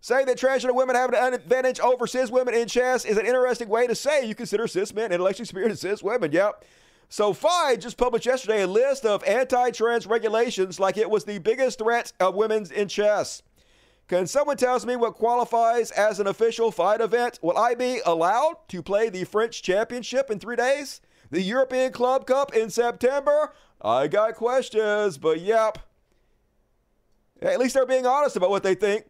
Saying 0.00 0.26
that 0.26 0.38
transgender 0.38 0.74
women 0.74 0.94
have 0.94 1.12
an 1.12 1.34
advantage 1.34 1.80
over 1.80 2.06
cis 2.06 2.30
women 2.30 2.54
in 2.54 2.68
chess 2.68 3.04
is 3.04 3.16
an 3.16 3.26
interesting 3.26 3.68
way 3.68 3.86
to 3.86 3.94
say 3.94 4.24
you 4.24 4.34
consider 4.34 4.68
cis 4.68 4.94
men 4.94 5.12
intellectually 5.12 5.46
superior 5.46 5.70
to 5.70 5.76
cis 5.76 6.02
women. 6.02 6.30
Yep. 6.30 6.64
So 7.08 7.32
FIDE 7.32 7.80
just 7.80 7.96
published 7.96 8.26
yesterday 8.26 8.62
a 8.62 8.66
list 8.66 9.04
of 9.04 9.24
anti-trans 9.24 10.06
regulations 10.06 10.78
like 10.78 10.96
it 10.96 11.10
was 11.10 11.24
the 11.24 11.38
biggest 11.38 11.78
threat 11.78 12.12
of 12.20 12.34
women 12.34 12.66
in 12.72 12.86
chess. 12.86 13.42
Can 14.08 14.26
someone 14.26 14.56
tell 14.56 14.78
me 14.86 14.96
what 14.96 15.14
qualifies 15.14 15.90
as 15.90 16.20
an 16.20 16.26
official 16.26 16.70
FIDE 16.70 17.00
event? 17.00 17.38
Will 17.42 17.58
I 17.58 17.74
be 17.74 18.00
allowed 18.06 18.56
to 18.68 18.82
play 18.82 19.08
the 19.10 19.24
French 19.24 19.62
Championship 19.62 20.30
in 20.30 20.38
three 20.38 20.56
days? 20.56 21.00
The 21.30 21.42
European 21.42 21.92
Club 21.92 22.26
Cup 22.26 22.54
in 22.54 22.70
September? 22.70 23.52
I 23.82 24.06
got 24.06 24.34
questions, 24.34 25.18
but 25.18 25.40
yep. 25.40 25.78
At 27.42 27.58
least 27.58 27.74
they're 27.74 27.84
being 27.84 28.06
honest 28.06 28.36
about 28.36 28.50
what 28.50 28.62
they 28.62 28.74
think. 28.74 29.04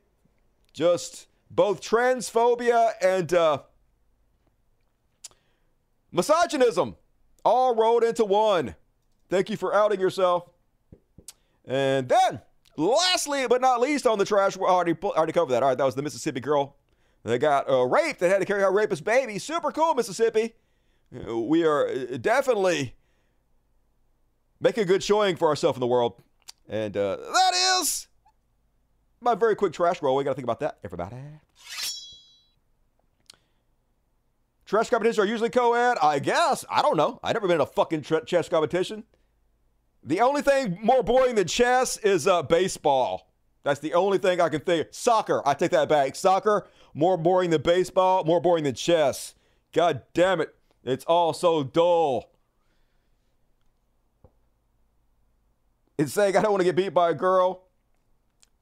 Just 0.79 1.27
both 1.51 1.81
transphobia 1.81 2.93
and 3.03 3.35
uh, 3.35 3.63
misogynism 6.13 6.95
all 7.45 7.75
rolled 7.75 8.05
into 8.05 8.25
one. 8.25 8.77
Thank 9.29 9.51
you 9.51 9.57
for 9.57 9.75
outing 9.75 9.99
yourself. 9.99 10.49
And 11.65 12.09
then, 12.09 12.43
lastly 12.77 13.49
but 13.49 13.61
not 13.61 13.81
least 13.81 14.07
on 14.07 14.21
the 14.21 14.25
trash, 14.25 14.57
we 14.57 14.67
already, 14.67 14.95
already 15.03 15.33
covered 15.33 15.51
that. 15.51 15.65
All 15.65 15.71
right, 15.71 15.77
that 15.77 15.83
was 15.83 15.97
the 15.97 16.03
Mississippi 16.03 16.39
girl 16.39 16.77
that 17.25 17.41
got 17.41 17.69
uh, 17.69 17.85
raped 17.85 18.21
that 18.21 18.29
had 18.29 18.39
to 18.39 18.45
carry 18.45 18.63
her 18.63 18.71
rapist 18.71 19.03
baby. 19.03 19.41
Super 19.41 19.73
cool, 19.73 19.95
Mississippi. 19.95 20.55
We 21.11 21.65
are 21.65 21.89
uh, 21.89 22.19
definitely 22.19 22.95
making 24.61 24.85
a 24.85 24.87
good 24.87 25.03
showing 25.03 25.35
for 25.35 25.49
ourselves 25.49 25.77
in 25.77 25.81
the 25.81 25.89
world. 25.89 26.23
And 26.69 26.97
uh, 26.97 27.17
that 27.17 27.81
is 27.81 28.08
my 29.21 29.35
very 29.35 29.57
quick 29.57 29.73
trash 29.73 30.03
roll. 30.03 30.17
We 30.17 30.25
got 30.25 30.31
to 30.31 30.35
think 30.35 30.45
about 30.45 30.61
that, 30.61 30.79
everybody. 30.85 31.17
Trash 34.65 34.91
competitions 34.91 35.19
are 35.19 35.25
usually 35.25 35.49
co-ed, 35.49 35.97
I 36.03 36.19
guess. 36.19 36.65
I 36.71 36.83
don't 36.83 36.97
know. 36.97 37.19
I've 37.23 37.35
never 37.35 37.49
been 37.49 37.57
in 37.57 37.63
a 37.63 37.67
fucking 37.67 38.03
tra- 38.03 38.25
chess 38.25 38.49
competition. 38.49 39.05
The 40.05 40.21
only 40.21 40.43
thing 40.43 40.79
more 40.83 41.03
boring 41.03 41.37
than 41.37 41.47
chess 41.47 41.97
is 41.99 42.27
uh, 42.27 42.43
baseball. 42.43 43.31
That's 43.65 43.81
the 43.81 43.95
only 43.95 44.19
thing 44.19 44.41
I 44.41 44.49
can 44.49 44.61
think. 44.61 44.89
Soccer. 44.91 45.43
I 45.47 45.55
take 45.55 45.71
that 45.71 45.89
back. 45.89 46.17
Soccer 46.17 46.67
more 46.95 47.17
boring 47.17 47.51
than 47.51 47.63
baseball. 47.63 48.25
More 48.25 48.41
boring 48.41 48.65
than 48.65 48.75
chess. 48.75 49.35
God 49.73 50.03
damn 50.15 50.41
it! 50.41 50.55
It's 50.85 51.05
all 51.05 51.33
so 51.33 51.63
dull. 51.63 52.31
It's 55.97 56.13
saying 56.13 56.37
I 56.37 56.43
don't 56.43 56.53
want 56.53 56.61
to 56.61 56.65
get 56.65 56.77
beat 56.77 56.95
by 56.95 57.11
a 57.11 57.15
girl. 57.15 57.68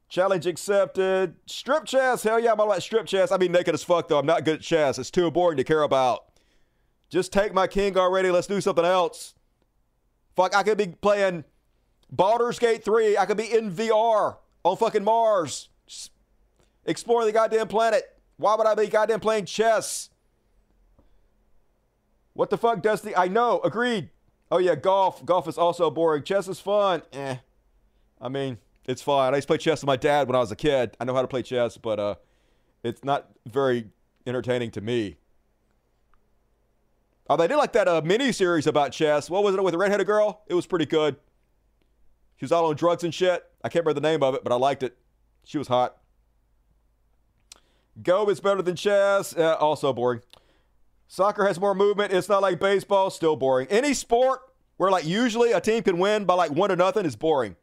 Challenge 0.08 0.46
accepted. 0.46 1.34
Strip 1.46 1.84
chess. 1.84 2.22
Hell 2.22 2.38
yeah, 2.38 2.52
I'm 2.52 2.60
all 2.60 2.70
about 2.70 2.82
strip 2.82 3.06
chess. 3.06 3.32
I 3.32 3.38
mean 3.38 3.52
naked 3.52 3.74
as 3.74 3.82
fuck 3.82 4.08
though. 4.08 4.18
I'm 4.18 4.26
not 4.26 4.44
good 4.44 4.56
at 4.56 4.60
chess. 4.60 4.98
It's 4.98 5.10
too 5.10 5.30
boring 5.30 5.56
to 5.56 5.64
care 5.64 5.82
about. 5.82 6.24
Just 7.08 7.32
take 7.32 7.52
my 7.52 7.66
king 7.66 7.96
already. 7.96 8.30
Let's 8.30 8.46
do 8.46 8.60
something 8.60 8.84
else. 8.84 9.34
Fuck, 10.34 10.54
I 10.54 10.62
could 10.62 10.78
be 10.78 10.88
playing 10.88 11.44
Baldur's 12.10 12.58
Gate 12.58 12.84
3. 12.84 13.16
I 13.16 13.26
could 13.26 13.36
be 13.36 13.52
in 13.52 13.72
VR 13.72 14.36
on 14.64 14.76
fucking 14.76 15.04
Mars. 15.04 15.68
Exploring 16.84 17.26
the 17.26 17.32
goddamn 17.32 17.68
planet. 17.68 18.04
Why 18.36 18.54
would 18.54 18.66
I 18.66 18.74
be 18.74 18.86
goddamn 18.86 19.20
playing 19.20 19.46
chess? 19.46 20.10
What 22.34 22.50
the 22.50 22.58
fuck, 22.58 22.82
Dusty? 22.82 23.16
I 23.16 23.28
know. 23.28 23.60
Agreed. 23.64 24.10
Oh 24.50 24.58
yeah, 24.58 24.74
golf. 24.74 25.24
Golf 25.24 25.48
is 25.48 25.58
also 25.58 25.90
boring. 25.90 26.22
Chess 26.22 26.46
is 26.48 26.60
fun. 26.60 27.02
Eh. 27.12 27.36
I 28.20 28.28
mean, 28.28 28.58
it's 28.86 29.02
fine. 29.02 29.32
I 29.32 29.36
used 29.36 29.48
to 29.48 29.52
play 29.52 29.58
chess 29.58 29.82
with 29.82 29.86
my 29.86 29.96
dad 29.96 30.28
when 30.28 30.36
I 30.36 30.38
was 30.38 30.52
a 30.52 30.56
kid. 30.56 30.96
I 31.00 31.04
know 31.04 31.14
how 31.14 31.22
to 31.22 31.28
play 31.28 31.42
chess, 31.42 31.76
but 31.76 31.98
uh, 31.98 32.14
it's 32.82 33.04
not 33.04 33.28
very 33.46 33.88
entertaining 34.26 34.70
to 34.72 34.80
me. 34.80 35.16
Oh, 37.28 37.36
they 37.36 37.48
did 37.48 37.56
like 37.56 37.72
that 37.72 37.88
uh, 37.88 38.00
mini 38.04 38.30
series 38.30 38.66
about 38.66 38.92
chess. 38.92 39.28
What 39.28 39.42
was 39.42 39.54
it 39.54 39.62
with 39.62 39.72
the 39.72 39.78
redheaded 39.78 40.06
girl? 40.06 40.42
It 40.46 40.54
was 40.54 40.66
pretty 40.66 40.86
good. 40.86 41.16
She 42.36 42.44
was 42.44 42.52
all 42.52 42.66
on 42.66 42.76
drugs 42.76 43.02
and 43.02 43.12
shit. 43.12 43.44
I 43.64 43.68
can't 43.68 43.84
remember 43.84 44.00
the 44.00 44.08
name 44.08 44.22
of 44.22 44.34
it, 44.34 44.44
but 44.44 44.52
I 44.52 44.56
liked 44.56 44.82
it. 44.82 44.96
She 45.44 45.58
was 45.58 45.66
hot. 45.66 45.96
Go 48.02 48.28
is 48.28 48.40
better 48.40 48.62
than 48.62 48.76
chess. 48.76 49.34
Uh, 49.36 49.54
also 49.54 49.92
boring. 49.92 50.20
Soccer 51.08 51.46
has 51.46 51.58
more 51.58 51.74
movement. 51.74 52.12
It's 52.12 52.28
not 52.28 52.42
like 52.42 52.60
baseball. 52.60 53.10
Still 53.10 53.36
boring. 53.36 53.66
Any 53.68 53.94
sport 53.94 54.40
where 54.76 54.90
like 54.90 55.06
usually 55.06 55.52
a 55.52 55.60
team 55.60 55.82
can 55.82 55.98
win 55.98 56.24
by 56.24 56.34
like 56.34 56.50
one 56.50 56.70
to 56.70 56.76
nothing 56.76 57.06
is 57.06 57.16
boring. 57.16 57.56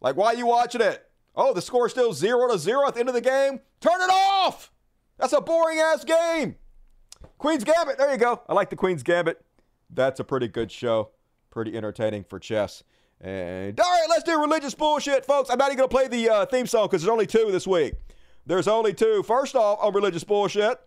Like, 0.00 0.16
why 0.16 0.28
are 0.28 0.36
you 0.36 0.46
watching 0.46 0.80
it? 0.80 1.04
Oh, 1.34 1.52
the 1.54 1.62
score 1.62 1.86
is 1.86 1.92
still 1.92 2.12
zero 2.12 2.48
to 2.48 2.58
zero 2.58 2.86
at 2.86 2.94
the 2.94 3.00
end 3.00 3.08
of 3.08 3.14
the 3.14 3.20
game. 3.20 3.60
Turn 3.80 4.00
it 4.00 4.10
off. 4.10 4.72
That's 5.18 5.32
a 5.32 5.40
boring 5.40 5.78
ass 5.78 6.04
game. 6.04 6.56
Queen's 7.38 7.64
Gambit. 7.64 7.98
There 7.98 8.10
you 8.10 8.18
go. 8.18 8.42
I 8.48 8.54
like 8.54 8.70
the 8.70 8.76
Queen's 8.76 9.02
Gambit. 9.02 9.44
That's 9.90 10.20
a 10.20 10.24
pretty 10.24 10.48
good 10.48 10.70
show. 10.70 11.10
Pretty 11.50 11.76
entertaining 11.76 12.24
for 12.24 12.38
chess. 12.38 12.82
And 13.20 13.78
all 13.80 13.90
right, 13.90 14.06
let's 14.08 14.22
do 14.22 14.40
religious 14.40 14.74
bullshit, 14.74 15.24
folks. 15.24 15.50
I'm 15.50 15.58
not 15.58 15.68
even 15.68 15.78
gonna 15.78 15.88
play 15.88 16.06
the 16.06 16.28
uh, 16.28 16.46
theme 16.46 16.66
song 16.66 16.86
because 16.86 17.02
there's 17.02 17.10
only 17.10 17.26
two 17.26 17.50
this 17.50 17.66
week. 17.66 17.94
There's 18.46 18.68
only 18.68 18.94
two. 18.94 19.22
First 19.24 19.56
off, 19.56 19.78
on 19.82 19.92
religious 19.92 20.24
bullshit. 20.24 20.78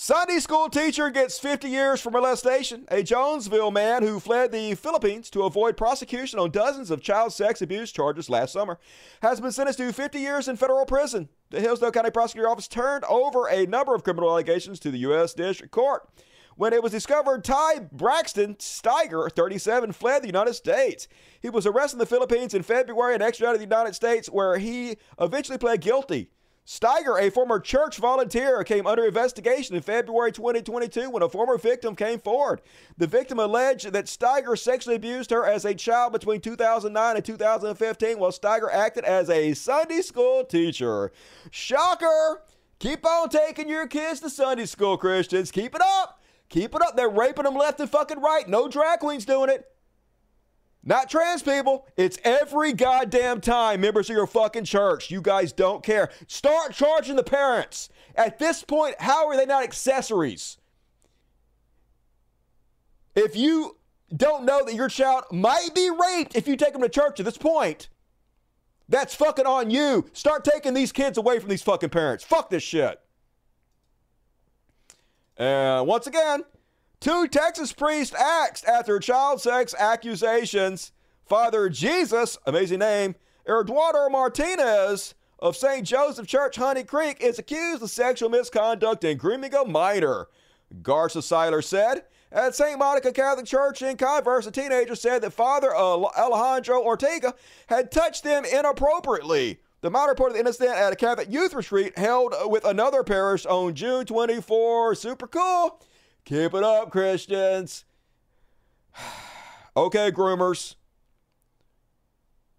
Sunday 0.00 0.38
school 0.38 0.68
teacher 0.68 1.10
gets 1.10 1.40
50 1.40 1.68
years 1.68 2.00
for 2.00 2.12
molestation. 2.12 2.84
A 2.86 3.02
Jonesville 3.02 3.72
man 3.72 4.04
who 4.04 4.20
fled 4.20 4.52
the 4.52 4.76
Philippines 4.76 5.28
to 5.30 5.42
avoid 5.42 5.76
prosecution 5.76 6.38
on 6.38 6.52
dozens 6.52 6.92
of 6.92 7.02
child 7.02 7.32
sex 7.32 7.60
abuse 7.62 7.90
charges 7.90 8.30
last 8.30 8.52
summer 8.52 8.78
has 9.22 9.40
been 9.40 9.50
sentenced 9.50 9.80
to 9.80 9.92
50 9.92 10.20
years 10.20 10.46
in 10.46 10.54
federal 10.54 10.86
prison. 10.86 11.28
The 11.50 11.60
Hillsdale 11.60 11.90
County 11.90 12.12
Prosecutor 12.12 12.48
Office 12.48 12.68
turned 12.68 13.02
over 13.06 13.48
a 13.48 13.66
number 13.66 13.92
of 13.92 14.04
criminal 14.04 14.30
allegations 14.30 14.78
to 14.80 14.92
the 14.92 14.98
U.S. 14.98 15.34
District 15.34 15.72
Court. 15.72 16.08
When 16.54 16.72
it 16.72 16.82
was 16.82 16.92
discovered, 16.92 17.42
Ty 17.42 17.88
Braxton 17.90 18.54
Steiger, 18.54 19.28
37, 19.32 19.90
fled 19.90 20.22
the 20.22 20.28
United 20.28 20.54
States. 20.54 21.08
He 21.40 21.50
was 21.50 21.66
arrested 21.66 21.96
in 21.96 21.98
the 21.98 22.06
Philippines 22.06 22.54
in 22.54 22.62
February 22.62 23.14
and 23.14 23.22
extradited 23.22 23.60
to 23.62 23.66
the 23.66 23.76
United 23.76 23.96
States, 23.96 24.30
where 24.30 24.58
he 24.58 24.96
eventually 25.18 25.58
pled 25.58 25.80
guilty. 25.80 26.30
Steiger, 26.68 27.18
a 27.18 27.30
former 27.30 27.58
church 27.58 27.96
volunteer, 27.96 28.62
came 28.62 28.86
under 28.86 29.06
investigation 29.06 29.74
in 29.74 29.80
February 29.80 30.30
2022 30.30 31.08
when 31.08 31.22
a 31.22 31.28
former 31.30 31.56
victim 31.56 31.96
came 31.96 32.18
forward. 32.18 32.60
The 32.98 33.06
victim 33.06 33.38
alleged 33.38 33.90
that 33.90 34.04
Steiger 34.04 34.56
sexually 34.56 34.96
abused 34.96 35.30
her 35.30 35.46
as 35.46 35.64
a 35.64 35.74
child 35.74 36.12
between 36.12 36.42
2009 36.42 37.16
and 37.16 37.24
2015 37.24 38.18
while 38.18 38.30
Steiger 38.30 38.70
acted 38.70 39.06
as 39.06 39.30
a 39.30 39.54
Sunday 39.54 40.02
school 40.02 40.44
teacher. 40.44 41.10
Shocker! 41.50 42.42
Keep 42.78 43.06
on 43.06 43.30
taking 43.30 43.70
your 43.70 43.86
kids 43.86 44.20
to 44.20 44.28
Sunday 44.28 44.66
school, 44.66 44.98
Christians. 44.98 45.50
Keep 45.50 45.74
it 45.74 45.80
up. 45.80 46.20
Keep 46.50 46.74
it 46.74 46.82
up. 46.82 46.98
They're 46.98 47.08
raping 47.08 47.44
them 47.44 47.54
left 47.54 47.80
and 47.80 47.88
fucking 47.88 48.20
right. 48.20 48.46
No 48.46 48.68
drag 48.68 48.98
queens 48.98 49.24
doing 49.24 49.48
it. 49.48 49.64
Not 50.88 51.10
trans 51.10 51.42
people. 51.42 51.86
It's 51.98 52.18
every 52.24 52.72
goddamn 52.72 53.42
time 53.42 53.82
members 53.82 54.08
of 54.08 54.16
your 54.16 54.26
fucking 54.26 54.64
church. 54.64 55.10
You 55.10 55.20
guys 55.20 55.52
don't 55.52 55.84
care. 55.84 56.08
Start 56.28 56.72
charging 56.72 57.14
the 57.14 57.22
parents. 57.22 57.90
At 58.14 58.38
this 58.38 58.64
point, 58.64 58.94
how 58.98 59.28
are 59.28 59.36
they 59.36 59.44
not 59.44 59.64
accessories? 59.64 60.56
If 63.14 63.36
you 63.36 63.76
don't 64.16 64.46
know 64.46 64.64
that 64.64 64.74
your 64.74 64.88
child 64.88 65.24
might 65.30 65.74
be 65.74 65.90
raped 65.90 66.34
if 66.34 66.48
you 66.48 66.56
take 66.56 66.72
them 66.72 66.80
to 66.80 66.88
church 66.88 67.20
at 67.20 67.26
this 67.26 67.36
point, 67.36 67.90
that's 68.88 69.14
fucking 69.14 69.44
on 69.44 69.70
you. 69.70 70.08
Start 70.14 70.42
taking 70.42 70.72
these 70.72 70.90
kids 70.90 71.18
away 71.18 71.38
from 71.38 71.50
these 71.50 71.62
fucking 71.62 71.90
parents. 71.90 72.24
Fuck 72.24 72.48
this 72.48 72.62
shit. 72.62 72.98
And 75.36 75.86
once 75.86 76.06
again, 76.06 76.44
Two 77.00 77.28
Texas 77.28 77.72
priests 77.72 78.12
axed 78.16 78.64
after 78.64 78.98
child 78.98 79.40
sex 79.40 79.72
accusations. 79.78 80.90
Father 81.24 81.68
Jesus, 81.68 82.36
amazing 82.44 82.80
name, 82.80 83.14
Eduardo 83.48 84.08
Martinez 84.08 85.14
of 85.38 85.56
St. 85.56 85.86
Joseph 85.86 86.26
Church, 86.26 86.56
Honey 86.56 86.82
Creek, 86.82 87.18
is 87.20 87.38
accused 87.38 87.84
of 87.84 87.90
sexual 87.90 88.28
misconduct 88.28 89.04
and 89.04 89.16
grooming 89.16 89.54
a 89.54 89.64
minor. 89.64 90.26
Garza 90.82 91.22
Seiler 91.22 91.62
said. 91.62 92.04
At 92.32 92.56
St. 92.56 92.78
Monica 92.78 93.12
Catholic 93.12 93.46
Church 93.46 93.80
in 93.80 93.96
Converse, 93.96 94.46
a 94.46 94.50
teenager 94.50 94.96
said 94.96 95.22
that 95.22 95.30
Father 95.32 95.74
Alejandro 95.74 96.82
Ortega 96.82 97.34
had 97.68 97.92
touched 97.92 98.24
them 98.24 98.44
inappropriately. 98.44 99.60
The 99.80 99.90
minor 99.90 100.10
reported 100.10 100.34
the 100.34 100.40
incident 100.40 100.76
at 100.76 100.92
a 100.92 100.96
Catholic 100.96 101.32
youth 101.32 101.54
retreat 101.54 101.96
held 101.96 102.34
with 102.46 102.64
another 102.64 103.04
parish 103.04 103.46
on 103.46 103.74
June 103.74 104.04
24. 104.04 104.96
Super 104.96 105.28
cool. 105.28 105.80
Keep 106.24 106.54
it 106.54 106.62
up, 106.62 106.90
Christians. 106.90 107.84
okay, 109.76 110.10
groomers. 110.10 110.74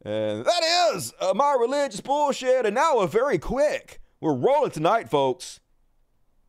And 0.03 0.45
that 0.45 0.91
is 0.93 1.13
uh, 1.19 1.33
my 1.35 1.57
religious 1.59 2.01
bullshit. 2.01 2.65
And 2.65 2.73
now 2.75 2.99
a 2.99 3.07
very 3.07 3.37
quick. 3.37 3.99
We're 4.21 4.33
rolling 4.33 4.71
tonight, 4.71 5.09
folks. 5.09 5.59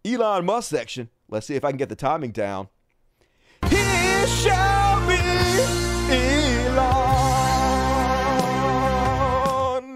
Elon 0.04 0.44
Musk 0.44 0.70
section. 0.70 1.10
Let's 1.28 1.46
see 1.46 1.54
if 1.56 1.64
I 1.64 1.70
can 1.70 1.76
get 1.76 1.88
the 1.88 1.96
timing 1.96 2.32
down. 2.32 2.68
He 3.68 3.76
shall 4.26 5.06
be 5.06 5.14
Elon. 6.14 7.10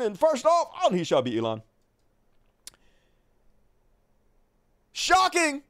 And 0.00 0.18
first 0.18 0.44
off, 0.46 0.70
on 0.84 0.94
He 0.94 1.04
Shall 1.04 1.22
Be 1.22 1.38
Elon. 1.38 1.62
Shocking 4.92 5.62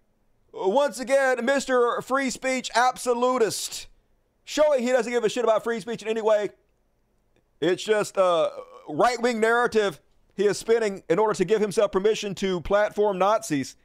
once 0.54 1.00
again, 1.00 1.38
Mr. 1.38 2.02
Free 2.02 2.30
Speech 2.30 2.70
Absolutist, 2.74 3.88
showing 4.44 4.82
he 4.82 4.92
doesn't 4.92 5.12
give 5.12 5.24
a 5.24 5.28
shit 5.28 5.44
about 5.44 5.64
free 5.64 5.80
speech 5.80 6.02
in 6.02 6.08
any 6.08 6.22
way. 6.22 6.50
It's 7.60 7.82
just 7.82 8.16
a 8.16 8.50
right 8.88 9.20
wing 9.20 9.40
narrative 9.40 10.00
he 10.36 10.46
is 10.46 10.58
spinning 10.58 11.02
in 11.08 11.18
order 11.18 11.34
to 11.34 11.44
give 11.44 11.60
himself 11.60 11.92
permission 11.92 12.34
to 12.36 12.60
platform 12.60 13.18
Nazis. 13.18 13.76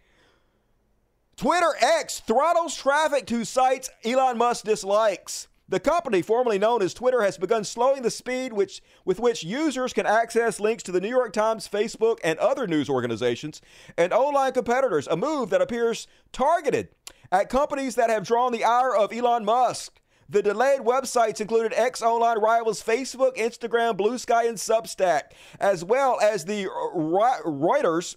Twitter 1.37 1.73
X 1.79 2.19
throttles 2.19 2.75
traffic 2.75 3.25
to 3.27 3.45
sites 3.45 3.89
Elon 4.03 4.37
Musk 4.37 4.65
dislikes. 4.65 5.47
The 5.69 5.79
company, 5.79 6.23
formerly 6.23 6.57
known 6.57 6.81
as 6.81 6.95
Twitter, 6.95 7.21
has 7.21 7.37
begun 7.37 7.63
slowing 7.63 8.01
the 8.01 8.09
speed 8.09 8.53
which, 8.53 8.81
with 9.05 9.19
which 9.19 9.43
users 9.43 9.93
can 9.93 10.07
access 10.07 10.59
links 10.59 10.81
to 10.83 10.91
the 10.91 10.99
New 10.99 11.09
York 11.09 11.31
Times, 11.31 11.69
Facebook, 11.69 12.17
and 12.23 12.39
other 12.39 12.65
news 12.65 12.89
organizations 12.89 13.61
and 13.95 14.11
online 14.11 14.51
competitors, 14.53 15.07
a 15.07 15.15
move 15.15 15.51
that 15.51 15.61
appears 15.61 16.07
targeted 16.31 16.89
at 17.31 17.49
companies 17.49 17.93
that 17.95 18.09
have 18.09 18.25
drawn 18.25 18.51
the 18.51 18.63
ire 18.63 18.95
of 18.95 19.13
Elon 19.13 19.45
Musk. 19.45 20.01
The 20.27 20.41
delayed 20.41 20.81
websites 20.81 21.39
included 21.39 21.73
ex 21.75 22.01
online 22.01 22.39
rivals 22.39 22.81
Facebook, 22.81 23.37
Instagram, 23.37 23.95
Bluesky, 23.95 24.49
and 24.49 24.57
Substack, 24.57 25.33
as 25.59 25.83
well 25.83 26.19
as 26.19 26.45
the 26.45 26.65
Reuters, 26.65 28.15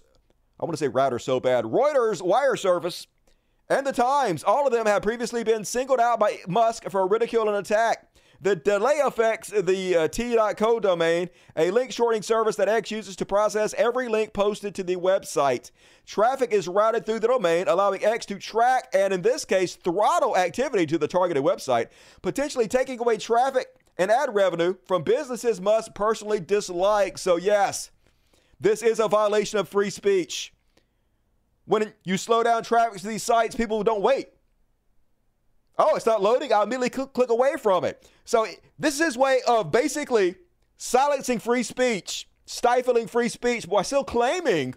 I 0.59 0.65
want 0.65 0.73
to 0.73 0.77
say 0.77 0.87
router 0.87 1.19
so 1.19 1.39
bad, 1.39 1.65
Reuters 1.65 2.19
wire 2.19 2.55
service, 2.55 3.05
and 3.73 3.87
the 3.87 3.91
Times. 3.91 4.43
All 4.43 4.67
of 4.67 4.71
them 4.71 4.85
have 4.85 5.01
previously 5.01 5.43
been 5.43 5.65
singled 5.65 5.99
out 5.99 6.19
by 6.19 6.37
Musk 6.47 6.87
for 6.91 7.07
ridicule 7.07 7.47
and 7.47 7.57
attack. 7.57 8.07
The 8.39 8.55
delay 8.55 8.99
affects 9.03 9.49
the 9.49 9.95
uh, 9.95 10.07
T.co 10.09 10.79
domain, 10.79 11.29
a 11.55 11.71
link 11.71 11.91
shortening 11.91 12.21
service 12.21 12.55
that 12.57 12.69
X 12.69 12.91
uses 12.91 13.15
to 13.15 13.25
process 13.25 13.73
every 13.75 14.09
link 14.09 14.33
posted 14.33 14.75
to 14.75 14.83
the 14.83 14.97
website. 14.97 15.71
Traffic 16.05 16.51
is 16.51 16.67
routed 16.67 17.05
through 17.05 17.21
the 17.21 17.29
domain, 17.29 17.67
allowing 17.67 18.03
X 18.03 18.25
to 18.27 18.37
track 18.37 18.89
and, 18.93 19.11
in 19.11 19.21
this 19.21 19.43
case, 19.43 19.75
throttle 19.75 20.37
activity 20.37 20.85
to 20.85 20.97
the 20.99 21.07
targeted 21.07 21.43
website, 21.43 21.87
potentially 22.21 22.67
taking 22.67 22.99
away 22.99 23.17
traffic 23.17 23.67
and 23.97 24.11
ad 24.11 24.35
revenue 24.35 24.75
from 24.85 25.03
businesses 25.03 25.59
Musk 25.59 25.95
personally 25.95 26.39
dislike. 26.39 27.17
So, 27.17 27.37
yes, 27.37 27.89
this 28.59 28.83
is 28.83 28.99
a 28.99 29.07
violation 29.07 29.57
of 29.57 29.67
free 29.67 29.89
speech. 29.89 30.52
When 31.65 31.93
you 32.03 32.17
slow 32.17 32.43
down 32.43 32.63
traffic 32.63 32.99
to 33.01 33.07
these 33.07 33.23
sites, 33.23 33.55
people 33.55 33.83
don't 33.83 34.01
wait. 34.01 34.29
Oh, 35.77 35.95
it's 35.95 36.05
not 36.05 36.21
loading. 36.21 36.53
I'll 36.53 36.63
immediately 36.63 36.89
click, 36.89 37.13
click 37.13 37.29
away 37.29 37.53
from 37.57 37.83
it. 37.83 38.07
So 38.25 38.45
this 38.77 38.95
is 38.95 39.05
his 39.05 39.17
way 39.17 39.39
of 39.47 39.71
basically 39.71 40.35
silencing 40.77 41.39
free 41.39 41.63
speech, 41.63 42.27
stifling 42.45 43.07
free 43.07 43.29
speech 43.29 43.65
while 43.65 43.83
still 43.83 44.03
claiming 44.03 44.75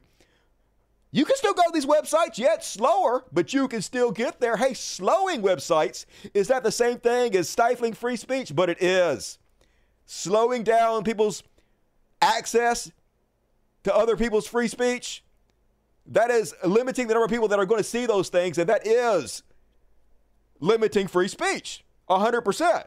you 1.13 1.25
can 1.25 1.37
still 1.37 1.55
go 1.55 1.63
to 1.63 1.71
these 1.73 1.87
websites, 1.87 2.37
yet 2.37 2.63
slower, 2.63 3.25
but 3.33 3.55
you 3.55 3.69
can 3.69 3.81
still 3.81 4.11
get 4.11 4.39
there. 4.39 4.57
Hey, 4.59 4.75
slowing 4.75 5.41
websites, 5.41 6.05
is 6.35 6.49
that 6.49 6.63
the 6.63 6.73
same 6.73 6.99
thing 6.99 7.35
as 7.37 7.49
stifling 7.49 7.95
free 7.95 8.17
speech? 8.17 8.55
But 8.55 8.69
it 8.69 8.83
is. 8.83 9.39
Slowing 10.05 10.63
down 10.63 11.05
people's 11.05 11.43
access 12.21 12.91
to 13.85 13.97
other 13.97 14.15
people's 14.17 14.47
free 14.47 14.69
speech, 14.69 15.25
that 16.09 16.31
is 16.31 16.55
limiting 16.65 17.09
the 17.09 17.15
number 17.15 17.25
of 17.25 17.31
people 17.31 17.49
that 17.49 17.59
are 17.59 17.67
going 17.67 17.81
to 17.81 17.89
see 17.89 18.07
those 18.07 18.29
things, 18.29 18.59
and 18.59 18.69
that 18.69 18.87
is 18.87 19.43
limiting 20.61 21.07
free 21.07 21.29
speech 21.29 21.85
100%. 22.09 22.85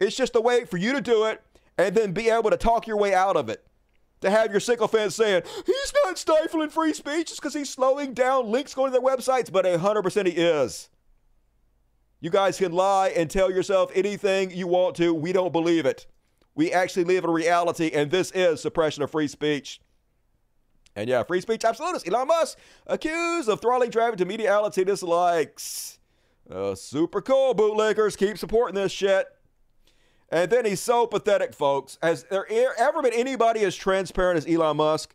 It's 0.00 0.16
just 0.16 0.36
a 0.36 0.40
way 0.40 0.64
for 0.64 0.76
you 0.76 0.92
to 0.92 1.00
do 1.00 1.24
it 1.24 1.42
and 1.76 1.94
then 1.94 2.12
be 2.12 2.28
able 2.28 2.50
to 2.50 2.56
talk 2.56 2.86
your 2.86 2.96
way 2.96 3.14
out 3.14 3.36
of 3.36 3.48
it. 3.48 3.64
To 4.20 4.30
have 4.30 4.50
your 4.50 4.60
sycophants 4.60 5.14
saying, 5.14 5.42
he's 5.64 5.92
not 6.04 6.18
stifling 6.18 6.70
free 6.70 6.92
speech, 6.92 7.30
it's 7.30 7.36
because 7.36 7.54
he's 7.54 7.70
slowing 7.70 8.14
down 8.14 8.50
links 8.50 8.74
going 8.74 8.92
to 8.92 8.98
their 8.98 9.16
websites, 9.16 9.50
but 9.50 9.64
100% 9.64 10.26
he 10.26 10.32
is. 10.32 10.88
You 12.20 12.30
guys 12.30 12.58
can 12.58 12.72
lie 12.72 13.10
and 13.10 13.30
tell 13.30 13.48
yourself 13.48 13.92
anything 13.94 14.50
you 14.50 14.66
want 14.66 14.96
to. 14.96 15.14
We 15.14 15.32
don't 15.32 15.52
believe 15.52 15.86
it. 15.86 16.06
We 16.56 16.72
actually 16.72 17.04
live 17.04 17.22
in 17.22 17.30
reality, 17.30 17.92
and 17.94 18.10
this 18.10 18.32
is 18.32 18.60
suppression 18.60 19.04
of 19.04 19.12
free 19.12 19.28
speech. 19.28 19.80
And 20.98 21.08
yeah, 21.08 21.22
free 21.22 21.40
speech 21.40 21.64
absolutist 21.64 22.08
Elon 22.08 22.26
Musk 22.26 22.58
accused 22.88 23.48
of 23.48 23.60
throttling 23.60 23.92
traffic 23.92 24.18
to 24.18 24.24
mediality 24.24 24.82
dislikes. 24.82 26.00
Uh, 26.50 26.74
super 26.74 27.20
cool, 27.20 27.54
bootlickers. 27.54 28.18
Keep 28.18 28.36
supporting 28.36 28.74
this 28.74 28.90
shit. 28.90 29.28
And 30.30 30.50
then 30.50 30.64
he's 30.64 30.80
so 30.80 31.06
pathetic, 31.06 31.54
folks. 31.54 31.98
Has 32.02 32.24
there 32.24 32.46
ever 32.50 33.00
been 33.00 33.12
anybody 33.12 33.60
as 33.60 33.76
transparent 33.76 34.38
as 34.38 34.52
Elon 34.52 34.78
Musk? 34.78 35.14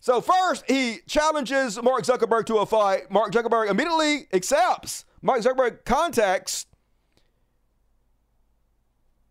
So 0.00 0.20
first, 0.20 0.64
he 0.66 0.98
challenges 1.06 1.80
Mark 1.80 2.02
Zuckerberg 2.02 2.46
to 2.46 2.56
a 2.56 2.66
fight. 2.66 3.12
Mark 3.12 3.30
Zuckerberg 3.30 3.70
immediately 3.70 4.26
accepts. 4.32 5.04
Mark 5.22 5.42
Zuckerberg 5.42 5.84
contacts 5.84 6.66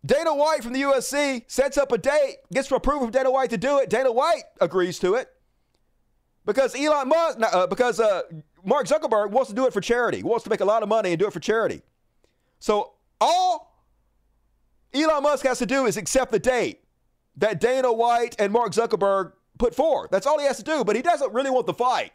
Dana 0.06 0.34
White 0.34 0.62
from 0.62 0.72
the 0.72 0.80
UFC, 0.80 1.44
sets 1.48 1.76
up 1.76 1.92
a 1.92 1.98
date, 1.98 2.36
gets 2.50 2.70
approval 2.70 3.02
from 3.02 3.10
Dana 3.10 3.30
White 3.30 3.50
to 3.50 3.58
do 3.58 3.78
it. 3.78 3.90
Dana 3.90 4.10
White 4.10 4.44
agrees 4.58 4.98
to 5.00 5.16
it 5.16 5.28
because 6.46 6.74
Elon 6.74 7.08
Musk, 7.08 7.38
uh, 7.40 7.66
because 7.66 8.00
uh, 8.00 8.22
Mark 8.64 8.86
Zuckerberg 8.86 9.30
wants 9.30 9.50
to 9.50 9.54
do 9.54 9.66
it 9.66 9.72
for 9.72 9.80
charity. 9.80 10.22
Wants 10.22 10.44
to 10.44 10.50
make 10.50 10.60
a 10.60 10.64
lot 10.64 10.82
of 10.82 10.88
money 10.88 11.10
and 11.10 11.18
do 11.18 11.26
it 11.26 11.32
for 11.32 11.40
charity. 11.40 11.82
So 12.58 12.92
all 13.20 13.84
Elon 14.92 15.22
Musk 15.22 15.44
has 15.46 15.58
to 15.58 15.66
do 15.66 15.86
is 15.86 15.96
accept 15.96 16.32
the 16.32 16.38
date 16.38 16.80
that 17.36 17.60
Dana 17.60 17.92
White 17.92 18.36
and 18.38 18.52
Mark 18.52 18.72
Zuckerberg 18.72 19.32
put 19.58 19.74
forth. 19.74 20.10
That's 20.10 20.26
all 20.26 20.38
he 20.38 20.46
has 20.46 20.56
to 20.56 20.62
do, 20.62 20.84
but 20.84 20.96
he 20.96 21.02
doesn't 21.02 21.32
really 21.32 21.50
want 21.50 21.66
the 21.66 21.74
fight 21.74 22.12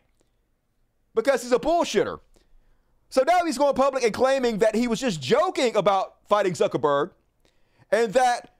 because 1.14 1.42
he's 1.44 1.52
a 1.52 1.60
bullshitter. 1.60 2.20
So 3.10 3.24
now 3.26 3.46
he's 3.46 3.58
going 3.58 3.76
public 3.76 4.04
and 4.04 4.14
claiming 4.14 4.58
that 4.60 4.76
he 4.76 4.88
was 4.88 5.00
just 5.00 5.22
joking 5.22 5.76
about 5.76 6.16
fighting 6.28 6.54
Zuckerberg 6.54 7.12
and 7.92 8.14
that 8.14 8.56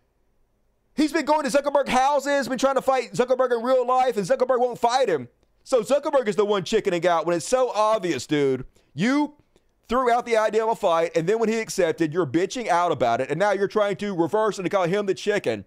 he's 0.96 1.12
been 1.12 1.26
going 1.26 1.44
to 1.44 1.50
Zuckerberg 1.50 1.90
houses, 1.90 2.48
been 2.48 2.58
trying 2.58 2.76
to 2.76 2.82
fight 2.82 3.14
Zuckerberg 3.14 3.52
in 3.52 3.64
real 3.64 3.86
life, 3.86 4.18
and 4.18 4.26
Zuckerberg 4.26 4.60
won't 4.60 4.80
fight 4.80 5.10
him. 5.10 5.28
So 5.66 5.82
Zuckerberg 5.82 6.28
is 6.28 6.36
the 6.36 6.46
one 6.46 6.64
chickening 6.64 7.08
out 7.08 7.26
when 7.26 7.36
it's 7.36 7.48
so 7.48 7.72
obvious, 7.72 8.28
dude. 8.28 8.66
You 8.94 9.34
threw 9.90 10.12
out 10.12 10.28
the 10.28 10.38
idea 10.38 10.64
of 10.64 10.70
a 10.70 10.76
fight, 10.76 11.12
and 11.16 11.28
then 11.28 11.40
when 11.40 11.50
he 11.50 11.58
accepted, 11.58 12.14
you're 12.14 12.28
bitching 12.28 12.68
out 12.68 12.92
about 12.92 13.20
it, 13.20 13.32
and 13.32 13.40
now 13.40 13.52
you're 13.52 13.68
trying 13.68 13.96
to 13.98 14.16
reverse 14.16 14.60
and 14.60 14.66
to 14.66 14.70
call 14.70 14.86
him 14.86 15.08
the 15.08 15.16
chicken 15.16 15.66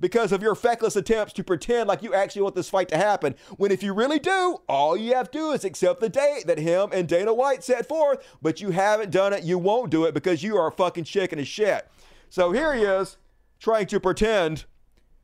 because 0.00 0.32
of 0.32 0.42
your 0.42 0.56
feckless 0.56 0.96
attempts 0.96 1.32
to 1.34 1.44
pretend 1.44 1.86
like 1.86 2.02
you 2.02 2.12
actually 2.12 2.42
want 2.42 2.56
this 2.56 2.68
fight 2.68 2.88
to 2.88 2.96
happen. 2.96 3.36
When 3.58 3.70
if 3.70 3.80
you 3.80 3.94
really 3.94 4.18
do, 4.18 4.58
all 4.68 4.96
you 4.96 5.14
have 5.14 5.30
to 5.30 5.38
do 5.38 5.52
is 5.52 5.64
accept 5.64 6.00
the 6.00 6.08
date 6.08 6.48
that 6.48 6.58
him 6.58 6.88
and 6.92 7.06
Dana 7.06 7.32
White 7.32 7.62
set 7.62 7.86
forth, 7.86 8.26
but 8.42 8.60
you 8.60 8.70
haven't 8.70 9.12
done 9.12 9.32
it, 9.32 9.44
you 9.44 9.56
won't 9.56 9.90
do 9.90 10.04
it 10.04 10.14
because 10.14 10.42
you 10.42 10.56
are 10.56 10.66
a 10.66 10.72
fucking 10.72 11.04
chicken 11.04 11.38
as 11.38 11.46
shit. 11.46 11.86
So 12.28 12.50
here 12.50 12.74
he 12.74 12.82
is 12.82 13.18
trying 13.60 13.86
to 13.86 14.00
pretend 14.00 14.64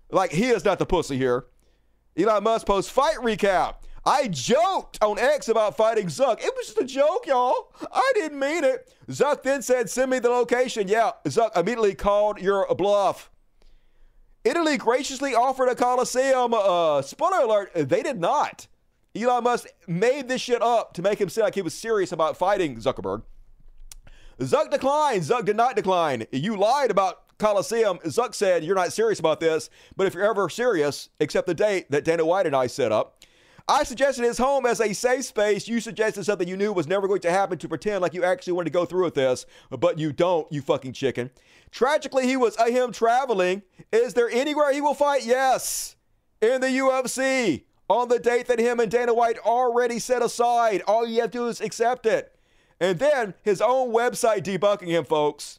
like 0.08 0.30
he 0.30 0.50
is 0.50 0.64
not 0.64 0.78
the 0.78 0.86
pussy 0.86 1.16
here. 1.16 1.46
Elon 2.16 2.44
Musk 2.44 2.66
posts 2.66 2.90
fight 2.90 3.16
recap. 3.16 3.76
I 4.04 4.28
joked 4.28 5.02
on 5.02 5.18
X 5.18 5.48
about 5.48 5.76
fighting 5.76 6.06
Zuck. 6.06 6.38
It 6.40 6.52
was 6.56 6.66
just 6.66 6.78
a 6.78 6.84
joke, 6.84 7.26
y'all. 7.26 7.72
I 7.92 8.12
didn't 8.14 8.38
mean 8.38 8.62
it. 8.62 8.92
Zuck 9.08 9.42
then 9.42 9.62
said, 9.62 9.90
Send 9.90 10.12
me 10.12 10.20
the 10.20 10.30
location. 10.30 10.86
Yeah, 10.86 11.12
Zuck 11.24 11.56
immediately 11.56 11.94
called 11.94 12.40
your 12.40 12.72
bluff. 12.76 13.30
Italy 14.44 14.76
graciously 14.76 15.34
offered 15.34 15.68
a 15.68 15.74
Coliseum. 15.74 16.54
Uh, 16.54 17.02
spoiler 17.02 17.44
alert, 17.44 17.72
they 17.74 18.02
did 18.04 18.20
not. 18.20 18.68
Elon 19.16 19.42
Musk 19.42 19.66
made 19.88 20.28
this 20.28 20.40
shit 20.40 20.62
up 20.62 20.94
to 20.94 21.02
make 21.02 21.20
him 21.20 21.28
seem 21.28 21.42
like 21.42 21.56
he 21.56 21.62
was 21.62 21.74
serious 21.74 22.12
about 22.12 22.36
fighting 22.36 22.76
Zuckerberg. 22.76 23.22
Zuck 24.38 24.70
declined. 24.70 25.22
Zuck 25.22 25.46
did 25.46 25.56
not 25.56 25.74
decline. 25.74 26.26
You 26.30 26.56
lied 26.56 26.92
about 26.92 27.25
Coliseum, 27.38 27.98
Zuck 28.04 28.34
said, 28.34 28.64
You're 28.64 28.74
not 28.74 28.92
serious 28.92 29.18
about 29.18 29.40
this, 29.40 29.68
but 29.96 30.06
if 30.06 30.14
you're 30.14 30.24
ever 30.24 30.48
serious, 30.48 31.10
accept 31.20 31.46
the 31.46 31.54
date 31.54 31.90
that 31.90 32.04
Dana 32.04 32.24
White 32.24 32.46
and 32.46 32.56
I 32.56 32.66
set 32.66 32.92
up. 32.92 33.22
I 33.68 33.82
suggested 33.82 34.24
his 34.24 34.38
home 34.38 34.64
as 34.64 34.80
a 34.80 34.92
safe 34.92 35.24
space. 35.24 35.66
You 35.66 35.80
suggested 35.80 36.24
something 36.24 36.46
you 36.46 36.56
knew 36.56 36.72
was 36.72 36.86
never 36.86 37.08
going 37.08 37.20
to 37.22 37.30
happen 37.32 37.58
to 37.58 37.68
pretend 37.68 38.00
like 38.00 38.14
you 38.14 38.22
actually 38.22 38.52
wanted 38.52 38.70
to 38.70 38.78
go 38.78 38.84
through 38.84 39.04
with 39.04 39.14
this, 39.14 39.44
but 39.70 39.98
you 39.98 40.12
don't, 40.12 40.50
you 40.52 40.62
fucking 40.62 40.92
chicken. 40.92 41.30
Tragically, 41.72 42.28
he 42.28 42.36
was 42.36 42.56
uh, 42.58 42.66
him 42.66 42.92
traveling. 42.92 43.62
Is 43.90 44.14
there 44.14 44.30
anywhere 44.30 44.72
he 44.72 44.80
will 44.80 44.94
fight? 44.94 45.24
Yes. 45.24 45.96
In 46.40 46.60
the 46.60 46.68
UFC. 46.68 47.64
On 47.88 48.08
the 48.08 48.20
date 48.20 48.46
that 48.46 48.60
him 48.60 48.78
and 48.78 48.90
Dana 48.90 49.12
White 49.12 49.38
already 49.40 49.98
set 49.98 50.22
aside. 50.22 50.82
All 50.86 51.04
you 51.04 51.20
have 51.22 51.32
to 51.32 51.38
do 51.38 51.48
is 51.48 51.60
accept 51.60 52.06
it. 52.06 52.36
And 52.80 53.00
then 53.00 53.34
his 53.42 53.60
own 53.60 53.92
website 53.92 54.44
debunking 54.44 54.88
him, 54.88 55.04
folks. 55.04 55.58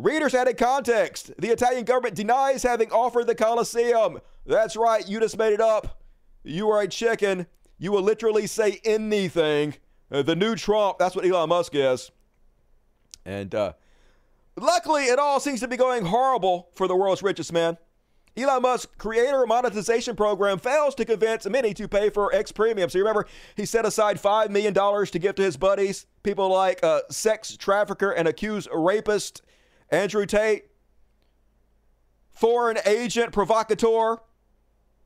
Readers 0.00 0.34
added 0.34 0.56
context. 0.56 1.30
The 1.38 1.48
Italian 1.48 1.84
government 1.84 2.14
denies 2.14 2.62
having 2.62 2.90
offered 2.90 3.26
the 3.26 3.34
Colosseum. 3.34 4.20
That's 4.46 4.74
right, 4.74 5.06
you 5.06 5.20
just 5.20 5.36
made 5.36 5.52
it 5.52 5.60
up. 5.60 6.00
You 6.42 6.70
are 6.70 6.80
a 6.80 6.88
chicken. 6.88 7.46
You 7.78 7.92
will 7.92 8.00
literally 8.00 8.46
say 8.46 8.80
anything. 8.82 9.74
Uh, 10.10 10.22
the 10.22 10.34
new 10.34 10.56
Trump, 10.56 10.98
that's 10.98 11.14
what 11.14 11.26
Elon 11.26 11.50
Musk 11.50 11.74
is. 11.74 12.10
And 13.26 13.54
uh, 13.54 13.74
luckily, 14.56 15.04
it 15.04 15.18
all 15.18 15.38
seems 15.38 15.60
to 15.60 15.68
be 15.68 15.76
going 15.76 16.06
horrible 16.06 16.70
for 16.72 16.88
the 16.88 16.96
world's 16.96 17.22
richest 17.22 17.52
man. 17.52 17.76
Elon 18.38 18.62
Musk's 18.62 18.94
creator 18.96 19.44
monetization 19.46 20.16
program 20.16 20.58
fails 20.58 20.94
to 20.94 21.04
convince 21.04 21.44
many 21.46 21.74
to 21.74 21.86
pay 21.86 22.08
for 22.08 22.34
X 22.34 22.52
Premium. 22.52 22.88
So 22.88 22.96
you 22.96 23.04
remember, 23.04 23.26
he 23.54 23.66
set 23.66 23.84
aside 23.84 24.16
$5 24.16 24.48
million 24.48 24.72
to 24.72 25.18
give 25.18 25.34
to 25.34 25.42
his 25.42 25.58
buddies, 25.58 26.06
people 26.22 26.48
like 26.48 26.82
uh, 26.82 27.00
sex 27.10 27.54
trafficker 27.58 28.12
and 28.12 28.26
accused 28.26 28.70
rapist 28.72 29.42
Andrew 29.90 30.26
Tate, 30.26 30.66
foreign 32.32 32.78
agent 32.86 33.32
provocateur, 33.32 34.18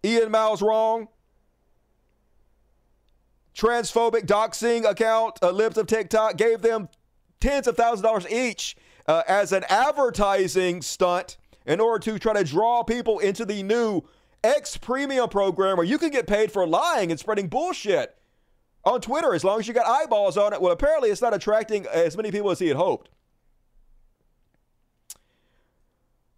Ian 0.05 0.31
Miles 0.31 0.61
Wrong, 0.61 1.09
transphobic 3.56 4.27
doxing 4.27 4.89
account, 4.89 5.39
uh, 5.43 5.51
Libs 5.51 5.78
of 5.78 5.86
TikTok, 5.86 6.36
gave 6.36 6.61
them 6.61 6.89
tens 7.40 7.66
of 7.66 7.77
thousands 7.77 8.01
of 8.01 8.05
dollars 8.05 8.27
each 8.31 8.77
uh, 9.06 9.23
as 9.28 9.52
an 9.52 9.65
advertising 9.69 10.82
stunt 10.82 11.36
in 11.66 11.81
order 11.81 11.98
to 11.98 12.19
try 12.19 12.32
to 12.35 12.44
draw 12.44 12.82
people 12.82 13.19
into 13.20 13.44
the 13.44 13.62
new 13.62 14.02
X 14.43 14.77
Premium 14.77 15.28
program 15.28 15.77
where 15.78 15.86
you 15.86 15.97
can 15.97 16.11
get 16.11 16.27
paid 16.27 16.52
for 16.52 16.66
lying 16.66 17.11
and 17.11 17.19
spreading 17.19 17.48
bullshit. 17.48 18.16
on 18.85 19.01
Twitter 19.01 19.35
as 19.35 19.44
long 19.44 19.59
as 19.61 19.66
you 19.66 19.74
got 19.74 19.86
eyeballs 19.86 20.36
on 20.36 20.52
it. 20.52 20.61
Well, 20.61 20.73
apparently 20.73 21.11
it's 21.11 21.23
not 21.23 21.35
attracting 21.35 21.86
as 21.86 22.16
many 22.16 22.31
people 22.31 22.51
as 22.51 22.59
he 22.59 22.69
had 22.69 22.77
hoped. 22.77 23.09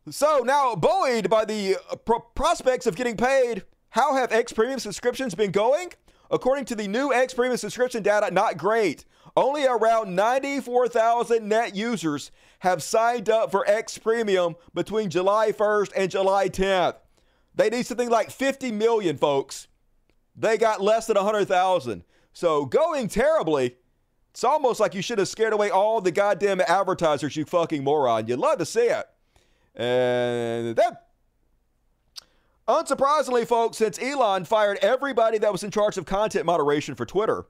So 0.09 0.43
now, 0.45 0.77
buoyed 0.77 1.29
by 1.29 1.45
the 1.45 1.79
uh, 1.91 1.97
pro- 1.97 2.21
prospects 2.21 2.87
of 2.87 2.95
getting 2.95 3.17
paid, 3.17 3.65
how 3.91 4.15
have 4.15 4.31
X 4.31 4.53
Premium 4.53 4.79
subscriptions 4.79 5.35
been 5.35 5.51
going? 5.51 5.93
According 6.31 6.67
to 6.67 6.77
the 6.77 6.87
new 6.87 7.13
X 7.13 7.35
Premium 7.35 7.57
subscription 7.57 8.05
data, 8.05 8.31
not 8.31 8.57
great. 8.57 9.05
Only 9.37 9.67
around 9.67 10.15
94,000 10.15 11.49
net 11.49 11.75
users 11.75 12.31
have 12.61 12.85
signed 12.85 13.29
up 13.29 13.51
for 13.51 13.69
X 13.69 13.99
Premium 13.99 14.55
between 14.73 15.11
July 15.11 15.51
1st 15.51 15.93
and 15.97 16.11
July 16.11 16.49
10th. 16.49 16.97
They 17.55 17.69
need 17.69 17.87
something 17.87 18.09
like 18.09 18.31
50 18.31 18.71
million, 18.71 19.17
folks. 19.17 19.67
They 20.37 20.57
got 20.57 20.81
less 20.81 21.07
than 21.07 21.17
100,000. 21.17 22.05
So 22.33 22.65
going 22.65 23.09
terribly. 23.09 23.77
It's 24.31 24.45
almost 24.45 24.79
like 24.79 24.95
you 24.95 25.01
should 25.01 25.19
have 25.19 25.29
scared 25.29 25.55
away 25.55 25.71
all 25.71 26.01
the 26.01 26.13
goddamn 26.13 26.61
advertisers, 26.61 27.37
you 27.37 27.47
fucking 27.47 27.83
moron. 27.83 28.29
You'd 28.29 28.39
love 28.39 28.59
to 28.59 28.67
see 28.67 28.89
it. 28.89 29.07
And 29.77 30.75
that, 30.77 31.09
unsurprisingly, 32.67 33.47
folks, 33.47 33.77
since 33.77 33.99
Elon 34.01 34.45
fired 34.45 34.79
everybody 34.81 35.39
that 35.39 35.53
was 35.53 35.63
in 35.63 35.71
charge 35.71 35.99
of 35.99 36.07
content 36.07 36.47
moderation 36.47 36.95
for 36.95 37.05
Twitter 37.05 37.45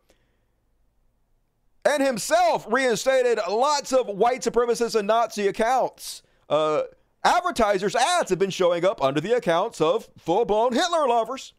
and 1.85 2.03
himself 2.03 2.67
reinstated 2.69 3.39
lots 3.49 3.93
of 3.93 4.09
white 4.09 4.41
supremacist 4.41 4.97
and 4.97 5.07
Nazi 5.07 5.47
accounts, 5.47 6.23
uh, 6.51 6.83
advertisers' 7.23 7.95
ads 7.95 8.31
have 8.31 8.41
been 8.41 8.51
showing 8.51 8.85
up 8.85 9.03
under 9.03 9.21
the 9.21 9.33
accounts 9.33 9.81
of 9.81 10.09
full 10.19 10.45
blown 10.45 10.73
Hitler 10.73 11.07
lovers. 11.07 11.55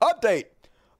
Update. 0.00 0.44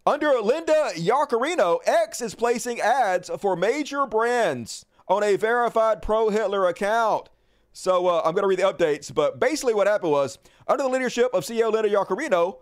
Under 0.04 0.40
Linda 0.40 0.90
Yaccarino, 0.94 1.80
X 1.84 2.20
is 2.20 2.34
placing 2.34 2.80
ads 2.80 3.28
for 3.38 3.56
major 3.56 4.06
brands 4.06 4.84
on 5.08 5.22
a 5.22 5.36
verified 5.36 6.00
pro 6.02 6.28
Hitler 6.28 6.66
account. 6.66 7.28
So 7.76 8.06
uh, 8.06 8.22
I'm 8.24 8.32
going 8.32 8.42
to 8.42 8.48
read 8.48 8.58
the 8.58 8.72
updates. 8.72 9.12
But 9.12 9.38
basically, 9.38 9.74
what 9.74 9.86
happened 9.86 10.10
was 10.10 10.38
under 10.66 10.82
the 10.82 10.88
leadership 10.88 11.28
of 11.34 11.44
CEO 11.44 11.70
Linda 11.70 11.90
Yaccarino, 11.90 12.60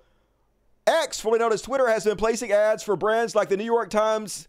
X, 0.89 1.20
formerly 1.20 1.39
known 1.39 1.53
as 1.53 1.62
Twitter, 1.62 1.89
has 1.89 2.03
been 2.03 2.16
placing 2.16 2.51
ads 2.51 2.82
for 2.82 2.97
brands 2.97 3.36
like 3.36 3.49
the 3.49 3.57
New 3.57 3.65
York 3.65 3.91
Times 3.91 4.49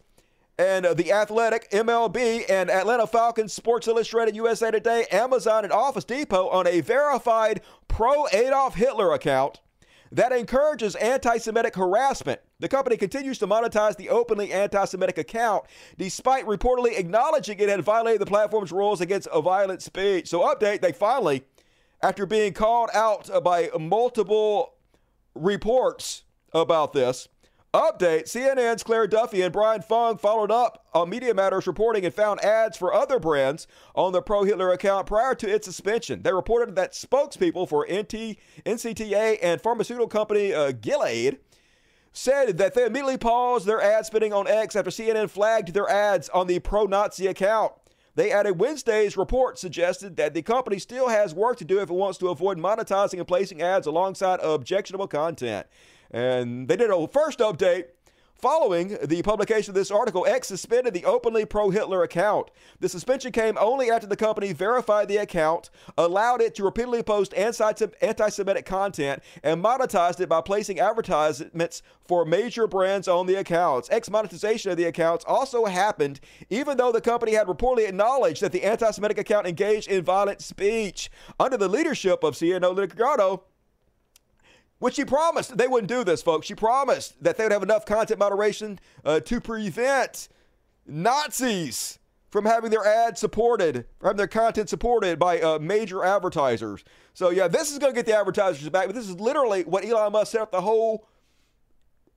and 0.57 0.87
uh, 0.87 0.95
The 0.95 1.11
Athletic, 1.11 1.69
MLB, 1.69 2.49
and 2.49 2.71
Atlanta 2.71 3.05
Falcons, 3.05 3.53
Sports 3.53 3.87
Illustrated, 3.87 4.35
USA 4.35 4.71
Today, 4.71 5.05
Amazon, 5.11 5.65
and 5.65 5.71
Office 5.71 6.03
Depot 6.03 6.49
on 6.49 6.65
a 6.65 6.81
verified 6.81 7.61
pro 7.87 8.25
Adolf 8.33 8.73
Hitler 8.73 9.13
account 9.13 9.61
that 10.11 10.31
encourages 10.31 10.95
anti 10.95 11.37
Semitic 11.37 11.75
harassment. 11.75 12.41
The 12.59 12.69
company 12.69 12.95
continues 12.95 13.37
to 13.39 13.47
monetize 13.47 13.97
the 13.97 14.09
openly 14.09 14.53
anti 14.53 14.85
Semitic 14.85 15.17
account, 15.17 15.65
despite 15.97 16.45
reportedly 16.45 16.97
acknowledging 16.97 17.59
it 17.59 17.67
had 17.67 17.81
violated 17.81 18.21
the 18.21 18.25
platform's 18.25 18.71
rules 18.71 19.01
against 19.01 19.27
a 19.31 19.41
violent 19.41 19.81
speech. 19.81 20.29
So, 20.29 20.41
update, 20.41 20.81
they 20.81 20.93
finally, 20.93 21.43
after 22.01 22.25
being 22.25 22.53
called 22.53 22.89
out 22.93 23.29
by 23.43 23.69
multiple 23.77 24.75
reports 25.33 26.23
about 26.53 26.93
this, 26.93 27.27
Update 27.75 28.23
CNN's 28.23 28.83
Claire 28.83 29.05
Duffy 29.05 29.41
and 29.41 29.51
Brian 29.51 29.81
Fung 29.81 30.17
followed 30.17 30.49
up 30.49 30.85
on 30.93 31.09
Media 31.09 31.33
Matters 31.33 31.67
reporting 31.67 32.05
and 32.05 32.13
found 32.13 32.39
ads 32.39 32.77
for 32.77 32.93
other 32.93 33.19
brands 33.19 33.67
on 33.93 34.13
the 34.13 34.21
pro 34.21 34.45
Hitler 34.45 34.71
account 34.71 35.07
prior 35.07 35.35
to 35.35 35.53
its 35.53 35.67
suspension. 35.67 36.21
They 36.21 36.31
reported 36.31 36.73
that 36.77 36.93
spokespeople 36.93 37.67
for 37.67 37.83
NT, 37.83 38.37
NCTA 38.65 39.39
and 39.41 39.59
pharmaceutical 39.59 40.07
company 40.07 40.53
uh, 40.53 40.71
Gilead 40.71 41.39
said 42.15 42.57
that 42.57 42.73
they 42.73 42.85
immediately 42.85 43.17
paused 43.17 43.65
their 43.65 43.81
ad 43.81 44.05
spending 44.05 44.31
on 44.31 44.47
X 44.47 44.75
after 44.75 44.89
CNN 44.89 45.29
flagged 45.29 45.73
their 45.73 45.89
ads 45.89 46.29
on 46.29 46.47
the 46.47 46.59
pro 46.59 46.85
Nazi 46.85 47.27
account. 47.27 47.73
They 48.15 48.31
added 48.31 48.57
Wednesday's 48.57 49.17
report 49.17 49.59
suggested 49.59 50.15
that 50.15 50.33
the 50.33 50.41
company 50.41 50.79
still 50.79 51.09
has 51.09 51.35
work 51.35 51.57
to 51.57 51.65
do 51.65 51.81
if 51.81 51.89
it 51.89 51.93
wants 51.93 52.17
to 52.19 52.29
avoid 52.29 52.57
monetizing 52.57 53.19
and 53.19 53.27
placing 53.27 53.61
ads 53.61 53.85
alongside 53.85 54.39
objectionable 54.41 55.07
content. 55.07 55.67
And 56.09 56.69
they 56.69 56.77
did 56.77 56.89
a 56.89 57.07
first 57.09 57.39
update 57.39 57.87
Following 58.37 58.97
the 59.01 59.21
publication 59.21 59.71
of 59.71 59.75
this 59.75 59.89
article, 59.89 60.25
X 60.27 60.49
suspended 60.49 60.93
the 60.93 61.05
openly 61.05 61.45
pro 61.45 61.69
Hitler 61.69 62.03
account. 62.03 62.51
The 62.81 62.89
suspension 62.89 63.31
came 63.31 63.57
only 63.57 63.89
after 63.89 64.07
the 64.07 64.17
company 64.17 64.51
verified 64.51 65.07
the 65.07 65.17
account, 65.17 65.69
allowed 65.97 66.41
it 66.41 66.53
to 66.55 66.63
repeatedly 66.63 67.01
post 67.01 67.33
anti 67.33 67.71
Semitic 68.29 68.65
content, 68.65 69.23
and 69.41 69.63
monetized 69.63 70.19
it 70.19 70.27
by 70.27 70.41
placing 70.41 70.81
advertisements 70.81 71.81
for 72.07 72.25
major 72.25 72.67
brands 72.67 73.07
on 73.07 73.25
the 73.25 73.35
accounts. 73.35 73.89
X 73.89 74.09
monetization 74.09 74.69
of 74.69 74.75
the 74.77 74.83
accounts 74.83 75.23
also 75.25 75.63
happened 75.65 76.19
even 76.49 76.75
though 76.75 76.91
the 76.91 77.01
company 77.01 77.33
had 77.33 77.47
reportedly 77.47 77.87
acknowledged 77.87 78.41
that 78.41 78.51
the 78.51 78.63
anti 78.63 78.91
Semitic 78.91 79.17
account 79.17 79.47
engaged 79.47 79.87
in 79.87 80.03
violent 80.03 80.41
speech. 80.41 81.09
Under 81.39 81.55
the 81.55 81.69
leadership 81.69 82.21
of 82.21 82.35
CEO 82.35 82.59
Licardo, 82.59 83.43
which 84.79 84.95
she 84.95 85.05
promised 85.05 85.57
they 85.57 85.67
wouldn't 85.67 85.89
do 85.89 86.03
this, 86.03 86.21
folks. 86.21 86.47
She 86.47 86.55
promised 86.55 87.21
that 87.23 87.37
they 87.37 87.43
would 87.45 87.51
have 87.51 87.63
enough 87.63 87.85
content 87.85 88.19
moderation 88.19 88.79
uh, 89.03 89.19
to 89.21 89.39
prevent 89.39 90.27
Nazis 90.85 91.99
from 92.29 92.45
having 92.45 92.69
their 92.69 92.85
ads 92.85 93.19
supported, 93.19 93.85
from 93.99 94.07
having 94.07 94.17
their 94.17 94.27
content 94.27 94.69
supported 94.69 95.17
by 95.17 95.39
uh, 95.39 95.57
major 95.59 96.03
advertisers. 96.03 96.83
So, 97.13 97.29
yeah, 97.29 97.47
this 97.47 97.71
is 97.71 97.79
going 97.79 97.93
to 97.93 97.95
get 97.95 98.05
the 98.05 98.17
advertisers 98.17 98.67
back, 98.69 98.87
but 98.87 98.95
this 98.95 99.07
is 99.07 99.19
literally 99.19 99.63
what 99.63 99.85
Elon 99.85 100.11
Musk 100.11 100.33
set 100.33 100.41
up 100.41 100.51
the 100.51 100.61
whole 100.61 101.07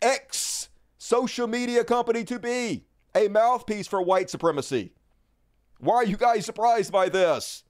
X 0.03 0.69
social 0.99 1.47
media 1.47 1.85
company 1.85 2.25
to 2.25 2.39
be 2.39 2.85
a 3.15 3.29
mouthpiece 3.29 3.87
for 3.87 4.03
white 4.03 4.29
supremacy. 4.29 4.93
Why 5.79 5.95
are 5.97 6.05
you 6.05 6.17
guys 6.17 6.45
surprised 6.45 6.93
by 6.93 7.09
this? 7.09 7.63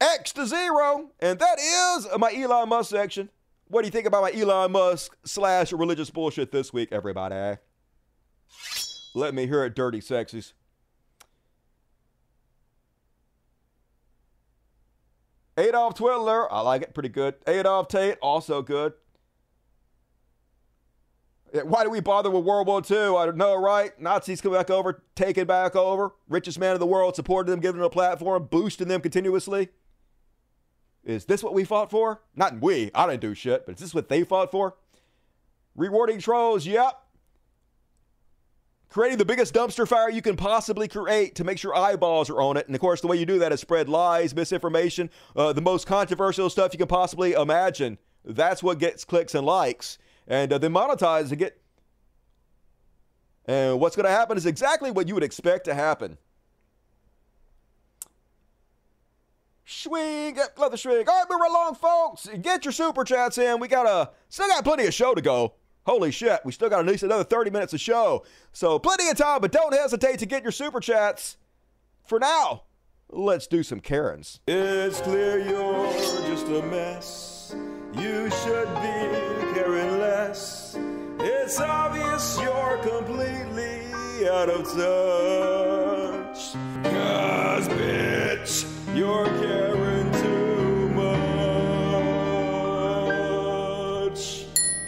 X 0.00 0.32
to 0.32 0.46
zero. 0.46 1.10
And 1.20 1.38
that 1.38 1.58
is 1.58 2.08
my 2.18 2.32
Elon 2.34 2.68
Musk 2.68 2.90
section. 2.90 3.30
What 3.68 3.82
do 3.82 3.86
you 3.86 3.92
think 3.92 4.06
about 4.06 4.22
my 4.22 4.32
Elon 4.32 4.72
Musk 4.72 5.16
slash 5.24 5.72
religious 5.72 6.10
bullshit 6.10 6.52
this 6.52 6.72
week, 6.72 6.90
everybody? 6.92 7.58
Let 9.14 9.34
me 9.34 9.46
hear 9.46 9.64
it, 9.64 9.74
dirty 9.74 10.00
sexies. 10.00 10.52
Adolf 15.58 15.96
Twiddler, 15.96 16.46
I 16.50 16.60
like 16.60 16.82
it 16.82 16.94
pretty 16.94 17.08
good. 17.08 17.34
Adolf 17.46 17.88
Tate, 17.88 18.16
also 18.22 18.62
good. 18.62 18.92
Why 21.64 21.82
do 21.82 21.90
we 21.90 22.00
bother 22.00 22.30
with 22.30 22.44
World 22.44 22.68
War 22.68 22.80
II? 22.88 23.16
I 23.16 23.26
don't 23.26 23.36
know, 23.36 23.56
right? 23.56 23.98
Nazis 24.00 24.40
come 24.40 24.52
back 24.52 24.70
over, 24.70 25.02
taking 25.16 25.46
back 25.46 25.74
over. 25.74 26.12
Richest 26.28 26.58
man 26.58 26.74
in 26.74 26.78
the 26.78 26.86
world, 26.86 27.16
supporting 27.16 27.50
them, 27.50 27.60
giving 27.60 27.80
them 27.80 27.86
a 27.86 27.90
platform, 27.90 28.46
boosting 28.50 28.88
them 28.88 29.00
continuously. 29.00 29.70
Is 31.08 31.24
this 31.24 31.42
what 31.42 31.54
we 31.54 31.64
fought 31.64 31.90
for? 31.90 32.20
Not 32.36 32.60
we. 32.60 32.90
I 32.94 33.06
didn't 33.06 33.22
do 33.22 33.34
shit, 33.34 33.64
but 33.64 33.76
is 33.76 33.80
this 33.80 33.94
what 33.94 34.10
they 34.10 34.24
fought 34.24 34.50
for? 34.50 34.76
Rewarding 35.74 36.20
trolls, 36.20 36.66
yep. 36.66 37.00
Creating 38.90 39.16
the 39.16 39.24
biggest 39.24 39.54
dumpster 39.54 39.88
fire 39.88 40.10
you 40.10 40.20
can 40.20 40.36
possibly 40.36 40.86
create 40.86 41.34
to 41.36 41.44
make 41.44 41.58
sure 41.58 41.74
eyeballs 41.74 42.28
are 42.28 42.42
on 42.42 42.58
it. 42.58 42.66
And 42.66 42.74
of 42.74 42.80
course, 42.82 43.00
the 43.00 43.06
way 43.06 43.16
you 43.16 43.24
do 43.24 43.38
that 43.38 43.52
is 43.52 43.60
spread 43.60 43.88
lies, 43.88 44.34
misinformation, 44.34 45.08
uh, 45.34 45.54
the 45.54 45.62
most 45.62 45.86
controversial 45.86 46.50
stuff 46.50 46.74
you 46.74 46.78
can 46.78 46.88
possibly 46.88 47.32
imagine. 47.32 47.96
That's 48.22 48.62
what 48.62 48.78
gets 48.78 49.06
clicks 49.06 49.34
and 49.34 49.46
likes. 49.46 49.96
And 50.26 50.52
uh, 50.52 50.58
then 50.58 50.74
monetize 50.74 51.30
to 51.30 51.36
get. 51.36 51.58
And 53.46 53.80
what's 53.80 53.96
going 53.96 54.04
to 54.04 54.10
happen 54.10 54.36
is 54.36 54.44
exactly 54.44 54.90
what 54.90 55.08
you 55.08 55.14
would 55.14 55.24
expect 55.24 55.64
to 55.64 55.74
happen. 55.74 56.18
Swing, 59.70 60.38
eh, 60.38 60.44
love 60.56 60.70
the 60.70 60.78
swing. 60.78 61.06
All 61.06 61.14
right, 61.14 61.26
we're 61.28 61.44
along, 61.44 61.74
folks. 61.74 62.26
Get 62.40 62.64
your 62.64 62.72
super 62.72 63.04
chats 63.04 63.36
in. 63.36 63.60
We 63.60 63.68
got 63.68 63.84
a 63.84 64.10
still 64.30 64.48
got 64.48 64.64
plenty 64.64 64.86
of 64.86 64.94
show 64.94 65.14
to 65.14 65.20
go. 65.20 65.56
Holy 65.84 66.10
shit, 66.10 66.40
we 66.42 66.52
still 66.52 66.70
got 66.70 66.80
at 66.80 66.86
least 66.86 67.02
another 67.02 67.22
30 67.22 67.50
minutes 67.50 67.74
of 67.74 67.80
show. 67.80 68.24
So 68.54 68.78
plenty 68.78 69.10
of 69.10 69.18
time, 69.18 69.42
but 69.42 69.52
don't 69.52 69.74
hesitate 69.74 70.20
to 70.20 70.26
get 70.26 70.42
your 70.42 70.52
super 70.52 70.80
chats. 70.80 71.36
For 72.06 72.18
now, 72.18 72.62
let's 73.10 73.46
do 73.46 73.62
some 73.62 73.80
Karens. 73.80 74.40
It's 74.48 75.02
clear 75.02 75.38
you're 75.38 75.92
just 76.26 76.46
a 76.46 76.62
mess. 76.62 77.54
You 77.92 78.30
should 78.30 78.68
be 78.76 79.52
caring 79.52 79.98
less. 79.98 80.78
It's 81.20 81.60
obvious 81.60 82.40
you're 82.40 82.78
completely 82.78 83.82
out 84.30 84.48
of 84.48 84.64
touch. 84.64 86.54
Cause 86.84 87.68
bitch, 87.68 88.67
you're 88.98 89.26
caring 89.26 90.10
too 90.12 90.88
much. 90.88 91.18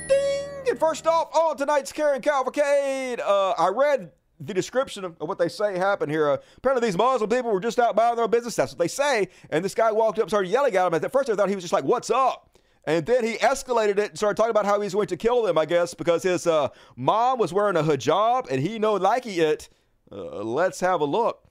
Ding! 0.08 0.68
And 0.68 0.78
first 0.78 1.06
off, 1.06 1.32
on 1.34 1.56
tonight's 1.56 1.92
Karen 1.92 2.20
Cavalcade, 2.20 3.20
uh, 3.20 3.54
I 3.56 3.68
read 3.68 4.10
the 4.40 4.52
description 4.52 5.04
of, 5.04 5.16
of, 5.20 5.28
what 5.28 5.38
they 5.38 5.48
say 5.48 5.78
happened 5.78 6.10
here. 6.10 6.28
Uh, 6.28 6.38
apparently, 6.56 6.88
these 6.88 6.96
Muslim 6.96 7.30
people 7.30 7.52
were 7.52 7.60
just 7.60 7.78
out 7.78 7.94
buying 7.94 8.16
their 8.16 8.24
own 8.24 8.30
business. 8.30 8.56
That's 8.56 8.72
what 8.72 8.80
they 8.80 8.88
say. 8.88 9.28
And 9.50 9.64
this 9.64 9.76
guy 9.76 9.92
walked 9.92 10.18
up, 10.18 10.28
started 10.28 10.48
yelling 10.48 10.74
at 10.74 10.86
him. 10.88 10.94
At 10.94 11.12
first, 11.12 11.30
I 11.30 11.36
thought 11.36 11.48
he 11.48 11.54
was 11.54 11.62
just 11.62 11.72
like, 11.72 11.84
"What's 11.84 12.10
up?" 12.10 12.58
And 12.84 13.06
then 13.06 13.24
he 13.24 13.34
escalated 13.34 13.98
it 13.98 14.08
and 14.10 14.18
started 14.18 14.36
talking 14.36 14.50
about 14.50 14.64
how 14.66 14.80
he's 14.80 14.94
going 14.94 15.06
to 15.08 15.16
kill 15.16 15.42
them, 15.42 15.56
I 15.56 15.66
guess, 15.66 15.94
because 15.94 16.24
his 16.24 16.48
uh, 16.48 16.70
mom 16.96 17.38
was 17.38 17.52
wearing 17.52 17.76
a 17.76 17.82
hijab 17.82 18.50
and 18.50 18.60
he 18.60 18.80
no 18.80 18.98
likey 18.98 19.38
it. 19.38 19.68
Uh, 20.10 20.42
let's 20.42 20.80
have 20.80 21.00
a 21.00 21.04
look. 21.04 21.46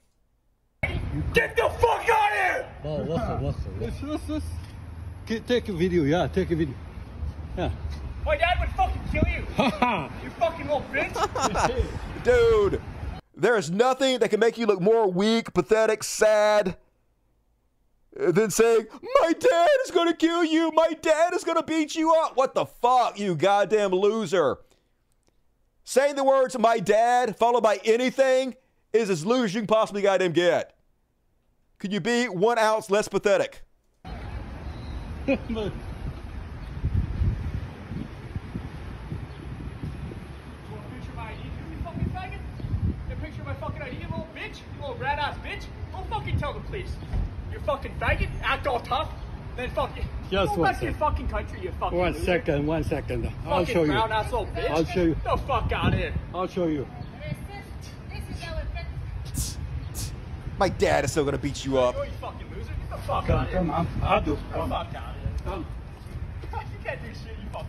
Get 1.34 1.56
the 1.56 1.70
fuck 1.80 2.10
out 2.10 2.32
of 2.32 2.38
here! 2.38 2.39
Oh, 2.82 3.04
what's 3.04 3.22
up, 3.22 3.42
what's 3.42 3.58
up? 3.58 3.72
Let's, 3.82 4.02
let's, 4.04 4.30
let's 4.30 4.46
get, 5.26 5.46
take 5.46 5.68
a 5.68 5.74
video, 5.74 6.04
yeah, 6.04 6.28
take 6.28 6.50
a 6.50 6.56
video. 6.56 6.74
Yeah. 7.58 7.72
My 8.26 8.38
dad 8.38 8.58
would 8.62 8.70
fucking 8.70 9.02
kill 9.12 9.24
you. 9.28 9.40
you 10.24 10.30
fucking 10.40 10.70
old 10.70 10.90
bitch. 10.90 11.84
Dude, 12.24 12.82
there 13.36 13.58
is 13.58 13.70
nothing 13.70 14.20
that 14.20 14.30
can 14.30 14.40
make 14.40 14.58
you 14.58 14.66
look 14.66 14.80
more 14.80 15.12
weak, 15.12 15.54
pathetic, 15.54 16.06
sad 16.06 16.78
uh, 18.18 18.32
than 18.32 18.50
saying, 18.50 18.88
My 19.22 19.34
dad 19.34 19.70
is 19.84 19.92
going 19.92 20.08
to 20.08 20.16
kill 20.16 20.46
you. 20.46 20.72
My 20.74 20.94
dad 21.02 21.34
is 21.34 21.44
going 21.44 21.58
to 21.58 21.64
beat 21.64 21.96
you 21.96 22.14
up. 22.14 22.38
What 22.38 22.56
the 22.56 22.66
fuck, 22.66 23.20
you 23.20 23.36
goddamn 23.36 23.92
loser? 23.92 24.58
Saying 25.84 26.16
the 26.16 26.24
words, 26.24 26.58
My 26.58 26.80
dad, 26.80 27.36
followed 27.36 27.64
by 27.64 27.82
anything, 27.84 28.56
is 28.94 29.10
as 29.10 29.26
loose 29.26 29.46
as 29.46 29.56
you 29.56 29.62
can 29.62 29.68
possibly 29.68 30.02
goddamn 30.02 30.32
get. 30.32 30.79
Could 31.80 31.94
you 31.94 32.00
be 32.02 32.26
one 32.28 32.58
ounce 32.60 32.90
less 32.92 33.08
pathetic? 33.08 33.62
Picture 39.80 41.14
my 41.16 41.32
ID, 41.32 41.40
you 41.40 41.78
fucking 41.84 42.10
faggot. 42.14 42.40
Get 43.08 43.18
a 43.18 43.22
picture 43.22 43.42
of 43.42 43.48
my 43.48 43.54
fucking 43.56 43.82
ID, 43.82 43.96
you 43.96 44.02
little 44.04 44.28
bitch. 44.36 44.58
You 44.76 44.82
little 44.82 44.96
rat 44.96 45.20
ass 45.20 45.38
bitch. 45.38 45.64
Go 45.94 46.04
fucking 46.10 46.40
tell 46.40 46.54
the 46.54 46.60
police. 46.62 46.92
You 47.52 47.60
fucking 47.60 47.94
faggot. 48.00 48.30
Act 48.44 48.68
all 48.68 48.80
tough. 48.82 49.10
Then 49.56 49.70
fuck 49.72 49.96
you. 49.96 50.04
Just 50.32 50.56
Go 50.56 50.62
one 50.62 50.72
back 50.72 50.80
to 50.80 50.86
your 50.86 50.94
second. 50.94 51.00
fucking 51.10 51.28
country, 51.28 51.62
you 51.62 51.72
fucking 51.80 51.98
One 51.98 52.14
loser. 52.14 52.26
second, 52.26 52.68
one 52.68 52.84
second. 52.84 53.26
I'll 53.46 53.60
Fucking 53.66 53.74
show 53.74 53.82
you. 53.84 53.88
brown 53.92 54.12
ass 54.12 54.32
little 54.32 54.46
bitch. 54.48 54.70
I'll 54.70 54.86
show 54.86 55.02
you. 55.02 55.16
Get 55.16 55.24
the 55.24 55.38
fuck 55.38 55.72
out 55.72 55.94
of 55.94 56.00
here. 56.00 56.14
I'll 56.34 56.48
show 56.48 56.68
you. 56.68 56.88
My 60.59 60.69
dad 60.69 61.05
is 61.05 61.11
still 61.11 61.25
going 61.25 61.37
to 61.37 61.43
beat 61.43 61.65
you 61.65 61.79
up. 61.79 61.95
Go, 61.97 62.03
you 62.05 62.11
fucking 62.21 62.47
loser. 62.51 62.69
Get 62.71 62.91
the 62.91 62.97
fuck 62.99 63.27
Come, 63.27 63.39
out 63.41 63.43
of 63.47 63.49
here. 63.51 63.59
come, 63.59 63.71
I'm- 63.71 63.89
I'll 64.03 64.21
do. 64.21 64.35
Get 64.35 64.53
the 64.53 64.59
fuck 64.59 64.71
out 64.73 64.87
of 64.95 64.95
here. 64.95 65.31
Come. 65.45 65.67
You 66.53 66.79
can't 66.85 67.03
do 67.03 67.09
shit, 67.09 67.37
you 67.43 67.49
fucking 67.53 67.69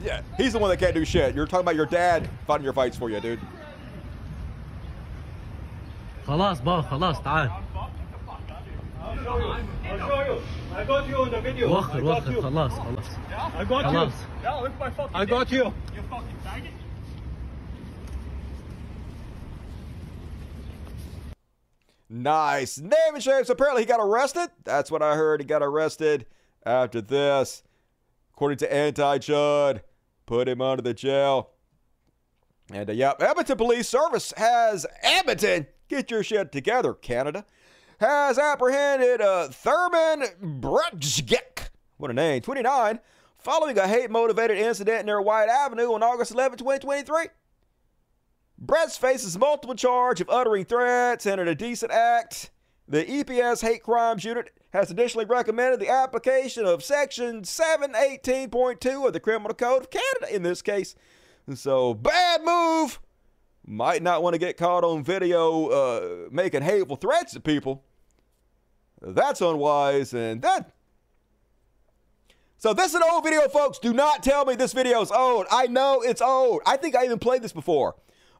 loser. 0.00 0.06
Yeah, 0.06 0.20
he's 0.36 0.52
the 0.52 0.58
one 0.58 0.70
that 0.70 0.78
can't 0.78 0.94
do 0.94 1.04
shit. 1.04 1.34
You're 1.34 1.46
talking 1.46 1.64
about 1.64 1.76
your 1.76 1.86
dad 1.86 2.28
fighting 2.46 2.64
your 2.64 2.72
fights 2.72 2.96
for 2.96 3.08
you, 3.10 3.20
dude. 3.20 3.40
خلاص 6.26 6.60
بابا 6.60 6.82
خلاص 6.82 7.22
تعال 7.22 7.50
I'll 7.50 9.16
show 9.24 9.38
you. 9.38 9.54
I'll 9.84 9.98
show 9.98 10.22
you. 10.26 10.40
I 10.76 10.84
got 10.84 11.08
you 11.08 11.16
on 11.16 11.30
the 11.30 11.40
video. 11.40 11.68
وخر 11.70 11.98
I 11.98 12.02
got 12.02 12.22
وخر 12.22 12.32
you. 12.32 12.42
خلاص 12.42 12.72
خلاص 12.72 13.06
Yeah? 13.30 13.60
I 13.60 13.64
got 13.64 13.84
خلاص. 13.84 14.12
you. 14.12 14.44
Yeah, 14.44 14.54
look 14.60 14.72
at 14.72 14.78
my 14.80 14.90
fucking 14.90 15.16
I 15.16 15.24
got 15.24 15.48
dick. 15.48 15.52
you. 15.58 15.64
You 15.96 16.02
fucking 16.10 16.36
faggot. 16.44 16.72
Nice. 22.09 22.77
Name 22.79 22.91
and 23.13 23.23
shame. 23.23 23.43
Apparently 23.47 23.83
he 23.83 23.87
got 23.87 23.99
arrested. 23.99 24.49
That's 24.63 24.91
what 24.91 25.01
I 25.01 25.15
heard. 25.15 25.41
He 25.41 25.45
got 25.45 25.63
arrested 25.63 26.25
after 26.65 27.01
this. 27.01 27.63
According 28.33 28.57
to 28.59 28.73
Anti 28.73 29.19
Chud, 29.19 29.81
put 30.25 30.47
him 30.47 30.61
under 30.61 30.81
the 30.81 30.93
jail. 30.93 31.51
And 32.71 32.89
uh, 32.89 32.93
yep, 32.93 33.21
Edmonton 33.21 33.57
Police 33.57 33.87
Service 33.87 34.33
has 34.37 34.85
Edmonton. 35.01 35.67
Get 35.87 36.09
your 36.09 36.23
shit 36.23 36.51
together, 36.51 36.93
Canada. 36.93 37.45
Has 37.99 38.39
apprehended 38.39 39.21
uh, 39.21 39.49
Thurman 39.49 40.23
Brudgek. 40.41 41.69
What 41.97 42.11
a 42.11 42.13
name. 42.13 42.41
29. 42.41 42.99
Following 43.37 43.77
a 43.77 43.87
hate 43.87 44.09
motivated 44.09 44.57
incident 44.57 45.05
near 45.05 45.21
Whyte 45.21 45.49
Avenue 45.49 45.93
on 45.93 46.01
August 46.01 46.31
11, 46.31 46.57
2023. 46.57 47.27
Brett's 48.65 48.95
faces 48.95 49.37
multiple 49.37 49.75
charge 49.75 50.21
of 50.21 50.29
uttering 50.29 50.63
threats 50.63 51.25
and 51.25 51.41
an 51.41 51.49
indecent 51.49 51.91
act. 51.91 52.49
The 52.87 53.03
EPS 53.03 53.61
Hate 53.61 53.83
Crimes 53.83 54.23
Unit 54.23 54.51
has 54.71 54.89
additionally 54.89 55.25
recommended 55.25 55.81
the 55.81 55.89
application 55.89 56.65
of 56.65 56.81
Section 56.81 57.41
718.2 57.41 59.05
of 59.05 59.11
the 59.11 59.19
Criminal 59.19 59.53
Code 59.53 59.81
of 59.81 59.89
Canada 59.89 60.33
in 60.33 60.43
this 60.43 60.61
case. 60.61 60.95
So, 61.53 61.93
bad 61.93 62.41
move. 62.45 63.01
Might 63.65 64.01
not 64.01 64.23
want 64.23 64.33
to 64.33 64.39
get 64.39 64.55
caught 64.55 64.85
on 64.85 65.03
video 65.03 65.67
uh, 65.67 66.29
making 66.31 66.61
hateful 66.61 66.95
threats 66.95 67.33
to 67.33 67.41
people. 67.41 67.83
That's 69.01 69.41
unwise, 69.41 70.13
and 70.13 70.41
that. 70.41 70.71
So, 72.55 72.73
this 72.73 72.87
is 72.87 72.95
an 72.95 73.03
old 73.11 73.25
video, 73.25 73.49
folks. 73.49 73.77
Do 73.77 73.91
not 73.91 74.23
tell 74.23 74.45
me 74.45 74.55
this 74.55 74.71
video 74.71 75.01
is 75.01 75.11
old. 75.11 75.47
I 75.51 75.67
know 75.67 76.01
it's 76.01 76.21
old. 76.21 76.61
I 76.65 76.77
think 76.77 76.95
I 76.95 77.03
even 77.03 77.19
played 77.19 77.41
this 77.41 77.51
before. 77.51 77.95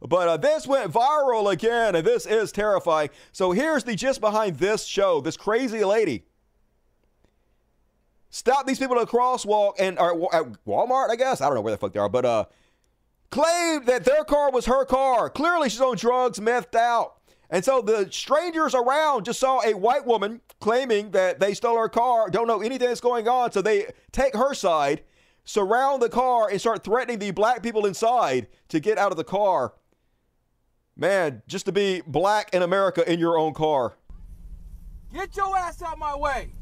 But 0.07 0.27
uh, 0.27 0.38
this 0.38 0.67
went 0.67 0.91
viral 0.91 1.51
again, 1.51 1.95
and 1.95 2.05
this 2.05 2.25
is 2.25 2.51
terrifying. 2.51 3.09
So 3.31 3.51
here's 3.51 3.84
the 3.85 3.95
gist 3.95 4.19
behind 4.19 4.57
this 4.57 4.85
show. 4.85 5.21
This 5.21 5.38
crazy 5.38 5.84
lady 5.84 6.25
stopped 8.30 8.67
these 8.67 8.80
people 8.80 8.97
at 8.97 9.03
a 9.03 9.05
crosswalk 9.05 9.73
and 9.80 9.97
or 9.97 10.35
at 10.35 10.65
Walmart, 10.65 11.09
I 11.09 11.15
guess. 11.15 11.39
I 11.39 11.45
don't 11.45 11.55
know 11.55 11.61
where 11.61 11.71
the 11.71 11.77
fuck 11.77 11.93
they 11.93 11.99
are, 11.99 12.09
but 12.09 12.25
uh, 12.25 12.45
claimed 13.31 13.85
that 13.85 14.03
their 14.03 14.25
car 14.25 14.51
was 14.51 14.65
her 14.65 14.84
car. 14.84 15.30
Clearly, 15.30 15.69
she's 15.69 15.81
on 15.81 15.95
drugs, 15.95 16.39
methed 16.39 16.75
out. 16.75 17.17
And 17.49 17.63
so 17.63 17.81
the 17.81 18.07
strangers 18.11 18.73
around 18.73 19.25
just 19.25 19.39
saw 19.39 19.61
a 19.63 19.73
white 19.73 20.05
woman 20.05 20.41
claiming 20.59 21.11
that 21.11 21.39
they 21.39 21.53
stole 21.53 21.77
her 21.77 21.88
car, 21.88 22.30
don't 22.30 22.47
know 22.47 22.61
anything 22.61 22.88
that's 22.88 22.99
going 22.99 23.27
on. 23.27 23.51
So 23.51 23.61
they 23.61 23.93
take 24.11 24.35
her 24.35 24.53
side, 24.53 25.03
surround 25.45 26.01
the 26.01 26.09
car, 26.09 26.49
and 26.49 26.59
start 26.59 26.84
threatening 26.84 27.19
the 27.19 27.31
black 27.31 27.61
people 27.61 27.85
inside 27.85 28.47
to 28.69 28.80
get 28.80 28.97
out 28.97 29.11
of 29.11 29.17
the 29.17 29.23
car. 29.23 29.73
Man, 30.95 31.41
just 31.47 31.65
to 31.65 31.71
be 31.71 32.01
black 32.05 32.53
in 32.53 32.61
America 32.61 33.09
in 33.11 33.19
your 33.19 33.37
own 33.37 33.53
car. 33.53 33.93
Get 35.11 35.35
your 35.35 35.57
ass 35.57 35.81
out 35.81 35.97
my 35.97 36.15
way. 36.15 36.53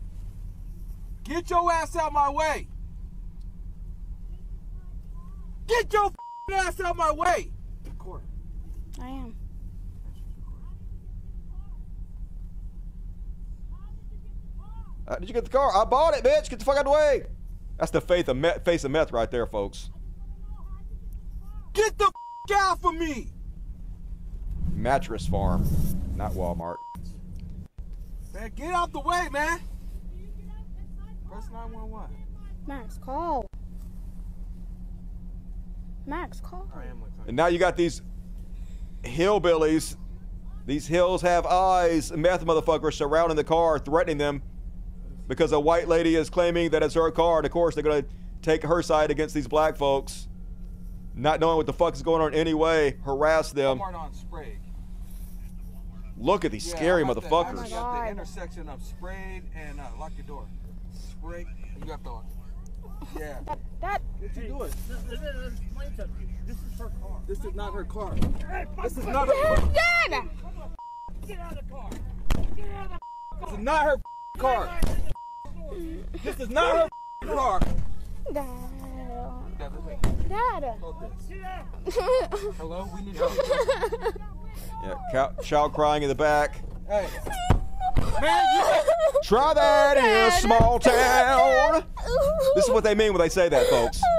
Get 1.24 1.50
your 1.50 1.72
ass 1.72 1.96
out 1.96 2.14
my 2.14 2.30
way. 2.30 2.68
Get 5.68 5.92
your 5.94 6.06
f***ing 6.06 6.56
ass 6.56 6.80
out 6.82 6.98
my 6.98 7.12
way. 7.12 7.52
I 9.02 9.08
am. 9.08 9.36
Uh, 15.08 15.16
did 15.18 15.28
you 15.28 15.34
get 15.34 15.44
the 15.44 15.50
car? 15.50 15.76
I 15.76 15.84
bought 15.86 16.14
it, 16.16 16.24
bitch. 16.24 16.50
Get 16.50 16.60
the 16.60 16.66
fuck 16.66 16.76
out 16.76 16.86
of 16.86 16.86
the 16.86 16.92
way. 16.92 17.24
That's 17.78 17.92
the 17.92 18.02
faith 18.02 18.30
of 18.30 18.38
meth, 18.38 18.64
face 18.64 18.84
of 18.84 18.92
meth 18.92 19.12
right 19.12 19.30
there, 19.30 19.46
folks. 19.46 19.90
Get 21.74 21.98
the 21.98 22.06
f- 22.06 22.58
out 22.58 22.82
from 22.82 23.00
me. 23.00 23.32
Mattress 24.82 25.28
Firm, 25.28 25.64
not 26.16 26.32
Walmart. 26.32 26.78
Man, 28.34 28.52
get 28.56 28.74
out 28.74 28.92
the 28.92 29.00
way, 29.00 29.28
man. 29.32 29.60
Press 31.30 31.48
911. 31.52 32.16
Max, 32.66 32.98
call. 32.98 33.46
Max, 36.08 36.40
call. 36.40 36.68
And 37.28 37.38
now 37.38 37.46
you 37.46 37.60
got 37.60 37.78
these 37.78 38.02
hillbillies. 39.04 39.98
These 40.66 40.88
hills 40.88 41.22
have 41.22 41.46
eyes, 41.46 42.12
meth 42.12 42.44
motherfuckers 42.44 42.94
surrounding 42.94 43.36
the 43.36 43.44
car, 43.44 43.78
threatening 43.78 44.18
them 44.18 44.42
because 45.28 45.52
a 45.52 45.60
white 45.60 45.88
lady 45.88 46.16
is 46.16 46.30
claiming 46.30 46.72
that 46.72 46.82
it's 46.82 46.96
her 46.96 47.12
car. 47.12 47.38
And 47.38 47.46
of 47.46 47.52
course, 47.52 47.76
they're 47.76 47.84
going 47.84 48.04
to 48.04 48.10
take 48.42 48.64
her 48.64 48.82
side 48.82 49.12
against 49.12 49.36
these 49.36 49.48
black 49.48 49.78
folks, 49.78 50.28
not 51.14 51.40
knowing 51.40 51.58
what 51.58 51.68
the 51.68 51.74
fuck 51.74 51.94
is 51.94 52.02
going 52.02 52.22
on 52.22 52.34
anyway, 52.34 52.98
harass 53.06 53.52
them. 53.52 53.78
Walmart 53.78 53.96
on 53.96 54.14
Sprague. 54.14 54.61
Look 56.22 56.46
at 56.46 56.52
these 56.52 56.68
Yeah, 56.70 56.76
scary 56.76 57.02
I'm 57.02 57.10
at 57.10 57.16
the- 57.16 57.22
motherfuckers. 57.24 57.74
I'm 57.74 57.96
at 57.96 58.06
the 58.06 58.12
intersection 58.12 58.70
of 58.70 58.84
Sprague 58.84 59.44
and 59.56 59.80
uh, 59.80 59.86
lock 60.00 60.12
your 60.16 60.26
door. 60.28 60.46
Sprague, 60.94 61.48
you 61.80 61.86
got 61.86 62.04
the. 62.04 62.20
Yeah. 63.20 63.40
That. 63.82 64.00
What 64.20 64.36
you 64.36 64.44
doing? 64.50 64.72
This 66.46 66.58
is 66.58 66.80
her 66.80 66.92
car. 67.02 67.20
This 67.28 67.40
is 67.44 67.56
not 67.56 67.74
her 67.74 67.84
car. 67.84 68.14
This 68.84 68.96
is 68.96 69.08
not 69.08 69.28
her 69.28 69.56
car. 69.56 69.70
Dad! 69.74 70.30
Get 71.28 71.40
out 71.40 71.52
of 71.54 71.58
the 71.68 71.74
car. 71.74 71.90
Get 72.56 72.68
out 72.76 72.92
of 72.92 73.00
the 73.00 73.46
This 73.48 73.54
is 73.54 73.64
not 73.64 73.86
her 73.86 73.98
car. 74.38 74.80
This 76.24 76.40
is 76.40 76.50
not 76.50 76.90
her 77.24 77.28
car. 77.28 77.60
Dad. 78.32 78.46
Dad, 79.62 79.72
Dad. 80.28 80.74
Hello, 82.58 82.90
we 82.96 83.02
need 83.04 83.16
help. 83.16 83.34
Yeah, 84.84 84.96
cow- 85.12 85.32
child 85.44 85.74
crying 85.74 86.02
in 86.02 86.10
the 86.10 86.16
back. 86.16 86.56
Hey. 86.88 87.08
Man, 88.20 88.46
you. 88.56 88.64
Try 89.24 89.54
that 89.54 89.98
in 89.98 90.04
a 90.04 90.32
small 90.32 90.80
town. 90.80 91.84
This 92.56 92.66
is 92.66 92.72
what 92.72 92.84
they 92.84 92.96
mean 92.96 93.14
when 93.14 93.22
they 93.22 93.30
say 93.30 93.48
that, 93.50 93.68
folks. 93.68 94.02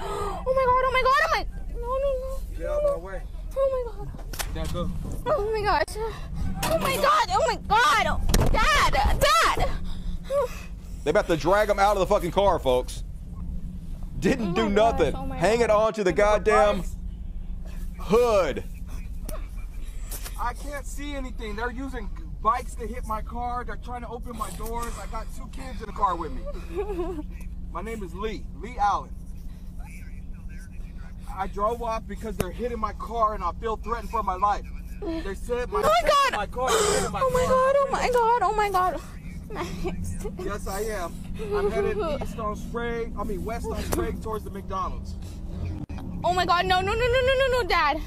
Oh 0.00 0.54
my 0.54 0.64
god, 0.64 0.82
oh 0.86 0.90
my 0.92 1.02
god, 1.02 1.20
oh 1.24 1.30
my. 1.34 1.42
No, 1.74 1.88
no, 1.98 2.08
no. 2.22 2.30
Get 2.56 2.66
out 2.68 2.84
of 2.84 3.02
my 3.02 3.06
way. 3.06 3.22
Oh 3.56 3.68
my 3.74 3.82
god. 3.92 4.08
Dad, 4.54 4.72
go. 4.72 4.90
Oh 5.26 5.50
my 5.52 5.62
gosh. 5.62 5.96
Oh 6.64 6.78
my 6.78 6.96
god, 6.96 7.26
oh 7.30 7.42
my 7.46 7.56
god. 7.66 8.06
Dad, 8.52 8.92
Dad. 9.20 9.68
They 11.04 11.10
about 11.10 11.26
to 11.28 11.36
drag 11.36 11.68
him 11.70 11.78
out 11.78 11.92
of 11.96 12.00
the 12.00 12.06
fucking 12.06 12.32
car, 12.32 12.58
folks. 12.58 13.04
Didn't 14.18 14.50
oh 14.50 14.54
do 14.54 14.68
nothing. 14.68 15.14
oh 15.14 15.26
my 15.26 15.36
Hang 15.36 15.60
it 15.60 15.70
on 15.70 15.92
to 15.94 16.04
the 16.04 16.12
goddamn 16.12 16.82
hood. 18.00 18.64
I 20.40 20.54
can't 20.54 20.86
see 20.86 21.14
anything. 21.14 21.56
They're 21.56 21.70
using 21.70 22.10
bikes 22.42 22.74
to 22.76 22.86
hit 22.86 23.06
my 23.06 23.22
car. 23.22 23.64
They're 23.64 23.76
trying 23.76 24.02
to 24.02 24.08
open 24.08 24.36
my 24.36 24.50
doors. 24.50 24.92
I 25.02 25.06
got 25.06 25.26
two 25.36 25.48
kids 25.52 25.80
in 25.80 25.86
the 25.86 25.92
car 25.92 26.14
with 26.16 26.32
me. 26.32 26.42
My 27.72 27.82
name 27.82 28.02
is 28.02 28.14
Lee, 28.14 28.44
Lee 28.62 28.76
Allen. 28.78 29.10
I 31.36 31.46
drove 31.48 31.82
off 31.82 32.06
because 32.08 32.36
they're 32.36 32.50
hitting 32.50 32.78
my 32.80 32.92
car 32.94 33.34
and 33.34 33.44
I 33.44 33.52
feel 33.60 33.76
threatened 33.76 34.10
for 34.10 34.22
my 34.22 34.36
life. 34.36 34.64
They 35.02 35.34
said 35.34 35.70
my, 35.70 35.80
Oh 35.84 35.92
my 36.02 36.08
God. 36.08 36.32
my 36.38 36.46
car 36.46 36.70
is 36.70 37.10
my 37.12 37.20
Oh 37.22 37.30
my 37.30 37.44
car. 37.44 37.48
god, 37.48 37.74
oh 37.76 37.88
my 37.92 38.10
god, 38.10 38.42
oh 38.42 38.54
my 38.56 38.70
god. 38.70 39.00
Yes, 40.38 40.66
I 40.66 40.80
am. 40.82 41.14
I'm 41.54 41.70
headed 41.70 41.96
east 42.22 42.38
on 42.38 42.56
Sprague, 42.56 43.12
I 43.18 43.24
mean 43.24 43.44
west 43.44 43.66
on 43.66 43.82
Sprague 43.84 44.22
towards 44.22 44.44
the 44.44 44.50
McDonald's. 44.50 45.14
Oh 46.24 46.34
my 46.34 46.44
god, 46.44 46.66
no, 46.66 46.80
no, 46.80 46.92
no, 46.92 47.06
no, 47.06 47.20
no, 47.20 47.34
no, 47.34 47.46
no, 47.62 47.68
dad. 47.68 48.00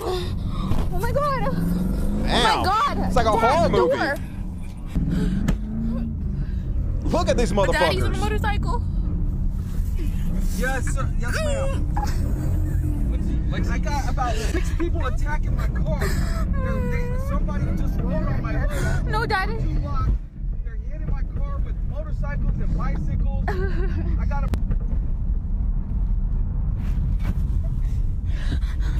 Oh 0.00 0.98
my 1.00 1.12
god. 1.12 1.42
Oh 1.44 2.22
my 2.22 2.62
god. 2.64 2.98
It's 3.06 3.16
like 3.16 3.26
a 3.26 3.32
Dad, 3.32 3.40
horror 3.40 3.68
movie. 3.68 3.96
door. 3.96 4.16
Look 7.10 7.28
at 7.28 7.36
these 7.36 7.52
But 7.52 7.72
Daddy's 7.72 8.02
on 8.04 8.14
a 8.14 8.18
motorcycle. 8.18 8.82
Yes, 10.56 10.86
sir. 10.94 11.08
Yes, 11.18 11.34
ma'am. 11.44 12.57
I 13.52 13.78
got 13.78 14.08
about 14.10 14.34
six 14.36 14.70
people 14.78 15.04
attacking 15.06 15.54
my 15.56 15.66
car. 15.68 16.00
They're- 16.00 16.90
they- 16.90 17.28
somebody 17.28 17.64
just 17.76 17.98
rode 18.00 18.26
on 18.26 18.42
my 18.42 18.52
hood. 18.52 19.06
No, 19.06 19.26
Daddy. 19.26 19.56
Two 19.58 19.80
blocks. 19.80 20.10
They're 20.64 20.76
hitting 20.76 21.10
my 21.10 21.22
car 21.38 21.58
with 21.64 21.74
motorcycles 21.90 22.54
and 22.60 22.76
bicycles. 22.78 23.44
I 23.48 24.26
got 24.26 24.44
a 24.44 24.48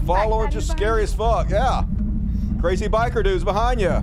Following 0.06 0.50
just 0.50 0.70
scary 0.70 1.02
as 1.02 1.14
fuck. 1.14 1.50
Yeah. 1.50 1.84
Crazy 2.60 2.88
biker 2.88 3.22
dudes 3.22 3.44
behind 3.44 3.80
you. 3.80 4.02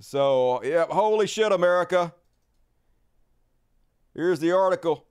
So, 0.00 0.62
yeah, 0.62 0.86
holy 0.88 1.26
shit, 1.26 1.50
America. 1.50 2.14
Here's 4.14 4.38
the 4.38 4.52
article. 4.52 5.04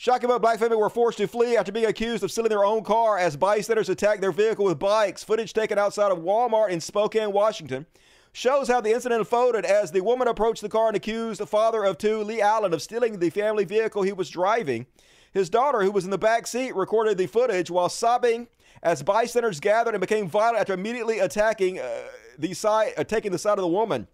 Shocking 0.00 0.30
but 0.30 0.40
black 0.40 0.58
family 0.58 0.78
were 0.78 0.88
forced 0.88 1.18
to 1.18 1.28
flee 1.28 1.58
after 1.58 1.72
being 1.72 1.84
accused 1.84 2.24
of 2.24 2.32
stealing 2.32 2.48
their 2.48 2.64
own 2.64 2.82
car 2.82 3.18
as 3.18 3.36
bystanders 3.36 3.90
attacked 3.90 4.22
their 4.22 4.32
vehicle 4.32 4.64
with 4.64 4.78
bikes. 4.78 5.22
Footage 5.22 5.52
taken 5.52 5.78
outside 5.78 6.10
of 6.10 6.20
Walmart 6.20 6.70
in 6.70 6.80
Spokane, 6.80 7.32
Washington, 7.32 7.84
shows 8.32 8.68
how 8.68 8.80
the 8.80 8.94
incident 8.94 9.18
unfolded 9.18 9.66
as 9.66 9.92
the 9.92 10.00
woman 10.00 10.26
approached 10.26 10.62
the 10.62 10.70
car 10.70 10.86
and 10.86 10.96
accused 10.96 11.38
the 11.38 11.46
father 11.46 11.84
of 11.84 11.98
two, 11.98 12.22
Lee 12.22 12.40
Allen, 12.40 12.72
of 12.72 12.80
stealing 12.80 13.18
the 13.18 13.28
family 13.28 13.66
vehicle 13.66 14.00
he 14.00 14.14
was 14.14 14.30
driving. 14.30 14.86
His 15.34 15.50
daughter, 15.50 15.82
who 15.82 15.90
was 15.90 16.06
in 16.06 16.10
the 16.10 16.16
back 16.16 16.46
seat, 16.46 16.74
recorded 16.74 17.18
the 17.18 17.26
footage 17.26 17.70
while 17.70 17.90
sobbing 17.90 18.48
as 18.82 19.02
bystanders 19.02 19.60
gathered 19.60 19.94
and 19.94 20.00
became 20.00 20.26
violent 20.26 20.60
after 20.60 20.72
immediately 20.72 21.18
attacking 21.18 21.78
uh, 21.78 22.04
the 22.38 22.54
side, 22.54 22.94
uh, 22.96 23.04
taking 23.04 23.32
the 23.32 23.38
side 23.38 23.58
of 23.58 23.62
the 23.62 23.68
woman. 23.68 24.08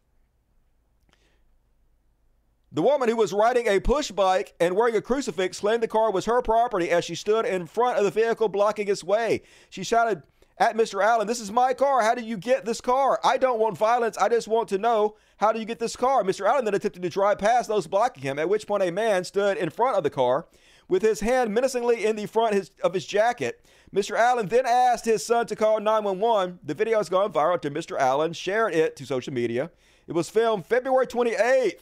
The 2.72 2.82
woman 2.82 3.09
who 3.09 3.16
was 3.16 3.32
riding 3.32 3.68
a 3.68 3.80
push 3.80 4.10
bike 4.10 4.55
and 4.59 4.74
wearing 4.74 4.97
a 4.97 5.01
crucifix 5.01 5.60
claimed 5.60 5.82
the 5.82 5.88
car 5.88 6.10
was 6.10 6.24
her 6.24 6.43
property 6.43 6.90
as 6.90 7.05
she 7.05 7.14
stood 7.14 7.47
in 7.47 7.66
front 7.66 7.98
of 7.98 8.05
the 8.05 8.10
vehicle 8.10 8.48
blocking 8.48 8.88
its 8.88 9.05
way. 9.05 9.43
She 9.70 9.84
shouted 9.84 10.22
at 10.59 10.76
Mr. 10.76 11.05
Allen, 11.05 11.26
This 11.26 11.40
is 11.40 11.52
my 11.52 11.74
car. 11.74 12.02
How 12.02 12.14
did 12.14 12.24
you 12.24 12.36
get 12.36 12.64
this 12.64 12.80
car? 12.80 13.20
I 13.22 13.36
don't 13.36 13.60
want 13.60 13.78
violence. 13.78 14.18
I 14.18 14.28
just 14.28 14.48
want 14.48 14.68
to 14.70 14.78
know 14.78 15.16
how 15.36 15.52
do 15.52 15.60
you 15.60 15.64
get 15.64 15.78
this 15.78 15.97
car? 15.97 16.22
Mr. 16.24 16.47
Allen 16.47 16.64
then 16.64 16.74
attempted 16.74 17.02
to 17.02 17.09
drive 17.09 17.38
past 17.38 17.68
those 17.68 17.86
blocking 17.86 18.22
him, 18.22 18.38
at 18.38 18.48
which 18.48 18.66
point 18.66 18.82
a 18.82 18.90
man 18.90 19.24
stood 19.24 19.59
in 19.59 19.70
front 19.70 19.97
of 19.97 20.02
the 20.02 20.10
car 20.10 20.47
with 20.88 21.02
his 21.02 21.20
hand 21.20 21.52
menacingly 21.52 22.05
in 22.05 22.16
the 22.16 22.26
front 22.26 22.70
of 22.82 22.94
his 22.94 23.06
jacket. 23.06 23.64
Mr. 23.94 24.16
Allen 24.16 24.48
then 24.48 24.66
asked 24.66 25.05
his 25.05 25.24
son 25.24 25.47
to 25.47 25.56
call 25.56 25.80
911. 25.80 26.60
The 26.62 26.74
video 26.74 26.98
has 26.98 27.09
gone 27.09 27.32
viral 27.32 27.55
after 27.55 27.70
Mr. 27.70 27.98
Allen 27.98 28.32
shared 28.32 28.74
it 28.74 28.97
to 28.97 29.06
social 29.06 29.32
media. 29.32 29.70
It 30.06 30.12
was 30.12 30.30
filmed 30.30 30.66
February 30.66 31.06
28th. 31.06 31.80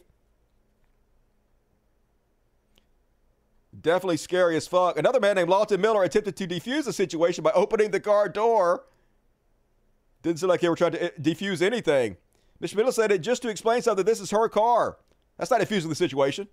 Definitely 3.85 4.17
scary 4.17 4.57
as 4.57 4.67
fuck. 4.67 4.99
Another 4.99 5.21
man 5.21 5.37
named 5.37 5.51
Lawton 5.51 5.79
Miller 5.79 6.03
attempted 6.03 6.37
to 6.37 6.49
defuse 6.49 6.87
the 6.87 6.93
situation 6.93 7.45
by 7.45 7.53
opening 7.53 7.91
the 7.91 8.01
car 8.01 8.31
door. 8.31 8.87
Didn't 10.23 10.41
seem 10.41 10.49
like 10.49 10.63
they 10.63 10.71
were 10.71 10.75
trying 10.75 10.93
to 10.93 11.09
uh, 11.09 11.11
defuse 11.21 11.61
anything. 11.61 12.17
Mr. 12.63 12.77
Miller 12.77 12.93
said 12.93 13.13
it 13.13 13.19
just 13.19 13.43
to 13.43 13.51
explain 13.51 13.83
something. 13.83 14.07
This 14.07 14.21
is 14.21 14.31
her 14.31 14.49
car. 14.49 14.97
That's 15.37 15.51
not 15.51 15.61
defusing 15.61 15.91
the 15.91 15.95
situation. 15.95 16.49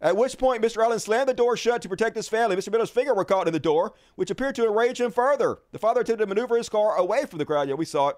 At 0.00 0.16
which 0.16 0.38
point, 0.38 0.62
Mr. 0.62 0.80
Allen 0.80 1.00
slammed 1.00 1.28
the 1.28 1.34
door 1.34 1.56
shut 1.56 1.82
to 1.82 1.88
protect 1.88 2.14
his 2.14 2.28
family. 2.28 2.54
Mr. 2.54 2.70
Miller's 2.70 2.90
finger 2.90 3.12
were 3.12 3.24
caught 3.24 3.48
in 3.48 3.52
the 3.52 3.58
door, 3.58 3.94
which 4.14 4.30
appeared 4.30 4.54
to 4.54 4.64
enrage 4.64 5.00
him 5.00 5.10
further. 5.10 5.58
The 5.72 5.80
father 5.80 6.02
attempted 6.02 6.26
to 6.26 6.28
maneuver 6.28 6.56
his 6.56 6.68
car 6.68 6.96
away 6.96 7.26
from 7.26 7.40
the 7.40 7.44
crowd. 7.44 7.68
Yeah, 7.68 7.74
we 7.74 7.86
saw 7.86 8.10
it. 8.10 8.16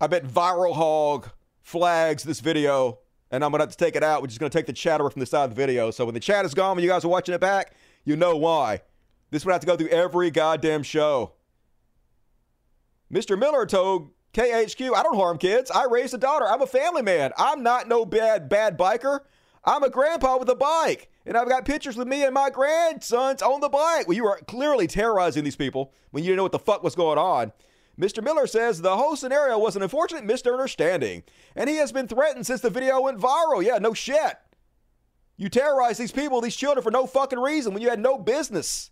I 0.00 0.06
bet 0.06 0.26
Viral 0.26 0.76
Hog 0.76 1.28
flags 1.60 2.22
this 2.22 2.40
video, 2.40 3.00
and 3.30 3.44
I'm 3.44 3.50
going 3.50 3.60
to 3.60 3.64
have 3.64 3.76
to 3.76 3.76
take 3.76 3.96
it 3.96 4.02
out, 4.02 4.22
which 4.22 4.32
is 4.32 4.38
going 4.38 4.50
to 4.50 4.58
take 4.58 4.66
the 4.66 4.72
chatter 4.72 5.08
from 5.08 5.20
the 5.20 5.26
side 5.26 5.44
of 5.44 5.50
the 5.50 5.56
video. 5.56 5.90
So 5.90 6.04
when 6.04 6.14
the 6.14 6.20
chat 6.20 6.44
is 6.44 6.54
gone, 6.54 6.76
when 6.76 6.84
you 6.84 6.90
guys 6.90 7.04
are 7.04 7.08
watching 7.08 7.34
it 7.34 7.40
back, 7.40 7.74
you 8.04 8.16
know 8.16 8.36
why. 8.36 8.82
This 9.30 9.44
would 9.44 9.52
have 9.52 9.60
to 9.60 9.66
go 9.66 9.76
through 9.76 9.88
every 9.88 10.30
goddamn 10.30 10.82
show. 10.82 11.32
Mr. 13.12 13.38
Miller 13.38 13.66
told 13.66 14.10
KHQ, 14.34 14.94
I 14.94 15.02
don't 15.02 15.16
harm 15.16 15.38
kids. 15.38 15.70
I 15.70 15.86
raised 15.90 16.14
a 16.14 16.18
daughter. 16.18 16.46
I'm 16.46 16.62
a 16.62 16.66
family 16.66 17.02
man. 17.02 17.32
I'm 17.36 17.62
not 17.62 17.88
no 17.88 18.04
bad 18.04 18.48
bad 18.48 18.78
biker. 18.78 19.20
I'm 19.64 19.82
a 19.82 19.90
grandpa 19.90 20.38
with 20.38 20.48
a 20.48 20.54
bike. 20.54 21.10
And 21.26 21.36
I've 21.36 21.48
got 21.48 21.64
pictures 21.64 21.96
with 21.96 22.08
me 22.08 22.24
and 22.24 22.32
my 22.32 22.50
grandsons 22.50 23.42
on 23.42 23.60
the 23.60 23.68
bike. 23.68 24.08
Well, 24.08 24.16
you 24.16 24.24
were 24.24 24.40
clearly 24.46 24.86
terrorizing 24.86 25.44
these 25.44 25.56
people 25.56 25.92
when 26.12 26.24
you 26.24 26.28
didn't 26.28 26.38
know 26.38 26.44
what 26.44 26.52
the 26.52 26.58
fuck 26.58 26.82
was 26.82 26.94
going 26.94 27.18
on. 27.18 27.52
Mr. 28.00 28.24
Miller 28.24 28.46
says 28.46 28.80
the 28.80 28.96
whole 28.96 29.14
scenario 29.14 29.58
was 29.58 29.76
an 29.76 29.82
unfortunate 29.82 30.24
misunderstanding, 30.24 31.22
and 31.54 31.68
he 31.68 31.76
has 31.76 31.92
been 31.92 32.08
threatened 32.08 32.46
since 32.46 32.62
the 32.62 32.70
video 32.70 33.00
went 33.02 33.18
viral. 33.18 33.62
Yeah, 33.62 33.78
no 33.78 33.92
shit. 33.92 34.38
You 35.36 35.50
terrorize 35.50 35.98
these 35.98 36.12
people, 36.12 36.40
these 36.40 36.56
children, 36.56 36.82
for 36.82 36.90
no 36.90 37.06
fucking 37.06 37.38
reason 37.38 37.74
when 37.74 37.82
you 37.82 37.90
had 37.90 38.00
no 38.00 38.16
business. 38.16 38.90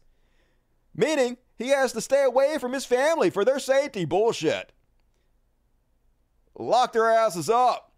Meaning, 0.94 1.38
he 1.56 1.68
has 1.68 1.92
to 1.92 2.00
stay 2.00 2.22
away 2.24 2.58
from 2.58 2.72
his 2.72 2.84
family 2.84 3.30
for 3.30 3.44
their 3.44 3.58
safety. 3.58 4.04
Bullshit. 4.04 4.72
Lock 6.58 6.92
their 6.92 7.10
asses 7.10 7.48
up. 7.48 7.92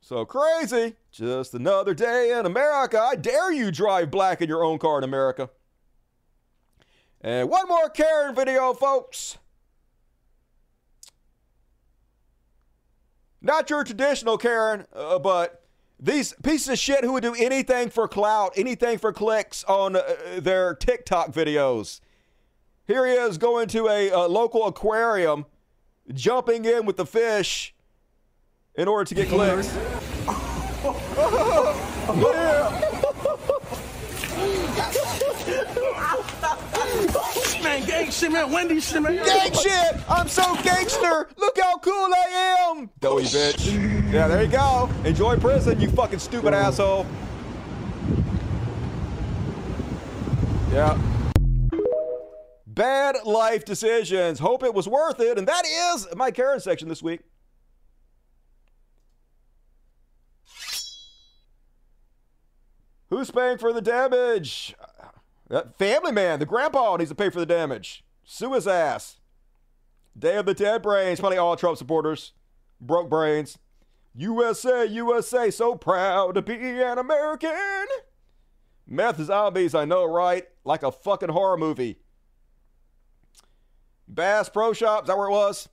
So 0.00 0.24
crazy. 0.24 0.94
Just 1.10 1.52
another 1.52 1.92
day 1.92 2.36
in 2.38 2.46
America. 2.46 3.00
I 3.00 3.16
dare 3.16 3.52
you 3.52 3.70
drive 3.70 4.10
black 4.10 4.40
in 4.40 4.48
your 4.48 4.64
own 4.64 4.78
car 4.78 4.98
in 4.98 5.04
America. 5.04 5.50
And 7.20 7.50
one 7.50 7.68
more 7.68 7.90
Karen 7.90 8.34
video, 8.34 8.72
folks. 8.72 9.38
Not 13.40 13.70
your 13.70 13.84
traditional 13.84 14.36
Karen, 14.36 14.86
uh, 14.94 15.18
but 15.18 15.62
these 16.00 16.34
pieces 16.42 16.68
of 16.68 16.78
shit 16.78 17.04
who 17.04 17.12
would 17.12 17.22
do 17.22 17.34
anything 17.34 17.90
for 17.90 18.08
clout, 18.08 18.52
anything 18.56 18.98
for 18.98 19.12
clicks 19.12 19.64
on 19.64 19.96
uh, 19.96 20.02
their 20.38 20.74
TikTok 20.74 21.32
videos. 21.32 22.00
Here 22.86 23.06
he 23.06 23.12
is 23.12 23.38
going 23.38 23.68
to 23.68 23.88
a, 23.88 24.10
a 24.10 24.26
local 24.26 24.66
aquarium, 24.66 25.46
jumping 26.12 26.64
in 26.64 26.86
with 26.86 26.96
the 26.96 27.06
fish 27.06 27.74
in 28.74 28.88
order 28.88 29.04
to 29.04 29.14
get 29.14 29.28
clicks. 29.28 29.74
Man, 32.08 32.82
gang 37.98 38.10
shit, 38.10 38.32
man. 38.32 38.52
Wendy 38.52 38.80
shit, 38.80 39.02
man. 39.02 39.16
Gang 39.16 39.52
shit! 39.52 39.96
I'm 40.08 40.28
so 40.28 40.54
gangster! 40.62 41.28
Look 41.36 41.58
how 41.58 41.78
cool 41.78 41.92
I 41.92 42.68
am! 42.70 42.90
Doughy 43.00 43.24
bitch. 43.24 44.12
Yeah, 44.12 44.28
there 44.28 44.42
you 44.42 44.50
go. 44.50 44.90
Enjoy 45.04 45.36
prison, 45.36 45.80
you 45.80 45.90
fucking 45.90 46.18
stupid 46.18 46.54
asshole. 46.54 47.06
Yeah. 50.72 50.98
Bad 52.66 53.16
life 53.24 53.64
decisions. 53.64 54.38
Hope 54.38 54.62
it 54.62 54.72
was 54.72 54.86
worth 54.86 55.18
it. 55.18 55.36
And 55.36 55.48
that 55.48 55.64
is 55.66 56.06
my 56.14 56.30
Karen 56.30 56.60
section 56.60 56.88
this 56.88 57.02
week. 57.02 57.20
Who's 63.10 63.30
paying 63.30 63.58
for 63.58 63.72
the 63.72 63.80
damage? 63.80 64.76
That 65.48 65.76
family 65.78 66.12
man, 66.12 66.38
the 66.38 66.46
grandpa 66.46 66.96
needs 66.96 67.10
to 67.10 67.14
pay 67.14 67.30
for 67.30 67.40
the 67.40 67.46
damage. 67.46 68.04
Sue 68.24 68.54
his 68.54 68.66
ass. 68.66 69.18
Day 70.18 70.36
of 70.36 70.46
the 70.46 70.54
Dead 70.54 70.82
Brains, 70.82 71.20
probably 71.20 71.38
all 71.38 71.56
Trump 71.56 71.78
supporters. 71.78 72.32
Broke 72.80 73.08
brains. 73.08 73.58
USA, 74.14 74.84
USA, 74.84 75.50
so 75.50 75.74
proud 75.76 76.34
to 76.34 76.42
be 76.42 76.54
an 76.54 76.98
American. 76.98 77.86
Meth 78.86 79.20
zombies, 79.22 79.74
I 79.74 79.84
know, 79.84 80.04
right? 80.04 80.46
Like 80.64 80.82
a 80.82 80.90
fucking 80.90 81.28
horror 81.28 81.56
movie. 81.56 81.98
Bass 84.08 84.48
Pro 84.48 84.72
Shop, 84.72 85.04
is 85.04 85.08
that 85.08 85.18
where 85.18 85.28
it 85.28 85.32
was? 85.32 85.68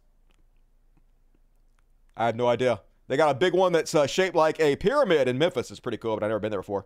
I 2.17 2.27
have 2.27 2.35
no 2.35 2.47
idea. 2.47 2.81
They 3.07 3.17
got 3.17 3.31
a 3.31 3.37
big 3.37 3.53
one 3.53 3.71
that's 3.71 3.95
uh, 3.95 4.07
shaped 4.07 4.35
like 4.35 4.59
a 4.59 4.75
pyramid 4.75 5.27
in 5.27 5.37
Memphis. 5.37 5.71
It's 5.71 5.79
pretty 5.79 5.97
cool, 5.97 6.15
but 6.15 6.23
I've 6.23 6.29
never 6.29 6.39
been 6.39 6.51
there 6.51 6.61
before. 6.61 6.85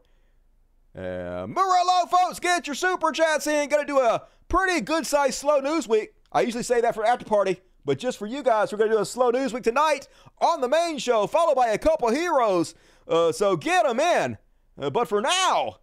Uh, 0.95 1.45
Murillo, 1.47 2.05
folks, 2.09 2.39
get 2.39 2.67
your 2.67 2.75
super 2.75 3.11
chats 3.11 3.47
in. 3.47 3.69
Gonna 3.69 3.85
do 3.85 3.99
a 3.99 4.23
pretty 4.47 4.81
good 4.81 5.05
sized 5.05 5.35
slow 5.35 5.59
news 5.59 5.87
week. 5.87 6.13
I 6.31 6.41
usually 6.41 6.63
say 6.63 6.81
that 6.81 6.95
for 6.95 7.05
after 7.05 7.25
party, 7.25 7.61
but 7.85 7.99
just 7.99 8.17
for 8.17 8.25
you 8.27 8.43
guys, 8.43 8.71
we're 8.71 8.79
gonna 8.79 8.91
do 8.91 8.99
a 8.99 9.05
slow 9.05 9.29
news 9.29 9.53
week 9.53 9.63
tonight 9.63 10.07
on 10.39 10.61
the 10.61 10.67
main 10.67 10.97
show, 10.97 11.27
followed 11.27 11.55
by 11.55 11.67
a 11.67 11.77
couple 11.77 12.09
heroes. 12.09 12.73
Uh, 13.07 13.31
so 13.31 13.55
get 13.55 13.85
them 13.85 13.99
in. 13.99 14.37
Uh, 14.79 14.89
but 14.89 15.07
for 15.07 15.21
now, 15.21 15.77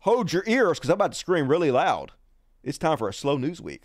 hold 0.00 0.32
your 0.32 0.44
ears 0.46 0.78
because 0.78 0.90
I'm 0.90 0.94
about 0.94 1.12
to 1.12 1.18
scream 1.18 1.48
really 1.48 1.70
loud. 1.70 2.12
It's 2.62 2.78
time 2.78 2.98
for 2.98 3.08
a 3.08 3.14
slow 3.14 3.36
news 3.36 3.60
week. 3.60 3.82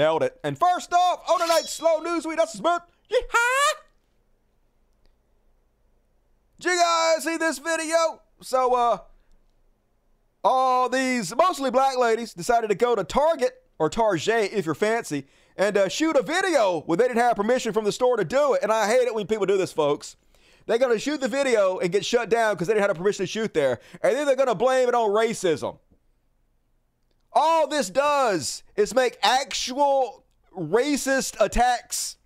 Nailed 0.00 0.22
it. 0.22 0.40
And 0.42 0.58
first 0.58 0.94
off, 0.94 1.28
on 1.28 1.40
tonight's 1.40 1.74
slow 1.74 1.98
news 1.98 2.26
week, 2.26 2.38
Dusty 2.38 2.56
Smith. 2.56 2.80
Yeehaw! 3.12 3.72
Did 6.58 6.70
you 6.70 6.80
guys 6.80 7.24
see 7.24 7.36
this 7.36 7.58
video? 7.58 8.22
So, 8.40 8.74
uh, 8.74 8.98
all 10.42 10.88
these 10.88 11.36
mostly 11.36 11.70
black 11.70 11.98
ladies 11.98 12.32
decided 12.32 12.70
to 12.70 12.74
go 12.74 12.96
to 12.96 13.04
Target 13.04 13.52
or 13.78 13.90
Target 13.90 14.52
if 14.54 14.64
you're 14.64 14.74
fancy 14.74 15.26
and 15.58 15.76
uh, 15.76 15.90
shoot 15.90 16.16
a 16.16 16.22
video 16.22 16.80
when 16.86 16.98
they 16.98 17.06
didn't 17.06 17.20
have 17.20 17.36
permission 17.36 17.74
from 17.74 17.84
the 17.84 17.92
store 17.92 18.16
to 18.16 18.24
do 18.24 18.54
it. 18.54 18.62
And 18.62 18.72
I 18.72 18.86
hate 18.88 19.06
it 19.06 19.14
when 19.14 19.26
people 19.26 19.44
do 19.44 19.58
this, 19.58 19.70
folks. 19.70 20.16
They're 20.64 20.78
going 20.78 20.94
to 20.94 20.98
shoot 20.98 21.20
the 21.20 21.28
video 21.28 21.78
and 21.78 21.92
get 21.92 22.06
shut 22.06 22.30
down 22.30 22.54
because 22.54 22.68
they 22.68 22.72
didn't 22.72 22.88
have 22.88 22.96
permission 22.96 23.24
to 23.24 23.30
shoot 23.30 23.52
there. 23.52 23.80
And 24.02 24.16
then 24.16 24.24
they're 24.24 24.34
going 24.34 24.48
to 24.48 24.54
blame 24.54 24.88
it 24.88 24.94
on 24.94 25.10
racism. 25.10 25.78
All 27.32 27.68
this 27.68 27.90
does 27.90 28.62
is 28.76 28.94
make 28.94 29.18
actual 29.22 30.24
racist 30.56 31.36
attacks 31.40 32.16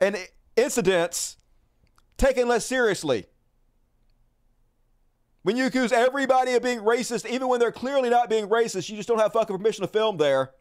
and 0.00 0.16
incidents 0.56 1.36
taken 2.18 2.48
less 2.48 2.66
seriously. 2.66 3.26
When 5.42 5.56
you 5.56 5.66
accuse 5.66 5.90
everybody 5.90 6.52
of 6.52 6.62
being 6.62 6.80
racist, 6.80 7.28
even 7.28 7.48
when 7.48 7.58
they're 7.58 7.72
clearly 7.72 8.10
not 8.10 8.28
being 8.30 8.48
racist, 8.48 8.88
you 8.88 8.96
just 8.96 9.08
don't 9.08 9.18
have 9.18 9.32
fucking 9.32 9.56
permission 9.56 9.82
to 9.82 9.88
film 9.88 10.16
there. 10.16 10.52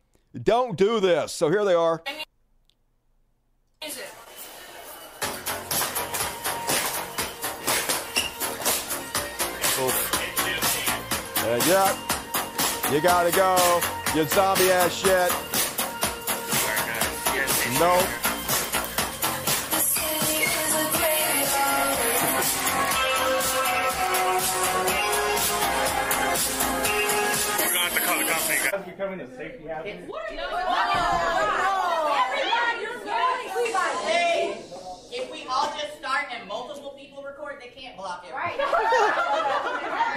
Don't 0.41 0.77
do 0.77 0.99
this. 0.99 1.33
So 1.33 1.49
here 1.49 1.65
they 1.65 1.73
are. 1.73 2.01
Uh, 11.43 11.59
yeah. 11.67 12.10
You 12.91 12.99
gotta 12.99 13.31
go. 13.31 13.55
You 14.13 14.27
zombie 14.27 14.69
ass 14.69 14.91
shit. 14.93 15.31
Nope. 17.79 18.03
We're 27.57 27.71
gonna 27.71 27.79
have 27.79 27.93
to 27.93 28.01
call 28.01 28.17
the 28.19 28.25
company. 28.25 28.57
Guys, 28.69 28.83
becoming 28.85 29.21
a 29.21 29.27
safety 29.37 29.67
hazard. 29.69 29.85
Hey, 34.03 34.57
if 35.11 35.31
we 35.31 35.45
all 36.21 36.27
start 36.27 36.39
and 36.39 36.47
multiple 36.47 36.95
people 36.97 37.23
record, 37.23 37.57
they 37.61 37.69
can't 37.69 37.97
block 37.97 38.25
it. 38.27 38.33
Right. 38.33 38.57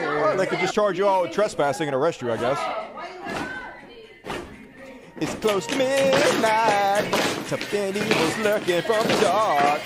Well, 0.01 0.37
they 0.37 0.47
could 0.47 0.59
just 0.59 0.75
charge 0.75 0.99
you 0.99 1.07
all 1.07 1.23
with 1.23 1.33
trespassing 1.33 1.89
and 1.89 1.95
arrest 1.95 2.23
you, 2.23 2.33
I 2.33 2.37
guess. 2.37 2.59
It's 5.21 5.35
close 5.37 5.67
to 5.69 5.77
midnight. 5.77 7.15
Something 7.47 7.97
evil's 7.97 8.39
lurking 8.39 8.83
from 8.83 9.07
the 9.07 9.19
dark. 9.21 9.81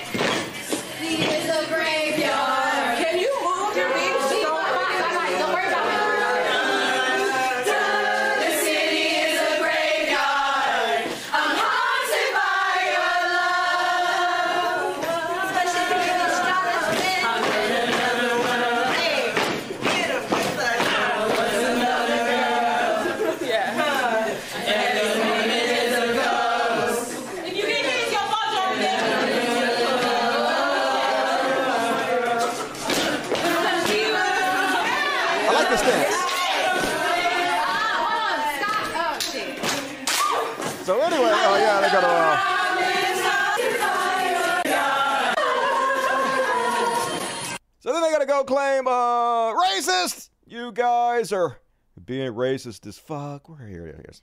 Go 48.28 48.44
claim 48.44 48.86
uh 48.86 49.54
racist. 49.54 50.30
You 50.46 50.72
guys 50.72 51.32
are 51.32 51.58
being 52.04 52.32
racist 52.32 52.86
as 52.86 52.98
fuck. 52.98 53.48
Where 53.48 53.66
here 53.66 53.86
it 53.86 54.06
is. 54.08 54.22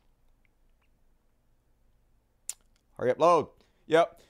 Hurry 2.97 3.11
up, 3.11 3.19
load. 3.19 3.47
Yep. 3.87 4.21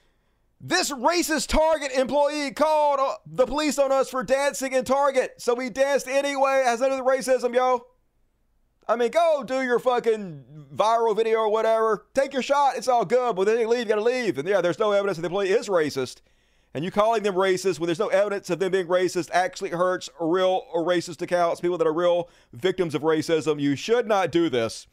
This 0.60 0.92
racist 0.92 1.48
Target 1.48 1.92
employee 1.92 2.52
called 2.52 3.00
uh, 3.00 3.16
the 3.28 3.46
police 3.46 3.78
on 3.78 3.92
us 3.92 4.10
for 4.10 4.24
dancing 4.24 4.74
in 4.74 4.84
Target. 4.84 5.34
So 5.38 5.54
we 5.54 5.70
danced 5.70 6.08
anyway. 6.08 6.64
Nothing 6.66 6.90
to 6.90 6.98
do 6.98 7.04
racism, 7.04 7.54
yo. 7.54 7.86
I 8.88 8.96
mean, 8.96 9.12
go 9.12 9.44
do 9.46 9.62
your 9.62 9.80
fucking 9.80 10.68
viral 10.74 11.16
video 11.16 11.40
or 11.40 11.50
whatever. 11.50 12.08
Take 12.14 12.34
your 12.34 12.42
shot. 12.42 12.78
It's 12.78 12.88
all 12.88 13.06
good. 13.06 13.36
But 13.36 13.46
then 13.46 13.60
you 13.60 13.68
leave, 13.68 13.80
you 13.80 13.86
gotta 13.86 14.02
leave. 14.02 14.38
And 14.38 14.48
yeah, 14.48 14.62
there's 14.62 14.80
no 14.80 14.92
evidence 14.92 15.18
that 15.18 15.22
the 15.22 15.28
employee 15.28 15.50
is 15.50 15.68
racist. 15.68 16.22
And 16.76 16.84
you 16.84 16.92
calling 16.92 17.24
them 17.24 17.36
racist 17.36 17.80
when 17.80 17.88
there's 17.88 18.00
no 18.00 18.10
evidence 18.10 18.50
of 18.50 18.60
them 18.60 18.74
being 18.74 18.88
racist 18.88 19.30
actually 19.32 19.70
hurts 19.70 20.10
real 20.20 20.66
racist 20.76 21.22
accounts, 21.22 21.62
people 21.62 21.78
that 21.78 21.88
are 21.88 21.94
real 21.94 22.28
victims 22.52 22.94
of 22.94 23.02
racism. 23.02 23.62
You 23.62 23.78
should 23.78 24.10
not 24.10 24.30
do 24.30 24.50
this. 24.50 24.86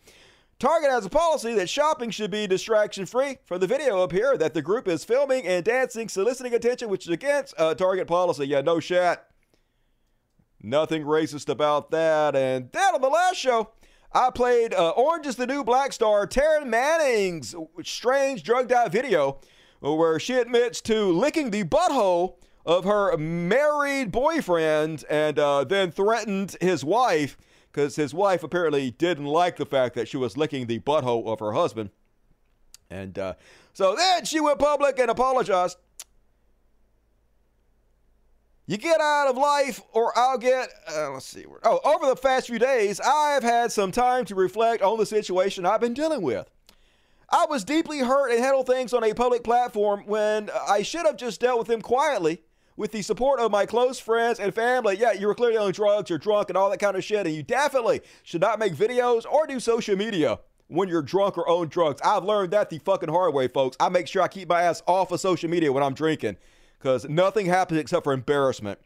Target 0.60 0.92
has 0.92 1.04
a 1.04 1.10
policy 1.10 1.54
that 1.56 1.68
shopping 1.68 2.10
should 2.10 2.30
be 2.30 2.46
distraction 2.46 3.04
free. 3.04 3.38
From 3.46 3.58
the 3.58 3.66
video 3.66 4.00
up 4.00 4.12
here, 4.12 4.38
that 4.38 4.54
the 4.54 4.62
group 4.62 4.86
is 4.86 5.04
filming 5.04 5.44
and 5.44 5.64
dancing, 5.64 6.08
soliciting 6.08 6.54
attention, 6.54 6.88
which 6.88 7.06
is 7.06 7.12
against 7.12 7.52
uh, 7.58 7.74
Target 7.74 8.06
policy. 8.06 8.46
Yeah, 8.46 8.60
no 8.60 8.78
shit. 8.78 9.20
Nothing 10.62 11.02
racist 11.02 11.48
about 11.48 11.90
that. 11.90 12.36
And 12.36 12.70
that 12.70 12.94
on 12.94 13.00
the 13.00 13.08
last 13.08 13.38
show, 13.38 13.72
I 14.12 14.30
played 14.30 14.72
uh, 14.72 14.90
Orange 14.90 15.26
is 15.26 15.34
the 15.34 15.48
New 15.48 15.64
Black 15.64 15.92
Star, 15.92 16.28
Taryn 16.28 16.68
Manning's 16.68 17.56
strange 17.82 18.44
drugged 18.44 18.70
out 18.70 18.92
video 18.92 19.40
where 19.82 20.20
she 20.20 20.34
admits 20.34 20.80
to 20.82 21.10
licking 21.12 21.50
the 21.50 21.64
butthole 21.64 22.36
of 22.64 22.84
her 22.84 23.16
married 23.16 24.12
boyfriend 24.12 25.04
and 25.10 25.38
uh, 25.38 25.64
then 25.64 25.90
threatened 25.90 26.56
his 26.60 26.84
wife 26.84 27.36
because 27.70 27.96
his 27.96 28.14
wife 28.14 28.42
apparently 28.42 28.90
didn't 28.92 29.26
like 29.26 29.56
the 29.56 29.66
fact 29.66 29.94
that 29.96 30.06
she 30.06 30.16
was 30.16 30.36
licking 30.36 30.66
the 30.66 30.78
butthole 30.78 31.26
of 31.26 31.40
her 31.40 31.52
husband. 31.52 31.90
And 32.90 33.18
uh, 33.18 33.34
so 33.72 33.96
then 33.96 34.24
she 34.24 34.38
went 34.38 34.58
public 34.58 34.98
and 34.98 35.10
apologized. 35.10 35.78
You 38.66 38.76
get 38.76 39.00
out 39.00 39.26
of 39.28 39.36
life, 39.36 39.80
or 39.92 40.16
I'll 40.16 40.38
get. 40.38 40.68
Uh, 40.88 41.10
let's 41.10 41.26
see. 41.26 41.44
Oh, 41.64 41.80
over 41.84 42.06
the 42.06 42.14
past 42.14 42.46
few 42.46 42.60
days, 42.60 43.00
I've 43.00 43.42
had 43.42 43.72
some 43.72 43.90
time 43.90 44.24
to 44.26 44.34
reflect 44.36 44.82
on 44.82 44.98
the 44.98 45.06
situation 45.06 45.66
I've 45.66 45.80
been 45.80 45.94
dealing 45.94 46.22
with. 46.22 46.48
I 47.34 47.46
was 47.48 47.64
deeply 47.64 48.00
hurt 48.00 48.30
and 48.30 48.40
handled 48.40 48.66
things 48.66 48.92
on 48.92 49.02
a 49.02 49.14
public 49.14 49.42
platform 49.42 50.02
when 50.04 50.50
I 50.68 50.82
should 50.82 51.06
have 51.06 51.16
just 51.16 51.40
dealt 51.40 51.58
with 51.58 51.66
them 51.66 51.80
quietly 51.80 52.42
with 52.76 52.92
the 52.92 53.00
support 53.00 53.40
of 53.40 53.50
my 53.50 53.64
close 53.64 53.98
friends 53.98 54.38
and 54.38 54.54
family. 54.54 54.98
Yeah, 54.98 55.12
you 55.12 55.26
were 55.26 55.34
clearly 55.34 55.56
on 55.56 55.72
drugs, 55.72 56.10
you're 56.10 56.18
drunk, 56.18 56.50
and 56.50 56.58
all 56.58 56.68
that 56.68 56.78
kind 56.78 56.94
of 56.94 57.02
shit, 57.02 57.26
and 57.26 57.34
you 57.34 57.42
definitely 57.42 58.02
should 58.22 58.42
not 58.42 58.58
make 58.58 58.74
videos 58.74 59.24
or 59.24 59.46
do 59.46 59.58
social 59.60 59.96
media 59.96 60.40
when 60.68 60.90
you're 60.90 61.00
drunk 61.00 61.38
or 61.38 61.48
on 61.48 61.68
drugs. 61.68 62.02
I've 62.04 62.24
learned 62.24 62.50
that 62.52 62.68
the 62.68 62.78
fucking 62.80 63.08
hard 63.08 63.32
way, 63.32 63.48
folks. 63.48 63.78
I 63.80 63.88
make 63.88 64.08
sure 64.08 64.20
I 64.20 64.28
keep 64.28 64.50
my 64.50 64.60
ass 64.60 64.82
off 64.86 65.10
of 65.10 65.18
social 65.18 65.48
media 65.48 65.72
when 65.72 65.82
I'm 65.82 65.94
drinking 65.94 66.36
because 66.78 67.08
nothing 67.08 67.46
happens 67.46 67.80
except 67.80 68.04
for 68.04 68.12
embarrassment. 68.12 68.78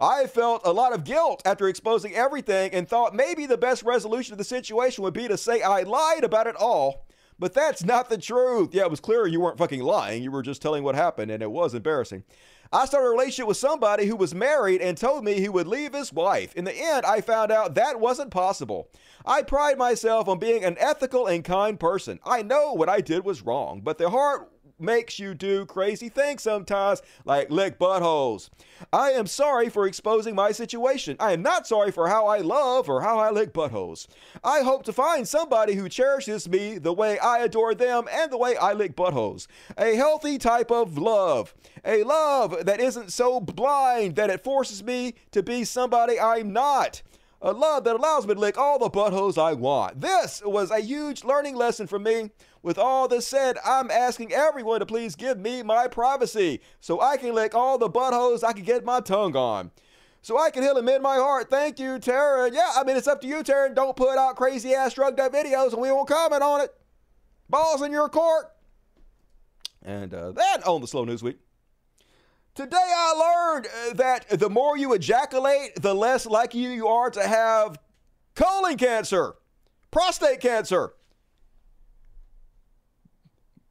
I 0.00 0.26
felt 0.26 0.62
a 0.64 0.72
lot 0.72 0.92
of 0.92 1.04
guilt 1.04 1.40
after 1.46 1.68
exposing 1.68 2.14
everything 2.14 2.72
and 2.72 2.88
thought 2.88 3.14
maybe 3.14 3.46
the 3.46 3.56
best 3.56 3.84
resolution 3.84 4.32
of 4.32 4.38
the 4.38 4.44
situation 4.44 5.04
would 5.04 5.14
be 5.14 5.28
to 5.28 5.38
say 5.38 5.62
I 5.62 5.82
lied 5.82 6.24
about 6.24 6.48
it 6.48 6.56
all. 6.56 7.05
But 7.38 7.52
that's 7.52 7.84
not 7.84 8.08
the 8.08 8.18
truth. 8.18 8.70
Yeah, 8.72 8.84
it 8.84 8.90
was 8.90 9.00
clear 9.00 9.26
you 9.26 9.40
weren't 9.40 9.58
fucking 9.58 9.82
lying. 9.82 10.22
You 10.22 10.30
were 10.30 10.42
just 10.42 10.62
telling 10.62 10.82
what 10.82 10.94
happened, 10.94 11.30
and 11.30 11.42
it 11.42 11.50
was 11.50 11.74
embarrassing. 11.74 12.24
I 12.72 12.86
started 12.86 13.06
a 13.06 13.10
relationship 13.10 13.46
with 13.46 13.58
somebody 13.58 14.06
who 14.06 14.16
was 14.16 14.34
married 14.34 14.80
and 14.80 14.96
told 14.96 15.22
me 15.22 15.34
he 15.34 15.48
would 15.48 15.68
leave 15.68 15.94
his 15.94 16.12
wife. 16.12 16.54
In 16.54 16.64
the 16.64 16.74
end, 16.74 17.06
I 17.06 17.20
found 17.20 17.52
out 17.52 17.74
that 17.74 18.00
wasn't 18.00 18.30
possible. 18.30 18.88
I 19.24 19.42
pride 19.42 19.78
myself 19.78 20.28
on 20.28 20.38
being 20.38 20.64
an 20.64 20.76
ethical 20.80 21.26
and 21.26 21.44
kind 21.44 21.78
person. 21.78 22.18
I 22.24 22.42
know 22.42 22.72
what 22.72 22.88
I 22.88 23.00
did 23.00 23.24
was 23.24 23.42
wrong, 23.42 23.82
but 23.84 23.98
the 23.98 24.10
heart 24.10 24.50
makes 24.78 25.18
you 25.18 25.34
do 25.34 25.64
crazy 25.66 26.08
things 26.08 26.42
sometimes, 26.42 27.02
like 27.24 27.50
lick 27.50 27.78
buttholes. 27.78 28.50
I 28.92 29.10
am 29.12 29.26
sorry 29.26 29.68
for 29.68 29.86
exposing 29.86 30.34
my 30.34 30.52
situation. 30.52 31.16
I 31.18 31.32
am 31.32 31.42
not 31.42 31.66
sorry 31.66 31.90
for 31.90 32.08
how 32.08 32.26
I 32.26 32.38
love 32.38 32.88
or 32.88 33.00
how 33.00 33.18
I 33.18 33.30
lick 33.30 33.52
buttholes. 33.52 34.06
I 34.44 34.60
hope 34.60 34.84
to 34.84 34.92
find 34.92 35.26
somebody 35.26 35.74
who 35.74 35.88
cherishes 35.88 36.48
me 36.48 36.78
the 36.78 36.92
way 36.92 37.18
I 37.18 37.38
adore 37.38 37.74
them 37.74 38.04
and 38.10 38.30
the 38.30 38.38
way 38.38 38.56
I 38.56 38.72
lick 38.72 38.94
buttholes. 38.94 39.46
A 39.78 39.94
healthy 39.94 40.38
type 40.38 40.70
of 40.70 40.98
love. 40.98 41.54
A 41.84 42.02
love 42.02 42.66
that 42.66 42.80
isn't 42.80 43.12
so 43.12 43.40
blind 43.40 44.16
that 44.16 44.30
it 44.30 44.44
forces 44.44 44.82
me 44.82 45.14
to 45.32 45.42
be 45.42 45.64
somebody 45.64 46.20
I'm 46.20 46.52
not. 46.52 47.02
A 47.42 47.52
love 47.52 47.84
that 47.84 47.96
allows 47.96 48.26
me 48.26 48.34
to 48.34 48.40
lick 48.40 48.56
all 48.56 48.78
the 48.78 48.90
buttholes 48.90 49.40
I 49.40 49.52
want. 49.52 50.00
This 50.00 50.42
was 50.44 50.70
a 50.70 50.80
huge 50.80 51.22
learning 51.22 51.54
lesson 51.54 51.86
for 51.86 51.98
me. 51.98 52.30
With 52.62 52.78
all 52.78 53.06
this 53.08 53.26
said, 53.26 53.58
I'm 53.64 53.90
asking 53.90 54.32
everyone 54.32 54.80
to 54.80 54.86
please 54.86 55.14
give 55.14 55.38
me 55.38 55.62
my 55.62 55.88
privacy 55.88 56.60
so 56.80 57.00
I 57.00 57.16
can 57.16 57.34
lick 57.34 57.54
all 57.54 57.78
the 57.78 57.88
buttholes 57.88 58.42
I 58.42 58.52
can 58.52 58.64
get 58.64 58.84
my 58.84 59.00
tongue 59.00 59.36
on. 59.36 59.70
So 60.22 60.38
I 60.38 60.50
can 60.50 60.64
heal 60.64 60.74
them 60.74 60.88
in 60.88 61.02
my 61.02 61.16
heart. 61.16 61.48
Thank 61.48 61.78
you, 61.78 61.98
Taryn. 62.00 62.52
Yeah, 62.52 62.72
I 62.74 62.82
mean, 62.82 62.96
it's 62.96 63.06
up 63.06 63.20
to 63.20 63.28
you, 63.28 63.44
Taryn. 63.44 63.76
Don't 63.76 63.96
put 63.96 64.18
out 64.18 64.34
crazy 64.34 64.74
ass 64.74 64.94
drugged 64.94 65.20
up 65.20 65.32
videos 65.32 65.72
and 65.72 65.80
we 65.80 65.92
won't 65.92 66.08
comment 66.08 66.42
on 66.42 66.62
it. 66.62 66.74
Balls 67.48 67.82
in 67.82 67.92
your 67.92 68.08
court. 68.08 68.46
And 69.84 70.12
uh, 70.12 70.32
that 70.32 70.66
on 70.66 70.80
the 70.80 70.88
Slow 70.88 71.04
News 71.04 71.22
Week. 71.22 71.38
Today 72.56 72.76
I 72.76 73.52
learned 73.52 73.66
uh, 73.66 73.94
that 73.94 74.40
the 74.40 74.50
more 74.50 74.76
you 74.76 74.94
ejaculate, 74.94 75.80
the 75.80 75.94
less 75.94 76.26
likely 76.26 76.60
you 76.60 76.88
are 76.88 77.10
to 77.10 77.22
have 77.22 77.78
colon 78.34 78.78
cancer, 78.78 79.34
prostate 79.90 80.40
cancer. 80.40 80.94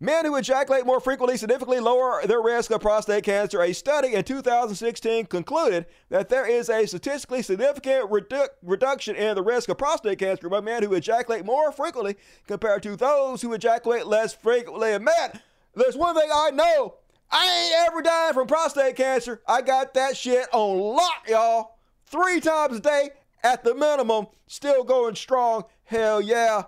Men 0.05 0.23
who 0.23 0.35
ejaculate 0.35 0.85
more 0.85 0.99
frequently 0.99 1.35
significantly 1.35 1.79
lower 1.79 2.21
their 2.27 2.39
risk 2.39 2.69
of 2.69 2.79
prostate 2.79 3.23
cancer. 3.23 3.59
A 3.59 3.73
study 3.73 4.13
in 4.13 4.23
2016 4.23 5.25
concluded 5.25 5.87
that 6.09 6.29
there 6.29 6.45
is 6.45 6.69
a 6.69 6.85
statistically 6.85 7.41
significant 7.41 8.11
redu- 8.11 8.49
reduction 8.61 9.15
in 9.15 9.33
the 9.33 9.41
risk 9.41 9.67
of 9.67 9.79
prostate 9.79 10.19
cancer 10.19 10.45
among 10.45 10.65
men 10.65 10.83
who 10.83 10.93
ejaculate 10.93 11.43
more 11.43 11.71
frequently 11.71 12.17
compared 12.45 12.83
to 12.83 12.95
those 12.95 13.41
who 13.41 13.51
ejaculate 13.53 14.05
less 14.05 14.31
frequently. 14.31 14.93
And 14.93 15.05
man, 15.05 15.41
there's 15.73 15.97
one 15.97 16.13
thing 16.13 16.29
I 16.31 16.51
know. 16.51 16.97
I 17.31 17.47
ain't 17.47 17.89
ever 17.89 18.03
dying 18.03 18.35
from 18.35 18.45
prostate 18.45 18.97
cancer. 18.97 19.41
I 19.47 19.63
got 19.63 19.95
that 19.95 20.15
shit 20.15 20.47
on 20.53 20.77
lock, 20.77 21.27
y'all. 21.27 21.79
Three 22.05 22.39
times 22.41 22.77
a 22.77 22.79
day 22.79 23.09
at 23.43 23.63
the 23.63 23.73
minimum. 23.73 24.27
Still 24.45 24.83
going 24.83 25.15
strong. 25.15 25.63
Hell 25.85 26.21
yeah. 26.21 26.65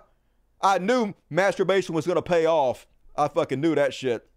I 0.60 0.78
knew 0.78 1.14
masturbation 1.30 1.94
was 1.94 2.04
going 2.04 2.16
to 2.16 2.22
pay 2.22 2.44
off. 2.44 2.87
I 3.18 3.26
fucking 3.26 3.60
knew 3.60 3.74
that 3.74 3.92
shit. 3.92 4.28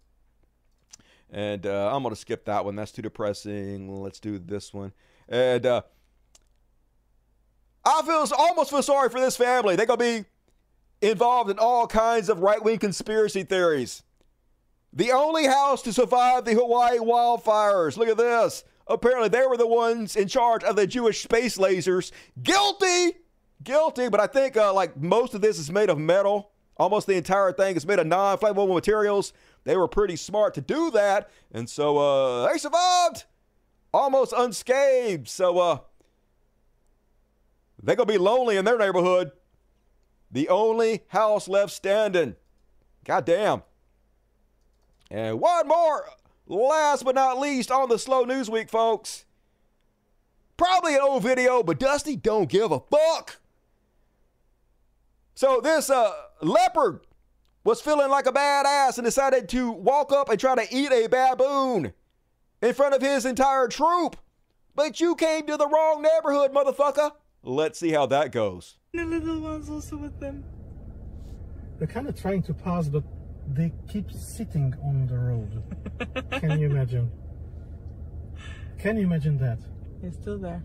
And 1.30 1.64
uh, 1.66 1.94
I'm 1.94 2.02
to 2.14 2.20
skip 2.20 2.44
that 2.46 2.64
one. 2.64 2.76
That's 2.76 2.92
too 2.92 3.00
depressing. 3.00 4.02
Let's 4.02 4.20
do 4.20 4.38
this 4.38 4.74
one. 4.74 4.92
And 5.28 5.64
uh, 5.64 5.82
I 7.84 8.02
feel 8.02 8.26
almost 8.36 8.70
feel 8.70 8.82
sorry 8.82 9.08
for 9.08 9.20
this 9.20 9.36
family. 9.36 9.76
They're 9.76 9.86
to 9.86 9.96
be 9.96 10.24
involved 11.00 11.50
in 11.50 11.58
all 11.58 11.86
kinds 11.86 12.28
of 12.28 12.40
right 12.40 12.62
wing 12.62 12.78
conspiracy 12.78 13.44
theories. 13.44 14.02
The 14.92 15.12
only 15.12 15.46
house 15.46 15.80
to 15.82 15.92
survive 15.92 16.44
the 16.44 16.52
Hawaii 16.52 16.98
wildfires. 16.98 17.96
Look 17.96 18.08
at 18.08 18.18
this. 18.18 18.64
Apparently, 18.86 19.28
they 19.28 19.46
were 19.46 19.56
the 19.56 19.66
ones 19.66 20.16
in 20.16 20.28
charge 20.28 20.64
of 20.64 20.76
the 20.76 20.86
Jewish 20.86 21.22
space 21.22 21.56
lasers. 21.56 22.10
Guilty! 22.42 23.18
Guilty, 23.62 24.08
but 24.08 24.20
I 24.20 24.26
think 24.26 24.56
uh, 24.56 24.74
like 24.74 24.96
most 24.96 25.34
of 25.34 25.40
this 25.40 25.58
is 25.58 25.70
made 25.70 25.88
of 25.88 25.98
metal. 25.98 26.51
Almost 26.76 27.06
the 27.06 27.16
entire 27.16 27.52
thing 27.52 27.76
is 27.76 27.86
made 27.86 27.98
of 27.98 28.06
non 28.06 28.38
flammable 28.38 28.72
materials. 28.74 29.32
They 29.64 29.76
were 29.76 29.88
pretty 29.88 30.16
smart 30.16 30.54
to 30.54 30.60
do 30.60 30.90
that. 30.92 31.30
And 31.52 31.68
so 31.68 31.98
uh, 31.98 32.50
they 32.50 32.58
survived 32.58 33.24
almost 33.92 34.32
unscathed. 34.36 35.28
So 35.28 35.58
uh, 35.58 35.78
they're 37.82 37.96
going 37.96 38.08
to 38.08 38.12
be 38.12 38.18
lonely 38.18 38.56
in 38.56 38.64
their 38.64 38.78
neighborhood. 38.78 39.32
The 40.30 40.48
only 40.48 41.02
house 41.08 41.46
left 41.46 41.72
standing. 41.72 42.36
God 43.04 43.26
damn. 43.26 43.62
And 45.10 45.40
one 45.40 45.68
more, 45.68 46.06
last 46.46 47.04
but 47.04 47.14
not 47.14 47.38
least, 47.38 47.70
on 47.70 47.90
the 47.90 47.98
slow 47.98 48.24
news 48.24 48.48
week, 48.48 48.70
folks. 48.70 49.26
Probably 50.56 50.94
an 50.94 51.02
old 51.02 51.22
video, 51.22 51.62
but 51.62 51.78
Dusty 51.78 52.16
don't 52.16 52.48
give 52.48 52.72
a 52.72 52.80
fuck. 52.80 53.40
So 55.34 55.60
this 55.60 55.90
uh, 55.90 56.12
leopard 56.40 57.00
was 57.64 57.80
feeling 57.80 58.10
like 58.10 58.26
a 58.26 58.32
badass 58.32 58.98
and 58.98 59.04
decided 59.04 59.48
to 59.50 59.70
walk 59.70 60.12
up 60.12 60.28
and 60.28 60.38
try 60.38 60.54
to 60.54 60.74
eat 60.74 60.92
a 60.92 61.06
baboon 61.06 61.92
in 62.60 62.74
front 62.74 62.94
of 62.94 63.02
his 63.02 63.24
entire 63.24 63.68
troop. 63.68 64.16
But 64.74 65.00
you 65.00 65.14
came 65.14 65.46
to 65.46 65.56
the 65.56 65.66
wrong 65.66 66.02
neighborhood, 66.02 66.52
motherfucker. 66.52 67.12
Let's 67.42 67.78
see 67.78 67.90
how 67.92 68.06
that 68.06 68.32
goes. 68.32 68.78
The 68.92 69.04
little 69.04 69.40
ones 69.40 69.68
also 69.68 69.96
with 69.96 70.18
them. 70.20 70.44
They're 71.78 71.88
kind 71.88 72.08
of 72.08 72.20
trying 72.20 72.42
to 72.44 72.54
pass, 72.54 72.88
but 72.88 73.02
they 73.48 73.72
keep 73.90 74.10
sitting 74.10 74.74
on 74.84 75.06
the 75.06 75.18
road. 75.18 75.62
Can 76.40 76.60
you 76.60 76.70
imagine? 76.70 77.10
Can 78.78 78.96
you 78.96 79.04
imagine 79.04 79.38
that? 79.38 79.58
He's 80.00 80.14
still 80.14 80.38
there. 80.38 80.62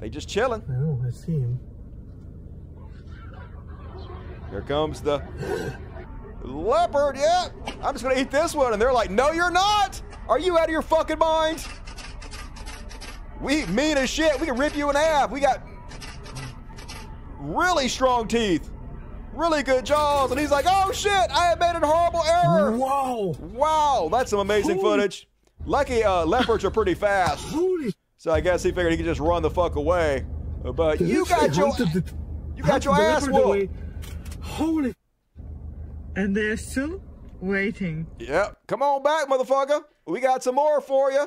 They 0.00 0.08
just 0.08 0.28
chilling. 0.28 0.62
I 0.68 0.72
know, 0.72 1.02
I 1.06 1.10
see 1.10 1.32
him. 1.32 1.58
Here 4.50 4.62
comes 4.62 5.00
the 5.00 5.22
leopard. 6.42 7.16
Yeah, 7.16 7.48
I'm 7.82 7.94
just 7.94 8.04
gonna 8.04 8.18
eat 8.18 8.30
this 8.30 8.54
one. 8.54 8.72
And 8.72 8.80
they're 8.80 8.92
like, 8.92 9.10
no, 9.10 9.32
you're 9.32 9.50
not. 9.50 10.00
Are 10.28 10.38
you 10.38 10.58
out 10.58 10.64
of 10.64 10.70
your 10.70 10.82
fucking 10.82 11.18
mind? 11.18 11.66
We 13.40 13.66
mean 13.66 13.98
as 13.98 14.08
shit. 14.08 14.38
We 14.40 14.46
can 14.46 14.56
rip 14.56 14.76
you 14.76 14.88
in 14.90 14.96
half. 14.96 15.30
We 15.30 15.40
got 15.40 15.62
really 17.38 17.88
strong 17.88 18.26
teeth, 18.26 18.70
really 19.32 19.62
good 19.62 19.84
jaws. 19.84 20.30
And 20.30 20.40
he's 20.40 20.50
like, 20.50 20.66
oh 20.68 20.92
shit, 20.92 21.12
I 21.12 21.46
have 21.48 21.58
made 21.58 21.74
a 21.74 21.86
horrible 21.86 22.22
error. 22.22 22.72
Wow. 22.72 23.34
Wow, 23.40 24.08
that's 24.10 24.30
some 24.30 24.38
amazing 24.40 24.76
Holy- 24.76 24.82
footage. 24.98 25.28
Lucky 25.66 26.04
uh, 26.04 26.26
leopards 26.26 26.64
are 26.64 26.70
pretty 26.70 26.94
fast. 26.94 27.46
So 28.18 28.30
I 28.32 28.40
guess 28.40 28.62
he 28.62 28.70
figured 28.70 28.92
he 28.92 28.96
could 28.98 29.06
just 29.06 29.20
run 29.20 29.42
the 29.42 29.50
fuck 29.50 29.76
away. 29.76 30.26
But 30.74 31.00
you 31.00 31.26
got 31.26 31.56
your 31.56 31.74
you 32.56 32.62
got 32.62 32.84
your 32.84 32.98
ass 32.98 33.28
whooped. 33.28 33.70
Holy. 34.44 34.94
And 36.16 36.36
they're 36.36 36.56
still 36.56 37.02
waiting. 37.40 38.06
Yep. 38.18 38.58
Come 38.68 38.82
on 38.82 39.02
back, 39.02 39.28
motherfucker. 39.28 39.82
We 40.06 40.20
got 40.20 40.42
some 40.42 40.54
more 40.54 40.80
for 40.80 41.10
you. 41.10 41.26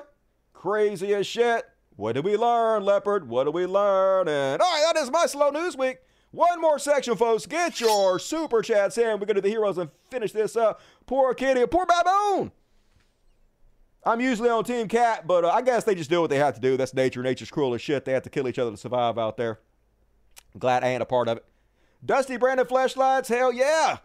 Crazy 0.53 1.13
as 1.13 1.27
shit. 1.27 1.65
What 1.95 2.13
did 2.13 2.23
we 2.23 2.37
learn, 2.37 2.83
Leopard? 2.83 3.27
What 3.27 3.45
did 3.45 3.53
we 3.53 3.65
learn? 3.65 4.27
And 4.27 4.61
all 4.61 4.71
right, 4.71 4.93
that 4.93 5.01
is 5.01 5.11
my 5.11 5.25
slow 5.25 5.49
news 5.49 5.75
week. 5.75 5.97
One 6.31 6.61
more 6.61 6.77
section, 6.77 7.15
folks. 7.15 7.45
Get 7.45 7.81
your 7.81 8.19
super 8.19 8.61
chats 8.61 8.97
in. 8.97 9.19
We're 9.19 9.25
to 9.25 9.33
do 9.35 9.41
the 9.41 9.49
heroes 9.49 9.77
and 9.77 9.89
finish 10.11 10.31
this 10.31 10.55
up. 10.55 10.79
Poor 11.05 11.33
kitty, 11.33 11.65
poor 11.65 11.85
baboon. 11.85 12.51
I'm 14.05 14.21
usually 14.21 14.49
on 14.49 14.63
Team 14.63 14.87
Cat, 14.87 15.25
but 15.25 15.43
uh, 15.43 15.49
I 15.49 15.61
guess 15.61 15.83
they 15.83 15.95
just 15.95 16.09
do 16.09 16.21
what 16.21 16.29
they 16.29 16.37
have 16.37 16.53
to 16.53 16.61
do. 16.61 16.77
That's 16.77 16.93
nature. 16.93 17.23
Nature's 17.23 17.51
cruel 17.51 17.73
as 17.73 17.81
shit. 17.81 18.05
They 18.05 18.13
have 18.13 18.23
to 18.23 18.29
kill 18.29 18.47
each 18.47 18.59
other 18.59 18.71
to 18.71 18.77
survive 18.77 19.17
out 19.17 19.37
there. 19.37 19.59
I'm 20.53 20.59
glad 20.59 20.83
I 20.83 20.89
ain't 20.89 21.01
a 21.01 21.05
part 21.05 21.27
of 21.27 21.37
it. 21.37 21.45
Dusty 22.05 22.37
branded 22.37 22.67
flashlights? 22.67 23.29
hell 23.29 23.51
yeah. 23.51 23.97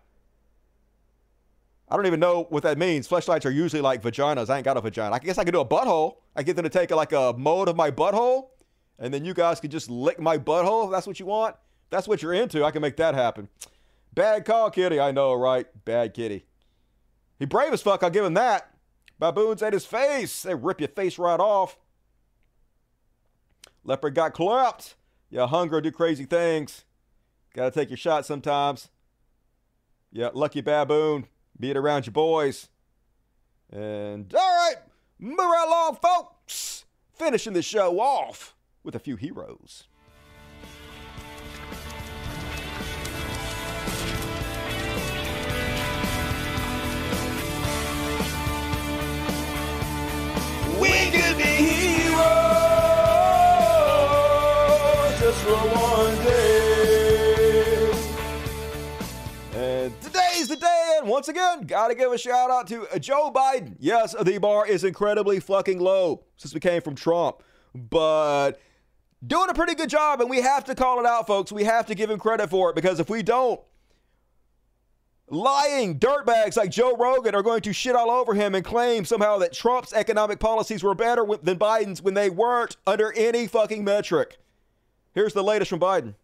I 1.89 1.97
don't 1.97 2.06
even 2.06 2.20
know 2.20 2.47
what 2.48 2.62
that 2.62 2.78
means. 2.78 3.06
Flashlights 3.06 3.44
are 3.44 3.51
usually 3.51 3.82
like 3.82 4.02
vaginas. 4.02 4.48
I 4.48 4.56
ain't 4.56 4.64
got 4.64 4.78
a 4.78 4.81
vagina. 4.81 5.14
I 5.14 5.19
guess 5.19 5.36
I 5.36 5.44
could 5.44 5.52
do 5.52 5.60
a 5.60 5.66
butthole. 5.66 6.16
I 6.35 6.43
get 6.43 6.56
them 6.56 6.62
to 6.62 6.70
take 6.70 6.90
like 6.90 7.12
a 7.12 7.35
mold 7.36 7.69
of 7.69 7.77
my 7.77 7.90
butthole, 7.90 8.48
and 8.98 9.12
then 9.12 9.27
you 9.27 9.35
guys 9.35 9.60
could 9.60 9.70
just 9.70 9.90
lick 9.90 10.19
my 10.19 10.39
butthole 10.39 10.86
if 10.86 10.90
that's 10.90 11.06
what 11.06 11.20
you 11.20 11.27
want. 11.27 11.55
If 11.85 11.90
that's 11.90 12.09
what 12.09 12.23
you're 12.23 12.32
into. 12.32 12.64
I 12.64 12.70
can 12.70 12.81
make 12.81 12.97
that 12.97 13.14
happen. 13.14 13.48
Bad 14.14 14.47
call, 14.47 14.70
kitty. 14.70 15.01
I 15.01 15.10
know, 15.10 15.35
right? 15.35 15.66
Bad 15.85 16.14
kitty. 16.14 16.47
He 17.39 17.44
brave 17.44 17.74
as 17.74 17.82
fuck. 17.82 18.02
I'll 18.02 18.10
give 18.10 18.24
him 18.24 18.35
that. 18.35 18.74
Baboons 19.19 19.62
ate 19.62 19.74
his 19.74 19.85
face. 19.85 20.43
They 20.43 20.55
rip 20.55 20.81
your 20.81 20.89
face 20.89 21.19
right 21.19 21.40
off. 21.40 21.78
Leopard 23.85 24.14
got 24.14 24.32
clapped. 24.32 24.94
Yeah, 25.28 25.47
hunger 25.47 25.81
do 25.81 25.90
crazy 25.90 26.24
things. 26.24 26.85
Got 27.55 27.73
to 27.73 27.79
take 27.79 27.91
your 27.91 27.97
shot 27.97 28.24
sometimes. 28.24 28.89
Yeah, 30.11 30.31
lucky 30.33 30.61
baboon. 30.61 31.27
Be 31.59 31.70
it 31.70 31.77
around 31.77 32.07
your 32.07 32.12
boys. 32.12 32.69
And 33.70 34.33
all 34.35 34.41
right, 34.41 34.77
move 35.19 35.39
right 35.39 35.66
along, 35.66 35.97
folks. 35.97 36.85
Finishing 37.15 37.53
the 37.53 37.62
show 37.62 38.01
off 38.01 38.55
with 38.83 38.95
a 38.95 38.99
few 38.99 39.16
heroes. 39.16 39.85
Once 61.07 61.29
again, 61.29 61.62
got 61.62 61.89
to 61.89 61.95
give 61.95 62.12
a 62.12 62.19
shout 62.19 62.51
out 62.51 62.66
to 62.69 62.87
Joe 62.99 63.31
Biden. 63.35 63.77
Yes, 63.79 64.15
the 64.20 64.39
bar 64.39 64.66
is 64.66 64.85
incredibly 64.85 65.41
fucking 65.41 65.79
low 65.81 66.24
since 66.37 66.55
we 66.55 66.61
came 66.61 66.83
from 66.83 66.95
Trump, 66.95 67.43
but 67.74 68.61
doing 69.27 69.49
a 69.51 69.55
pretty 69.55 69.74
good 69.74 69.91
job, 69.91 70.20
and 70.20 70.29
we 70.29 70.41
have 70.41 70.65
to 70.65 70.74
call 70.74 71.01
it 71.01 71.07
out, 71.07 71.27
folks. 71.27 71.53
We 71.53 71.65
have 71.65 71.87
to 71.87 71.95
give 71.95 72.11
him 72.11 72.19
credit 72.19 72.51
for 72.51 72.70
it 72.70 72.77
because 72.77 73.01
if 73.01 73.09
we 73.09 73.23
don't, 73.23 73.61
lying 75.29 75.99
dirtbags 75.99 76.57
like 76.57 76.70
Joe 76.70 76.97
Rogan 76.97 77.35
are 77.35 77.43
going 77.43 77.62
to 77.62 77.73
shit 77.73 77.97
all 77.97 78.11
over 78.11 78.35
him 78.35 78.55
and 78.55 78.65
claim 78.65 79.05
somehow 79.05 79.39
that 79.39 79.53
Trump's 79.53 79.93
economic 79.93 80.41
policies 80.41 80.83
were 80.83 80.95
better 80.95 81.24
than 81.43 81.59
Biden's 81.59 82.03
when 82.03 82.15
they 82.15 82.29
weren't 82.29 82.77
under 82.87 83.12
any 83.15 83.47
fucking 83.47 83.83
metric. 83.83 84.39
Here's 85.15 85.33
the 85.33 85.43
latest 85.43 85.70
from 85.70 85.81
Biden. 85.81 86.15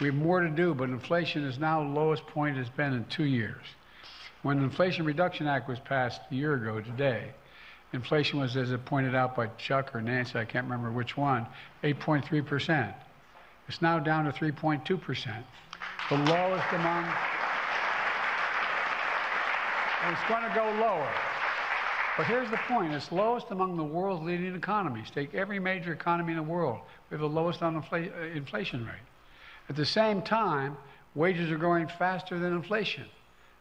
We 0.00 0.06
have 0.06 0.14
more 0.14 0.40
to 0.40 0.48
do, 0.48 0.74
but 0.74 0.90
inflation 0.90 1.44
is 1.44 1.58
now 1.58 1.82
the 1.82 1.90
lowest 1.90 2.24
point 2.28 2.56
it's 2.56 2.70
been 2.70 2.92
in 2.92 3.04
two 3.06 3.24
years. 3.24 3.62
When 4.42 4.58
the 4.58 4.64
Inflation 4.64 5.04
Reduction 5.04 5.48
Act 5.48 5.68
was 5.68 5.80
passed 5.80 6.20
a 6.30 6.34
year 6.34 6.54
ago 6.54 6.80
today, 6.80 7.32
inflation 7.92 8.38
was, 8.38 8.56
as 8.56 8.70
it 8.70 8.84
pointed 8.84 9.16
out 9.16 9.34
by 9.34 9.48
Chuck 9.58 9.92
or 9.94 10.00
Nancy, 10.00 10.38
I 10.38 10.44
can't 10.44 10.64
remember 10.64 10.92
which 10.92 11.16
one, 11.16 11.46
8.3%. 11.82 12.94
It's 13.66 13.82
now 13.82 13.98
down 13.98 14.24
to 14.26 14.30
3.2%, 14.30 14.86
the 16.08 16.16
lowest 16.16 16.66
among, 16.72 17.04
and 20.04 20.12
it's 20.12 20.28
going 20.28 20.42
to 20.44 20.52
go 20.54 20.70
lower. 20.80 21.12
But 22.16 22.26
here's 22.26 22.50
the 22.50 22.56
point 22.56 22.92
it's 22.92 23.10
lowest 23.10 23.46
among 23.50 23.76
the 23.76 23.84
world's 23.84 24.24
leading 24.24 24.54
economies. 24.54 25.10
Take 25.10 25.34
every 25.34 25.58
major 25.58 25.92
economy 25.92 26.32
in 26.32 26.36
the 26.36 26.42
world, 26.42 26.80
we 27.10 27.14
have 27.14 27.20
the 27.20 27.28
lowest 27.28 27.60
uninfla- 27.60 28.16
uh, 28.16 28.36
inflation 28.36 28.86
rate. 28.86 29.07
At 29.68 29.76
the 29.76 29.86
same 29.86 30.22
time, 30.22 30.76
wages 31.14 31.50
are 31.50 31.58
growing 31.58 31.88
faster 31.88 32.38
than 32.38 32.54
inflation. 32.54 33.04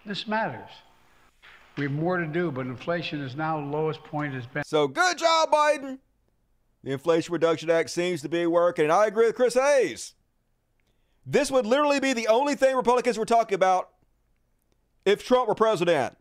This 0.06 0.28
matters. 0.28 0.70
We 1.76 1.84
have 1.84 1.92
more 1.92 2.18
to 2.18 2.26
do, 2.26 2.52
but 2.52 2.66
inflation 2.66 3.22
is 3.22 3.36
now 3.36 3.60
the 3.60 3.66
lowest 3.66 4.04
point 4.04 4.34
it's 4.34 4.48
been. 4.48 4.64
So 4.64 4.88
good 4.88 5.18
job, 5.18 5.52
Biden. 5.52 6.00
The 6.84 6.92
Inflation 6.92 7.34
Reduction 7.34 7.70
Act 7.70 7.90
seems 7.90 8.22
to 8.22 8.30
be 8.30 8.46
working, 8.46 8.86
and 8.86 8.94
I 8.94 9.08
agree 9.08 9.26
with 9.26 9.36
Chris 9.36 9.56
Hayes. 9.56 10.14
This 11.26 11.52
would 11.52 11.66
literally 11.66 12.00
be 12.00 12.14
the 12.14 12.28
only 12.30 12.56
thing 12.56 12.76
Republicans 12.76 13.18
were 13.18 13.26
talking 13.26 13.56
about 13.56 13.90
if 15.06 15.26
Trump 15.26 15.50
were 15.50 15.56
president. 15.56 16.16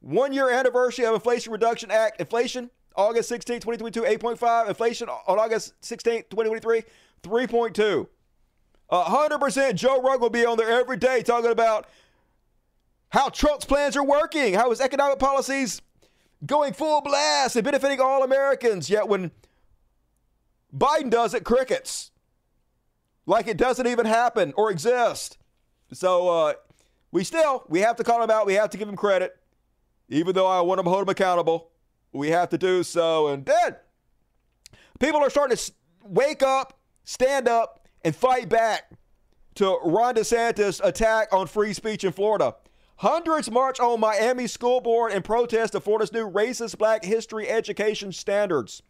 One 0.00 0.32
year 0.32 0.50
anniversary 0.50 1.04
of 1.04 1.14
Inflation 1.14 1.52
Reduction 1.52 1.90
Act. 1.90 2.20
Inflation, 2.20 2.70
August 2.94 3.28
16, 3.28 3.60
2022, 3.60 4.02
8.5. 4.18 4.68
Inflation 4.68 5.08
on 5.08 5.38
August 5.38 5.74
16, 5.82 6.24
2023, 6.30 6.82
3.2. 7.22 8.06
100% 8.90 9.74
Joe 9.74 10.00
Rogan 10.00 10.20
will 10.20 10.30
be 10.30 10.46
on 10.46 10.56
there 10.56 10.70
every 10.70 10.96
day 10.96 11.22
talking 11.22 11.50
about 11.50 11.88
how 13.08 13.28
Trump's 13.28 13.64
plans 13.64 13.96
are 13.96 14.04
working, 14.04 14.54
how 14.54 14.70
his 14.70 14.80
economic 14.80 15.18
policies 15.18 15.82
going 16.44 16.72
full 16.72 17.00
blast 17.00 17.56
and 17.56 17.64
benefiting 17.64 18.00
all 18.00 18.22
Americans. 18.22 18.88
Yet 18.90 19.08
when 19.08 19.30
Biden 20.76 21.10
does 21.10 21.34
it, 21.34 21.44
crickets. 21.44 22.10
Like 23.24 23.48
it 23.48 23.56
doesn't 23.56 23.86
even 23.86 24.06
happen 24.06 24.52
or 24.56 24.70
exist. 24.70 25.38
So 25.92 26.28
uh, 26.28 26.54
we 27.10 27.24
still, 27.24 27.64
we 27.68 27.80
have 27.80 27.96
to 27.96 28.04
call 28.04 28.22
him 28.22 28.30
out. 28.30 28.46
We 28.46 28.54
have 28.54 28.70
to 28.70 28.78
give 28.78 28.88
him 28.88 28.96
credit. 28.96 29.36
Even 30.08 30.34
though 30.34 30.46
I 30.46 30.60
want 30.60 30.80
to 30.80 30.88
hold 30.88 31.02
him 31.02 31.08
accountable, 31.08 31.70
we 32.12 32.28
have 32.28 32.50
to 32.50 32.58
do 32.58 32.84
so. 32.84 33.28
And 33.28 33.44
then 33.44 33.76
people 35.00 35.20
are 35.20 35.30
starting 35.30 35.56
to 35.56 35.72
wake 36.04 36.42
up, 36.42 36.78
stand 37.04 37.48
up, 37.48 37.85
and 38.06 38.14
fight 38.14 38.48
back 38.48 38.92
to 39.56 39.80
Ron 39.84 40.14
DeSantis' 40.14 40.80
attack 40.84 41.32
on 41.32 41.48
free 41.48 41.72
speech 41.72 42.04
in 42.04 42.12
Florida. 42.12 42.54
Hundreds 42.98 43.50
march 43.50 43.80
on 43.80 43.98
Miami 43.98 44.46
school 44.46 44.80
board 44.80 45.10
in 45.10 45.22
protest 45.22 45.74
of 45.74 45.82
Florida's 45.82 46.12
new 46.12 46.30
racist 46.30 46.78
black 46.78 47.04
history 47.04 47.48
education 47.48 48.12
standards. 48.12 48.80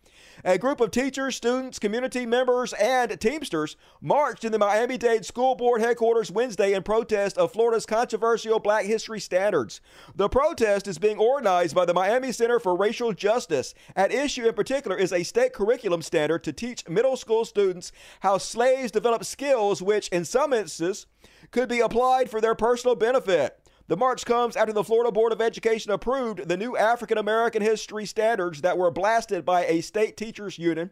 A 0.45 0.59
group 0.59 0.81
of 0.81 0.91
teachers, 0.91 1.37
students, 1.37 1.79
community 1.79 2.27
members, 2.27 2.75
and 2.75 3.19
Teamsters 3.19 3.77
marched 4.03 4.45
in 4.45 4.53
the 4.53 4.59
Miami 4.59 4.99
Dade 4.99 5.25
School 5.25 5.55
Board 5.55 5.81
headquarters 5.81 6.31
Wednesday 6.31 6.75
in 6.75 6.83
protest 6.83 7.39
of 7.39 7.53
Florida's 7.53 7.87
controversial 7.87 8.61
black 8.61 8.85
history 8.85 9.19
standards. 9.19 9.81
The 10.15 10.29
protest 10.29 10.87
is 10.87 10.99
being 10.99 11.19
organized 11.19 11.75
by 11.75 11.87
the 11.87 11.95
Miami 11.95 12.33
Center 12.33 12.61
for 12.61 12.77
Racial 12.77 13.13
Justice. 13.13 13.73
At 13.95 14.13
issue 14.13 14.47
in 14.47 14.55
particular 14.55 14.97
is 14.97 15.13
a 15.13 15.23
state 15.23 15.55
curriculum 15.55 16.03
standard 16.03 16.45
to 16.45 16.53
teach 16.53 16.87
middle 16.89 17.17
school 17.17 17.47
students 17.47 17.91
how 18.21 18.37
slaves 18.39 18.93
developed 18.93 19.27
skills 19.27 19.81
which, 19.81 20.09
in 20.09 20.25
some 20.25 20.53
instances, 20.53 21.07
could 21.51 21.69
be 21.69 21.81
applied 21.81 22.31
for 22.31 22.41
their 22.41 22.55
personal 22.55 22.95
benefit. 22.95 23.59
The 23.89 23.97
march 23.97 24.25
comes 24.25 24.57
after 24.57 24.73
the 24.73 24.83
Florida 24.83 25.13
Board 25.13 25.33
of 25.33 25.41
Education 25.41 25.93
approved 25.93 26.49
the 26.49 26.57
new 26.57 26.77
African 26.77 27.19
American 27.19 27.63
history 27.63 28.05
standards 28.05 28.63
that 28.63 28.77
were 28.77 28.91
blasted 28.91 29.45
by 29.45 29.65
a 29.67 29.81
state 29.81 30.17
teachers 30.17 30.59
union. 30.59 30.91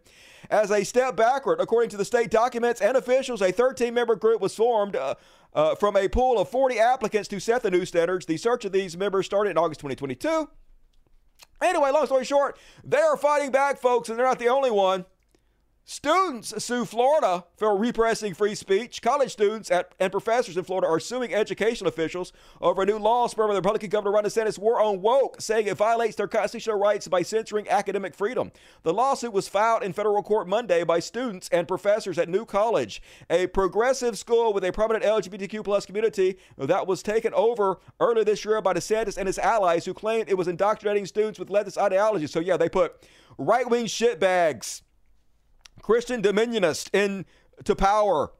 As 0.48 0.70
a 0.70 0.84
step 0.84 1.16
backward, 1.16 1.60
according 1.60 1.90
to 1.90 1.96
the 1.96 2.04
state 2.04 2.30
documents 2.30 2.80
and 2.80 2.96
officials, 2.96 3.42
a 3.42 3.50
13 3.50 3.92
member 3.92 4.14
group 4.14 4.40
was 4.40 4.54
formed 4.54 4.94
uh, 4.94 5.16
uh, 5.54 5.74
from 5.74 5.96
a 5.96 6.08
pool 6.08 6.38
of 6.38 6.48
40 6.48 6.78
applicants 6.78 7.28
to 7.28 7.40
set 7.40 7.64
the 7.64 7.70
new 7.70 7.84
standards. 7.84 8.26
The 8.26 8.36
search 8.36 8.64
of 8.64 8.70
these 8.70 8.96
members 8.96 9.26
started 9.26 9.50
in 9.50 9.58
August 9.58 9.80
2022. 9.80 10.48
Anyway, 11.62 11.90
long 11.90 12.06
story 12.06 12.24
short, 12.24 12.56
they 12.84 12.98
are 12.98 13.16
fighting 13.16 13.50
back, 13.50 13.80
folks, 13.80 14.08
and 14.08 14.16
they're 14.16 14.26
not 14.26 14.38
the 14.38 14.48
only 14.48 14.70
one. 14.70 15.04
Students 15.86 16.64
sue 16.64 16.86
Florida 16.86 17.44
for 17.58 17.76
repressing 17.76 18.32
free 18.32 18.54
speech. 18.54 19.02
College 19.02 19.30
students 19.30 19.70
at, 19.70 19.94
and 20.00 20.10
professors 20.10 20.56
in 20.56 20.64
Florida 20.64 20.88
are 20.88 20.98
suing 20.98 21.34
education 21.34 21.86
officials 21.86 22.32
over 22.62 22.82
a 22.82 22.86
new 22.86 22.96
law 22.96 23.26
spurred 23.26 23.48
by 23.48 23.52
the 23.52 23.60
Republican 23.60 23.90
Governor 23.90 24.12
Ron 24.12 24.24
DeSantis' 24.24 24.58
war 24.58 24.80
on 24.80 25.02
woke, 25.02 25.42
saying 25.42 25.66
it 25.66 25.76
violates 25.76 26.16
their 26.16 26.26
constitutional 26.26 26.78
rights 26.78 27.06
by 27.06 27.20
censoring 27.20 27.68
academic 27.68 28.14
freedom. 28.14 28.50
The 28.82 28.94
lawsuit 28.94 29.34
was 29.34 29.46
filed 29.46 29.82
in 29.82 29.92
federal 29.92 30.22
court 30.22 30.48
Monday 30.48 30.84
by 30.84 31.00
students 31.00 31.50
and 31.50 31.68
professors 31.68 32.16
at 32.16 32.30
New 32.30 32.46
College, 32.46 33.02
a 33.28 33.46
progressive 33.48 34.16
school 34.16 34.54
with 34.54 34.64
a 34.64 34.72
prominent 34.72 35.04
LGBTQ 35.04 35.64
plus 35.64 35.84
community 35.84 36.38
that 36.56 36.86
was 36.86 37.02
taken 37.02 37.34
over 37.34 37.78
earlier 38.00 38.24
this 38.24 38.42
year 38.42 38.58
by 38.62 38.72
DeSantis 38.72 39.18
and 39.18 39.26
his 39.26 39.38
allies, 39.38 39.84
who 39.84 39.92
claimed 39.92 40.30
it 40.30 40.38
was 40.38 40.48
indoctrinating 40.48 41.04
students 41.04 41.38
with 41.38 41.50
leftist 41.50 41.76
ideology. 41.76 42.26
So 42.26 42.40
yeah, 42.40 42.56
they 42.56 42.70
put 42.70 43.06
right-wing 43.36 43.84
shitbags 43.84 44.80
Christian 45.84 46.22
dominionists 46.22 46.88
into 46.94 47.76
power 47.76 48.32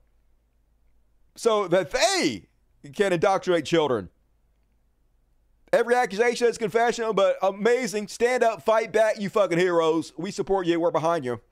so 1.37 1.69
that 1.69 1.91
they 1.91 2.47
can 2.95 3.13
indoctrinate 3.13 3.67
children. 3.67 4.09
Every 5.71 5.95
accusation 5.95 6.47
is 6.47 6.57
confessional, 6.57 7.13
but 7.13 7.37
amazing. 7.43 8.09
Stand 8.09 8.43
up, 8.43 8.63
fight 8.63 8.95
back, 8.95 9.21
you 9.21 9.29
fucking 9.29 9.59
heroes. 9.59 10.15
We 10.17 10.31
support 10.31 10.67
you. 10.67 10.81
We're 10.81 10.91
behind 10.91 11.27
you. 11.27 11.43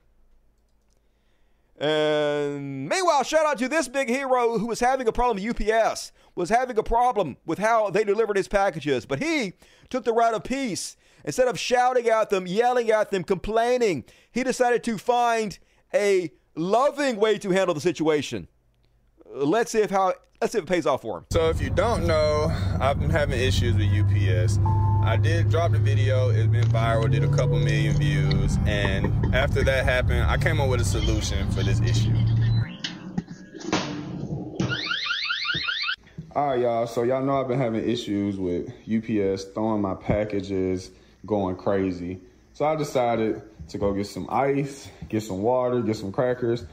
And 1.77 2.89
meanwhile, 2.89 3.21
shout 3.23 3.45
out 3.45 3.59
to 3.59 3.67
this 3.67 3.87
big 3.87 4.09
hero 4.09 4.57
who 4.57 4.65
was 4.65 4.79
having 4.79 5.07
a 5.07 5.11
problem 5.11 5.43
with 5.43 5.61
UPS, 5.61 6.11
was 6.33 6.49
having 6.49 6.79
a 6.79 6.83
problem 6.83 7.37
with 7.45 7.59
how 7.59 7.91
they 7.91 8.03
delivered 8.03 8.37
his 8.37 8.47
packages. 8.47 9.05
But 9.05 9.21
he 9.21 9.53
took 9.89 10.05
the 10.05 10.13
route 10.13 10.33
of 10.33 10.43
peace. 10.43 10.97
Instead 11.23 11.47
of 11.47 11.59
shouting 11.59 12.07
at 12.09 12.31
them, 12.31 12.47
yelling 12.47 12.89
at 12.89 13.11
them, 13.11 13.23
complaining, 13.23 14.05
he 14.31 14.43
decided 14.43 14.83
to 14.85 14.97
find 14.97 15.59
a 15.93 16.31
loving 16.55 17.17
way 17.17 17.37
to 17.39 17.49
handle 17.49 17.73
the 17.73 17.81
situation. 17.81 18.47
Let's 19.25 19.71
see 19.71 19.79
if 19.79 19.89
how 19.89 20.13
let's 20.41 20.53
see 20.53 20.59
if 20.59 20.65
it 20.65 20.67
pays 20.67 20.85
off 20.85 21.01
for 21.01 21.19
him. 21.19 21.25
So 21.31 21.49
if 21.49 21.61
you 21.61 21.69
don't 21.69 22.05
know, 22.05 22.47
I've 22.79 22.99
been 22.99 23.09
having 23.09 23.39
issues 23.39 23.75
with 23.75 23.87
UPS. 23.87 24.59
I 25.03 25.17
did 25.17 25.49
drop 25.49 25.73
the 25.73 25.79
video, 25.79 26.29
it's 26.29 26.47
been 26.47 26.63
viral, 26.69 27.11
did 27.11 27.25
a 27.25 27.35
couple 27.35 27.59
million 27.59 27.97
views, 27.97 28.57
and 28.65 29.35
after 29.35 29.61
that 29.61 29.83
happened, 29.83 30.23
I 30.23 30.37
came 30.37 30.61
up 30.61 30.69
with 30.69 30.79
a 30.79 30.85
solution 30.85 31.51
for 31.51 31.61
this 31.61 31.81
issue. 31.81 32.15
All 36.33 36.47
right, 36.47 36.61
y'all. 36.61 36.87
So 36.87 37.03
y'all 37.03 37.21
know 37.21 37.39
I've 37.39 37.49
been 37.49 37.59
having 37.59 37.87
issues 37.87 38.37
with 38.37 38.69
UPS 38.89 39.43
throwing 39.53 39.81
my 39.81 39.93
packages, 39.93 40.91
going 41.25 41.57
crazy. 41.57 42.21
So 42.53 42.65
I 42.65 42.75
decided 42.75 43.41
to 43.69 43.77
go 43.77 43.93
get 43.93 44.07
some 44.07 44.27
ice, 44.29 44.87
get 45.09 45.23
some 45.23 45.41
water, 45.41 45.81
get 45.81 45.95
some 45.95 46.11
crackers, 46.11 46.65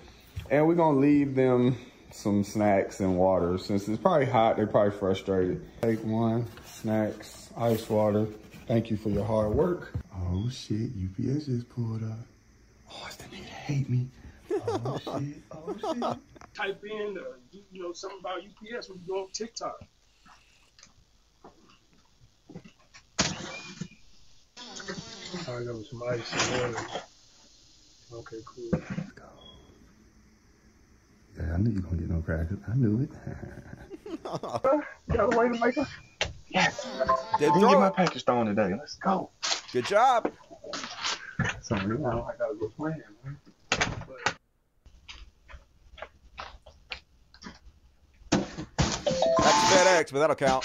and 0.50 0.66
we're 0.66 0.74
gonna 0.74 0.98
leave 0.98 1.34
them 1.34 1.76
some 2.12 2.44
snacks 2.44 3.00
and 3.00 3.16
water. 3.16 3.58
Since 3.58 3.88
it's 3.88 4.00
probably 4.00 4.26
hot, 4.26 4.56
they're 4.56 4.66
probably 4.66 4.96
frustrated. 4.98 5.64
Take 5.82 6.04
one, 6.04 6.46
snacks, 6.66 7.50
ice 7.56 7.88
water. 7.88 8.26
Thank 8.66 8.90
you 8.90 8.96
for 8.96 9.08
your 9.08 9.24
hard 9.24 9.54
work. 9.54 9.92
Oh 10.14 10.48
shit, 10.50 10.90
UPS 10.90 11.46
just 11.46 11.68
pulled 11.68 12.04
up. 12.04 12.18
Oh, 12.92 13.04
it's 13.06 13.16
the 13.16 13.24
nigga 13.24 13.44
that 13.44 13.50
hate 13.50 13.88
me. 13.88 14.08
Oh 14.66 14.98
shit, 15.04 15.42
oh 15.52 15.94
shit. 15.94 16.18
type 16.54 16.84
in, 16.84 17.16
uh, 17.18 17.36
you, 17.52 17.62
you 17.70 17.82
know, 17.82 17.92
something 17.92 18.20
about 18.20 18.38
UPS 18.38 18.88
when 18.88 18.98
you 18.98 19.06
go 19.06 19.22
on 19.22 19.30
TikTok. 19.32 19.80
All 25.50 25.56
right, 25.56 25.66
that 25.66 25.74
was 25.74 25.90
some 25.90 26.02
ice 26.04 26.52
and 26.52 26.72
water. 26.72 26.86
Okay, 28.12 28.36
cool. 28.44 28.70
Yeah, 31.36 31.54
I 31.54 31.56
knew 31.56 31.70
you 31.70 31.76
were 31.76 31.88
gonna 31.88 31.96
get 31.96 32.10
no 32.10 32.20
crackers. 32.20 32.58
I 32.70 32.74
knew 32.76 33.00
it. 33.02 33.10
Gotta 34.22 35.36
wait 35.36 35.52
to 35.54 35.58
make 35.58 35.76
a 35.76 35.88
Yes. 36.50 36.86
Didn't 37.40 37.54
Didn't 37.54 37.68
get 37.68 37.80
my 37.80 37.90
package 37.90 38.22
stolen 38.22 38.54
today. 38.54 38.76
Let's 38.78 38.94
go. 38.94 39.30
Good 39.72 39.86
job. 39.86 40.30
So 41.62 41.74
now 41.74 42.30
I 42.32 42.36
gotta 42.36 42.54
go 42.54 42.68
playing, 42.76 43.02
man. 43.24 43.36
That's 49.40 49.58
FedEx, 49.72 50.12
but 50.12 50.20
that'll 50.20 50.36
count. 50.36 50.64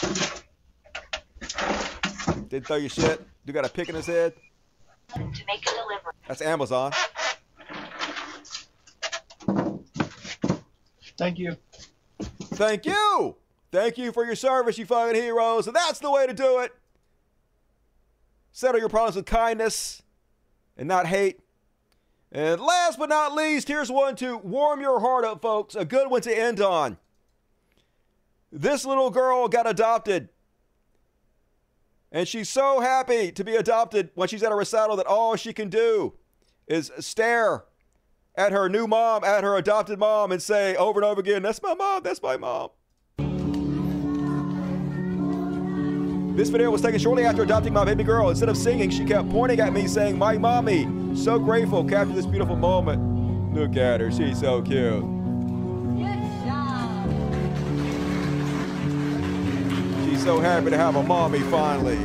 Didn't 2.49 2.67
throw 2.67 2.77
your 2.77 2.89
shit. 2.89 3.25
You 3.45 3.53
got 3.53 3.65
a 3.65 3.69
pick 3.69 3.89
in 3.89 3.95
his 3.95 4.05
head. 4.05 4.33
To 5.13 5.19
make 5.19 5.61
a 5.61 5.71
delivery. 5.71 6.14
That's 6.27 6.41
Amazon. 6.41 6.91
Thank 11.17 11.39
you. 11.39 11.55
Thank 12.19 12.85
you. 12.85 13.35
Thank 13.71 13.97
you 13.97 14.11
for 14.11 14.25
your 14.25 14.35
service, 14.35 14.77
you 14.77 14.85
fucking 14.85 15.15
heroes. 15.15 15.67
And 15.67 15.75
that's 15.75 15.99
the 15.99 16.11
way 16.11 16.27
to 16.27 16.33
do 16.33 16.59
it. 16.59 16.73
Settle 18.51 18.79
your 18.79 18.89
problems 18.89 19.15
with 19.17 19.25
kindness 19.25 20.01
and 20.77 20.87
not 20.87 21.07
hate. 21.07 21.41
And 22.31 22.59
last 22.59 22.97
but 22.97 23.09
not 23.09 23.33
least, 23.33 23.67
here's 23.67 23.91
one 23.91 24.15
to 24.17 24.37
warm 24.37 24.81
your 24.81 24.99
heart 24.99 25.25
up, 25.25 25.41
folks. 25.41 25.75
A 25.75 25.85
good 25.85 26.09
one 26.09 26.21
to 26.21 26.37
end 26.37 26.59
on. 26.59 26.97
This 28.51 28.85
little 28.85 29.09
girl 29.09 29.47
got 29.47 29.69
adopted. 29.69 30.29
And 32.15 32.25
she's 32.29 32.47
so 32.47 32.79
happy 32.79 33.29
to 33.33 33.43
be 33.43 33.57
adopted 33.57 34.09
when 34.15 34.29
she's 34.29 34.41
at 34.41 34.49
a 34.49 34.55
recital 34.55 34.95
that 34.95 35.05
all 35.05 35.35
she 35.35 35.51
can 35.51 35.69
do 35.69 36.13
is 36.65 36.89
stare 36.97 37.65
at 38.35 38.53
her 38.53 38.69
new 38.69 38.87
mom, 38.87 39.25
at 39.25 39.43
her 39.43 39.57
adopted 39.57 39.99
mom, 39.99 40.31
and 40.31 40.41
say 40.41 40.77
over 40.77 41.01
and 41.01 41.05
over 41.05 41.19
again, 41.19 41.41
That's 41.41 41.61
my 41.61 41.73
mom, 41.73 42.03
that's 42.03 42.21
my 42.21 42.37
mom. 42.37 42.69
This 46.37 46.47
video 46.47 46.71
was 46.71 46.81
taken 46.81 47.01
shortly 47.01 47.25
after 47.25 47.43
adopting 47.43 47.73
my 47.73 47.83
baby 47.83 48.05
girl. 48.05 48.29
Instead 48.29 48.47
of 48.47 48.55
singing, 48.55 48.89
she 48.89 49.03
kept 49.03 49.29
pointing 49.29 49.59
at 49.59 49.73
me, 49.73 49.85
saying, 49.85 50.17
My 50.17 50.37
mommy. 50.37 50.87
So 51.17 51.37
grateful, 51.37 51.83
capture 51.83 52.13
this 52.13 52.25
beautiful 52.25 52.55
moment. 52.55 53.53
Look 53.53 53.75
at 53.75 53.99
her, 53.99 54.09
she's 54.09 54.39
so 54.39 54.61
cute. 54.61 55.03
So 60.25 60.39
happy 60.39 60.71
to 60.71 60.77
have 60.77 60.95
a 60.95 61.03
mommy 61.03 61.37
finally. 61.51 61.99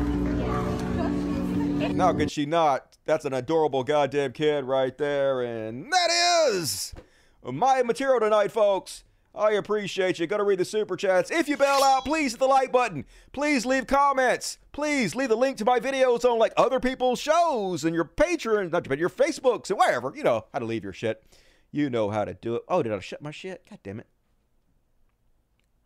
Now 1.94 2.12
could 2.12 2.30
she 2.30 2.44
not? 2.44 2.98
That's 3.06 3.24
an 3.24 3.32
adorable 3.32 3.82
goddamn 3.82 4.32
kid 4.32 4.66
right 4.66 4.96
there. 4.98 5.40
And 5.40 5.90
that 5.90 6.10
is 6.50 6.94
my 7.42 7.82
material 7.82 8.20
tonight, 8.20 8.52
folks. 8.52 9.04
I 9.34 9.52
appreciate 9.52 10.18
you. 10.18 10.26
Gonna 10.26 10.44
read 10.44 10.58
the 10.58 10.66
super 10.66 10.96
chats. 10.96 11.30
If 11.30 11.48
you 11.48 11.56
bail 11.56 11.80
out, 11.82 12.04
please 12.04 12.32
hit 12.32 12.40
the 12.40 12.46
like 12.46 12.70
button. 12.70 13.06
Please 13.32 13.64
leave 13.64 13.86
comments. 13.86 14.58
Please 14.72 15.14
leave 15.14 15.30
the 15.30 15.36
link 15.36 15.56
to 15.56 15.64
my 15.64 15.80
videos 15.80 16.30
on 16.30 16.38
like 16.38 16.52
other 16.58 16.78
people's 16.78 17.20
shows 17.20 17.84
and 17.84 17.94
your 17.94 18.04
Patreon, 18.04 18.70
not 18.70 18.86
your 18.98 19.08
Facebooks 19.08 19.70
and 19.70 19.78
wherever. 19.78 20.12
You 20.14 20.24
know 20.24 20.44
how 20.52 20.58
to 20.58 20.66
leave 20.66 20.84
your 20.84 20.92
shit. 20.92 21.24
You 21.72 21.88
know 21.88 22.10
how 22.10 22.26
to 22.26 22.34
do 22.34 22.56
it. 22.56 22.64
Oh, 22.68 22.82
did 22.82 22.92
I 22.92 23.00
shut 23.00 23.22
my 23.22 23.30
shit? 23.30 23.64
God 23.70 23.78
damn 23.82 24.00
it. 24.00 24.08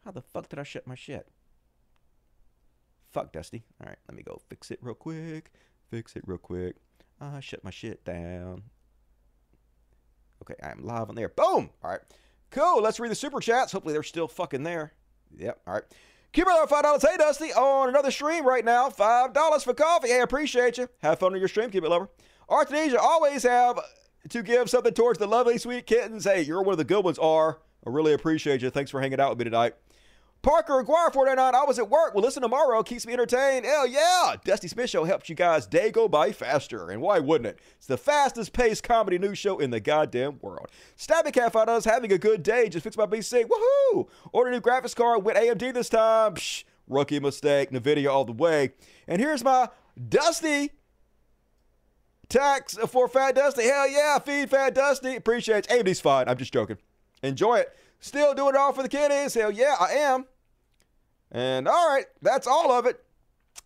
How 0.05 0.11
the 0.11 0.21
fuck 0.21 0.49
did 0.49 0.59
I 0.59 0.65
shut 0.65 0.85
my 0.85 0.97
shit? 0.97 1.29
Fuck 3.15 3.33
Dusty. 3.33 3.63
All 3.81 3.89
right, 3.89 3.99
let 4.09 4.17
me 4.17 4.25
go 4.25 4.41
fix 4.49 4.73
it 4.73 4.81
real 4.83 4.95
quick. 4.95 5.53
Fix 5.89 6.17
it 6.17 6.25
real 6.27 6.37
quick. 6.37 6.77
I 7.21 7.39
shut 7.39 7.63
my 7.63 7.71
shit 7.71 8.05
down. 8.05 8.65
Okay, 10.43 10.57
I'm 10.63 10.85
live 10.85 11.09
on 11.09 11.15
there. 11.15 11.29
Boom! 11.29 11.71
All 11.83 11.91
right. 11.91 12.01
Cool. 12.51 12.83
Let's 12.83 12.99
read 13.01 13.11
the 13.13 13.15
super 13.17 13.41
chats. 13.41 13.73
Hopefully 13.73 13.95
they're 13.95 14.03
still 14.03 14.29
fucking 14.29 14.65
there. 14.65 14.93
Yep. 15.39 15.61
All 15.67 15.75
right. 15.75 15.85
Keep 16.33 16.47
it 16.49 16.69
five 16.69 16.83
dollars. 16.83 17.05
Hey 17.09 17.17
Dusty, 17.17 17.53
on 17.53 17.89
another 17.89 18.11
stream 18.11 18.45
right 18.45 18.65
now. 18.65 18.91
Five 18.91 19.33
dollars 19.33 19.63
for 19.63 19.75
coffee. 19.75 20.09
Hey, 20.09 20.19
I 20.19 20.23
appreciate 20.25 20.77
you. 20.77 20.89
Have 21.01 21.21
fun 21.21 21.33
on 21.33 21.39
your 21.39 21.49
stream. 21.49 21.71
Keep 21.71 21.85
it 21.85 21.91
lover. 21.91 22.09
Artenesia 22.51 22.99
always 23.01 23.45
have 23.45 23.79
to 24.29 24.43
give 24.43 24.69
something 24.69 24.93
towards 24.93 25.21
the 25.21 25.29
lovely 25.29 25.57
sweet 25.59 25.87
kittens. 25.87 26.25
Hey, 26.25 26.43
you're 26.43 26.63
one 26.63 26.73
of 26.73 26.79
the 26.79 26.85
good 26.85 27.05
ones. 27.05 27.19
Are 27.21 27.61
I 27.87 27.91
really 27.91 28.13
appreciate 28.13 28.61
you. 28.61 28.71
Thanks 28.71 28.91
for 28.91 29.01
hanging 29.01 29.21
out 29.21 29.31
with 29.31 29.39
me 29.39 29.45
tonight. 29.45 29.75
Parker 30.45 30.79
Aguirre 30.79 31.11
499, 31.11 31.55
I 31.55 31.65
was 31.65 31.79
at 31.79 31.89
work. 31.89 32.15
Well, 32.15 32.23
listen 32.23 32.43
tomorrow. 32.43 32.83
Keeps 32.83 33.07
me 33.07 33.15
entertained. 33.15 33.65
Hell 33.65 33.87
yeah. 33.87 34.35
Dusty 34.45 34.69
Smith 34.69 34.91
Show 34.91 35.05
helps 35.05 35.31
you 35.31 35.35
guys 35.35 35.67
day 35.67 35.91
go 35.91 36.07
by 36.07 36.33
faster. 36.33 36.91
And 36.91 37.01
why 37.01 37.19
wouldn't 37.19 37.47
it? 37.47 37.59
It's 37.79 37.87
the 37.87 37.97
fastest 37.97 38.53
paced 38.53 38.83
comedy 38.83 39.19
news 39.19 39.39
show 39.39 39.59
in 39.59 39.71
the 39.71 39.81
goddamn 39.81 40.39
world. 40.43 40.69
Stabby 40.99 41.33
Cat 41.33 41.55
found 41.55 41.71
us 41.71 41.87
having 41.87 42.13
a 42.13 42.19
good 42.19 42.43
day. 42.43 42.69
Just 42.69 42.85
fixed 42.85 42.99
my 42.99 43.07
PC. 43.07 43.47
Woohoo! 43.47 44.07
Ordered 44.33 44.51
a 44.51 44.53
new 44.57 44.61
graphics 44.61 44.95
card. 44.95 45.25
with 45.25 45.35
AMD 45.35 45.73
this 45.73 45.89
time. 45.89 46.35
Psh, 46.35 46.65
rookie 46.89 47.21
mistake. 47.21 47.71
NVIDIA 47.71 48.11
all 48.11 48.27
the 48.27 48.33
way. 48.33 48.75
And 49.09 49.23
here's 49.23 49.43
my 49.43 49.71
Dusty 50.11 50.73
tax 52.29 52.77
for 52.89 53.09
Fat 53.09 53.35
Dusty. 53.35 53.63
Hell 53.63 53.89
yeah. 53.89 54.19
Feed 54.19 54.51
Fat 54.51 54.75
Dusty. 54.75 55.17
Appreciate 55.17 55.71
it. 55.71 55.87
AMD's 55.87 56.03
fine. 56.03 56.29
I'm 56.29 56.37
just 56.37 56.53
joking. 56.53 56.77
Enjoy 57.23 57.55
it. 57.61 57.75
Still 57.99 58.35
doing 58.35 58.55
it 58.55 58.59
all 58.59 58.75
for 58.75 58.83
the 58.83 58.91
kiddies. 58.91 59.33
Hell 59.33 59.51
yeah, 59.51 59.77
I 59.81 59.93
am. 59.93 60.27
And 61.35 61.67
all 61.67 61.89
right, 61.89 62.07
that's 62.23 62.47
all 62.47 62.71
of 62.71 62.87
it. 62.87 63.05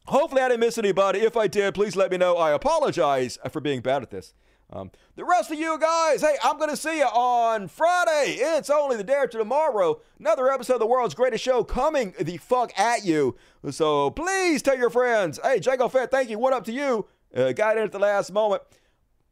Hopefully, 0.06 0.40
I 0.40 0.48
didn't 0.48 0.60
miss 0.60 0.78
anybody. 0.78 1.20
If 1.20 1.36
I 1.36 1.46
did, 1.48 1.74
please 1.74 1.94
let 1.94 2.10
me 2.10 2.16
know. 2.16 2.36
I 2.38 2.52
apologize 2.52 3.38
for 3.50 3.60
being 3.60 3.82
bad 3.82 4.02
at 4.02 4.10
this. 4.10 4.32
Um, 4.70 4.90
the 5.16 5.24
rest 5.24 5.50
of 5.50 5.58
you 5.58 5.78
guys, 5.78 6.22
hey, 6.22 6.36
I'm 6.42 6.58
going 6.58 6.70
to 6.70 6.76
see 6.76 6.98
you 6.98 7.04
on 7.04 7.68
Friday. 7.68 8.36
It's 8.38 8.70
only 8.70 8.96
the 8.96 9.04
day 9.04 9.14
after 9.14 9.38
tomorrow. 9.38 10.00
Another 10.18 10.50
episode 10.50 10.74
of 10.74 10.80
the 10.80 10.86
world's 10.86 11.14
greatest 11.14 11.44
show 11.44 11.62
coming 11.62 12.14
the 12.18 12.38
fuck 12.38 12.78
at 12.78 13.04
you. 13.04 13.36
So 13.70 14.10
please 14.10 14.62
tell 14.62 14.76
your 14.76 14.90
friends. 14.90 15.38
Hey, 15.42 15.60
Jago 15.62 15.88
Fett, 15.88 16.10
thank 16.10 16.30
you. 16.30 16.38
What 16.38 16.52
up 16.54 16.64
to 16.64 16.72
you? 16.72 17.06
Uh, 17.34 17.52
got 17.52 17.76
in 17.76 17.84
at 17.84 17.92
the 17.92 17.98
last 17.98 18.32
moment. 18.32 18.62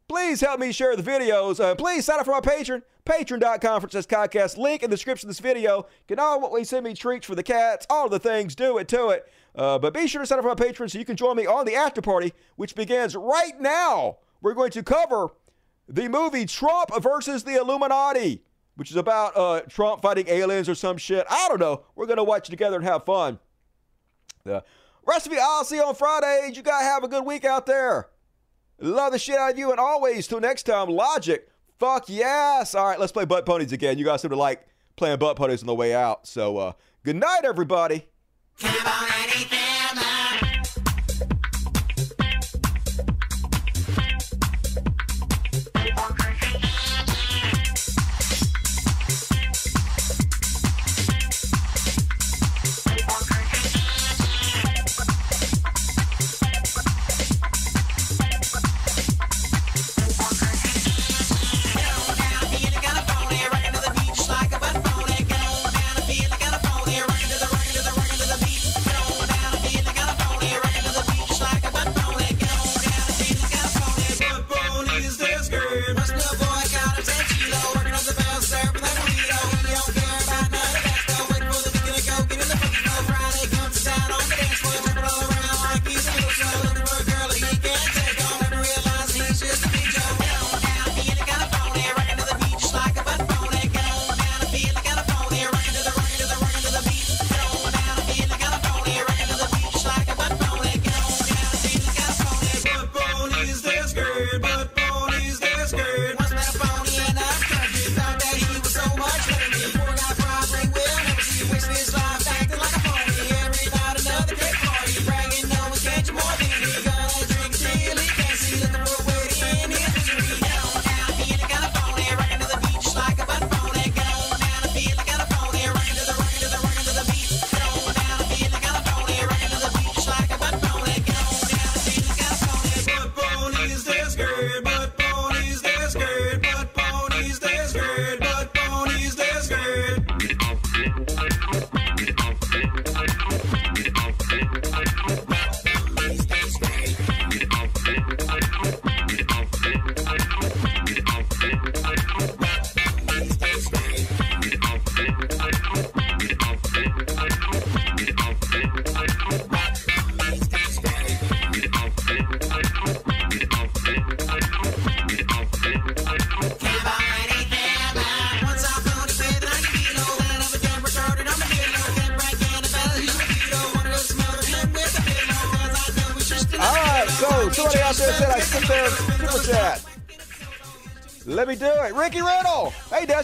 Please 0.07 0.39
help 0.39 0.59
me 0.59 0.71
share 0.71 0.95
the 0.95 1.03
videos. 1.03 1.59
Uh, 1.59 1.75
please 1.75 2.05
sign 2.05 2.19
up 2.19 2.25
for 2.25 2.31
my 2.31 2.39
Patreon. 2.39 2.81
Patreon.com 3.05 3.81
for 3.81 3.87
this 3.87 4.05
podcast. 4.05 4.57
Link 4.57 4.81
in 4.81 4.89
the 4.89 4.95
description 4.95 5.27
of 5.27 5.35
this 5.35 5.41
video. 5.41 5.77
You 5.77 6.15
can 6.15 6.19
always 6.19 6.69
send 6.69 6.85
me 6.85 6.93
treats 6.93 7.25
for 7.25 7.35
the 7.35 7.43
cats. 7.43 7.85
All 7.89 8.07
the 8.07 8.19
things. 8.19 8.55
Do 8.55 8.77
it 8.77 8.87
to 8.89 9.09
it. 9.09 9.27
Uh, 9.53 9.77
but 9.79 9.93
be 9.93 10.07
sure 10.07 10.21
to 10.21 10.27
sign 10.27 10.39
up 10.39 10.43
for 10.43 10.49
my 10.49 10.55
Patreon 10.55 10.89
so 10.89 10.97
you 10.97 11.05
can 11.05 11.17
join 11.17 11.35
me 11.35 11.45
on 11.45 11.65
the 11.65 11.75
after 11.75 12.01
party, 12.01 12.33
which 12.55 12.73
begins 12.73 13.15
right 13.15 13.59
now. 13.59 14.17
We're 14.41 14.53
going 14.53 14.71
to 14.71 14.83
cover 14.83 15.27
the 15.89 16.07
movie 16.07 16.45
Trump 16.45 16.91
versus 17.01 17.43
the 17.43 17.55
Illuminati, 17.55 18.43
which 18.75 18.91
is 18.91 18.97
about 18.97 19.35
uh, 19.35 19.61
Trump 19.67 20.01
fighting 20.01 20.27
aliens 20.29 20.69
or 20.69 20.75
some 20.75 20.97
shit. 20.97 21.25
I 21.29 21.47
don't 21.49 21.59
know. 21.59 21.83
We're 21.95 22.05
going 22.05 22.17
to 22.17 22.23
watch 22.23 22.47
it 22.47 22.51
together 22.51 22.77
and 22.77 22.85
have 22.85 23.05
fun. 23.05 23.39
The 24.45 24.63
rest 25.05 25.27
of 25.27 25.33
you, 25.33 25.39
I'll 25.41 25.65
see 25.65 25.77
you 25.77 25.83
on 25.83 25.95
Friday. 25.95 26.51
You 26.53 26.61
guys 26.61 26.83
have 26.83 27.03
a 27.03 27.07
good 27.09 27.25
week 27.25 27.43
out 27.43 27.65
there. 27.65 28.09
Love 28.79 29.11
the 29.13 29.19
shit 29.19 29.37
out 29.37 29.51
of 29.53 29.57
you. 29.57 29.71
And 29.71 29.79
always, 29.79 30.27
till 30.27 30.39
next 30.39 30.63
time, 30.63 30.89
Logic. 30.89 31.47
Fuck 31.79 32.05
yes. 32.07 32.73
All 32.73 32.85
right, 32.85 32.99
let's 32.99 33.11
play 33.11 33.25
butt 33.25 33.45
ponies 33.45 33.71
again. 33.71 33.97
You 33.97 34.05
guys 34.05 34.21
seem 34.21 34.29
to 34.31 34.35
like 34.35 34.67
playing 34.95 35.19
butt 35.19 35.37
ponies 35.37 35.61
on 35.61 35.67
the 35.67 35.75
way 35.75 35.93
out. 35.93 36.25
So, 36.25 36.57
uh, 36.57 36.71
good 37.03 37.15
night, 37.15 37.41
everybody. 37.43 38.07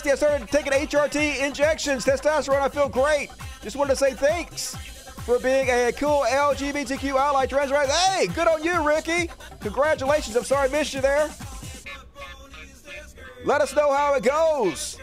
Dusty, 0.03 0.11
I 0.11 0.15
started 0.15 0.47
taking 0.49 0.73
HRT 0.73 1.45
injections, 1.45 2.03
testosterone. 2.03 2.59
I 2.59 2.67
feel 2.67 2.89
great. 2.89 3.29
Just 3.61 3.77
wanted 3.77 3.91
to 3.91 3.95
say 3.95 4.11
thanks 4.11 4.75
for 4.75 5.39
being 5.39 5.69
a 5.69 5.93
cool 5.93 6.25
LGBTQ 6.27 7.15
ally 7.15 7.45
trans 7.45 7.71
right. 7.71 7.87
Hey, 7.87 8.27
good 8.27 8.47
on 8.47 8.61
you, 8.61 8.85
Ricky. 8.85 9.29
Congratulations. 9.61 10.35
I'm 10.35 10.43
sorry 10.43 10.67
I 10.67 10.71
missed 10.71 10.93
you 10.93 10.99
there. 10.99 11.29
Let 13.45 13.61
us 13.61 13.73
know 13.75 13.93
how 13.93 14.15
it 14.15 14.23
goes. 14.23 14.97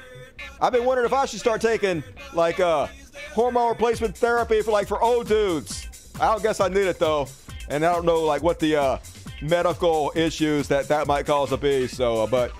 I've 0.60 0.72
been 0.72 0.84
wondering 0.84 1.06
if 1.06 1.14
I 1.14 1.24
should 1.24 1.40
start 1.40 1.62
taking 1.62 2.04
like 2.34 2.60
uh 2.60 2.86
hormone 3.32 3.70
replacement 3.70 4.16
therapy 4.16 4.60
for 4.60 4.70
like 4.70 4.86
for 4.86 5.00
old 5.02 5.28
dudes. 5.28 5.88
I 6.20 6.26
don't 6.26 6.42
guess 6.42 6.60
I 6.60 6.68
need 6.68 6.86
it 6.86 6.98
though, 6.98 7.26
and 7.70 7.84
I 7.86 7.92
don't 7.94 8.04
know 8.04 8.20
like 8.20 8.42
what 8.42 8.58
the 8.58 8.76
uh, 8.76 8.98
medical 9.40 10.12
issues 10.14 10.68
that 10.68 10.88
that 10.88 11.06
might 11.06 11.24
cause 11.24 11.48
to 11.48 11.56
be. 11.56 11.86
So, 11.86 12.24
uh, 12.24 12.26
but 12.26 12.52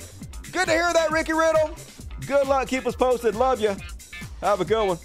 good 0.52 0.66
to 0.66 0.72
hear 0.72 0.90
that, 0.90 1.10
Ricky 1.10 1.34
Riddle. 1.34 1.76
Good 2.30 2.46
luck. 2.46 2.68
Keep 2.68 2.86
us 2.86 2.94
posted. 2.94 3.34
Love 3.34 3.60
you. 3.60 3.74
Have 4.40 4.60
a 4.60 4.64
good 4.64 4.86
one. 4.86 4.98